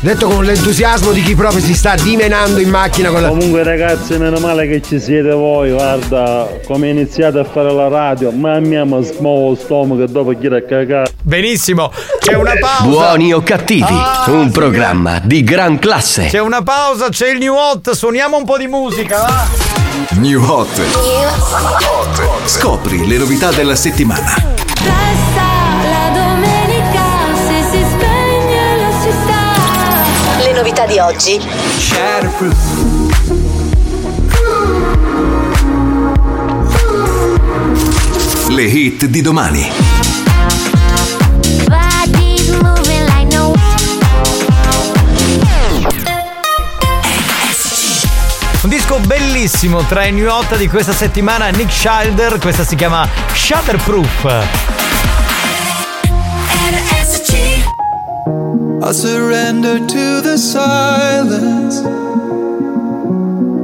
Detto 0.04 0.28
con 0.28 0.44
l'entusiasmo 0.44 1.12
di 1.12 1.22
chi 1.22 1.34
proprio 1.34 1.62
si 1.62 1.74
sta 1.74 1.96
dimenando 1.96 2.60
in 2.60 2.68
macchina 2.70 3.10
con 3.10 3.22
la. 3.22 3.30
Comunque 3.30 3.64
ragazzi, 3.64 4.18
meno 4.18 4.38
male 4.40 4.68
che 4.68 4.82
ci 4.82 5.00
siete 5.00 5.32
voi, 5.32 5.72
guarda, 5.72 6.60
come 6.66 6.90
iniziate 6.90 7.40
a 7.40 7.46
fare 7.46 7.72
la 7.72 7.88
radio, 7.88 8.30
mamma 8.32 8.60
mia, 8.60 8.84
ma 8.84 9.02
smuovo 9.02 9.50
lo 9.52 9.56
stomaco 9.56 10.04
e 10.04 10.08
dopo 10.08 10.38
chi 10.38 10.48
a 10.48 10.62
cagare. 10.62 11.14
Benissimo, 11.22 11.90
c'è 12.20 12.34
una 12.34 12.52
pausa. 12.60 12.84
Buoni 12.84 13.34
o 13.34 13.42
cattivi, 13.44 13.96
un 14.28 14.52
programma 14.52 15.22
di 15.24 15.42
gran 15.42 15.80
classe. 15.80 16.26
C'è 16.26 16.42
una 16.42 16.64
pausa, 16.64 17.08
c'è 17.08 17.30
il 17.30 17.38
new 17.38 17.56
hot, 17.56 17.92
suoniamo 17.92 18.36
un 18.36 18.44
po' 18.44 18.58
di 18.58 18.68
musica, 18.68 19.20
va? 19.20 19.46
New 20.20 20.44
Hot. 20.44 20.82
Scopri 22.46 23.08
le 23.08 23.18
novità 23.18 23.52
della 23.52 23.76
settimana. 23.76 24.63
Novità 30.64 30.86
di 30.86 30.98
oggi. 30.98 31.42
Le 38.48 38.64
hit 38.64 39.06
di 39.08 39.22
domani. 39.22 39.70
Un 48.62 48.70
disco 48.70 49.00
bellissimo 49.00 49.84
tra 49.84 50.06
i 50.06 50.14
new 50.14 50.30
hot 50.30 50.56
di 50.56 50.70
questa 50.70 50.94
settimana, 50.94 51.50
Nick 51.50 51.74
Schilder, 51.74 52.40
questa 52.40 52.64
si 52.64 52.78
chiama 52.78 53.06
Shutterproof. 53.34 54.93
I 58.86 58.92
surrender 58.92 59.80
to 59.80 60.22
the 60.22 60.38
silence. 60.38 61.80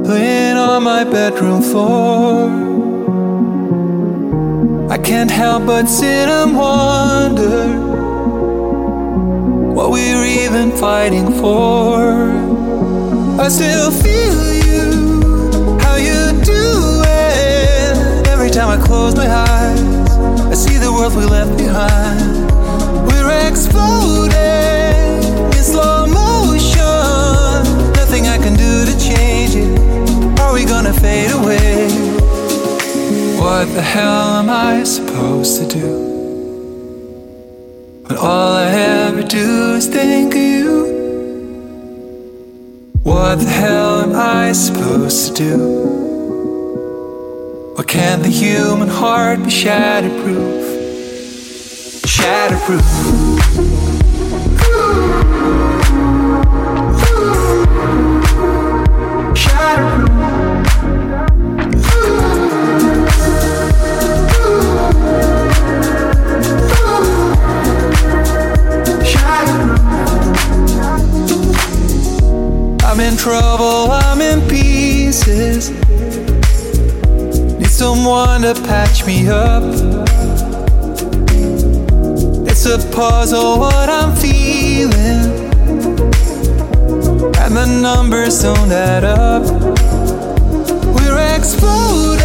Laying 0.08 0.56
on 0.56 0.82
my 0.82 1.04
bedroom 1.04 1.60
floor 1.60 2.48
I 4.90 4.96
can't 4.96 5.30
help 5.30 5.66
but 5.66 5.88
sit 5.88 6.26
and 6.26 6.56
wonder 6.56 7.68
What 9.74 9.90
we're 9.90 10.24
even 10.24 10.72
fighting 10.72 11.30
for. 11.38 12.30
I 13.38 13.48
still 13.48 13.90
feel 13.90 14.54
you 14.64 15.80
How 15.80 15.96
you 15.96 16.32
do 16.42 17.02
it. 17.04 18.26
Every 18.26 18.48
time 18.48 18.70
I 18.70 18.82
close 18.82 19.14
my 19.14 19.28
eyes 19.28 20.10
I 20.50 20.54
see 20.54 20.78
the 20.78 20.90
world 20.90 21.14
we 21.14 21.26
left 21.26 21.58
behind. 21.58 22.50
We're 23.06 23.48
exploding 23.50 24.49
What 33.60 33.74
the 33.74 33.82
hell 33.82 34.38
am 34.40 34.48
I 34.48 34.84
supposed 34.84 35.60
to 35.60 35.68
do? 35.68 35.88
When 38.06 38.16
all 38.16 38.52
I 38.54 38.64
ever 38.70 39.22
do 39.22 39.74
is 39.74 39.86
think 39.86 40.34
of 40.34 40.40
you. 40.40 40.70
What 43.02 43.38
the 43.38 43.50
hell 43.50 44.00
am 44.00 44.14
I 44.14 44.52
supposed 44.52 45.36
to 45.36 45.42
do? 45.44 45.58
Or 47.76 47.84
can't 47.84 48.22
the 48.22 48.30
human 48.30 48.88
heart 48.88 49.40
be 49.40 49.50
shatterproof? 49.50 50.64
Shatterproof. 52.16 53.39
In 73.10 73.16
trouble, 73.16 73.90
I'm 73.90 74.20
in 74.20 74.40
pieces. 74.48 75.70
Need 77.58 77.66
someone 77.66 78.42
to 78.42 78.54
patch 78.54 79.04
me 79.04 79.28
up. 79.28 79.64
It's 82.46 82.66
a 82.66 82.78
puzzle 82.94 83.58
what 83.58 83.88
I'm 83.88 84.14
feeling. 84.14 85.24
and 87.42 87.56
the 87.56 87.66
numbers 87.82 88.42
don't 88.42 88.70
add 88.70 89.04
up. 89.04 89.42
We're 90.94 91.36
exploding 91.36 92.20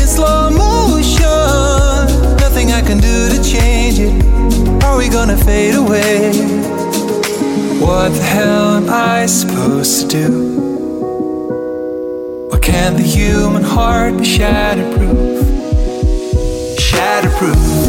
in 0.00 0.06
slow 0.06 0.50
motion. 0.50 1.26
Nothing 2.38 2.70
I 2.72 2.82
can 2.82 2.98
do 2.98 3.28
to 3.30 3.42
change 3.42 3.98
it. 3.98 4.84
Are 4.84 4.96
we 4.96 5.08
gonna 5.08 5.36
fade 5.36 5.74
away? 5.74 6.65
What 7.80 8.12
the 8.12 8.22
hell 8.22 8.76
am 8.76 8.88
I 8.88 9.26
supposed 9.26 10.10
to 10.10 10.16
do? 10.16 10.30
Or 12.50 12.58
can 12.58 12.96
the 12.96 13.02
human 13.02 13.62
heart 13.62 14.16
be 14.16 14.24
shatterproof? 14.24 15.42
Shatterproof. 16.78 17.85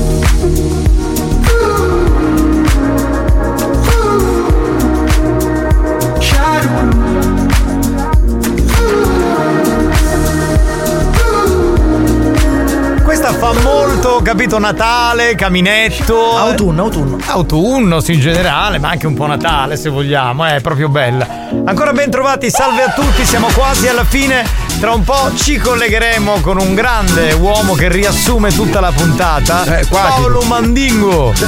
Questa 13.20 13.36
fa 13.36 13.52
molto, 13.64 14.20
capito, 14.22 14.60
Natale, 14.60 15.34
caminetto. 15.34 16.38
Autunno, 16.38 16.84
autunno. 16.84 17.18
Autunno, 17.26 18.00
sì, 18.00 18.14
in 18.14 18.20
generale, 18.20 18.78
ma 18.78 18.90
anche 18.90 19.08
un 19.08 19.16
po' 19.16 19.26
Natale 19.26 19.76
se 19.76 19.90
vogliamo, 19.90 20.46
è 20.46 20.62
proprio 20.62 20.88
bella. 20.88 21.28
Ancora 21.66 21.94
ben 21.94 22.12
trovati, 22.12 22.52
salve 22.52 22.84
a 22.84 22.92
tutti, 22.92 23.26
siamo 23.26 23.48
quasi 23.56 23.88
alla 23.88 24.04
fine. 24.04 24.46
Tra 24.80 24.94
un 24.94 25.04
po' 25.04 25.32
ci 25.34 25.58
collegheremo 25.58 26.42
con 26.42 26.60
un 26.60 26.76
grande 26.76 27.34
uomo 27.34 27.74
che 27.74 27.90
riassume 27.90 28.54
tutta 28.54 28.80
la 28.80 28.92
puntata. 28.92 29.64
Paolo 29.90 30.42
Mandingo. 30.42 31.34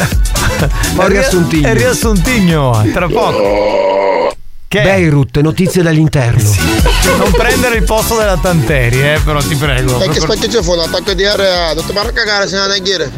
Ria- 0.97 1.07
riassuntigno. 1.07 1.67
È 1.67 1.73
riassuntigno, 1.75 2.83
tra 2.91 3.05
poco. 3.05 4.33
Che? 4.67 4.81
Beirut, 4.81 5.39
notizie 5.41 5.83
dall'interno. 5.83 6.88
Non 7.17 7.31
prendere 7.31 7.77
il 7.77 7.83
posto 7.83 8.17
della 8.17 8.37
Tanteri, 8.37 9.01
eh, 9.01 9.19
però 9.23 9.39
ti 9.39 9.55
prego. 9.55 9.99
E 10.01 10.09
che 10.09 10.19
spacchio 10.19 10.61
fu 10.61 10.73
un 10.73 10.79
attacco 10.79 11.13
di 11.13 11.25
area, 11.25 11.73
ma 11.93 12.01
a 12.01 12.11
cagare 12.11 12.47
se 12.47 12.57
non 12.57 12.71
è 12.71 12.79
ghiere. 12.81 13.09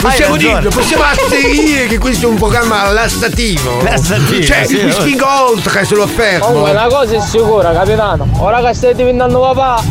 Possiamo 0.00 0.34
ragione. 0.34 0.54
dirlo, 0.60 0.70
possiamo 0.70 1.02
asserire 1.04 1.86
che 1.86 1.98
questo 1.98 2.26
è 2.26 2.28
un 2.28 2.36
programma 2.36 2.90
lassativo. 2.90 3.82
Lassativo, 3.82 4.44
Cioè, 4.44 4.64
sì, 4.66 4.82
mi 4.82 4.92
spingo 4.92 5.26
oltre 5.48 5.84
se 5.84 5.94
lo 5.94 6.06
fermo. 6.06 6.46
Comunque 6.46 6.70
una 6.70 6.86
cosa 6.86 7.16
è 7.16 7.20
sicura, 7.20 7.72
capitano. 7.72 8.28
Ora 8.38 8.60
che 8.62 8.74
stai 8.74 8.94
diventando 8.94 9.40
papà, 9.40 9.82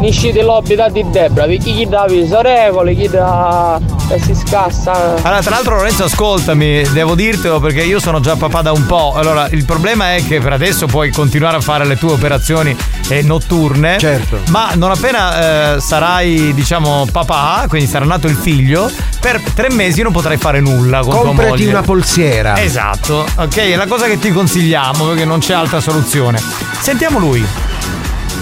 nisci 0.00 0.32
dell'obita 0.32 0.88
di 0.88 1.04
Debra, 1.10 1.44
perché 1.44 1.72
chi 1.72 1.86
dà 1.88 2.06
viso 2.08 2.40
regole, 2.40 2.94
chi 2.94 3.08
dà 3.08 3.80
e 4.08 4.18
si 4.20 4.34
scassa. 4.34 5.14
Allora, 5.22 5.40
tra 5.40 5.50
l'altro 5.50 5.76
Lorenzo, 5.76 6.04
ascoltami, 6.04 6.82
devo 6.92 7.14
dirtelo 7.14 7.60
perché 7.60 7.82
io 7.82 7.98
sono 7.98 8.20
già 8.20 8.36
papà 8.36 8.62
da 8.62 8.72
un 8.72 8.86
po'. 8.86 9.14
Allora, 9.14 9.48
il 9.50 9.64
problema 9.64 10.14
è 10.14 10.24
che 10.26 10.40
per 10.40 10.52
adesso 10.52 10.86
puoi 10.86 11.10
continuare 11.10 11.56
a 11.56 11.60
fare 11.60 11.84
le 11.86 11.96
tue 11.96 12.12
operazioni 12.12 12.76
eh, 13.08 13.22
notturne. 13.22 13.98
Certo. 13.98 14.40
Ma 14.50 14.72
non 14.74 14.90
appena 14.90 15.74
eh, 15.76 15.80
sarai, 15.80 16.52
diciamo, 16.54 17.06
papà, 17.10 17.64
quindi 17.68 17.88
sarà 17.88 18.04
nato 18.04 18.26
il 18.26 18.36
figlio, 18.36 18.90
per 19.20 19.40
tre 19.54 19.70
mesi 19.70 20.02
non 20.02 20.12
potrai 20.12 20.36
fare 20.36 20.60
nulla 20.60 21.00
con 21.00 21.10
tua 21.10 21.22
Comprati 21.24 21.50
moglie. 21.50 21.68
una 21.70 21.82
polsiera. 21.82 22.60
Esatto, 22.62 23.26
ok, 23.36 23.56
è 23.56 23.76
la 23.76 23.86
cosa 23.86 24.06
che 24.06 24.18
ti 24.18 24.30
consigliamo 24.32 25.06
perché 25.06 25.24
non 25.24 25.38
c'è 25.40 25.54
altra 25.54 25.80
soluzione. 25.80 26.40
Sentiamo 26.80 27.18
lui. 27.18 27.44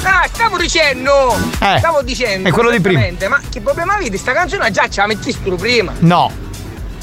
Ah, 0.04 0.28
stavo 0.32 0.56
dicendo! 0.56 1.36
Eh, 1.60 1.78
stavo 1.78 2.02
dicendo! 2.02 2.48
è 2.48 2.52
quello 2.52 2.70
di 2.70 2.80
prima. 2.80 3.00
Ma 3.28 3.40
che 3.50 3.60
problema 3.60 3.94
avete? 3.94 4.18
Sta 4.18 4.32
canzone 4.32 4.70
già 4.70 4.88
ce 4.88 5.00
la 5.00 5.06
metti 5.06 5.32
sturo 5.32 5.56
prima! 5.56 5.92
No. 6.00 6.30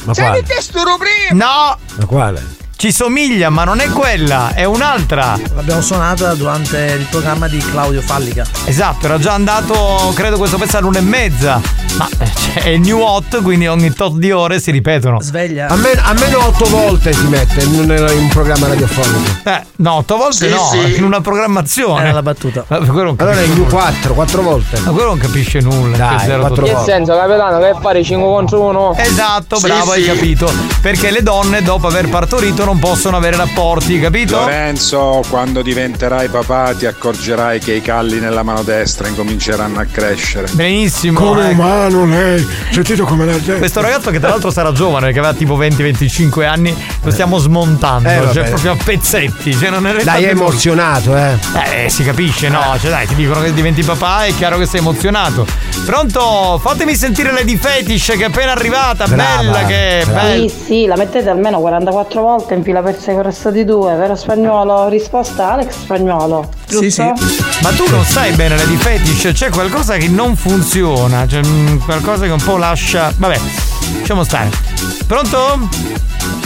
Ma 0.03 0.13
Ce 0.13 0.21
la 0.21 0.37
sturo 0.59 0.97
prima! 0.97 1.45
No! 1.45 1.77
Ma 1.97 2.05
quale? 2.05 2.58
Ci 2.79 2.93
somiglia, 2.93 3.49
ma 3.49 3.65
non 3.65 3.81
è 3.81 3.89
quella, 3.89 4.53
è 4.53 4.63
un'altra. 4.63 5.37
L'abbiamo 5.53 5.81
suonata 5.81 6.33
durante 6.33 6.95
il 6.97 7.07
programma 7.09 7.49
di 7.49 7.57
Claudio 7.57 7.99
Fallica. 8.01 8.45
Esatto, 8.63 9.05
era 9.05 9.19
già 9.19 9.33
andato, 9.33 10.13
credo 10.15 10.37
questo 10.37 10.57
pezzo 10.57 10.77
all'una 10.77 10.99
e 10.99 11.01
mezza. 11.01 11.59
Ma 11.97 12.07
eh, 12.19 12.31
cioè, 12.53 12.63
è 12.63 12.77
new 12.77 12.99
hot, 13.01 13.41
quindi 13.41 13.67
ogni 13.67 13.91
tot 13.91 14.15
di 14.15 14.31
ore 14.31 14.61
si 14.61 14.71
ripetono. 14.71 15.19
Sveglia. 15.19 15.67
Almeno, 15.67 16.01
almeno 16.05 16.45
otto 16.45 16.69
volte 16.69 17.11
si 17.11 17.25
mette 17.27 17.63
in 17.63 17.73
un, 17.73 17.83
in 18.13 18.17
un 18.17 18.27
programma 18.29 18.67
radiofonico. 18.67 19.29
Eh, 19.43 19.61
no, 19.77 19.95
otto 19.95 20.15
volte 20.15 20.47
Sì, 20.47 20.53
no, 20.53 20.69
sì. 20.71 20.95
in 20.95 21.03
una 21.03 21.19
programmazione. 21.19 22.03
Era 22.03 22.13
la 22.13 22.21
battuta. 22.21 22.63
Ma 22.65 22.77
quello 22.77 23.03
non 23.03 23.15
Allora 23.17 23.35
è 23.35 23.41
capisce 23.41 23.55
new 23.55 23.63
nulla. 23.65 23.81
4, 23.81 24.13
4 24.13 24.41
volte. 24.41 24.79
Ma 24.79 24.91
quello 24.91 25.07
non 25.07 25.17
capisce 25.17 25.59
nulla. 25.59 25.97
Dai, 25.97 26.27
che 26.27 26.37
totale. 26.47 26.73
Che 26.75 26.77
senso, 26.85 27.17
capitano, 27.17 27.59
che 27.59 27.75
fare 27.81 28.03
5 28.05 28.25
contro 28.25 28.61
1? 28.61 28.95
Esatto, 28.95 29.57
Sì, 29.57 29.65
bravo, 29.65 29.91
hai 29.91 30.05
capito. 30.05 30.49
Perché 30.81 31.11
le 31.11 31.21
donne 31.21 31.61
dopo 31.61 31.87
aver 31.87 32.07
partorito 32.07 32.63
non 32.69 32.77
possono 32.77 33.17
avere 33.17 33.35
rapporti, 33.35 33.99
capito? 33.99 34.37
Lorenzo, 34.37 35.23
quando 35.27 35.63
diventerai 35.63 36.29
papà 36.29 36.75
ti 36.75 36.85
accorgerai 36.85 37.59
che 37.59 37.73
i 37.73 37.81
calli 37.81 38.19
nella 38.19 38.43
mano 38.43 38.61
destra 38.61 39.07
incominceranno 39.07 39.79
a 39.79 39.85
crescere. 39.85 40.47
Benissimo. 40.51 41.19
Come 41.19 41.49
eh. 41.49 41.53
umano 41.53 42.05
lei, 42.05 42.47
sentito 42.69 43.05
come 43.05 43.25
la 43.25 43.41
gente. 43.41 43.57
Questo 43.57 43.81
ragazzo 43.81 44.11
che 44.11 44.19
tra 44.19 44.29
l'altro 44.29 44.51
sarà 44.51 44.71
giovane, 44.71 45.11
che 45.11 45.17
aveva 45.17 45.33
tipo 45.33 45.57
20-25 45.57 46.45
anni, 46.45 46.75
lo 47.01 47.09
stiamo 47.09 47.39
smontando, 47.39 48.07
Eh, 48.07 48.29
cioè 48.33 48.47
proprio 48.49 48.73
a 48.73 48.77
pezzetti. 48.83 49.51
Cioè 49.55 49.71
non 49.71 49.87
è 49.87 50.03
Dai, 50.03 50.25
è 50.25 50.29
emozionato, 50.29 51.17
eh. 51.17 51.37
Eh, 51.85 51.89
si 51.89 52.03
capisce, 52.03 52.49
no? 52.49 52.77
Cioè, 52.79 52.91
dai, 52.91 53.07
ti 53.07 53.15
dicono 53.15 53.41
che 53.41 53.51
diventi 53.51 53.81
papà, 53.81 54.25
è 54.25 54.35
chiaro 54.35 54.59
che 54.59 54.67
sei 54.67 54.81
emozionato. 54.81 55.43
Pronto? 55.85 56.59
Fatemi 56.61 56.93
sentire 56.93 57.31
Lady 57.31 57.57
Fetish 57.57 58.13
che 58.15 58.25
è 58.25 58.25
appena 58.25 58.51
arrivata, 58.51 59.07
Brava, 59.07 59.37
bella 59.37 59.65
che 59.65 60.03
bella. 60.05 60.47
Sì, 60.47 60.55
sì, 60.65 60.85
la 60.85 60.95
mettete 60.95 61.29
almeno 61.29 61.59
44 61.59 62.21
volte 62.21 62.53
in 62.59 62.63
fila 62.63 62.81
per 62.81 62.99
6 62.99 63.13
con 63.13 63.23
resto 63.23 63.51
di 63.51 63.65
due, 63.65 63.95
vero 63.95 64.15
spagnolo? 64.15 64.87
Risposta 64.87 65.53
Alex 65.53 65.71
spagnolo. 65.71 66.49
Giusto? 66.67 66.83
Sì, 66.83 66.91
sì. 66.91 67.43
Ma 67.61 67.71
tu 67.71 67.89
non 67.89 68.03
sai 68.03 68.31
bene 68.33 68.55
Lady 68.55 68.75
Fetish, 68.75 69.31
c'è 69.33 69.49
qualcosa 69.49 69.97
che 69.97 70.07
non 70.07 70.35
funziona, 70.35 71.27
cioè 71.27 71.41
mm, 71.45 71.77
qualcosa 71.79 72.25
che 72.25 72.31
un 72.31 72.41
po' 72.43 72.57
lascia. 72.57 73.11
Vabbè, 73.15 73.39
lasciamo 73.99 74.23
stare. 74.23 74.49
Pronto? 75.07 76.38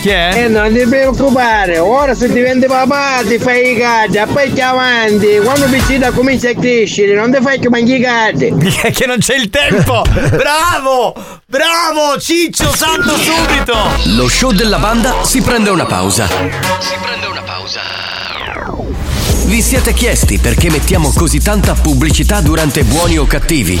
Chi 0.00 0.10
è? 0.10 0.44
E 0.44 0.48
non 0.48 0.72
ti 0.72 0.86
preoccupare, 0.86 1.78
ora 1.78 2.14
se 2.14 2.30
diventi 2.30 2.66
papà 2.66 3.20
ti 3.26 3.36
fai 3.38 3.72
i 3.72 3.76
cadi, 3.76 4.20
poi 4.32 4.52
ti 4.52 4.60
avanti, 4.60 5.40
quando 5.42 5.66
piccina 5.66 6.12
comincia 6.12 6.50
a 6.50 6.54
crescere, 6.54 7.14
non 7.14 7.32
ti 7.32 7.38
fai 7.42 7.58
che 7.58 7.68
mangi 7.68 7.96
i 7.96 8.00
cadi. 8.02 8.54
che 8.92 9.06
non 9.06 9.18
c'è 9.18 9.34
il 9.34 9.50
tempo! 9.50 10.02
Bravo! 10.12 11.14
Bravo! 11.46 12.18
Ciccio, 12.20 12.72
salto 12.76 13.16
subito! 13.16 13.76
Lo 14.16 14.28
show 14.28 14.52
della 14.52 14.78
banda 14.78 15.24
si 15.24 15.40
prende 15.40 15.70
una 15.70 15.86
pausa. 15.86 16.28
Si 16.28 16.94
prende 17.02 17.26
una 17.26 17.42
pausa. 17.42 17.80
Vi 19.46 19.62
siete 19.62 19.92
chiesti 19.94 20.38
perché 20.38 20.70
mettiamo 20.70 21.10
così 21.12 21.40
tanta 21.40 21.72
pubblicità 21.74 22.40
durante 22.40 22.84
buoni 22.84 23.18
o 23.18 23.26
cattivi? 23.26 23.80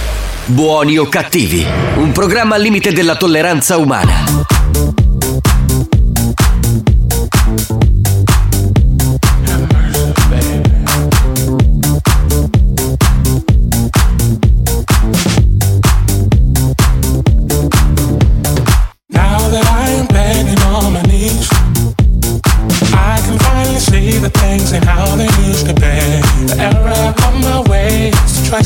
Buoni 0.51 0.97
o 0.97 1.07
cattivi, 1.07 1.65
un 1.95 2.11
programma 2.11 2.55
al 2.55 2.61
limite 2.61 2.91
della 2.91 3.15
tolleranza 3.15 3.77
umana. 3.77 4.59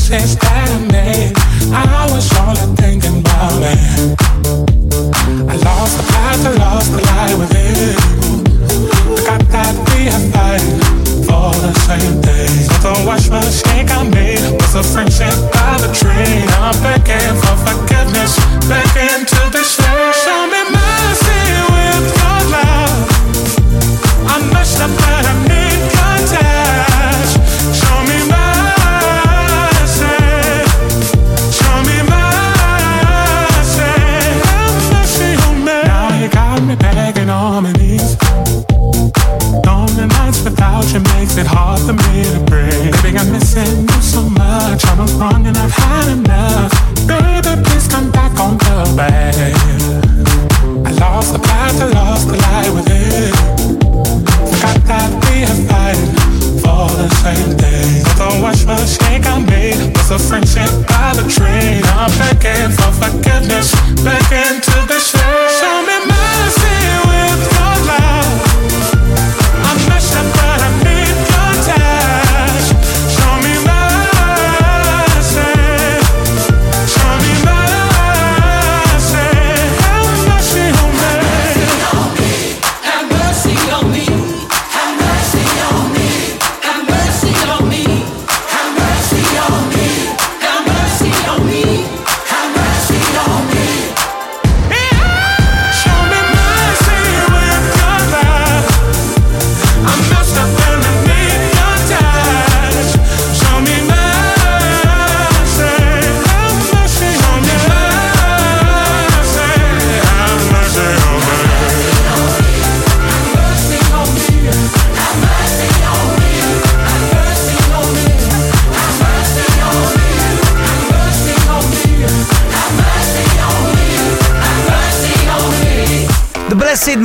Says. 0.06 0.45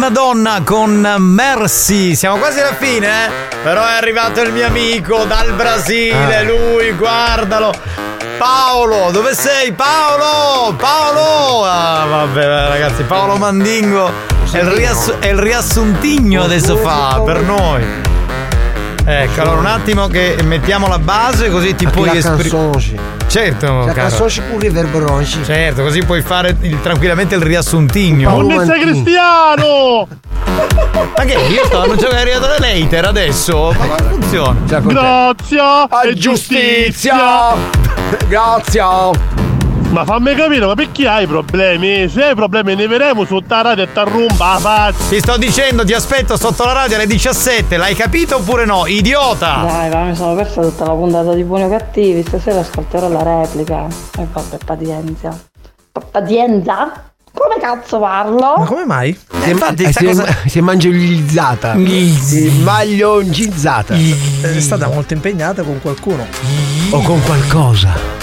Madonna 0.02 0.64
con 0.65 1.15
Mercy. 1.19 2.15
Siamo 2.15 2.38
quasi 2.38 2.60
alla 2.60 2.73
fine, 2.73 3.07
eh? 3.07 3.30
Però 3.61 3.86
è 3.86 3.94
arrivato 3.94 4.41
il 4.41 4.52
mio 4.52 4.65
amico 4.65 5.26
dal 5.26 5.53
Brasile, 5.53 6.38
Ah. 6.38 6.41
lui, 6.41 6.91
guardalo. 6.94 7.72
Paolo, 8.40 9.11
dove 9.11 9.36
sei? 9.36 9.72
Paolo! 9.73 10.73
Paolo! 10.73 11.64
Ah, 11.65 12.06
vabbè, 12.10 12.68
ragazzi, 12.69 13.03
Paolo 13.03 13.36
Mandingo 13.36 14.10
è 14.52 14.57
il, 14.57 14.72
riass- 14.72 15.19
è 15.19 15.28
il 15.28 15.38
riassuntigno 15.38 16.41
adesso 16.45 16.78
fa 16.78 17.22
per 17.23 17.41
noi. 17.41 17.86
Ecco, 19.06 19.41
allora 19.41 19.60
un 19.60 19.65
attimo 19.68 20.07
che 20.07 20.36
mettiamo 20.44 20.88
la 20.88 20.98
base 20.98 21.52
così 21.52 21.76
ti 21.76 21.86
puoi 21.86 22.18
esprimere. 22.18 23.10
Certo, 23.32 23.66
caro. 23.66 23.94
canzone 23.94 24.30
pure 24.49 24.68
riverberonci. 24.68 25.45
Certo, 25.45 25.84
così 25.84 26.03
puoi 26.03 26.22
fare 26.22 26.53
il- 26.64 26.82
tranquillamente 26.82 27.36
il 27.36 27.41
riassuntigno. 27.41 28.30
Buonizia 28.30 28.74
Cristiano! 28.78 30.06
Ma 31.16 31.24
che? 31.24 31.34
Io 31.49 31.64
sto 31.64 31.80
annunciando 31.80 32.16
che 32.16 32.18
è 32.18 32.30
arrivato 32.30 32.48
l'elater 32.60 33.06
adesso? 33.06 33.74
Ma 33.78 33.86
come 33.86 34.10
funziona? 34.20 34.60
Grazia 34.82 35.88
e 36.03 36.14
giustizia! 36.16 37.53
Grazie! 38.28 38.82
Ma 39.91 40.05
fammi 40.05 40.34
capire, 40.35 40.65
ma 40.65 40.73
perché 40.73 41.05
hai 41.05 41.27
problemi? 41.27 42.07
Se 42.07 42.23
hai 42.23 42.34
problemi 42.35 42.76
ne 42.76 42.88
vedremo 42.88 43.26
sotto 43.26 43.53
la 43.53 43.61
radio 43.61 43.84
e 43.84 43.91
t'arrumba 43.91 44.53
la 44.53 44.59
faccia! 44.59 44.97
Ti 45.09 45.19
sto 45.19 45.35
dicendo, 45.38 45.84
ti 45.84 45.93
aspetto 45.93 46.38
sotto 46.38 46.63
la 46.63 46.72
radio 46.72 46.95
alle 46.95 47.07
17, 47.07 47.76
l'hai 47.76 47.93
capito 47.93 48.38
oppure 48.38 48.63
no? 48.63 48.85
Idiota! 48.88 49.65
Dai, 49.68 49.89
ma 49.89 50.03
mi 50.05 50.15
sono 50.15 50.34
persa 50.35 50.61
tutta 50.61 50.85
la 50.85 50.93
puntata 50.93 51.34
di 51.34 51.43
Buoni 51.43 51.63
o 51.63 51.69
Cattivi, 51.69 52.23
stasera 52.26 52.61
ascolterò 52.61 53.09
la 53.09 53.41
replica. 53.41 53.88
E 54.18 54.27
vabbè, 54.31 54.57
pazienza. 54.63 55.38
Pa- 55.91 56.01
Pazienza? 56.09 57.05
Come 57.34 57.55
cazzo 57.59 57.99
parlo? 57.99 58.55
Ma 58.57 58.65
come 58.65 58.85
mai? 58.85 59.18
Si 59.43 59.49
è, 59.49 59.53
eh, 59.53 59.91
si 59.93 60.05
è- 60.05 60.38
si 60.47 60.57
è 60.59 60.61
mangiolizzata. 60.61 61.76
Si 61.76 62.47
è 62.47 62.51
maglioncizzata. 62.61 63.93
È 63.95 64.59
stata 64.59 64.88
molto 64.88 65.13
impegnata 65.13 65.63
con 65.63 65.81
qualcuno. 65.81 66.26
O 66.91 67.01
con 67.01 67.22
qualcosa. 67.23 68.19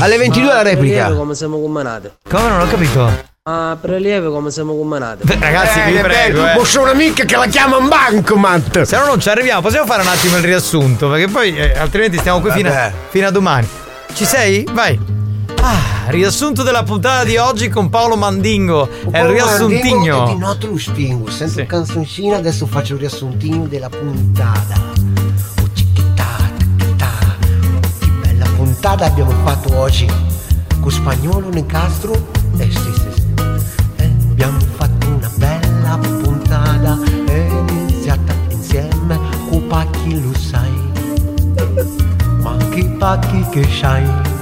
Alle 0.00 0.16
22 0.18 0.52
la 0.52 0.62
replica. 0.62 0.96
Prelievo 0.98 1.16
come 1.20 1.34
siamo 1.34 1.60
combinati. 1.60 2.10
Come 2.28 2.48
non 2.48 2.60
ho 2.60 2.66
capito? 2.66 3.34
Ah, 3.44 3.76
prelievo 3.80 4.32
come 4.32 4.50
siamo 4.50 4.74
combinati. 4.76 5.22
Ragazzi, 5.38 5.80
vi 5.90 5.96
Eh, 5.96 6.00
prego, 6.00 6.42
beh, 6.42 6.52
eh. 6.54 6.62
C'è 6.62 6.80
un'amica 6.80 7.24
che 7.24 7.36
la 7.36 7.46
chiama 7.46 7.76
un 7.76 7.88
bancomat. 7.88 8.82
Se 8.82 8.96
no 8.98 9.06
non 9.06 9.20
ci 9.20 9.28
arriviamo, 9.28 9.60
possiamo 9.60 9.86
fare 9.86 10.02
un 10.02 10.08
attimo 10.08 10.36
il 10.36 10.42
riassunto, 10.42 11.08
perché 11.08 11.28
poi 11.28 11.56
eh, 11.56 11.78
altrimenti 11.78 12.18
stiamo 12.18 12.40
qui 12.40 12.50
fino 12.50 12.70
a, 12.72 12.90
fino 13.08 13.26
a 13.26 13.30
domani. 13.30 13.66
Ci 14.12 14.24
sei? 14.24 14.66
Vai. 14.72 14.98
Ah, 15.62 16.08
riassunto 16.08 16.62
della 16.62 16.82
puntata 16.82 17.24
di 17.24 17.36
oggi 17.36 17.68
con 17.68 17.88
Paolo 17.88 18.16
Mandingo. 18.16 18.88
È 19.10 19.18
il 19.20 19.24
E 19.24 19.26
di 19.26 19.32
riassuntigno. 19.32 20.36
notte 20.38 20.66
lo 20.66 20.78
stingo. 20.78 21.30
Sento 21.30 21.60
il 21.60 21.66
canzoncino, 21.66 22.34
adesso 22.36 22.66
faccio 22.66 22.94
il 22.94 23.00
riassuntigno 23.00 23.66
della 23.66 23.88
puntata. 23.88 24.94
Puntata 28.86 29.06
abbiamo 29.10 29.32
fatto 29.42 29.76
oggi. 29.76 30.06
Con 30.80 30.92
spagnolo 30.92 31.48
Nicastro. 31.48 32.12
Eh 32.56 32.70
sì, 32.70 32.92
sì, 32.92 33.10
sì. 33.14 33.26
Eh, 33.96 34.12
abbiamo 34.30 34.60
fatto 34.60 35.08
una 35.08 35.30
bella 35.34 35.98
puntata. 35.98 36.96
È 37.26 37.48
iniziata 37.68 38.32
insieme 38.50 39.18
con 39.48 39.66
Pacchi 39.66 40.22
lo 40.22 40.32
sai. 40.38 40.92
Ma 42.42 42.56
che 42.70 42.84
Pacchi 42.84 43.44
che 43.50 43.68
sai? 43.68 44.34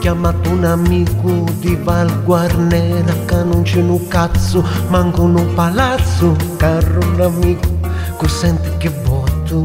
chiamato 0.00 0.50
un 0.50 0.64
amico 0.64 1.46
di 1.58 1.76
Val 1.82 2.22
Guarnera 2.22 3.12
che 3.24 3.42
non 3.42 3.62
c'è 3.62 3.80
un 3.80 4.06
cazzo, 4.06 4.62
manco 4.88 5.22
un 5.22 5.54
palazzo, 5.54 6.36
caro 6.58 7.00
un 7.00 7.20
amico, 7.20 7.68
che 8.16 8.28
senti 8.28 8.68
che 8.76 8.88
voto, 9.02 9.64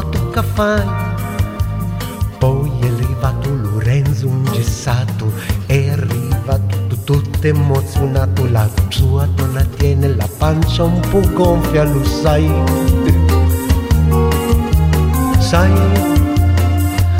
che 0.00 0.42
fai? 0.54 0.82
Poi 2.38 2.70
è 2.80 2.86
arrivato 2.86 3.48
Lorenzo 3.50 4.26
ingessato, 4.26 5.30
è 5.66 5.90
arrivato 5.90 6.76
tutto, 7.04 7.46
emozionato, 7.46 8.48
la 8.50 8.68
sua 8.88 9.26
donna 9.26 9.62
tiene 9.76 10.14
la 10.14 10.26
pancia 10.38 10.84
un 10.84 11.00
po' 11.10 11.20
gonfia, 11.34 11.84
lo 11.84 12.02
sai? 12.04 12.50
Sai? 15.38 15.70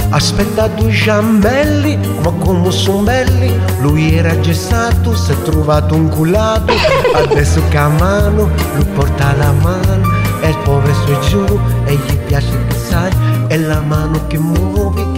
Aspetta 0.08 0.66
due 0.68 0.90
giambelli, 0.90 1.98
ma 2.22 2.30
come 2.32 2.70
sono 2.70 3.02
belli 3.02 3.50
Lui 3.80 4.14
era 4.14 4.38
gessato, 4.40 5.16
si 5.16 5.32
è 5.32 5.42
trovato 5.42 5.94
un 5.94 6.10
culato 6.10 6.74
Adesso 7.14 7.62
che 7.70 7.78
ha 7.78 7.88
mano, 7.88 8.50
lui 8.74 8.84
porta 8.94 9.34
la 9.34 9.52
mano 9.52 10.31
E 10.44 10.48
il 10.48 10.58
povero 10.64 11.06
è 11.06 11.18
giù, 11.28 11.44
e 11.84 11.94
gli 11.94 12.16
piace 12.26 12.66
che 12.66 12.74
sai 12.74 13.10
È 13.46 13.56
la 13.56 13.80
mano 13.80 14.26
che 14.26 14.38
muovi, 14.38 15.02
che 15.02 15.10
la 15.10 15.11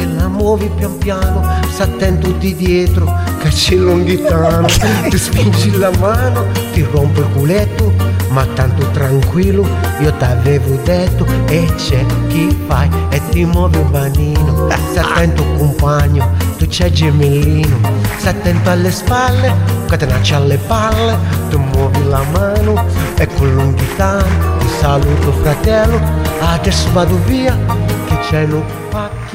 muovi 0.45 0.71
pian 0.77 0.99
piano, 0.99 1.43
sta 1.71 1.85
attento 1.85 2.31
di 2.33 2.55
dietro, 2.55 3.11
che 3.41 3.49
c'è 3.49 3.77
l'onghitano, 3.77 4.67
ti 5.09 5.17
spingi 5.17 5.75
la 5.79 5.91
mano, 5.99 6.45
ti 6.71 6.83
rompo 6.83 7.21
il 7.21 7.29
culetto, 7.33 7.91
ma 8.29 8.45
tanto 8.53 8.87
tranquillo, 8.91 9.67
io 10.01 10.13
t'avevo 10.13 10.79
detto, 10.85 11.25
e 11.47 11.67
c'è 11.77 12.05
chi 12.29 12.55
fai 12.67 12.91
e 13.09 13.23
ti 13.31 13.47
muovi 13.47 13.79
un 13.79 13.91
banino, 13.91 14.69
sta 14.91 15.01
attento 15.15 15.43
compagno, 15.57 16.31
tu 16.59 16.67
c'è 16.67 16.91
gemellino, 16.91 17.79
sta 18.19 18.29
attento 18.29 18.69
alle 18.69 18.91
spalle, 18.91 19.51
catenaccia 19.87 20.37
alle 20.37 20.59
palle, 20.59 21.17
tu 21.49 21.59
muovi 21.59 22.07
la 22.07 22.23
mano 22.33 22.85
e 23.17 23.27
con 23.29 23.51
l'unghitano 23.51 24.59
ti 24.59 24.67
saluto 24.79 25.33
fratello, 25.41 25.99
adesso 26.41 26.93
vado 26.93 27.19
via, 27.25 27.57
che 28.05 28.19
c'è 28.29 28.45
un 28.45 28.63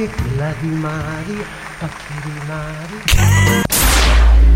pacchi 0.07 0.35
la 0.37 0.53
di 0.59 0.67
Maria, 0.69 1.45
pacchi 1.77 2.13
di 2.23 2.31
Maria. 2.47 3.63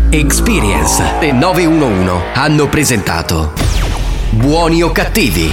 Experience 0.08 1.02
e 1.20 1.32
911 1.32 2.10
hanno 2.34 2.68
presentato 2.68 3.52
Buoni 4.30 4.82
o 4.82 4.90
cattivi? 4.90 5.52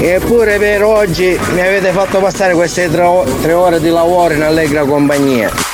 Eppure 0.00 0.58
per 0.58 0.84
oggi 0.84 1.36
mi 1.54 1.60
avete 1.60 1.90
fatto 1.90 2.20
passare 2.20 2.54
queste 2.54 2.88
tre 2.88 3.52
ore 3.52 3.80
di 3.80 3.88
lavoro 3.88 4.34
in 4.34 4.42
allegra 4.42 4.84
compagnia. 4.84 5.67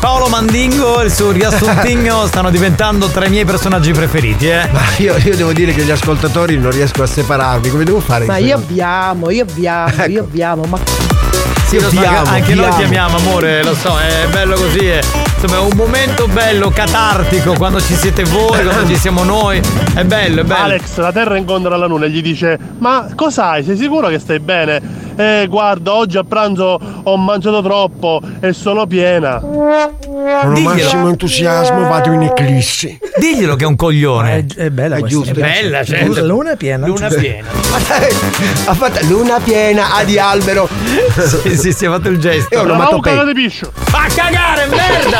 Paolo 0.00 0.28
Mandingo 0.28 1.00
e 1.02 1.04
il 1.04 1.12
suo 1.12 1.30
riassuntigno 1.30 2.24
stanno 2.28 2.50
diventando 2.50 3.08
tra 3.08 3.26
i 3.26 3.28
miei 3.30 3.44
personaggi 3.44 3.92
preferiti, 3.92 4.48
eh. 4.48 4.66
Ma 4.72 4.80
io, 4.96 5.16
io 5.18 5.36
devo 5.36 5.52
dire 5.52 5.72
che 5.74 5.82
gli 5.82 5.90
ascoltatori 5.90 6.56
non 6.58 6.70
riesco 6.70 7.02
a 7.02 7.06
separarmi, 7.06 7.68
come 7.68 7.84
devo 7.84 8.00
fare? 8.00 8.24
Ma 8.24 8.38
io 8.38 8.56
abbiamo, 8.56 9.30
io 9.30 9.42
abbiamo, 9.42 10.04
io 10.08 10.22
abbiamo, 10.22 10.64
ma 10.64 10.78
Sì, 11.66 11.78
lo 11.78 11.90
so, 11.90 12.00
anche- 12.00 12.54
noi 12.54 12.74
ti 12.76 12.82
amiamo, 12.84 13.18
amore, 13.18 13.62
lo 13.62 13.74
so, 13.74 13.98
è 13.98 14.26
bello 14.30 14.54
così. 14.56 14.86
È, 14.86 15.00
insomma, 15.34 15.60
è 15.60 15.60
un 15.60 15.76
momento 15.76 16.26
bello, 16.28 16.70
catartico, 16.70 17.52
quando 17.52 17.80
ci 17.80 17.94
siete 17.94 18.24
voi, 18.24 18.64
quando 18.64 18.86
ci 18.88 18.96
siamo 18.96 19.22
noi. 19.22 19.60
È 19.94 20.02
bello, 20.04 20.40
è 20.40 20.44
bello. 20.44 20.64
Alex, 20.64 20.96
la 20.96 21.12
Terra 21.12 21.36
incontra 21.36 21.76
la 21.76 21.86
Luna 21.86 22.06
e 22.06 22.10
gli 22.10 22.22
dice: 22.22 22.58
Ma 22.78 23.06
cos'hai? 23.14 23.62
Sei 23.64 23.76
sicuro 23.76 24.08
che 24.08 24.18
stai 24.18 24.40
bene? 24.40 25.08
Eh, 25.20 25.46
guarda, 25.48 25.92
oggi 25.94 26.16
a 26.16 26.24
pranzo 26.24 26.78
ho 27.02 27.16
mangiato 27.18 27.60
troppo 27.62 28.20
e 28.40 28.54
sono 28.54 28.86
piena. 28.86 29.38
Con 29.38 30.54
Diglielo. 30.54 30.60
massimo 30.62 31.08
entusiasmo 31.08 31.86
vado 31.88 32.12
in 32.12 32.22
eclissi. 32.22 32.98
Diglielo 33.18 33.54
che 33.56 33.64
è 33.64 33.66
un 33.66 33.76
coglione. 33.76 34.46
è, 34.46 34.62
è 34.62 34.70
bella 34.70 34.96
È 34.96 35.00
questa, 35.00 35.18
giusto. 35.18 35.34
È 35.38 35.42
bella, 35.42 35.84
certo. 35.84 36.24
Luna 36.24 36.56
piena. 36.56 36.86
Luna 36.86 37.08
giusto. 37.08 37.20
piena. 37.20 37.48
ha 38.66 38.74
fatto 38.74 38.98
luna 39.08 39.38
piena, 39.40 39.94
A 39.94 40.04
di 40.04 40.18
albero. 40.18 40.66
Sì, 41.42 41.56
sì, 41.56 41.72
si 41.72 41.84
è 41.84 41.88
fatto 41.88 42.08
il 42.08 42.18
gesto. 42.18 42.54
Io 42.54 42.60
ho 42.62 42.64
La 42.64 42.72
onomatopea. 42.74 43.12
cagata 43.12 43.32
di 43.32 43.42
piscio. 43.42 43.70
Fa 43.74 44.06
cagare, 44.14 44.66
merda! 44.66 45.18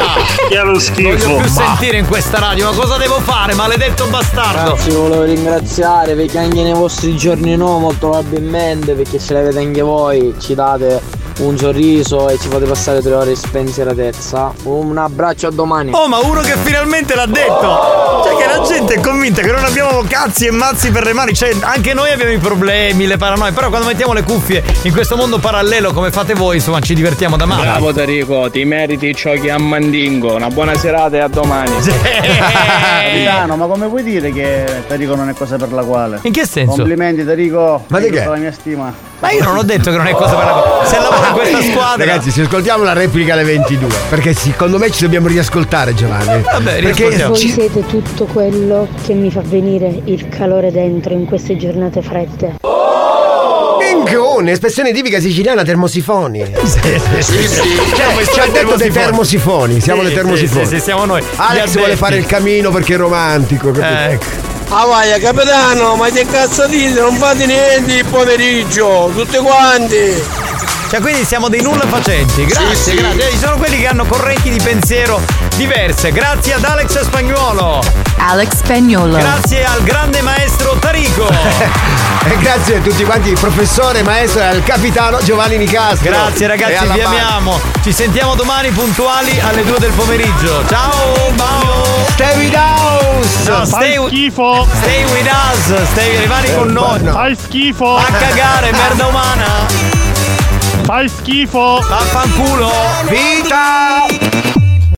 Che 0.49 0.55
è 0.57 0.63
lo 0.63 0.71
Non 0.71 0.81
schifo. 0.81 1.27
voglio 1.27 1.41
più 1.41 1.51
sentire 1.51 1.99
in 1.99 2.07
questa 2.07 2.39
radio, 2.39 2.71
ma 2.71 2.77
cosa 2.77 2.97
devo 2.97 3.21
fare, 3.21 3.55
maledetto 3.55 4.07
bastardo? 4.07 4.71
Ragazzi, 4.71 4.91
volevo 4.91 5.25
ringraziare 5.25 6.15
perché 6.15 6.39
anche 6.39 6.63
nei 6.63 6.73
vostri 6.73 7.15
giorni 7.17 7.55
no, 7.57 7.79
molto 7.79 8.09
probabilmente, 8.11 8.95
perché 8.95 9.19
ce 9.19 9.35
l'avete 9.35 9.59
anche 9.59 9.83
voi, 9.83 9.90
ci 10.39 10.55
date 10.55 11.21
un 11.41 11.57
sorriso 11.57 12.29
e 12.29 12.39
ci 12.39 12.49
fate 12.49 12.67
passare 12.67 13.01
tre 13.01 13.15
ore 13.15 13.31
di 13.31 13.37
spensieratezza. 13.37 14.53
Un 14.65 14.99
abbraccio 14.99 15.47
a 15.47 15.51
domani. 15.51 15.91
Oh, 15.95 16.07
ma 16.09 16.19
uno 16.19 16.41
che 16.41 16.55
finalmente 16.63 17.15
l'ha 17.15 17.27
detto! 17.27 18.23
Cioè, 18.25 18.37
che 18.37 18.47
la 18.47 18.63
gente 18.67 18.95
è 18.95 19.01
convinta 19.01 19.41
che 19.41 19.51
non 19.51 19.65
abbiamo 19.65 20.03
cazzi 20.07 20.47
e 20.47 20.51
mazzi 20.51 20.91
per 20.91 21.05
le 21.05 21.13
mani. 21.13 21.35
Cioè, 21.35 21.57
anche 21.61 21.95
noi 21.95 22.11
abbiamo 22.11 22.33
i 22.33 22.39
problemi, 22.39 23.07
le 23.07 23.17
paranoie. 23.17 23.53
Però 23.53 23.69
quando 23.69 23.87
mettiamo 23.87 24.13
le 24.13 24.23
cuffie 24.23 24.63
in 24.83 24.93
questo 24.93 25.17
mondo 25.17 25.39
parallelo 25.39 25.93
come 25.93 26.11
fate 26.11 26.35
voi, 26.35 26.57
insomma, 26.57 26.81
ci 26.81 26.95
divertiamo 26.95 27.37
da 27.37 27.47
male. 27.47 27.63
Bravo 27.63 27.93
Tarico, 27.93 28.51
ti 28.51 28.65
meriti 28.65 29.15
ciò 29.15 29.33
che 29.33 29.51
a 29.51 29.59
Mandingo. 29.59 30.35
Una 30.35 30.49
buona 30.49 30.75
serata 30.75 31.17
e 31.17 31.21
a 31.21 31.29
domani. 31.29 31.73
Capitano, 31.81 33.57
ma 33.57 33.67
come 33.67 33.89
puoi 33.89 34.03
dire 34.03 34.31
che 34.31 34.83
Tarico 34.87 35.15
non 35.15 35.29
è 35.29 35.35
cosa 35.35 35.57
per 35.57 35.73
la 35.73 35.83
quale? 35.83 36.19
In 36.23 36.33
che 36.33 36.47
senso? 36.47 36.75
Complimenti 36.77 37.25
Tarico. 37.25 37.85
Ma 37.87 37.99
di 37.99 38.11
che? 38.11 38.25
la 38.25 38.37
mia 38.37 38.53
stima. 38.53 39.10
Ma 39.21 39.31
io 39.33 39.43
non 39.45 39.57
ho 39.59 39.63
detto 39.63 39.91
che 39.91 39.97
non 39.99 40.07
è 40.07 40.13
cosa 40.13 40.35
per 40.35 40.45
la. 40.47 40.83
Se 40.87 40.97
lavoro 40.99 41.27
in 41.27 41.33
questa 41.35 41.63
squadra. 41.63 42.05
Ragazzi, 42.07 42.31
se 42.31 42.43
ascoltiamo 42.43 42.83
la 42.85 42.95
replica 42.95 43.35
alle 43.35 43.45
22, 43.45 43.89
perché 44.09 44.33
secondo 44.33 44.79
me 44.79 44.91
ci 44.91 45.03
dobbiamo 45.03 45.29
riascoltare 45.29 45.95
Giovanni. 45.95 46.43
Vabbè, 46.43 46.81
perché. 46.83 47.17
Voi 47.27 47.37
ci- 47.37 47.51
siete 47.51 47.85
tutto 47.87 48.25
quello 48.25 48.89
che 49.05 49.13
mi 49.15 49.31
fa 49.31 49.43
venire 49.45 50.01
il 50.05 50.29
calore 50.31 50.71
dentro 50.73 51.13
in 51.13 51.27
queste 51.27 51.57
giornate 51.57 52.01
fredde. 52.01 52.55
Minchione, 53.79 54.53
espressione 54.53 54.93
tipica 54.93 55.21
siciliana 55.21 55.63
termosifoni. 55.65 56.45
Sì, 56.65 56.79
sì, 57.23 57.49
sì. 57.49 57.61
Cioè, 57.95 58.25
ci 58.33 58.41
ha 58.41 58.47
detto 58.47 58.77
dei 58.77 58.91
termosifoni, 58.91 59.81
siamo 59.81 60.03
Sì, 60.03 60.09
le 60.09 60.15
termosifoni. 60.15 60.65
sì, 60.65 60.71
sì, 60.71 60.77
sì, 60.79 60.83
siamo 60.85 61.05
noi. 61.05 61.23
Alex 61.37 61.77
vuole 61.77 61.97
fare 61.97 62.17
il 62.17 62.25
camino 62.27 62.71
perché 62.71 62.95
è 62.95 62.97
romantico, 62.97 63.71
capito? 63.71 63.85
Ecco. 64.13 64.50
Ah 64.73 64.85
vai, 64.87 65.19
capitano, 65.21 65.97
ma 65.97 66.09
che 66.11 66.25
cazzo 66.27 66.67
dite? 66.69 67.01
Non 67.01 67.17
fate 67.17 67.45
niente 67.45 67.93
il 67.95 68.05
pomeriggio, 68.05 69.11
tutti 69.15 69.37
quanti. 69.39 70.23
Cioè, 70.89 71.01
quindi 71.01 71.25
siamo 71.25 71.49
dei 71.49 71.61
nulla 71.61 71.87
facenti. 71.89 72.45
Grazie, 72.45 72.75
Sì, 72.77 72.91
sì. 72.91 72.97
grazie. 72.97 73.31
Ci 73.31 73.39
sono 73.39 73.57
quelli 73.57 73.79
che 73.79 73.87
hanno 73.89 74.05
correnti 74.07 74.49
di 74.51 74.61
pensiero 74.63 75.21
diverse. 75.61 76.11
Grazie 76.11 76.55
ad 76.55 76.65
Alex 76.65 77.03
Spagnuolo. 77.03 77.85
Alex 78.17 78.57
Spagnolo. 78.57 79.19
Grazie 79.19 79.63
al 79.67 79.83
grande 79.83 80.23
maestro 80.23 80.73
Tarico. 80.79 81.29
E 82.23 82.37
grazie 82.37 82.77
a 82.77 82.81
tutti 82.81 83.03
quanti, 83.03 83.33
professore, 83.33 84.03
maestro 84.03 84.43
e 84.43 84.45
al 84.45 84.63
capitano 84.63 85.23
Giovanni 85.23 85.57
Nicastro. 85.57 86.11
Grazie 86.11 86.47
ragazzi, 86.47 86.87
vi 86.93 87.01
amiamo. 87.01 87.59
Ci 87.83 87.93
sentiamo 87.93 88.35
domani 88.35 88.71
puntuali 88.71 89.41
alle 89.41 89.65
2 89.65 89.79
del 89.79 89.91
pomeriggio. 89.93 90.63
Ciao, 90.69 91.33
ciao. 91.35 91.85
Stay 92.11 92.37
with 92.37 92.55
us. 92.55 93.49
No, 93.49 93.65
stay, 93.65 93.97
Fai 93.97 94.07
schifo. 94.09 94.69
stay 94.83 95.05
with 95.05 95.31
us. 95.31 95.83
Stay, 95.93 96.19
rimani 96.19 96.55
con 96.55 96.69
noi. 96.69 97.01
Fai 97.11 97.35
schifo. 97.35 97.97
A 97.97 98.05
cagare, 98.05 98.71
merda 98.71 99.07
umana. 99.07 99.67
Fai 100.85 101.09
schifo. 101.09 101.83
Vaffanculo. 101.89 102.71
Vita! 103.09 104.60